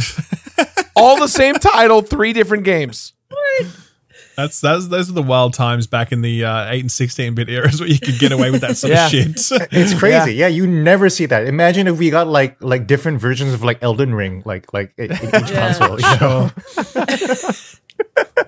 [0.95, 3.13] All the same title, three different games.
[4.35, 7.49] That's that's those are the wild times back in the uh, eight and sixteen bit
[7.49, 9.05] eras where you could get away with that sort Yeah.
[9.05, 9.29] of shit.
[9.71, 10.33] It's crazy.
[10.35, 10.47] Yeah.
[10.47, 11.45] you never see that.
[11.45, 15.11] Imagine if we got like like different versions of like Elden Ring, like like in,
[15.11, 15.73] in each Yeah.
[15.73, 15.99] console.
[15.99, 16.51] You know?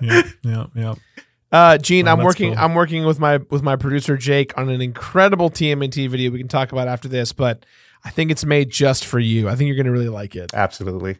[0.00, 0.94] yeah, yeah, yeah.
[1.50, 2.54] Uh, Gene, Oh, I'm working.
[2.54, 2.62] cool.
[2.64, 6.30] I'm working with my with my producer Jake on an incredible TMNT video.
[6.30, 7.64] We can talk about after this, but
[8.04, 9.48] I think it's made just for you.
[9.48, 10.52] I think you're going to really like it.
[10.54, 11.18] Absolutely.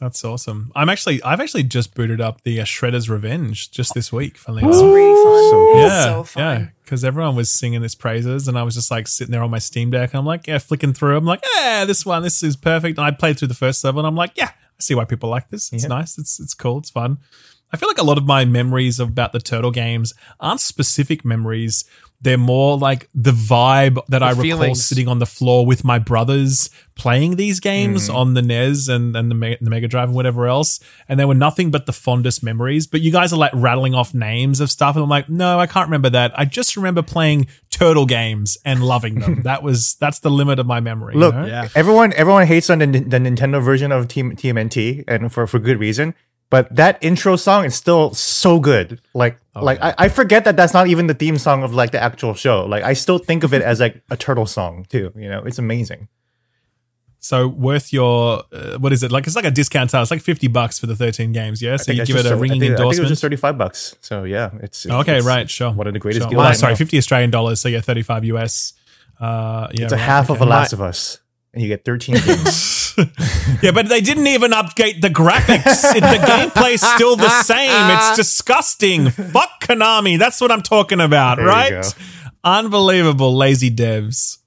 [0.00, 0.72] That's awesome.
[0.74, 4.36] I'm actually I've actually just booted up the uh, Shredder's Revenge just this week.
[4.36, 5.50] Funnily It's really fun.
[5.50, 6.42] So It's Yeah, so fun.
[6.42, 9.50] yeah, because everyone was singing its praises, and I was just like sitting there on
[9.50, 10.10] my Steam Deck.
[10.12, 11.16] And I'm like, yeah, flicking through.
[11.16, 12.98] I'm like, yeah, this one, this is perfect.
[12.98, 15.30] And I played through the first level, and I'm like, yeah, I see why people
[15.30, 15.72] like this.
[15.72, 15.88] It's Yeah.
[15.90, 16.18] nice.
[16.18, 16.78] It's it's cool.
[16.78, 17.18] It's fun.
[17.72, 21.84] I feel like a lot of my memories about the turtle games aren't specific memories.
[22.22, 24.84] They're more like the vibe that I recall feelings.
[24.84, 28.14] sitting on the floor with my brothers playing these games Mm.
[28.14, 30.78] on the NES and, and the, Me- the Mega Drive and whatever else.
[31.08, 32.86] And they were nothing but the fondest memories.
[32.86, 34.94] But you guys are like rattling off names of stuff.
[34.94, 36.32] And I'm like, no, I can't remember that.
[36.38, 39.42] I just remember playing turtle games and loving them.
[39.44, 41.14] that was, that's the limit of my memory.
[41.14, 41.46] you Look, know?
[41.46, 41.68] Yeah.
[41.74, 45.80] everyone everyone hates on the, the Nintendo version of Team TMNT, and for for good
[45.80, 46.14] reason.
[46.52, 49.00] But that intro song is still so good.
[49.14, 52.02] Like like I, I forget that that's not even the theme song of like the
[52.02, 52.66] actual show.
[52.66, 55.10] Like I still think of it as like a turtle song too.
[55.16, 56.08] You know, it's amazing.
[57.20, 59.10] So worth your, uh, what is it?
[59.12, 60.02] Like, it's like a discount sale.
[60.02, 61.62] It's like 50 bucks for the 13 games.
[61.62, 61.76] Yeah.
[61.76, 63.08] So you give it a ringing I think, I think it was endorsement.
[63.08, 63.96] just thirty five bucks.
[64.00, 65.18] So yeah, it's, it's okay.
[65.18, 65.48] it's right.
[65.48, 65.70] Sure.
[65.70, 66.30] One of the greatest Sure.
[66.30, 66.44] deals.
[66.44, 66.74] Oh, sorry.
[66.76, 67.60] 50 Australian dollars.
[67.60, 68.74] So yeah, 35 US.
[69.18, 69.84] Uh, yeah.
[69.84, 70.44] It's a right, half of okay.
[70.44, 71.20] a Last of Us,
[71.54, 72.70] and you get thirteen games.
[73.62, 75.82] yeah, but they didn't even update the graphics.
[76.02, 77.90] The gameplay's still the same.
[77.96, 79.10] It's disgusting.
[79.10, 80.18] Fuck Konami.
[80.18, 81.94] That's what I'm talking about, There right?
[82.44, 84.38] Unbelievable, lazy devs.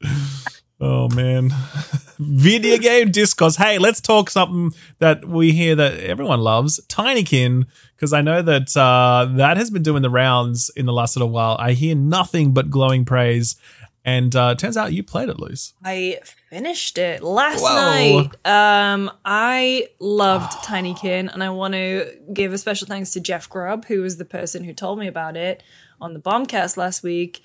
[0.80, 1.50] Oh man.
[2.20, 3.56] Video game discourse.
[3.58, 7.66] Hey, let's talk something that we hear that everyone loves, Tinykin,
[7.96, 11.30] because I know that uh, that has been doing the rounds in the last little
[11.30, 11.58] while.
[11.60, 13.56] I hear nothing but glowing praise,
[14.06, 15.74] and uh, turns out you played it loose.
[15.84, 16.19] I
[16.51, 17.75] finished it last Whoa.
[17.75, 18.30] night.
[18.45, 23.85] Um, I loved Tinykin, and I want to give a special thanks to Jeff Grubb,
[23.85, 25.64] who was the person who told me about it
[26.00, 27.42] on the Bombcast last week.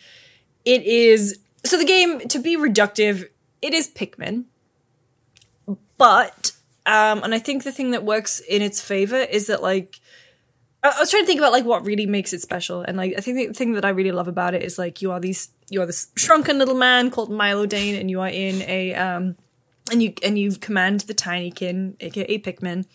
[0.67, 3.29] It is so the game to be reductive.
[3.63, 4.45] It is Pikmin,
[5.97, 6.53] but
[6.85, 9.99] um, and I think the thing that works in its favor is that like
[10.83, 13.21] I was trying to think about like what really makes it special, and like I
[13.21, 15.83] think the thing that I really love about it is like you are these you
[15.83, 19.37] are this shrunken little man called Milodane, and you are in a um
[19.91, 22.87] and you and you command the Tinykin, aka Pikmin,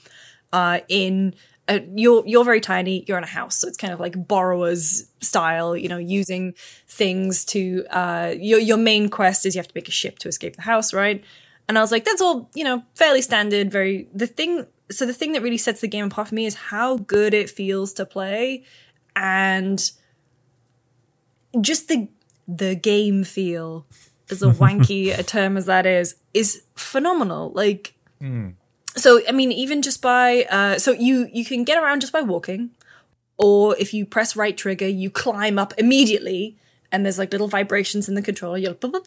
[0.51, 1.35] uh, in
[1.67, 3.03] a, you're you're very tiny.
[3.07, 5.75] You're in a house, so it's kind of like borrowers style.
[5.75, 6.53] You know, using
[6.88, 10.27] things to uh, your your main quest is you have to make a ship to
[10.27, 11.23] escape the house, right?
[11.67, 13.72] And I was like, that's all you know, fairly standard.
[13.72, 14.65] Very the thing.
[14.91, 17.49] So the thing that really sets the game apart for me is how good it
[17.49, 18.64] feels to play,
[19.15, 19.80] and
[21.59, 22.07] just the
[22.47, 23.85] the game feel,
[24.30, 27.51] as a wanky a term as that is, is phenomenal.
[27.53, 27.95] Like
[28.95, 32.22] so i mean even just by uh so you you can get around just by
[32.22, 32.72] walking
[33.38, 36.57] or if you press right trigger you climb up immediately
[36.91, 39.03] and there's like little vibrations in the controller you're like,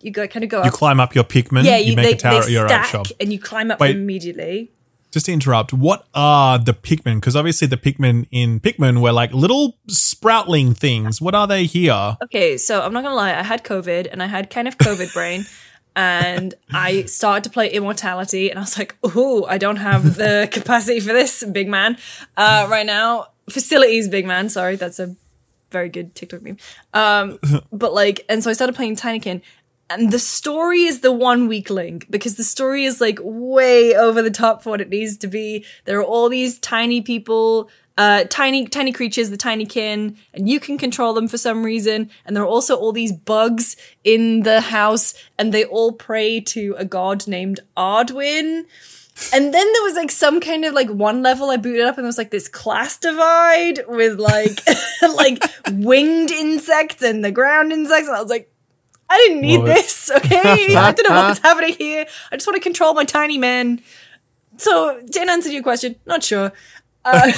[0.00, 0.64] you go kind of go up.
[0.64, 1.64] You up climb up your Pikmin.
[1.64, 3.06] yeah you, you, make they, a tower they at your stack shop.
[3.20, 3.96] and you climb up Wait.
[3.96, 4.70] immediately
[5.10, 7.16] Just to interrupt, what are the Pikmin?
[7.16, 11.20] Because obviously the Pikmin in Pikmin were like little sproutling things.
[11.20, 12.16] What are they here?
[12.24, 15.12] Okay, so I'm not gonna lie, I had COVID and I had kind of COVID
[15.14, 15.44] brain.
[15.96, 20.48] And I started to play Immortality, and I was like, "Oh, I don't have the
[20.52, 21.98] capacity for this, big man,
[22.36, 24.48] uh, right now." Facilities, big man.
[24.48, 25.16] Sorry, that's a
[25.70, 26.56] very good TikTok meme.
[26.94, 27.38] Um,
[27.72, 29.42] but like, and so I started playing Tinykin,
[29.90, 34.20] and the story is the one weak link because the story is like way over
[34.20, 35.64] the top for what it needs to be.
[35.86, 40.60] There are all these tiny people, uh, tiny, tiny creatures, the tiny kin, and you
[40.60, 42.10] can control them for some reason.
[42.26, 46.74] And there are also all these bugs in the house, and they all pray to
[46.76, 48.66] a god named Ardwin.
[49.32, 52.04] And then there was like some kind of like one level I booted up and
[52.04, 54.60] there was like this class divide with like
[55.02, 55.42] like
[55.72, 58.06] winged insects and the ground insects.
[58.06, 58.52] And I was like,
[59.10, 59.64] I didn't need it.
[59.64, 60.76] this, okay?
[60.76, 62.06] I don't know what's happening here.
[62.30, 63.80] I just want to control my tiny man.
[64.58, 66.52] So to answer your question, not sure.
[67.04, 67.26] Uh,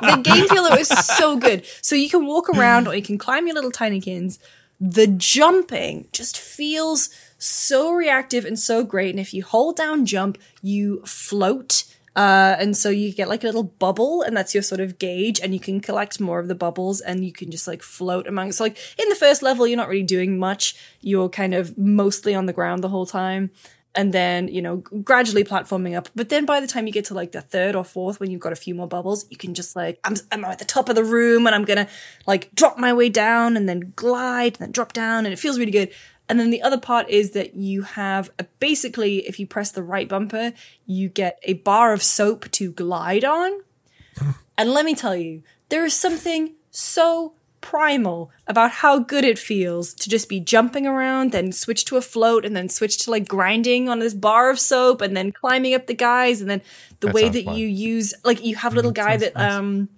[0.00, 1.64] the game feel though is so good.
[1.80, 4.38] So you can walk around or you can climb your little tinykins.
[4.80, 9.10] The jumping just feels so reactive and so great.
[9.10, 11.84] And if you hold down jump, you float.
[12.16, 15.40] Uh, and so you get like a little bubble, and that's your sort of gauge,
[15.40, 18.52] and you can collect more of the bubbles, and you can just like float among.
[18.52, 20.74] So like in the first level, you're not really doing much.
[21.00, 23.50] You're kind of mostly on the ground the whole time.
[23.94, 27.14] and then you know gradually platforming up but then by the time you get to
[27.14, 29.74] like the third or fourth when you've got a few more bubbles you can just
[29.74, 31.88] like i'm, I'm at the top of the room and i'm gonna
[32.24, 35.58] like drop my way down and then glide and then drop down and it feels
[35.58, 35.90] really good
[36.30, 39.82] and then the other part is that you have a, basically if you press the
[39.82, 40.52] right bumper
[40.86, 43.60] you get a bar of soap to glide on
[44.58, 49.92] and let me tell you there is something so primal about how good it feels
[49.94, 53.28] to just be jumping around, then switch to a float, and then switch to like
[53.28, 56.62] grinding on this bar of soap, and then climbing up the guys, and then
[57.00, 57.56] the That way that fun.
[57.56, 59.52] you use like you have a little guy sounds that nice.
[59.52, 59.88] um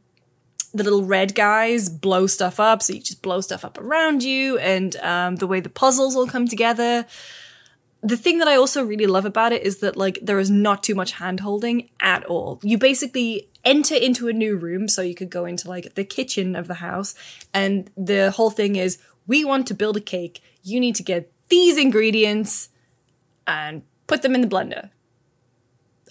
[0.73, 4.59] the little red guys blow stuff up, so you just blow stuff up around you,
[4.59, 7.07] and um, the way the puzzles all come together.
[8.02, 10.83] The thing that I also really love about it is that like there is not
[10.83, 12.59] too much hand holding at all.
[12.62, 16.57] You basically enter into a new room, so you could go into like the kitchen
[16.57, 17.15] of the house,
[17.52, 20.42] and the whole thing is we want to build a cake.
[20.62, 22.70] You need to get these ingredients
[23.47, 24.91] and put them in the blender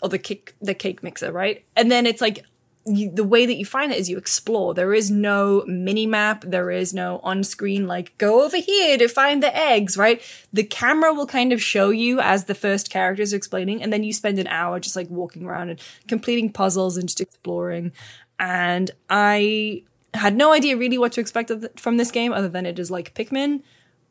[0.01, 1.65] or the cake the cake mixer, right?
[1.75, 2.45] And then it's like
[2.85, 4.73] you, the way that you find it is you explore.
[4.73, 6.43] There is no mini map.
[6.45, 10.21] There is no on screen like go over here to find the eggs, right?
[10.51, 14.03] The camera will kind of show you as the first characters are explaining, and then
[14.03, 17.91] you spend an hour just like walking around and completing puzzles and just exploring.
[18.39, 22.79] And I had no idea really what to expect from this game other than it
[22.79, 23.61] is like Pikmin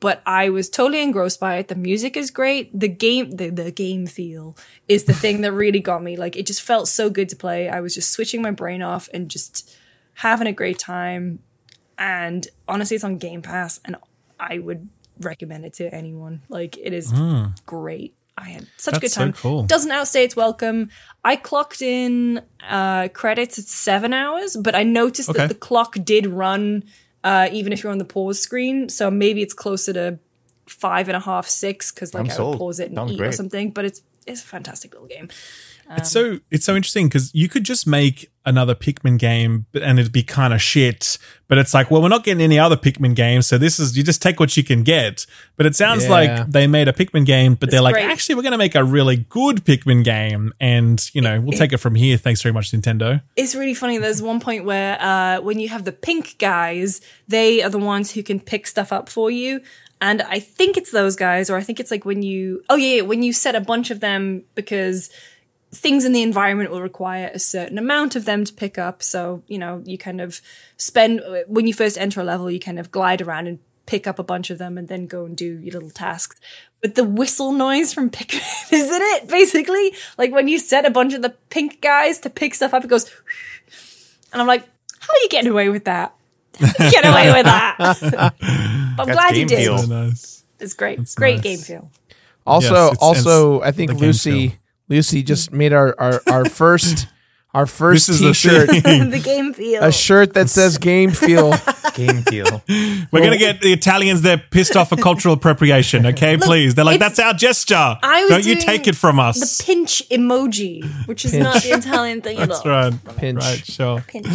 [0.01, 1.69] but I was totally engrossed by it.
[1.69, 2.79] The music is great.
[2.79, 4.57] The game, the, the game feel
[4.89, 6.17] is the thing that really got me.
[6.17, 7.69] Like it just felt so good to play.
[7.69, 9.77] I was just switching my brain off and just
[10.15, 11.41] having a great time.
[11.99, 13.97] And honestly, it's on Game Pass, and
[14.39, 14.89] I would
[15.21, 16.43] recommend it to anyone.
[16.49, 17.13] Like it is
[17.67, 18.15] great.
[18.39, 19.01] I had such a.
[19.01, 19.33] That's good so time.
[19.35, 19.63] cool.
[19.65, 20.89] Doesn't outstay its welcome.
[21.23, 25.41] I clocked in uh, credits at seven hours, but I noticed Okay.
[25.41, 26.85] that the clock did run
[27.25, 28.89] uh, even if you're on the pause screen.
[28.89, 30.19] So maybe it's closer to
[30.67, 32.55] five and a half, six, because like I'm I sold.
[32.55, 33.71] would pause it and Sounds eat or something.
[33.71, 35.29] But it's it's a fantastic little game.
[35.97, 40.13] It's so it's so interesting because you could just make another Pikmin game and it'd
[40.13, 41.19] be kind of shit.
[41.49, 44.03] But it's like, well, we're not getting any other Pikmin games, so this is you
[44.05, 45.27] just take what you can get.
[45.57, 46.11] But it sounds Yeah.
[46.11, 48.11] like they made a Pikmin game, but they're like, great.
[48.11, 51.73] actually, we're going to make a really good Pikmin game, and you know, we'll take
[51.73, 52.17] it from here.
[52.17, 53.21] Thanks very much, Nintendo.
[53.37, 53.99] It's really funny.
[53.99, 58.13] There's one point where uh, when you have the pink guys, they are the ones
[58.13, 59.61] who can pick stuff up for you.
[60.03, 62.97] And I think it's those guys, or I think it's like when you, oh yeah,
[62.97, 65.11] yeah, when you set a bunch of them because
[65.73, 69.03] things in the environment will require a certain amount of them to pick up.
[69.03, 70.41] So, you know, you kind of
[70.77, 74.19] spend, when you first enter a level, you kind of glide around and pick up
[74.19, 76.41] a bunch of them and then go and do your little tasks.
[76.81, 78.41] But the whistle noise from Pikmin,
[78.73, 79.29] isn't it?
[79.29, 82.85] Basically, like when you set a bunch of the pink guys to pick stuff up,
[82.85, 83.11] it goes,
[84.33, 84.63] and I'm like,
[85.01, 86.15] how are you getting away with that?
[86.79, 87.77] Get away with that.
[87.79, 88.03] But
[88.43, 89.59] I'm That's glad you did.
[89.59, 89.79] feel.
[89.79, 90.43] So nice.
[90.59, 90.99] It's great.
[91.17, 91.43] great nice.
[91.43, 91.91] game feel.
[92.47, 94.59] Also, Yes, also, I think Lucy, feel.
[94.91, 97.07] Lucy just made our our, our first
[97.55, 99.11] our first This is the T-shirt, thing.
[99.17, 99.83] the game feel.
[99.83, 101.55] a shirt that says "Game Feel."
[101.95, 102.63] Game feel.
[103.11, 104.23] We're gonna get the Italians.
[104.23, 106.07] They're pissed off at cultural appropriation.
[106.07, 106.75] Okay, please.
[106.77, 107.75] They're like, that's our gesture.
[108.03, 109.59] I was Don't you take it from us?
[109.59, 112.63] the pinch emoji, which is not the Italian thing at all.
[112.63, 112.71] That's all.
[112.71, 113.17] right.
[113.17, 113.41] Pinch.
[113.43, 113.67] Right.
[113.67, 114.01] Sure.
[114.07, 114.29] Pinch.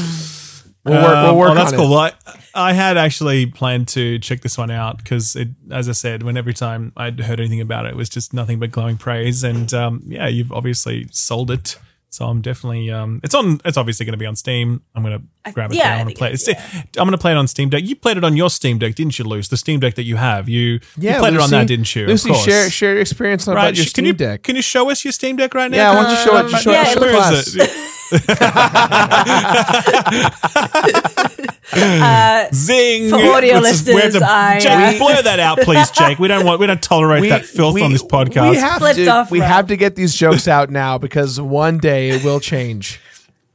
[0.86, 1.36] We'll work.
[1.36, 1.86] We'll Um, oh, that's on cool.
[1.88, 1.90] it.
[1.90, 2.12] Well,
[2.54, 5.36] I, I had actually planned to check this one out because,
[5.72, 8.60] as I said, when every time I'd heard anything about it, it was just nothing
[8.60, 9.44] but glowing praise.
[9.44, 11.78] And um, yeah, you've obviously sold it.
[12.12, 13.60] So I'm definitely um, it's on.
[13.66, 14.82] It's obviously going to be on Steam.
[14.96, 15.76] I'm going to grab it.
[15.78, 15.92] yeah, down.
[15.92, 16.34] I I'm going to play it.
[16.36, 17.84] it's- It's- I'm going to play it on Steam Deck.
[17.84, 19.50] You played it on your Steam Deck, didn't you, Luce?
[19.50, 20.48] The Steam Deck that you have.
[20.48, 22.06] You Yeah, you played it on that, didn't you?
[22.08, 22.46] Lucy, course.
[22.46, 24.44] share share your experience about Right, your sh- Steam can you Deck.
[24.44, 25.76] can you show us your Steam Deck right now?
[25.78, 27.48] Yeah, why don't you show it- Um, show it- show the where class.
[27.48, 27.56] is
[28.12, 28.26] it?
[32.54, 33.10] Zing!
[33.10, 36.20] for audio Let's we have listeners, to- I, Jake, uh, blur that out, please, Jake.
[36.20, 38.52] We don't want we don't tolerate that filth on this podcast.
[38.52, 39.08] We have Flipped to.
[39.08, 39.50] off, we Rob.
[39.50, 43.00] have to get these jokes out now because one day it will change,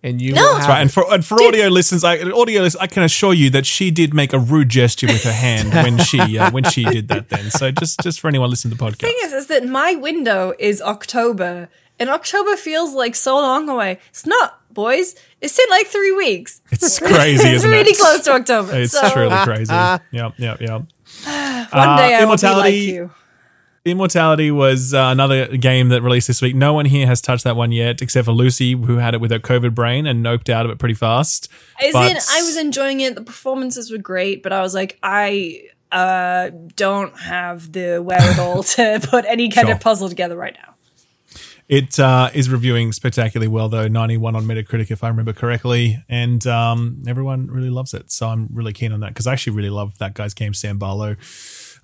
[0.03, 0.35] and you.
[0.35, 3.35] No, that's Right, and for and for audio listeners, I, audio listeners, I can assure
[3.35, 6.65] you that she did make a rude gesture with her hand when she uh, when
[6.65, 7.29] she did that.
[7.29, 9.67] Then, so just just for anyone listening to the podcast, the thing is, is that
[9.67, 11.69] my window is October,
[12.01, 13.99] and October feels like so long away.
[14.09, 15.15] It's not, boys.
[15.41, 16.61] It's in like three weeks.
[16.73, 17.99] it's crazy, it's isn't really it?
[17.99, 18.73] close to October.
[18.75, 19.73] It's so truly crazy.
[19.73, 20.61] Yep, yep, yep.
[21.25, 23.11] one Uh, day I will be like Immortality- you.
[23.83, 26.55] Immortality was uh, another game that released this week.
[26.55, 29.31] No one here has touched that one yet, except for Lucy, who had it with
[29.31, 31.49] her COVID brain and noped out of it pretty fast.
[31.83, 33.15] As But- in, I was enjoying it.
[33.15, 39.01] The performances were great, but I was like, I uh, don't have the wherewithal to
[39.03, 39.77] put any kind Sure.
[39.77, 40.70] of puzzle together right now.
[41.71, 46.45] It uh, is reviewing spectacularly well, though 91 on Metacritic, if I remember correctly, and
[46.45, 48.11] um, everyone really loves it.
[48.11, 50.79] So I'm really keen on that because I actually really love that guy's game, Sam
[50.79, 51.15] Barlow.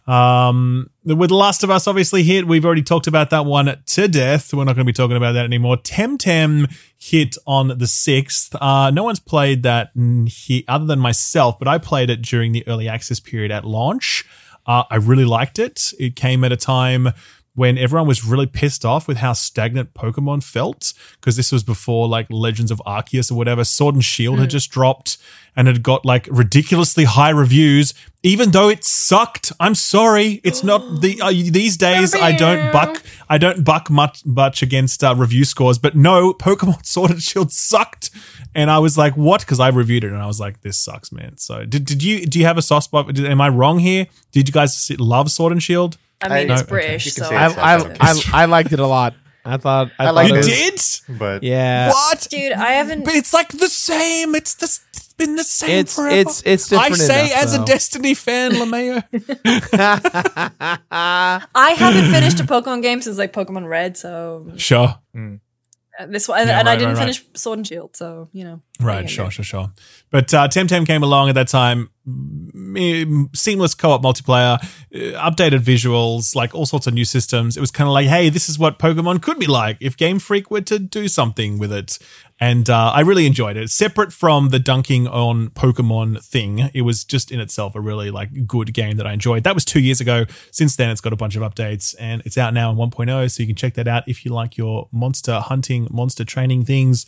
[0.09, 4.53] Um, with Last of Us obviously hit, we've already talked about that one to death.
[4.53, 5.77] We're not going to be talking about that anymore.
[5.77, 8.57] Temtem hit on the 6th.
[8.61, 9.93] Uh, no one's played that
[10.27, 14.25] he, other than myself, but I played it during the early access period at launch.
[14.67, 15.93] Uh, I really liked it.
[15.99, 17.11] It came at a time
[17.57, 22.07] when everyone was really pissed off with how stagnant Pokemon felt because this was before
[22.07, 23.65] like Legends of Arceus or whatever.
[23.65, 25.17] Sword and Shield had just dropped
[25.57, 29.53] and had got like ridiculously high reviews, even though it sucked.
[29.59, 32.15] I'm sorry, it's not the uh, these days.
[32.15, 33.03] I don't buck.
[33.31, 37.53] I don't buck much much against uh, review scores, but no, Pokemon Sword and Shield
[37.53, 38.11] sucked,
[38.55, 39.41] and I was like, what?
[39.41, 41.39] Because I reviewed it and I was like, this sucks, man.
[41.39, 43.15] So did did you do you have a soft spot?
[43.15, 44.09] Did, am I wrong here?
[44.33, 45.97] Did you guys love Sword and Shield?
[46.23, 46.69] I mean, I- it's No.
[46.69, 47.97] British, You can so say I, I.
[48.01, 49.15] I, I liked it a lot.
[49.45, 50.81] I thought I, I thought like it You did?
[51.19, 51.91] But Yeah.
[51.91, 52.27] What?
[52.31, 53.05] dude, I haven't.
[53.05, 54.35] But it's like the same.
[54.35, 56.15] It's the it's been the same It's- forever.
[56.17, 57.65] it's- it's I say enough, as a.
[57.65, 59.03] Destiny fan, Lameo.
[60.91, 64.99] I haven't finished a Pokemon game since like Pokemon Red, so sure.
[65.15, 67.15] uh, this one, and, Yeah, and I didn't right, right.
[67.17, 68.61] finish Sword and Shield, so you know.
[68.81, 69.73] Right, hang sure, sure, sure.
[70.11, 76.37] But uh, Temtem came along at that time, mm, seamless co-op multiplayer, uh, updated visuals,
[76.37, 77.57] like all sorts of new systems.
[77.57, 80.19] It was kind of like, hey, this is what Pokemon could be like if Game
[80.21, 81.99] Freak were to do something with it.
[82.39, 83.71] And uh, I really enjoyed it.
[83.71, 88.47] Separate from the dunking on Pokemon thing, it was just in itself a really like
[88.47, 89.43] good game that I enjoyed.
[89.43, 90.27] That was two years ago.
[90.53, 93.43] Since then, it's got a bunch of updates and it's out now in 1.0, so
[93.43, 97.07] you can check that out if you like your monster hunting, monster training things.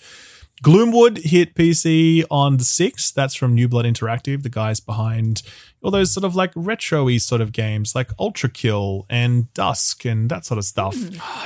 [0.64, 3.14] Gloomwood hit PC on the 6th.
[3.14, 5.42] That's from New Blood Interactive, the guys behind
[5.82, 10.44] all those sort of like retro-y sort of games like Ultrakill and Dusk and that
[10.44, 10.96] sort of stuff.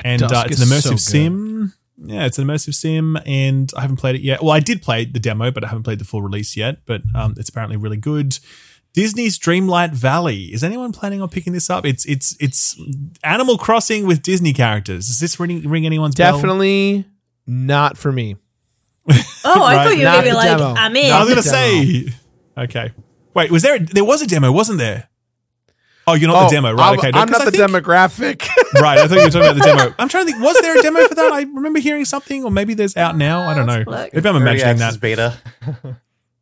[0.05, 1.75] and uh, it's an immersive so sim.
[1.99, 4.43] Yeah, it's an immersive sim, and I haven't played it yet.
[4.43, 6.79] Well, I did play the demo, but I haven't played the full release yet.
[6.87, 8.39] But um, it's apparently really good.
[8.95, 10.45] Disney's Dreamlight Valley.
[10.53, 11.85] Is anyone planning on picking this up?
[11.87, 12.81] It's it's it's
[13.23, 15.07] Animal Crossing with Disney characters.
[15.07, 16.35] Does this ring, ring anyone's bell?
[16.35, 17.05] Definitely
[17.47, 18.37] not for me.
[19.45, 20.75] Oh, I Right, thought you were gonna be like, demo.
[20.75, 21.13] I'm in.
[21.13, 22.07] I was gonna say.
[22.57, 22.93] Okay.
[23.35, 23.79] Wait, was there?
[23.79, 25.09] There was a demo, wasn't there?
[26.07, 26.93] Oh, you're not the demo, right?
[26.93, 28.49] I'm, okay, I'm not the think- demographic.
[28.81, 29.95] Right, I thought you were talking about the demo.
[29.99, 30.43] I'm trying to think.
[30.43, 31.31] Was there a demo for that?
[31.33, 33.43] I remember hearing something, or maybe there's out now.
[33.43, 33.85] I don't know.
[33.87, 34.15] Look.
[34.15, 35.01] Maybe I'm imagining access that.
[35.01, 35.39] beta.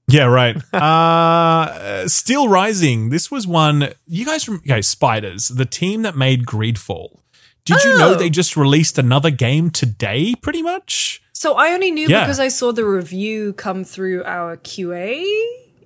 [0.07, 0.57] Yeah, right.
[0.73, 3.11] uh, Steelrising.
[3.11, 3.89] This was one.
[4.07, 4.81] You guys, rem- okay?
[4.83, 7.19] Spiders, the team that made Greedfall.
[7.65, 8.15] Did you know Oh.
[8.15, 10.35] they just released another game today?
[10.41, 11.21] Pretty much.
[11.41, 12.21] So I only knew Yeah.
[12.27, 15.25] because I saw the review come through our QA.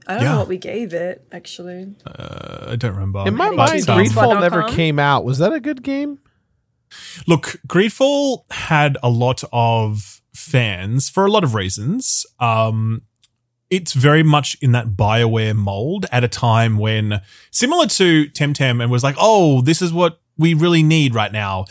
[0.05, 0.33] I don't Yeah.
[0.33, 1.95] know what we gave it actually.
[2.05, 3.23] Uh, I don't remember.
[3.25, 5.25] In my mind, Greedfall never came out.
[5.25, 6.19] Was that a good game?
[7.29, 12.27] Look, Greedfall had a lot of fans for a lot of reasons.
[12.41, 13.03] Um,
[13.71, 17.21] it's very much in that Bioware mold at a time when,
[17.53, 21.65] similar to Temtem, and was like, oh, this is what we really need right now.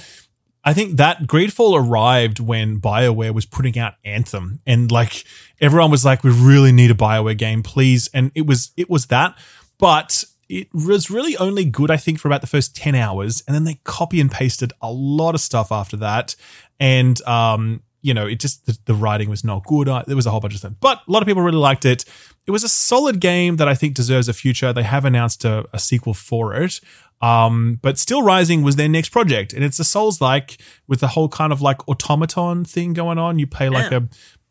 [0.66, 5.26] I think that Greedfall arrived when BioWare was putting out Anthem and like
[5.60, 9.08] everyone was like we really need a BioWare game please and it was it was
[9.08, 9.38] that
[9.78, 13.56] but it was really only good I think for about the first 10 hours and
[13.56, 16.36] then they copy and pasted a lot of stuff after that
[16.80, 20.26] and um you know it just the, the writing was not good Uh, there was
[20.26, 22.06] a whole bunch of stuff but a lot of people really liked it.
[22.46, 24.74] It was a solid game that I think deserves a future.
[24.74, 26.82] They have announced a, a sequel for it
[27.24, 31.30] um, but Steelrising was their next project, and it's a Souls like with the whole
[31.30, 33.40] kind of like automaton thing going on.
[33.40, 34.00] You play like Yeah.
[34.00, 34.02] a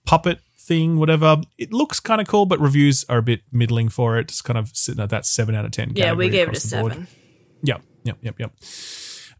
[0.06, 1.40] puppet thing, whatever.
[1.58, 4.30] It looks kind of cool, but reviews are a bit middling for it.
[4.30, 5.92] It's kind of sitting at that seven out of ten.
[5.94, 7.08] Yeah, we gave it a seven.
[7.62, 8.52] Yep, yep, yep, yep.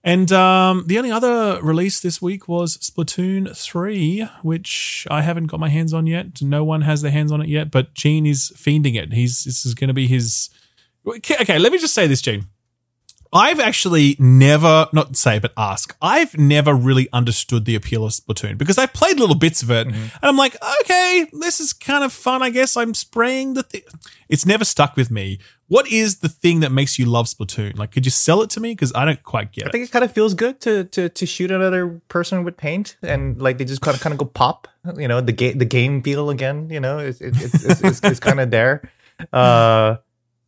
[0.05, 5.61] And um, the only other release this week was Splatoon 3, which I haven't got
[5.61, 6.43] my hands on yet.
[6.43, 9.13] No one has their hands on it yet, but Gene is fiending it.
[9.13, 10.51] He's this is going to be his.
[11.07, 12.47] Okay, let me just say this, Gene.
[13.35, 15.97] I've actually never, not say, but ask.
[16.03, 19.87] I've never really understood the appeal of Splatoon because I've played little bits of it
[19.87, 22.43] and I'm like, okay, this is kind of fun.
[22.43, 23.83] I guess I'm spraying the thing.
[24.29, 25.39] It's never stuck with me.
[25.69, 27.79] What is the thing that makes you love Splatoon?
[27.79, 28.73] Like, could you sell it to me?
[28.73, 29.69] Because I don't quite get it.
[29.69, 32.97] I think it kind of feels good to to to shoot another person with paint
[33.03, 34.69] and like they just kind of kind of go pop.
[34.99, 36.69] You know, the game the game feel again.
[36.69, 38.83] You know, it's it's it's, it's, it's, it's kind of there.
[39.33, 39.99] Uh,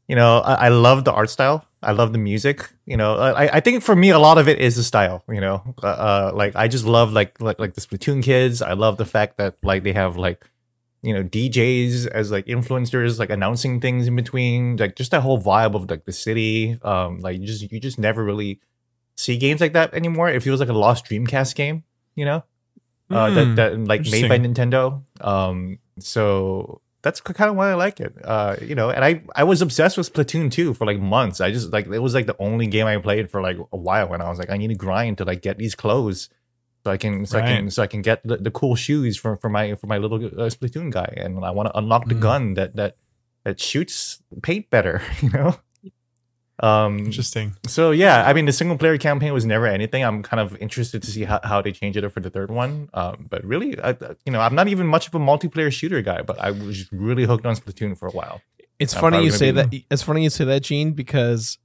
[0.08, 1.64] you know, I, I love the art style.
[1.84, 2.70] I love the music.
[2.86, 5.22] You know, I I think for me a lot of it is the style.
[5.28, 8.62] You know, uh, uh like I just love like like like the Splatoon kids.
[8.62, 10.44] I love the fact that like they have like
[11.04, 15.38] you know DJs as like influencers like announcing things in between like just that whole
[15.38, 18.58] vibe of like the city um like you just you just never really
[19.14, 21.84] see games like that anymore it feels like a lost dreamcast game
[22.16, 22.42] you know
[23.10, 27.74] uh Hmm, that, that like made by nintendo um so that's kind of why I
[27.74, 28.12] like it.
[28.24, 31.40] Uh, you know, and I I was obsessed with Splatoon 2 for like months.
[31.40, 34.08] I just like it was like the only game I played for like a while
[34.08, 36.28] when I was like I need to grind to like get these clothes
[36.84, 39.36] so I can so I can so I can get the, the cool shoes for
[39.36, 42.20] for my for my little uh, Splatoon guy and I want to unlock the Mm.
[42.20, 42.96] gun that that
[43.44, 45.56] that shoots paint better, you know.
[46.60, 47.56] Um Interesting.
[47.66, 50.04] so yeah, I mean the single player campaign was never anything.
[50.04, 52.50] I'm kind of interested to see how, how they change it up for the third
[52.50, 52.88] one.
[52.94, 56.22] Um, but really, I, you know, I'm not even much of a multiplayer shooter guy,
[56.22, 58.40] but I was really hooked on Splatoon for a while.
[58.78, 59.74] It's I'm funny you say be- that.
[59.90, 61.58] It's funny you say that, Gene, because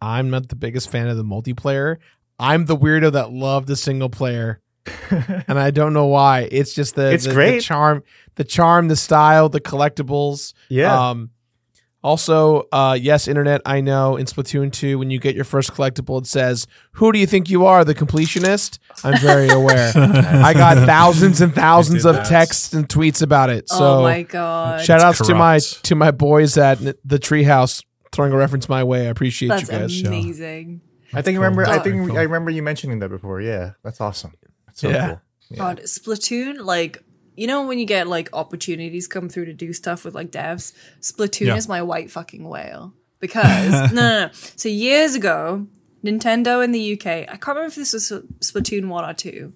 [0.00, 1.96] I'm not the biggest fan of the multiplayer.
[2.38, 4.60] I'm the weirdo that loved the single player,
[5.10, 6.48] and I don't know why.
[6.52, 7.62] It's just the It's the, the great.
[7.62, 8.04] charm,
[8.36, 10.52] the charm, the style, the collectibles.
[10.68, 11.30] Yeah, Um,
[12.06, 13.60] also, uh, yes, internet.
[13.66, 17.18] I know in Splatoon 2, when you get your first collectible, it says, "Who do
[17.18, 19.92] you think you are, the completionist?" I'm very aware.
[19.96, 22.26] I got thousands and thousands of that.
[22.26, 23.68] texts and tweets about it.
[23.68, 24.84] So oh my god.
[24.84, 28.84] Shout outs to my to my boys at N- the Treehouse throwing a reference my
[28.84, 29.00] way.
[29.06, 30.02] I appreciate That's you guys.
[30.02, 30.80] amazing.
[31.12, 31.66] I think I remember.
[31.66, 32.18] I think Cool.
[32.18, 33.40] I remember you mentioning that before.
[33.40, 34.32] Yeah, that's awesome.
[34.66, 35.06] That's so Yeah.
[35.08, 35.20] cool.
[35.50, 35.58] Yeah.
[35.58, 37.02] God, Splatoon, like
[37.36, 40.72] you know when you get like opportunities come through to do stuff with like devs,
[41.00, 41.56] Splatoon Yeah.
[41.56, 42.94] is my white fucking whale.
[43.20, 44.30] Because no, no, no.
[44.32, 45.66] So years ago,
[46.04, 49.52] Nintendo in the UK, I can't remember if this was Splatoon one or two.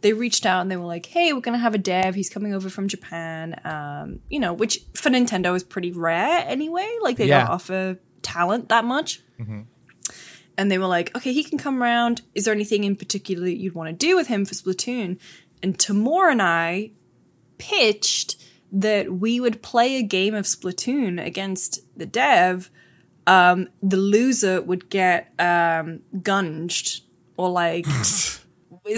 [0.00, 2.14] They reached out and they were like, "Hey, we're gonna have a dev.
[2.14, 3.60] He's coming over from Japan.
[3.64, 6.88] Um, you know, which for Nintendo is pretty rare anyway.
[7.02, 7.40] Like they Yeah.
[7.40, 9.20] don't offer talent that much."
[10.56, 12.22] and they were like, okay, he can come around.
[12.34, 15.18] Is there anything in particular that you'd want to do with him for Splatoon?
[15.62, 16.90] And Tamor and I
[17.58, 18.36] pitched
[18.72, 22.70] that we would play a game of Splatoon against the dev.
[23.26, 27.00] Um, the loser would get um, gunged
[27.36, 28.40] or like, is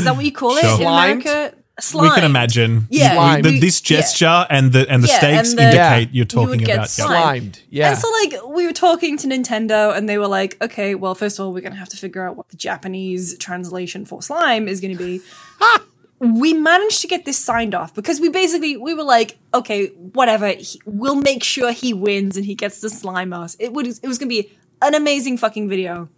[0.05, 0.73] that what you call it Sure.
[0.73, 2.11] in Slimed?
[2.11, 2.87] We can imagine.
[2.91, 3.45] Yeah, Slimed.
[3.45, 3.97] The- we- this yeah.
[3.97, 6.91] gesture and the and the Yeah, stakes and the- indicate you're talking get about.
[6.91, 7.11] slimed.
[7.57, 7.61] Slimed.
[7.71, 7.91] Yeah.
[7.91, 11.39] And so, like, we were talking to Nintendo, and they were like, okay, well, first
[11.39, 14.69] of all, we're going to have to figure out what the Japanese translation for slime
[14.69, 15.21] is going to be.
[16.21, 20.49] we managed to get this signed off because we basically we were like, okay, whatever,
[20.49, 23.57] he, we'll make sure he wins and he gets the slime us.
[23.59, 26.09] It would it was to be an amazing fucking video.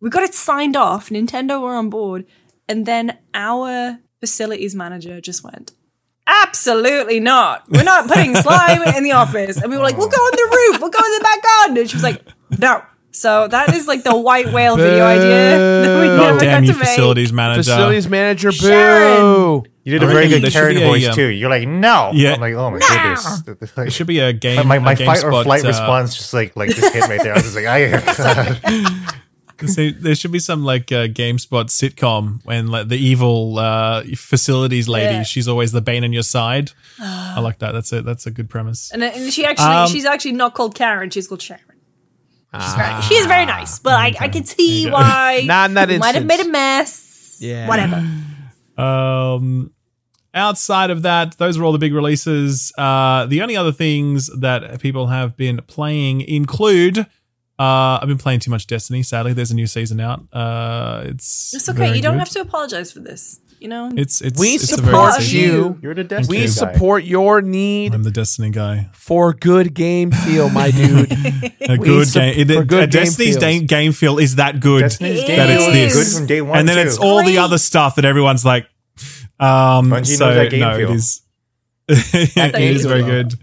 [0.00, 1.08] We got it signed off.
[1.08, 2.26] Nintendo were on board,
[2.68, 5.72] and then our facilities manager just went.
[6.26, 7.64] Absolutely not.
[7.68, 9.62] We're not putting slime in the office.
[9.62, 10.80] And we were like, we'll go on the roof.
[10.80, 11.78] We'll go in the back garden.
[11.78, 12.22] And she was like,
[12.58, 12.82] no.
[13.16, 16.16] So that is like the white whale video idea that we Boo.
[16.18, 16.88] never God damn got you, to make.
[16.88, 17.62] facilities manager.
[17.62, 18.50] Facilities manager.
[18.50, 18.56] Boo.
[18.56, 19.62] Sharon.
[19.84, 21.26] You did a I very reckon good there should Karen be a, voice um, too.
[21.28, 22.10] You're like, no.
[22.12, 22.34] Yeah.
[22.34, 23.78] I'm like, oh my goodness.
[23.78, 24.66] It should be a game.
[24.66, 27.22] my my a fight or GameSpot, flight uh, response just like like just hit right
[27.22, 27.32] there.
[27.32, 28.00] I was just like, I
[29.62, 34.88] So there should be some like uh, GameSpot sitcom when like the evil uh, facilities
[34.88, 35.22] lady, Yeah.
[35.22, 36.72] she's always the bane on your side.
[37.00, 37.72] I like that.
[37.72, 38.90] That's a that's a good premise.
[38.92, 41.08] And, and she actually, Um, she's actually not called Karen.
[41.10, 41.62] She's called Sharon.
[42.54, 45.88] She's very, she is very nice, but I, I can see why Not in that
[45.88, 46.38] we might have instance.
[46.44, 47.36] made a mess.
[47.40, 47.68] Yeah.
[47.68, 48.02] Whatever.
[48.78, 49.72] Um,
[50.34, 52.72] outside of that, those were all the big releases.
[52.78, 56.98] Uh, the only other things that people have been playing include.
[57.58, 59.02] Uh, I've been playing too much Destiny.
[59.02, 60.22] Sadly, there's a new season out.
[60.32, 61.78] Uh, it's It's okay.
[61.78, 62.18] very You don't good.
[62.20, 63.40] have to apologize for this.
[63.58, 65.40] You know, It's it's We it's support you.
[65.40, 65.78] you.
[65.82, 66.50] You're the Destiny We guy.
[66.50, 68.90] support your need I'm the Destiny guy.
[68.92, 71.10] for good game feel, my dude.
[71.62, 72.34] A good sup- game.
[72.50, 73.36] It, for good game Destiny's feels.
[73.38, 76.42] game, game feel is that good Destiny's It game that it's this, good from day
[76.42, 76.58] one.
[76.58, 76.82] and then too.
[76.88, 78.66] it's all the other stuff that everyone's like.
[79.40, 80.90] Um, Bungie so that game no, feel.
[80.92, 81.22] it is.
[81.88, 83.34] it is very good.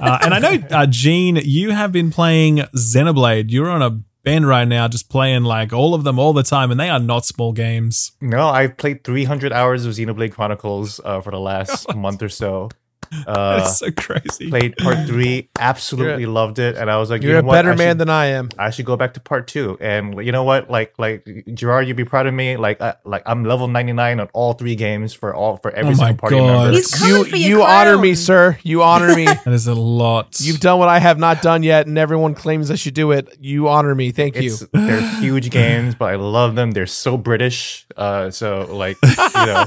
[0.00, 3.46] Uh, and I know, uh, Gene, you have been playing Xenoblade.
[3.50, 6.72] You're on a bend right now, just playing like all of them all the time,
[6.72, 8.10] and they are not small games.
[8.20, 12.68] No, I've played 300 hours of Xenoblade Chronicles uh, for the last month or so.
[13.26, 14.50] Uh, That's so crazy.
[14.50, 17.54] played part three, absolutely loved it, and I was like, You're you a know what?
[17.54, 18.48] better I man should- than I am.
[18.58, 19.76] I should go back to part two.
[19.80, 20.70] And you know what?
[20.70, 22.56] Like, like Gerard, you'd be proud of me.
[22.56, 25.94] Like, uh, like I'm level 99 on all three games for all for every Oh
[25.96, 26.46] single party God.
[26.46, 26.70] member.
[26.76, 28.58] He's coming You for your you honor me, sir.
[28.62, 29.24] You honor me.
[29.44, 30.38] That is a lot.
[30.40, 33.36] You've done what I have not done yet, and everyone claims I should do it.
[33.40, 34.10] You honor me.
[34.12, 34.54] Thank you.
[34.72, 36.70] They're huge games, but I love them.
[36.72, 37.86] They're so British.
[37.96, 39.64] Uh, so like, you know,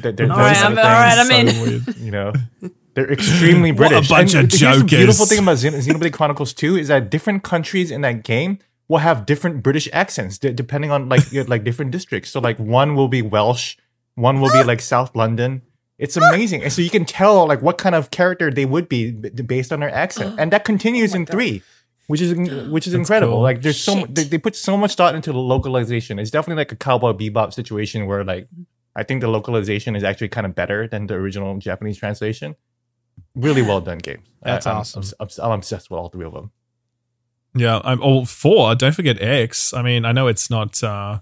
[0.00, 1.60] they're, they're All right, I'm- all right, I'm in.
[1.62, 1.96] weird.
[1.98, 2.32] You know,
[2.94, 4.08] they're extremely What a British.
[4.08, 7.90] bunch of here's the beautiful thing about Xen- Xenoblade Chronicles 2 is that different countries
[7.90, 8.58] in that game
[8.88, 12.30] will have different British accents d- depending on like your- like different districts.
[12.30, 13.76] So like one will be Welsh,
[14.14, 15.62] one will be like South London.
[15.98, 19.12] It's amazing, and so you can tell like what kind of character they would be
[19.12, 21.62] b- based on their accent, and that continues in three,
[22.06, 22.34] which is
[22.68, 23.34] which is incredible.
[23.36, 23.42] cool.
[23.42, 26.18] Like there's so they, they put so much thought into the localization.
[26.18, 28.46] It's definitely like a cowboy bebop situation where like
[28.96, 32.56] I think the localization is actually kind of better than the original Japanese translation.
[33.34, 34.22] really well done game.
[34.42, 35.04] That's I, I'm- awesome.
[35.40, 36.50] I'm, obsessed with all three of them.
[37.54, 38.74] Yeah, I'm all oh four.
[38.74, 39.72] Don't forget X.
[39.72, 41.20] I mean, I know it's not uh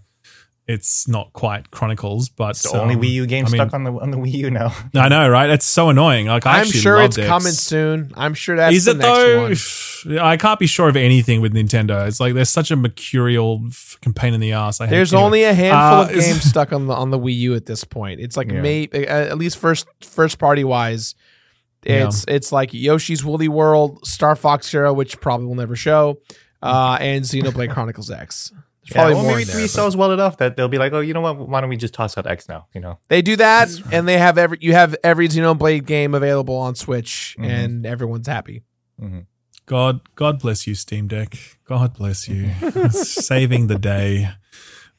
[0.67, 3.75] it's not quite Chronicles, but It's the only um, Wii U game I mean- stuck
[3.75, 4.75] on the on the Wii U now.
[4.95, 5.51] I know, right?
[5.51, 6.27] It's so annoying.
[6.27, 7.27] Like I I'm sure it's X.
[7.29, 8.13] coming soon.
[8.17, 10.17] I'm sure that's Is the it next though?
[10.17, 10.19] one.
[10.25, 12.07] I can't be sure of anything with Nintendo.
[12.09, 14.81] It's like there's such a mercurial fucking pain in the ass.
[14.81, 15.25] I hate There's anyway.
[15.27, 17.85] only a handful Uh, of games stuck on the on the Wii U at this
[17.85, 18.21] point.
[18.21, 18.61] It's like Yeah.
[18.63, 21.15] may uh, at least first first party wise.
[21.83, 26.19] It's it's like Yoshi's Woolly World, Star Fox Zero, which probably will never show,
[26.63, 28.51] uh, and Xenoblade Chronicles X.
[28.87, 30.69] There's Yeah, probably well, more maybe in there, three but- sells well enough that they'll
[30.69, 31.49] be like, oh, you know what?
[31.49, 32.67] Why don't we just toss out X now?
[32.75, 36.57] You know, They do that, and they have every you have every Xenoblade game available
[36.57, 37.47] on Switch, Mhm.
[37.49, 38.63] and everyone's happy.
[39.67, 41.37] God, God bless you, Steam Deck.
[41.67, 42.51] God bless you,
[42.91, 44.29] saving the day.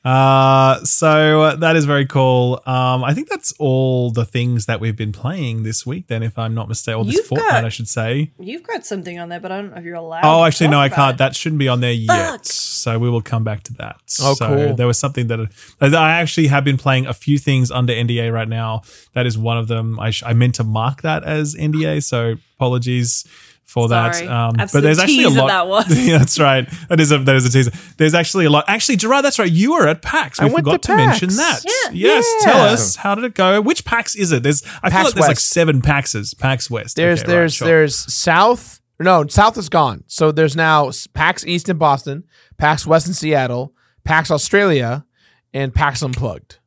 [0.05, 2.61] Uh, so uh, that is very cool.
[2.67, 6.05] Um, I think that's all the things that we've been playing this week.
[6.07, 8.31] Then, if I'm not mistaken, or this You've fortnight, got- I should say.
[8.39, 10.21] You've got something on there, but I don't know if you're allowed.
[10.23, 11.15] Oh, to actually, no, I can't.
[11.15, 11.17] it.
[11.17, 12.31] That shouldn't be on there yet.
[12.31, 12.45] Fuck.
[12.45, 13.95] So we will come back to that.
[14.21, 14.75] Oh, so cool.
[14.75, 15.39] There was something that
[15.81, 18.83] I actually have been playing a few things under NDA right now.
[19.13, 19.99] That is one of them.
[19.99, 22.03] I, sh- I meant to mark that as NDA.
[22.03, 23.25] So apologies
[23.65, 24.25] for Sorry.
[24.25, 24.31] that.
[24.31, 25.47] Um, but there's actually a lot.
[25.47, 26.07] that was.
[26.07, 26.69] yeah, that's right.
[26.87, 27.71] That is a that is a teaser.
[27.97, 28.65] There's actually a lot.
[28.67, 29.51] Actually, Gerard, that's right.
[29.51, 30.39] You were at PAX.
[30.39, 31.61] We I went forgot to to, mention that.
[31.65, 31.91] Yeah.
[31.91, 32.25] Yes.
[32.39, 32.51] Yeah.
[32.51, 33.59] Tell us how did it go?
[33.61, 34.43] Which PAX is it?
[34.43, 36.37] There's I feel like there's like seven PAXes.
[36.37, 36.95] PAX West.
[36.95, 37.67] There's Okay, right, there's sure.
[37.67, 38.81] there's South.
[38.99, 40.05] No, South is gone.
[40.07, 42.23] So there's now PAX East in Boston,
[42.57, 43.73] PAX West in Seattle,
[44.05, 45.05] PAX Australia,
[45.53, 46.59] and PAX Unplugged.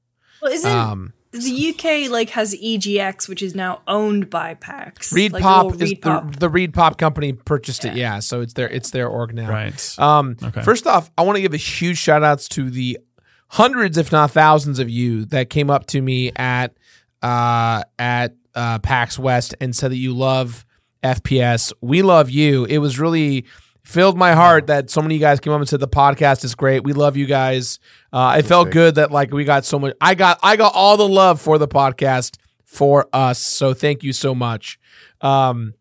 [0.42, 5.12] Well, isn't Um, the UK like has EGX, which is now owned by PAX?
[5.12, 6.36] Reed like, Pop little is Reed the, Pop.
[6.36, 7.94] the ReedPop company purchased it.
[7.94, 8.14] Yeah.
[8.14, 9.48] Yeah, so it's their it's their org now.
[9.50, 9.98] right.
[9.98, 10.62] Um, Okay.
[10.62, 12.98] First off, I want to give a huge shout outs to the
[13.48, 16.74] hundreds, if not thousands, of you that came up to me at
[17.22, 20.64] uh, at uh, PAX West and said that you love
[21.02, 21.72] FPS.
[21.80, 22.64] We love you.
[22.64, 23.44] It was really
[23.88, 26.44] filled my heart that so many of you guys came up and said the podcast
[26.44, 26.84] is great.
[26.84, 27.78] We love you guys.
[28.12, 29.94] Uh, it felt good that like we got so much.
[29.98, 32.36] I got I got all the love for the podcast
[32.66, 33.38] for us.
[33.38, 34.78] So thank you so much.
[35.22, 35.72] Um,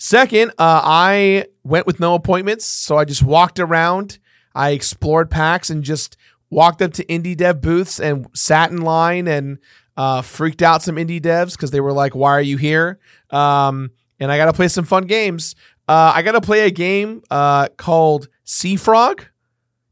[0.00, 4.18] Second, uh, I went with no appointments, so I just walked around.
[4.54, 6.16] I explored PAX and just
[6.50, 9.58] walked up to indie dev booths and sat in line and
[9.96, 13.00] uh, freaked out some indie devs because they were like, "Why are you here?"
[13.30, 15.56] Um, and I got to play some fun games.
[15.88, 19.24] Uh, I got to play a game uh, called Sea Frog.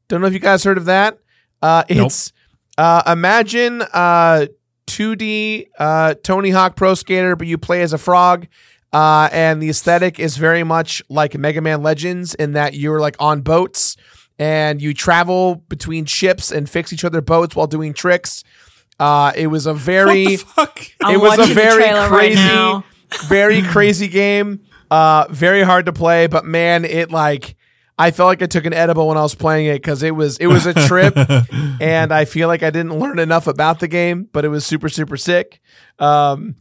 [0.09, 1.19] Don't know if you guys heard of that.
[1.63, 2.07] Uh, Nope.
[2.07, 2.33] it's
[2.79, 4.47] uh, imagine uh,
[4.87, 8.47] 2D uh, Tony Hawk Pro Skater, but you play as a frog.
[8.93, 13.17] Uh, and the aesthetic is very much like Mega Man Legends in that you're like
[13.19, 13.97] on boats
[14.39, 18.45] and you travel between ships and fix each other boats while doing tricks.
[18.99, 20.81] Uh, it was a very what the fuck?
[21.03, 24.61] I'm it was a very trailer right crazy, very crazy game.
[24.91, 27.57] Uh, very hard to play, but man, it like
[27.99, 30.37] I felt like I took an edible when I was playing it because it was
[30.39, 31.15] it was a trip,
[31.81, 34.89] and I feel like I didn't learn enough about the game, but it was super
[34.89, 35.61] super sick.
[35.99, 36.57] Um,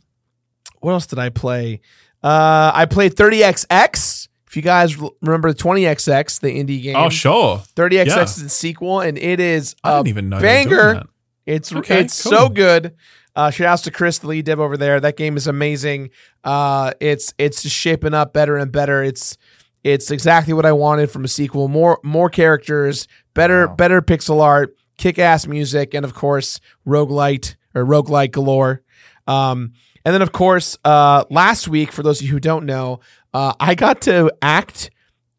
[0.80, 1.82] what else did I play?
[2.24, 4.28] Uh, I played 30xx.
[4.48, 7.62] If you guys remember 20xx, the indie game, Oh, sure.
[7.76, 8.22] 30xx yeah.
[8.24, 11.04] is a sequel, and it is I a didn't even know they were doing banger.
[11.46, 12.32] It's Okay, it's cool.
[12.32, 12.96] so good.
[13.36, 15.00] Uh, shout outs to Chris, the lead dev over there.
[15.00, 16.10] That game is amazing.
[16.44, 19.04] Uh, it's it's just shaping up better and better.
[19.04, 19.38] It's
[19.84, 21.68] it's exactly what I wanted from a sequel.
[21.68, 23.76] More more characters, better Wow.
[23.76, 28.82] better pixel art, kick ass music, and of course roguelite or roguelite galore.
[29.28, 29.74] Um,
[30.06, 33.00] and then of course, uh, last week, for those of you who don't know,
[33.34, 34.92] uh, I got to act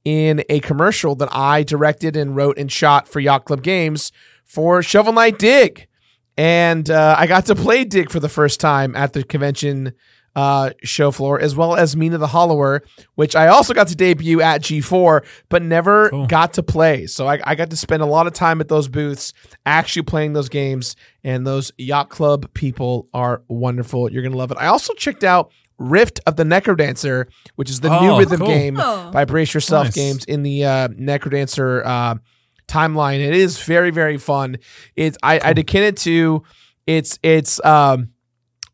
[0.04, 4.12] in a commercial that I directed and wrote and shot for Yacht Club Games
[4.44, 5.86] for Shovel Knight Dig.
[6.36, 9.92] And uh, I got to play Dig for the first time at the convention
[10.34, 12.82] uh, show floor, as well as Mina the Hollower,
[13.14, 16.26] which I also got to debut at G4, but never Cool.
[16.26, 17.06] got to play.
[17.06, 19.32] So I, I got to spend a lot of time at those booths
[19.64, 20.94] actually playing those games.
[21.24, 24.12] And those Yacht Club people are wonderful.
[24.12, 24.58] You're going to love it.
[24.60, 28.46] I also checked out Rift of the Necrodancer, which is the new Oh, rhythm cool.
[28.48, 29.10] game Oh.
[29.10, 29.94] by Brace Yourself Nice.
[29.94, 32.14] Games in the uh, Necrodancer uh,
[32.68, 33.20] timeline.
[33.20, 34.58] It is very very fun.
[34.94, 36.42] It's I I'd akin it to
[36.86, 38.10] it's it's um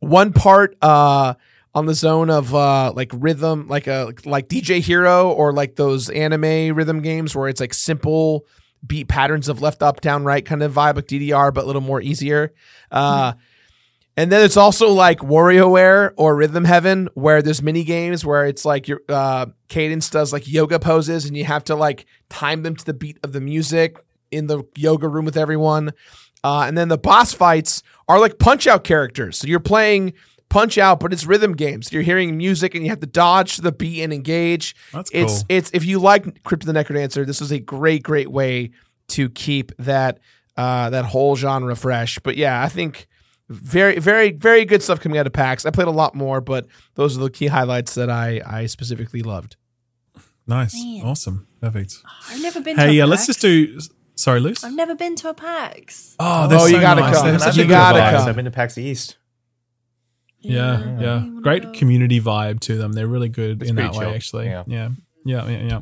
[0.00, 1.34] one part uh
[1.74, 6.10] on the zone of uh like rhythm like a like DJ Hero or like those
[6.10, 8.46] anime rhythm games where it's like simple
[8.86, 11.80] beat patterns of left up down right kind of vibe like DDR but a little
[11.82, 12.52] more easier.
[12.90, 13.32] Uh
[14.16, 18.65] and then it's also like WarioWare or Rhythm Heaven, where there's mini games where it's
[18.65, 22.76] like your uh, Cadence does like yoga poses, and you have to like time them
[22.76, 23.99] to the beat of the music
[24.31, 25.92] in the yoga room with everyone.
[26.44, 29.39] Uh, and then the boss fights are like punch out characters.
[29.39, 30.12] So you're playing
[30.52, 31.91] Punch Out, but it's rhythm games.
[31.91, 34.76] You're hearing music and you have to dodge to the beat and engage.
[34.92, 35.47] That's It's cool.
[35.49, 38.73] it's if you like Crypt of the Necrodancer, this is a great great way
[39.08, 40.18] to keep that
[40.58, 42.18] uh that whole genre fresh.
[42.18, 43.07] But yeah, I think
[43.52, 45.64] very very very good stuff coming out of PAX.
[45.66, 49.22] I played a lot more, but those are the key highlights that I I specifically
[49.22, 49.56] loved.
[50.47, 50.74] Nice.
[50.74, 51.02] Man.
[51.05, 51.47] Awesome.
[51.60, 51.98] Perfect.
[52.05, 52.76] Oh, I've never been.
[52.76, 53.78] to Hey, a yeah, let's just do.
[54.16, 54.62] Sorry, Luce.
[54.64, 56.16] I've never been to a PAX.
[56.18, 57.14] Oh, oh they're Oh, you gotta nice.
[57.16, 57.26] come.
[57.26, 58.10] They have I've such been a good gotta vibe.
[58.18, 58.28] come.
[58.28, 59.16] I've been to PAX East.
[60.40, 61.40] Yeah, Yeah, yeah.
[61.40, 62.92] Great community vibe to them.
[62.92, 64.14] They're really good It's in that pretty way, chill.
[64.14, 64.47] actually.
[64.47, 64.64] Yeah.
[64.66, 64.89] Yeah.
[65.25, 65.49] Yeah.
[65.49, 65.81] Yeah, yeah,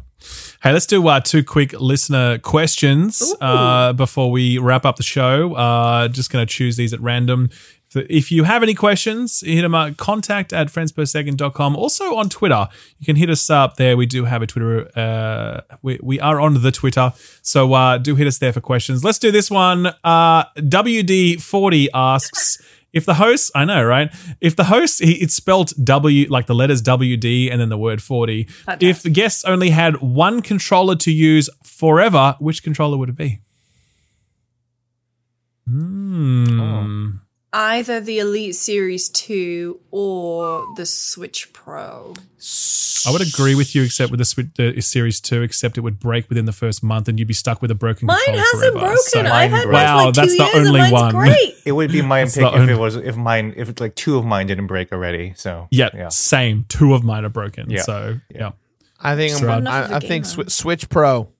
[0.62, 5.54] Hey, let's do uh, two quick listener questions uh, before we wrap up the show.
[5.54, 7.48] Uh, just going to choose these at random.
[7.94, 11.74] If- you have any questions, hit them at contact at friendspersecond.com.
[11.74, 13.96] Also on Twitter, you can hit us up there.
[13.96, 14.88] We do have a Twitter.
[14.96, 17.12] Uh, we, we are on the Twitter.
[17.42, 19.02] So uh, do hit us there for questions.
[19.02, 19.86] Let's do this one.
[20.04, 22.62] Uh, WD40 asks
[22.92, 24.12] if the host, I know, right?
[24.40, 28.02] If the host, he, it's spelled W, like the letters WD and then the word
[28.02, 28.48] 40.
[28.80, 33.40] If the guests only had one controller to use forever, which controller would it be?
[35.66, 37.10] Hmm.
[37.52, 42.14] Either the Elite Series 2 or the Switch Pro.
[43.06, 45.98] I would agree with you, except with the, Switch- the Series 2, except it would
[45.98, 48.60] break within the first month and you'd be stuck with a broken Mine controller hasn't
[48.74, 48.78] forever.
[48.78, 48.96] broken.
[48.98, 51.12] So- I've had mine Wow, like two that's the years and only one.
[51.12, 51.54] great.
[51.64, 53.96] It would be my That's pick if only- it was if mine if it's like
[53.96, 55.32] two of mine didn't break already.
[55.36, 56.66] So yeah, same.
[56.68, 57.68] Two of mine are broken.
[57.68, 57.82] Yeah.
[57.82, 58.52] So, yeah.
[59.00, 60.44] I think So- I'm, I, I think gamer.
[60.44, 61.30] Swi- Switch Pro,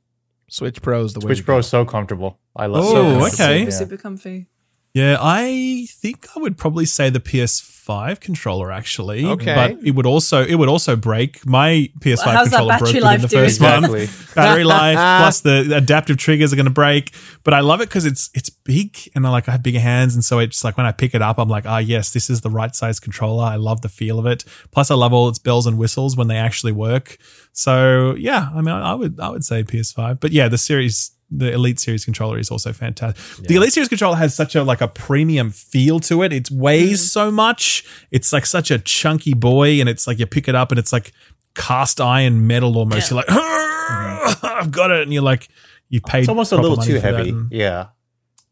[0.49, 1.27] Switch Pro is the way.
[1.29, 1.59] Switch to Pro go.
[1.61, 2.39] is so comfortable.
[2.57, 2.85] I love.
[2.87, 3.61] Oh, so okay.
[3.61, 4.49] Super, super comfy.
[4.93, 9.25] Yeah, I think I would probably say the PS5 controller actually.
[9.25, 9.55] Okay.
[9.55, 11.47] But it would also it would also break.
[11.47, 13.85] My PS5 Well, controller broke battery within the first month.
[13.94, 14.35] Exactly.
[14.35, 17.15] Battery life plus the adaptive triggers are going to break.
[17.44, 20.15] But I love it because it's it's big and I like I have bigger hands
[20.15, 22.41] and so it's like when I pick it up I'm like ah yes this is
[22.41, 23.44] the right size controller.
[23.44, 24.44] I love the feel of it.
[24.73, 27.17] Plus I love all its bells and whistles when they actually work.
[27.52, 30.19] So yeah, I mean I would I would say PS5.
[30.19, 33.47] But yeah, the series the Elite Series controller is also fantastic.
[33.47, 36.33] The Elite Series controller has such a like a premium feel to it.
[36.33, 37.84] It weighs so much.
[38.10, 40.92] It's like such a chunky boy, and it's like you pick it up and it's
[40.92, 41.12] like
[41.55, 43.10] cast iron metal almost.
[43.10, 45.49] You're like, I've got it, and you're like,
[45.89, 46.20] you paid.
[46.20, 47.31] It's almost a little too heavy.
[47.31, 47.86] and- Yeah,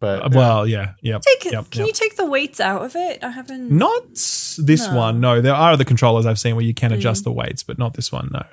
[0.01, 1.19] but Uh, well, yeah, yeah.
[1.19, 1.53] Take.
[1.53, 1.87] Yep, can yep.
[1.89, 3.23] you take the weights out of it?
[3.25, 3.71] I haven't.
[3.71, 4.97] Not this No.
[4.97, 5.21] one.
[5.21, 7.95] No, there are other controllers I've seen where you can adjust the weights, but not
[7.95, 8.29] this one.
[8.33, 8.45] No.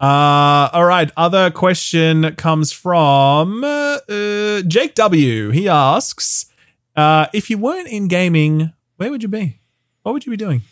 [0.00, 1.10] Uh, all right.
[1.16, 5.50] Other question comes from uh, uh, Jake W.
[5.50, 6.46] He asks,
[6.94, 9.60] uh, if you weren't in gaming, where would you be?
[10.02, 10.62] What would you be doing?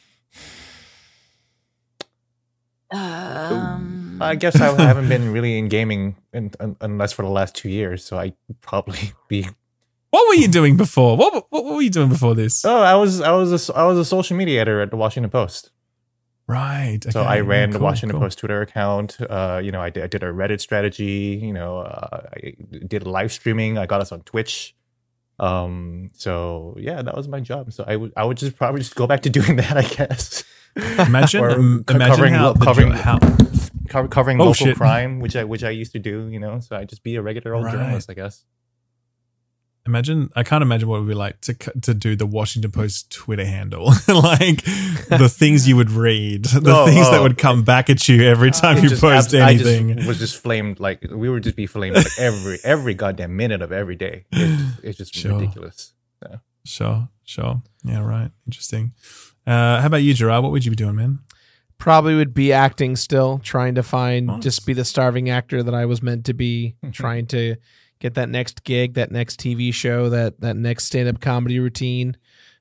[2.91, 7.55] Um, I guess I haven't been really in gaming in, un, unless for the last
[7.55, 8.05] two years.
[8.05, 9.47] So I probably be.
[10.11, 11.17] What were you doing before?
[11.17, 12.65] What, what, what were you doing before this?
[12.65, 15.31] Oh, I was I was a, I was a social media editor at the Washington
[15.31, 15.73] Post.
[16.47, 17.01] Right.
[17.11, 18.21] So I ran yeah, the Washington cool.
[18.27, 19.17] Post Twitter account.
[19.21, 21.41] Uh, you know, I did, I did a Reddit strategy.
[21.43, 22.55] You know, uh, I
[22.87, 23.79] did live streaming.
[23.79, 24.75] I got us on Twitch.
[25.39, 27.73] Um, so yeah, that was my job.
[27.73, 29.77] So I would I would just probably just go back to doing that.
[29.77, 30.45] I guess.
[30.77, 33.19] Imagine, Or um, co- imagine covering how, lo- covering- jo- how
[33.89, 34.77] Co- covering Oh, local shit.
[34.77, 36.27] crime, which I which I used to do.
[36.29, 37.73] You know, so I just be a regular old Right.
[37.75, 38.11] journalist.
[38.11, 38.45] I guess.
[39.87, 43.11] Imagine, I can't imagine what it would be like to to do the Washington Post
[43.13, 44.63] Twitter handle, like
[45.09, 47.23] the things you would read, the No, things that oh.
[47.23, 49.97] would come back at you every time you just post abs- I anything.
[49.97, 53.63] just was just flamed like we would just be flamed like every every goddamn minute
[53.63, 54.25] of every day.
[54.33, 55.39] It's, it's just Sure.
[55.39, 55.93] ridiculous.
[56.65, 58.93] Sure, sure, yeah, right, interesting.
[59.47, 60.43] Uh, how about you, Gerard?
[60.43, 61.21] What would you be doing, man?
[61.79, 64.43] Probably would be acting still, trying to find Nice.
[64.43, 67.55] just be the starving actor that I was meant to be, trying to
[67.99, 72.17] get that next gig, that next TV show, that that next stand up comedy routine.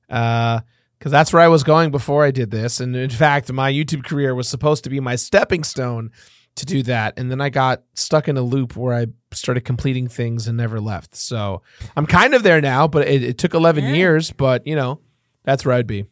[0.09, 0.61] Uh
[0.97, 2.79] because that's where I was going before I did this.
[2.79, 6.09] And in fact, my YouTube career was supposed to be my stepping stone
[6.55, 7.19] to do that.
[7.19, 10.79] And then I got stuck in a loop where I started completing things and never
[10.79, 11.13] left.
[11.15, 11.61] So
[11.97, 13.91] I'm kind of there now, but it, it took 11 Yeah.
[13.93, 14.31] years.
[14.31, 15.01] But, you know,
[15.43, 16.05] that's where I'd be.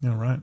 [0.00, 0.40] Yeah, right.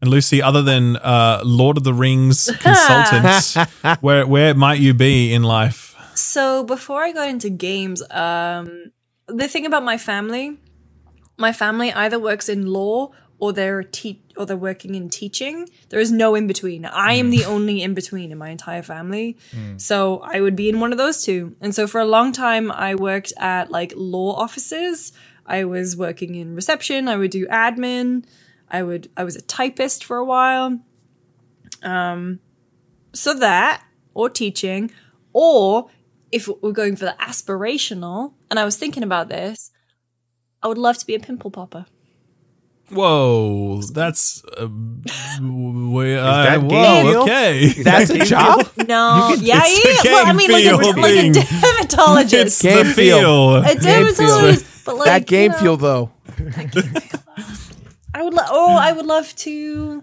[0.00, 5.34] And Lucy, other than uh, Lord of the Rings consultant, where where might you be
[5.34, 5.89] in life?
[6.30, 8.92] So before I got into games, um,
[9.26, 10.58] the thing about my family,
[11.36, 13.10] my family either works in law
[13.40, 15.68] or they're te- or they're working in teaching.
[15.88, 16.84] There is no in between.
[16.84, 19.38] I am the only in between in my entire family.
[19.76, 21.56] So I would be in one of those two.
[21.60, 25.12] And so for a long time, I worked at like law offices.
[25.46, 27.08] I was working in reception.
[27.08, 28.24] I would do admin.
[28.70, 29.10] I would.
[29.16, 30.78] I was a typist for a while.
[31.82, 32.38] Um,
[33.12, 33.82] so that
[34.14, 34.92] or teaching,
[35.32, 35.90] or
[36.32, 39.70] if we're going for the aspirational, and I was thinking about this,
[40.62, 41.86] I would love to be a pimple popper.
[42.90, 44.66] Whoa, that's uh,
[45.40, 47.22] we, uh, that whoa, game feel?
[47.22, 47.68] okay.
[47.84, 48.68] That's a job.
[48.88, 50.14] No, yeah, it's the yeah.
[50.14, 51.32] Well, I game mean, like a, feel like a thing.
[51.32, 52.46] dermatologist.
[52.46, 53.18] It's Game the feel.
[53.18, 53.56] feel.
[53.56, 56.10] a dermatologist, but like that game you know, feel though.
[58.12, 58.34] I would.
[58.34, 60.02] Lo- oh, I would love to.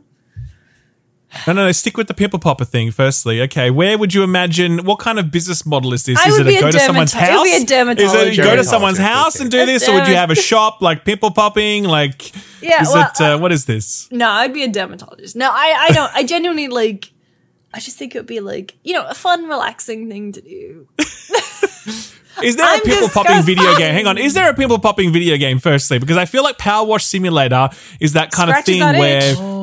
[1.46, 1.72] No, no, no.
[1.72, 2.92] Stick with the pimple popper thing.
[2.92, 3.70] Firstly, okay.
[3.70, 4.86] Where would you imagine?
[4.86, 6.18] What kind of business model is this?
[6.18, 7.44] I is would it be a a go to someone's dermato- it would house?
[7.44, 7.56] be a
[8.06, 10.32] Is it you go to someone's house and do A this, or would you have
[10.32, 11.84] a shop like pimple popping?
[11.84, 14.08] Like, Yeah, is well, it uh, what is this?
[14.12, 15.36] No, I'd be a dermatologist.
[15.36, 16.12] No, I, I don't.
[16.16, 17.12] I genuinely like.
[17.74, 20.88] I just think it would be like you know a fun, relaxing thing to do.
[22.44, 23.94] Is there I'm a pimple popping video game?
[23.94, 24.18] Hang on.
[24.18, 25.60] Is there a pimple popping video game?
[25.60, 29.18] Firstly, because I feel like PowerWash Simulator is that kind Scratches of thing where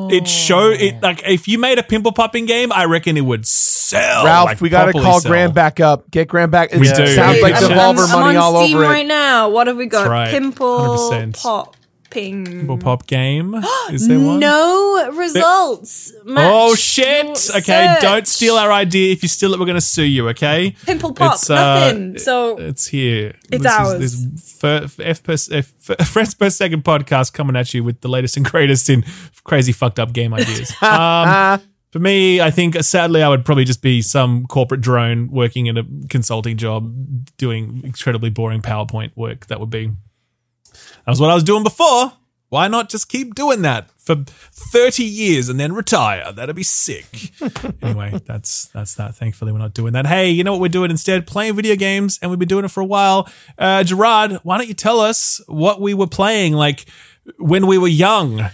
[0.09, 0.13] itch.
[0.13, 0.25] it oh.
[0.25, 4.25] show it like if you made a pimple popping game, I reckon it would sell.
[4.25, 5.31] Ralph, like, we got to call sell.
[5.31, 6.09] Graeme back up.
[6.11, 6.73] Get Graeme back.
[6.73, 7.21] It We sounds do.
[7.21, 8.87] like Wait, I'm, Devolver I'm, money I'm on all Steam over it.
[8.87, 9.49] right now.
[9.49, 10.07] What have we got?
[10.07, 10.29] right.
[10.31, 11.73] Pimple 100%.
[12.15, 12.45] Popping.
[12.45, 13.55] Pimple pop game.
[13.91, 14.39] Is there one?
[14.39, 16.13] No results.
[16.23, 17.49] Match Oh shit!
[17.55, 19.11] Okay, don't steal our idea.
[19.11, 20.29] If you steal it, we're going to sue you.
[20.29, 20.75] Okay?
[20.85, 21.35] Pimple pop.
[21.35, 22.17] It's, uh, nothing.
[22.17, 23.35] So It's here.
[23.51, 24.01] It's this ours.
[24.01, 28.07] Is, this f- f per, f- friends per second podcast coming at you with the
[28.07, 29.03] latest and greatest in
[29.43, 30.71] crazy fucked up game ideas.
[30.81, 31.61] um,
[31.91, 35.77] for me, I think sadly I would probably just be some corporate drone working in
[35.77, 36.93] a consulting job,
[37.37, 39.47] doing incredibly boring PowerPoint work.
[39.47, 39.91] That would be.
[41.05, 42.13] That was what I was doing before.
[42.49, 46.31] Why not just keep doing that for 30 years and then retire?
[46.31, 47.31] That'd be sick.
[47.81, 49.15] anyway, that's that's that.
[49.15, 50.05] Thankfully, we're not doing that.
[50.05, 51.27] Hey, you know what we're doing instead?
[51.27, 53.27] Playing video games, and we've been doing it for a while.
[53.57, 56.85] Uh, Gerard, why don't you tell us what we were playing like
[57.39, 58.49] when we were young,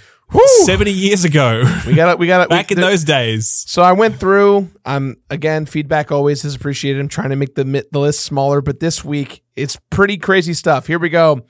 [0.64, 2.20] 70 years ago, We got it.
[2.20, 2.50] We got it.
[2.50, 3.48] back in those days?
[3.68, 4.70] So I went through.
[4.86, 7.00] I'm um, again, feedback always is appreciated.
[7.00, 10.88] I'm trying to make the the list smaller, but this week it's pretty crazy stuff.
[10.88, 11.46] Here we go.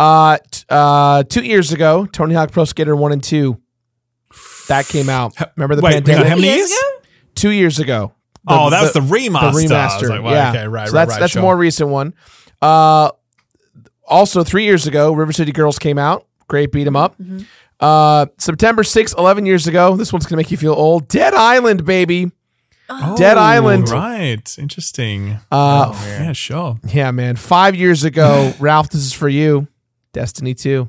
[0.00, 3.60] Uh, t- uh, two years ago, Tony Hawk Pro Skater One and Two,
[4.68, 5.34] that came out.
[5.56, 6.26] Remember the Wait, pandemic?
[6.26, 6.82] how many years years?
[7.34, 8.12] Two years ago.
[8.46, 9.30] The- oh, that was the remaster.
[9.30, 10.08] the I was remaster.
[10.08, 10.50] like, well, yeah.
[10.50, 11.40] okay, right, so right, that's right, that's sure.
[11.40, 12.14] a more recent one.
[12.62, 13.10] Uh,
[14.06, 16.26] also three years ago, River City Girls came out.
[16.48, 17.18] Great beat 'em up.
[17.18, 17.40] Mm-hmm.
[17.78, 19.96] Uh, September 6th, 11 years ago.
[19.96, 21.08] This one's gonna make you feel old.
[21.08, 22.30] Dead Island, baby.
[23.16, 23.88] Dead Oh, Island.
[23.88, 24.58] Right.
[24.58, 25.38] Interesting.
[25.50, 26.78] Uh, yeah, sure.
[26.88, 27.36] yeah, man.
[27.36, 29.68] Five years ago, Ralph, this is for you.
[30.12, 30.88] Destiny 2.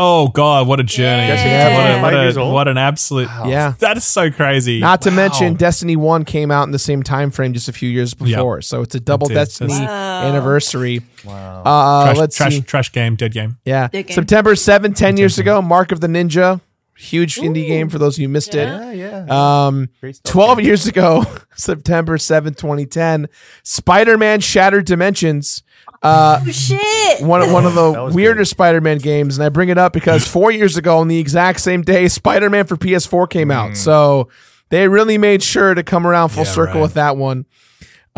[0.00, 1.26] Oh God, what a journey!
[1.26, 2.00] Yeah.
[2.00, 3.26] What, a, what, a, what an absolute!
[3.46, 3.74] Yeah.
[3.80, 4.78] that is so crazy.
[4.78, 5.16] Not to Wow.
[5.16, 8.62] mention, Destiny 1 came out in the same time frame just a few years before.
[8.62, 9.34] So it's a double did.
[9.34, 11.00] Destiny That's- anniversary.
[11.24, 11.62] Wow.
[11.64, 12.60] Uh, trash, let's trash, see.
[12.60, 13.56] trash game, dead game.
[13.64, 13.88] Yeah.
[13.88, 14.14] Big game.
[14.14, 16.60] September 7, 10 years ago, Mark of the Ninja.
[16.96, 18.90] Huge indie game for those of you who missed Yeah.
[18.90, 19.24] yeah, yeah.
[19.24, 19.30] it.
[19.30, 19.88] Um,
[20.24, 20.66] 12 man.
[20.66, 21.24] years ago,
[21.56, 23.28] September 7, 2010,
[23.64, 25.62] Spider Man Shattered Dimensions.
[26.02, 27.20] Uh, Oh, shit.
[27.22, 28.44] one, one of the was weirder.
[28.44, 29.36] Spider Man games.
[29.38, 32.48] And I bring it up because four years ago, on the exact same day, Spider
[32.50, 33.76] Man for PS4 came out.
[33.76, 34.28] So
[34.70, 36.82] they really made sure to come around full Yeah, circle right.
[36.82, 37.46] with that one.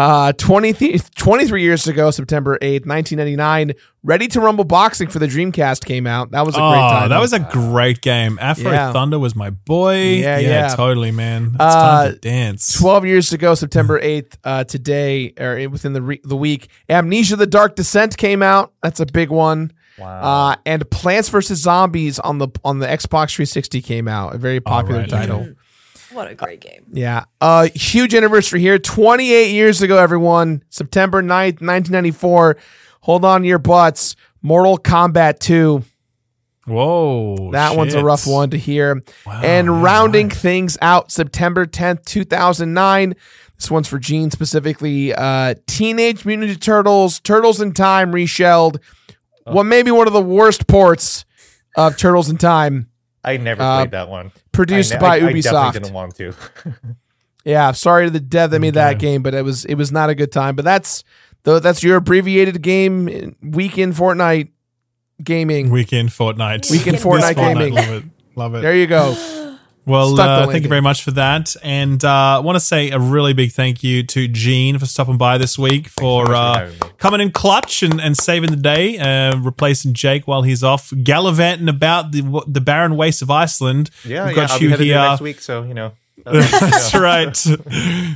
[0.01, 3.73] Uh, 20 th- 23 years ago, September 8th, 1999,
[4.03, 6.31] Ready to Rumble Boxing for the Dreamcast came out.
[6.31, 7.09] That was a great Oh, time.
[7.11, 8.39] that was a great game.
[8.41, 8.93] Afro Yeah.
[8.93, 10.21] Thunder was my boy.
[10.21, 10.75] Yeah, yeah.
[10.75, 11.51] totally, man.
[11.55, 12.73] It's Uh, time to dance.
[12.79, 17.47] 12 years ago, September 8th, uh, today, or within the re- the week, Amnesia the
[17.47, 18.73] Dark Descent came out.
[18.83, 19.71] That's a big one.
[19.99, 20.53] Wow.
[20.53, 21.59] Uh, and Plants vs.
[21.59, 24.35] Zombies on the on the Xbox 360 came out.
[24.35, 25.11] A very popular right.
[25.11, 25.49] title.
[26.13, 26.87] What a great game.
[26.91, 27.25] Yeah.
[27.41, 28.79] Uh, huge anniversary here.
[28.79, 30.63] 28 years ago, everyone.
[30.69, 32.57] September 9th, 1994.
[33.03, 34.17] Hold on to your butts.
[34.43, 35.85] Mortal Kombat 2.
[36.67, 39.03] Whoa, That one's a rough one to hear.
[39.27, 40.37] Wow, and rounding right.
[40.37, 43.15] things out, September 10th, 2009.
[43.57, 45.13] This one's for Gene specifically.
[45.13, 48.79] Uh, Teenage Mutant Ninja Turtles, Turtles in Time reshelled.
[49.47, 49.55] Oh.
[49.55, 51.25] Well, maybe one of the worst ports
[51.77, 52.90] of Turtles in Time,
[53.25, 54.33] I never uh, played that one.
[54.53, 55.43] produced I, ne- by I, I Ubisoft.
[55.43, 56.35] definitely didn't want to.
[57.45, 60.11] Yeah, sorry to the dev that made that game, but it was it was not
[60.11, 60.57] a good time.
[60.57, 61.05] But that's
[61.45, 64.51] though that's your abbreviated game weekend Fortnite
[65.25, 65.71] gaming.
[65.71, 66.71] Weekend Fortnite.
[66.71, 67.75] Weekend This Fortnite gaming.
[67.75, 68.05] Love it.
[68.37, 68.61] Love it.
[68.61, 69.15] there you go.
[69.87, 72.99] Well, uh, thank you very much for that, and uh, I want to say a
[72.99, 76.85] really big thank you to Gene for stopping by this week for, so much for
[76.85, 80.93] uh, coming in clutch and, and saving the day, uh, replacing Jake while he's off
[81.03, 83.91] gallivanting about the the barren wastes of Iceland.
[84.05, 84.43] Yeah, We've yeah.
[84.43, 84.97] got I'll be you here.
[84.97, 85.93] next week, so you know.
[86.31, 87.37] That's right.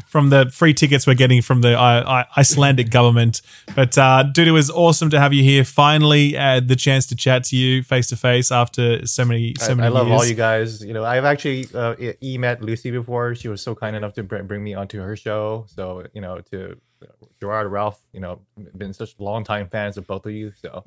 [0.06, 3.42] from the free tickets we're getting from the I- I- Icelandic government.
[3.74, 5.64] But, uh, dude, it was awesome to have you here.
[5.64, 9.72] Finally, uh, the chance to chat to you face to face after so many, so
[9.72, 10.20] I, many I love years.
[10.20, 10.84] all you guys.
[10.84, 13.34] You know, I've actually uh, e met Lucy before.
[13.34, 15.66] She was so kind enough to bring me onto her show.
[15.68, 16.76] So you know, to
[17.40, 18.40] Gerard, Ralph, you know,
[18.76, 20.52] been such long time fans of both of you.
[20.60, 20.84] So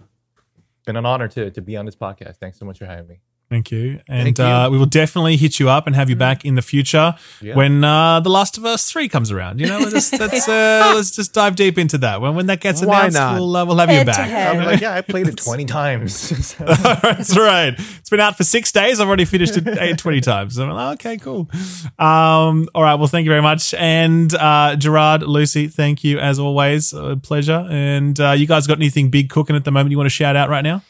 [0.85, 2.37] been an honor to to be on this podcast.
[2.37, 3.19] Thanks so much for having me.
[3.50, 4.01] Thank you.
[4.09, 4.43] And Thank you.
[4.43, 7.82] Uh, we will definitely hit you up and have you back in the future when
[7.82, 9.61] uh, The Last of Us 3 comes around.
[9.61, 12.19] You know, let's, just, let's, uh, let's just dive deep into that.
[12.19, 13.35] When, when that gets Why announced, not?
[13.35, 14.30] we'll, uh, we'll have you Head to back.
[14.30, 14.58] head.
[14.58, 16.30] I'm like, yeah, I played it 20 times.
[16.58, 17.74] That's right.
[17.77, 19.00] It's been out for six days.
[19.00, 20.56] I've already finished it eight, 20 times.
[20.56, 21.50] So I'm like, okay, cool.
[21.98, 22.95] Um, all right.
[22.95, 23.74] Well, thank you very much.
[23.76, 26.92] And uh, Gerard, Lucy, thank you as always.
[26.92, 27.66] A pleasure.
[27.69, 30.35] And uh, you guys got anything big cooking at the moment you want to shout
[30.35, 30.84] out right now?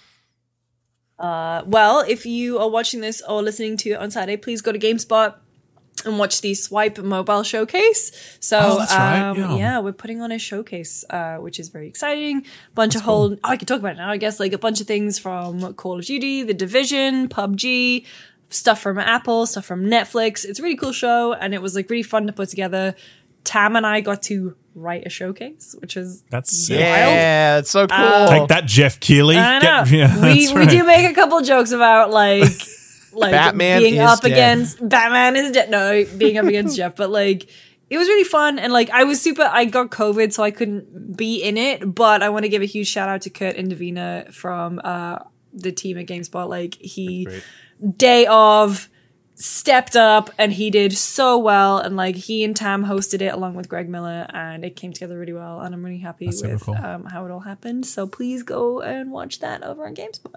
[1.19, 4.71] Uh, well, if you are watching this or listening to it on Saturday, please go
[4.71, 5.35] to GameSpot
[6.05, 8.37] and watch the Swipe Mobile Showcase.
[8.39, 9.55] So, Oh, that's right, um, yeah.
[9.55, 9.79] yeah.
[9.79, 12.45] we're putting on a showcase, uh, which is very exciting.
[12.75, 14.79] Bunch of whole, oh, I can talk about it now, I guess, like a bunch
[14.79, 18.05] of things from Call of Duty, The Division, PUBG,
[18.49, 20.45] stuff from Apple, stuff from Netflix.
[20.45, 22.95] It's a really cool show, and it was like really fun to put together.
[23.47, 26.79] Tam and I got to write a showcase, which is That's sick.
[26.79, 27.97] Yeah, it's so cool.
[27.97, 29.37] Uh, Take that, Geoff Keighley.
[29.37, 29.85] I know.
[29.85, 32.43] Get- yeah, we that's we do make a couple jokes about like
[33.13, 34.31] like Batman being up dead.
[34.33, 35.69] against Batman is dead.
[35.69, 37.49] No, being up against Geoff, but like
[37.89, 39.43] it was really fun and like I was super.
[39.43, 41.95] I got COVID, so I couldn't be in it.
[41.95, 45.19] But I want to give a huge shout out to Kurt and Davina from uh
[45.53, 46.49] the team at GameSpot.
[46.49, 47.27] Like he
[47.95, 48.89] day of
[49.39, 53.53] stepped up and he did so well and like he and Tam hosted it along
[53.53, 56.61] with Greg Miller and it came together really well and I'm really happy That's with
[56.61, 56.75] cool.
[56.75, 60.33] um, how it all happened so please go and watch that over on GameSpot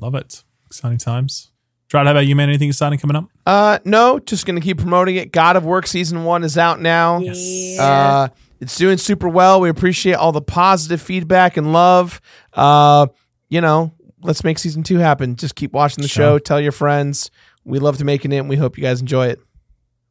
[0.00, 0.42] Love it.
[0.66, 1.50] Exciting times.
[1.88, 2.48] Gerard, how about you, man?
[2.48, 3.24] Anything exciting coming up?
[3.46, 5.32] Uh, no, just gonna keep promoting it.
[5.32, 7.18] God of Work season one is out now.
[7.18, 7.82] Yeah.
[7.82, 8.28] Uh,
[8.60, 9.60] it's doing super well.
[9.60, 12.20] We appreciate all the positive feedback and love.
[12.52, 13.06] Uh,
[13.48, 15.36] you know, let's make season two happen.
[15.36, 16.38] Just keep watching the show.
[16.38, 17.30] Tell your friends.
[17.68, 18.38] We love to making it.
[18.38, 19.40] and We hope you guys enjoy it.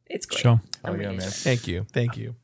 [0.06, 0.60] it's great Sure.
[0.84, 1.20] Oh, yeah, man.
[1.20, 1.86] Thank you.
[1.92, 2.34] Thank you.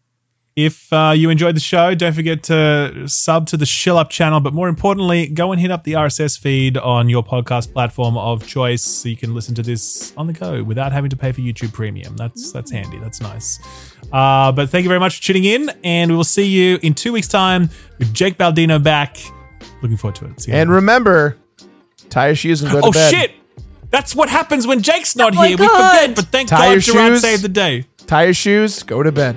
[0.57, 4.39] If uh, you enjoyed the show, don't forget to sub to the Skill Up channel.
[4.39, 8.47] But more importantly, go and hit up the RSS feed on your podcast platform of
[8.47, 11.41] choice, so you can listen to this on the go without having to pay for
[11.41, 12.17] YouTube Premium.
[12.17, 12.99] That's that's handy.
[13.01, 13.59] That's nice.
[14.13, 16.95] Uh, but thank you very much for tuning in, and we will see you in
[16.95, 17.69] two weeks' time
[17.99, 19.17] with Jake Baldino back.
[19.83, 20.41] Looking forward to it.
[20.41, 20.77] See you And later.
[20.77, 21.37] remember,
[22.11, 23.11] tie your shoes and go to oh bed.
[23.11, 23.33] shit!
[23.95, 25.57] That's what happens when Jake's not Oh my here.
[25.57, 25.93] We God.
[26.01, 27.21] forget, but thank Tie God your Gerard shoes.
[27.21, 27.85] saved the day.
[28.09, 28.83] Tie your shoes.
[28.83, 29.37] Go to bed.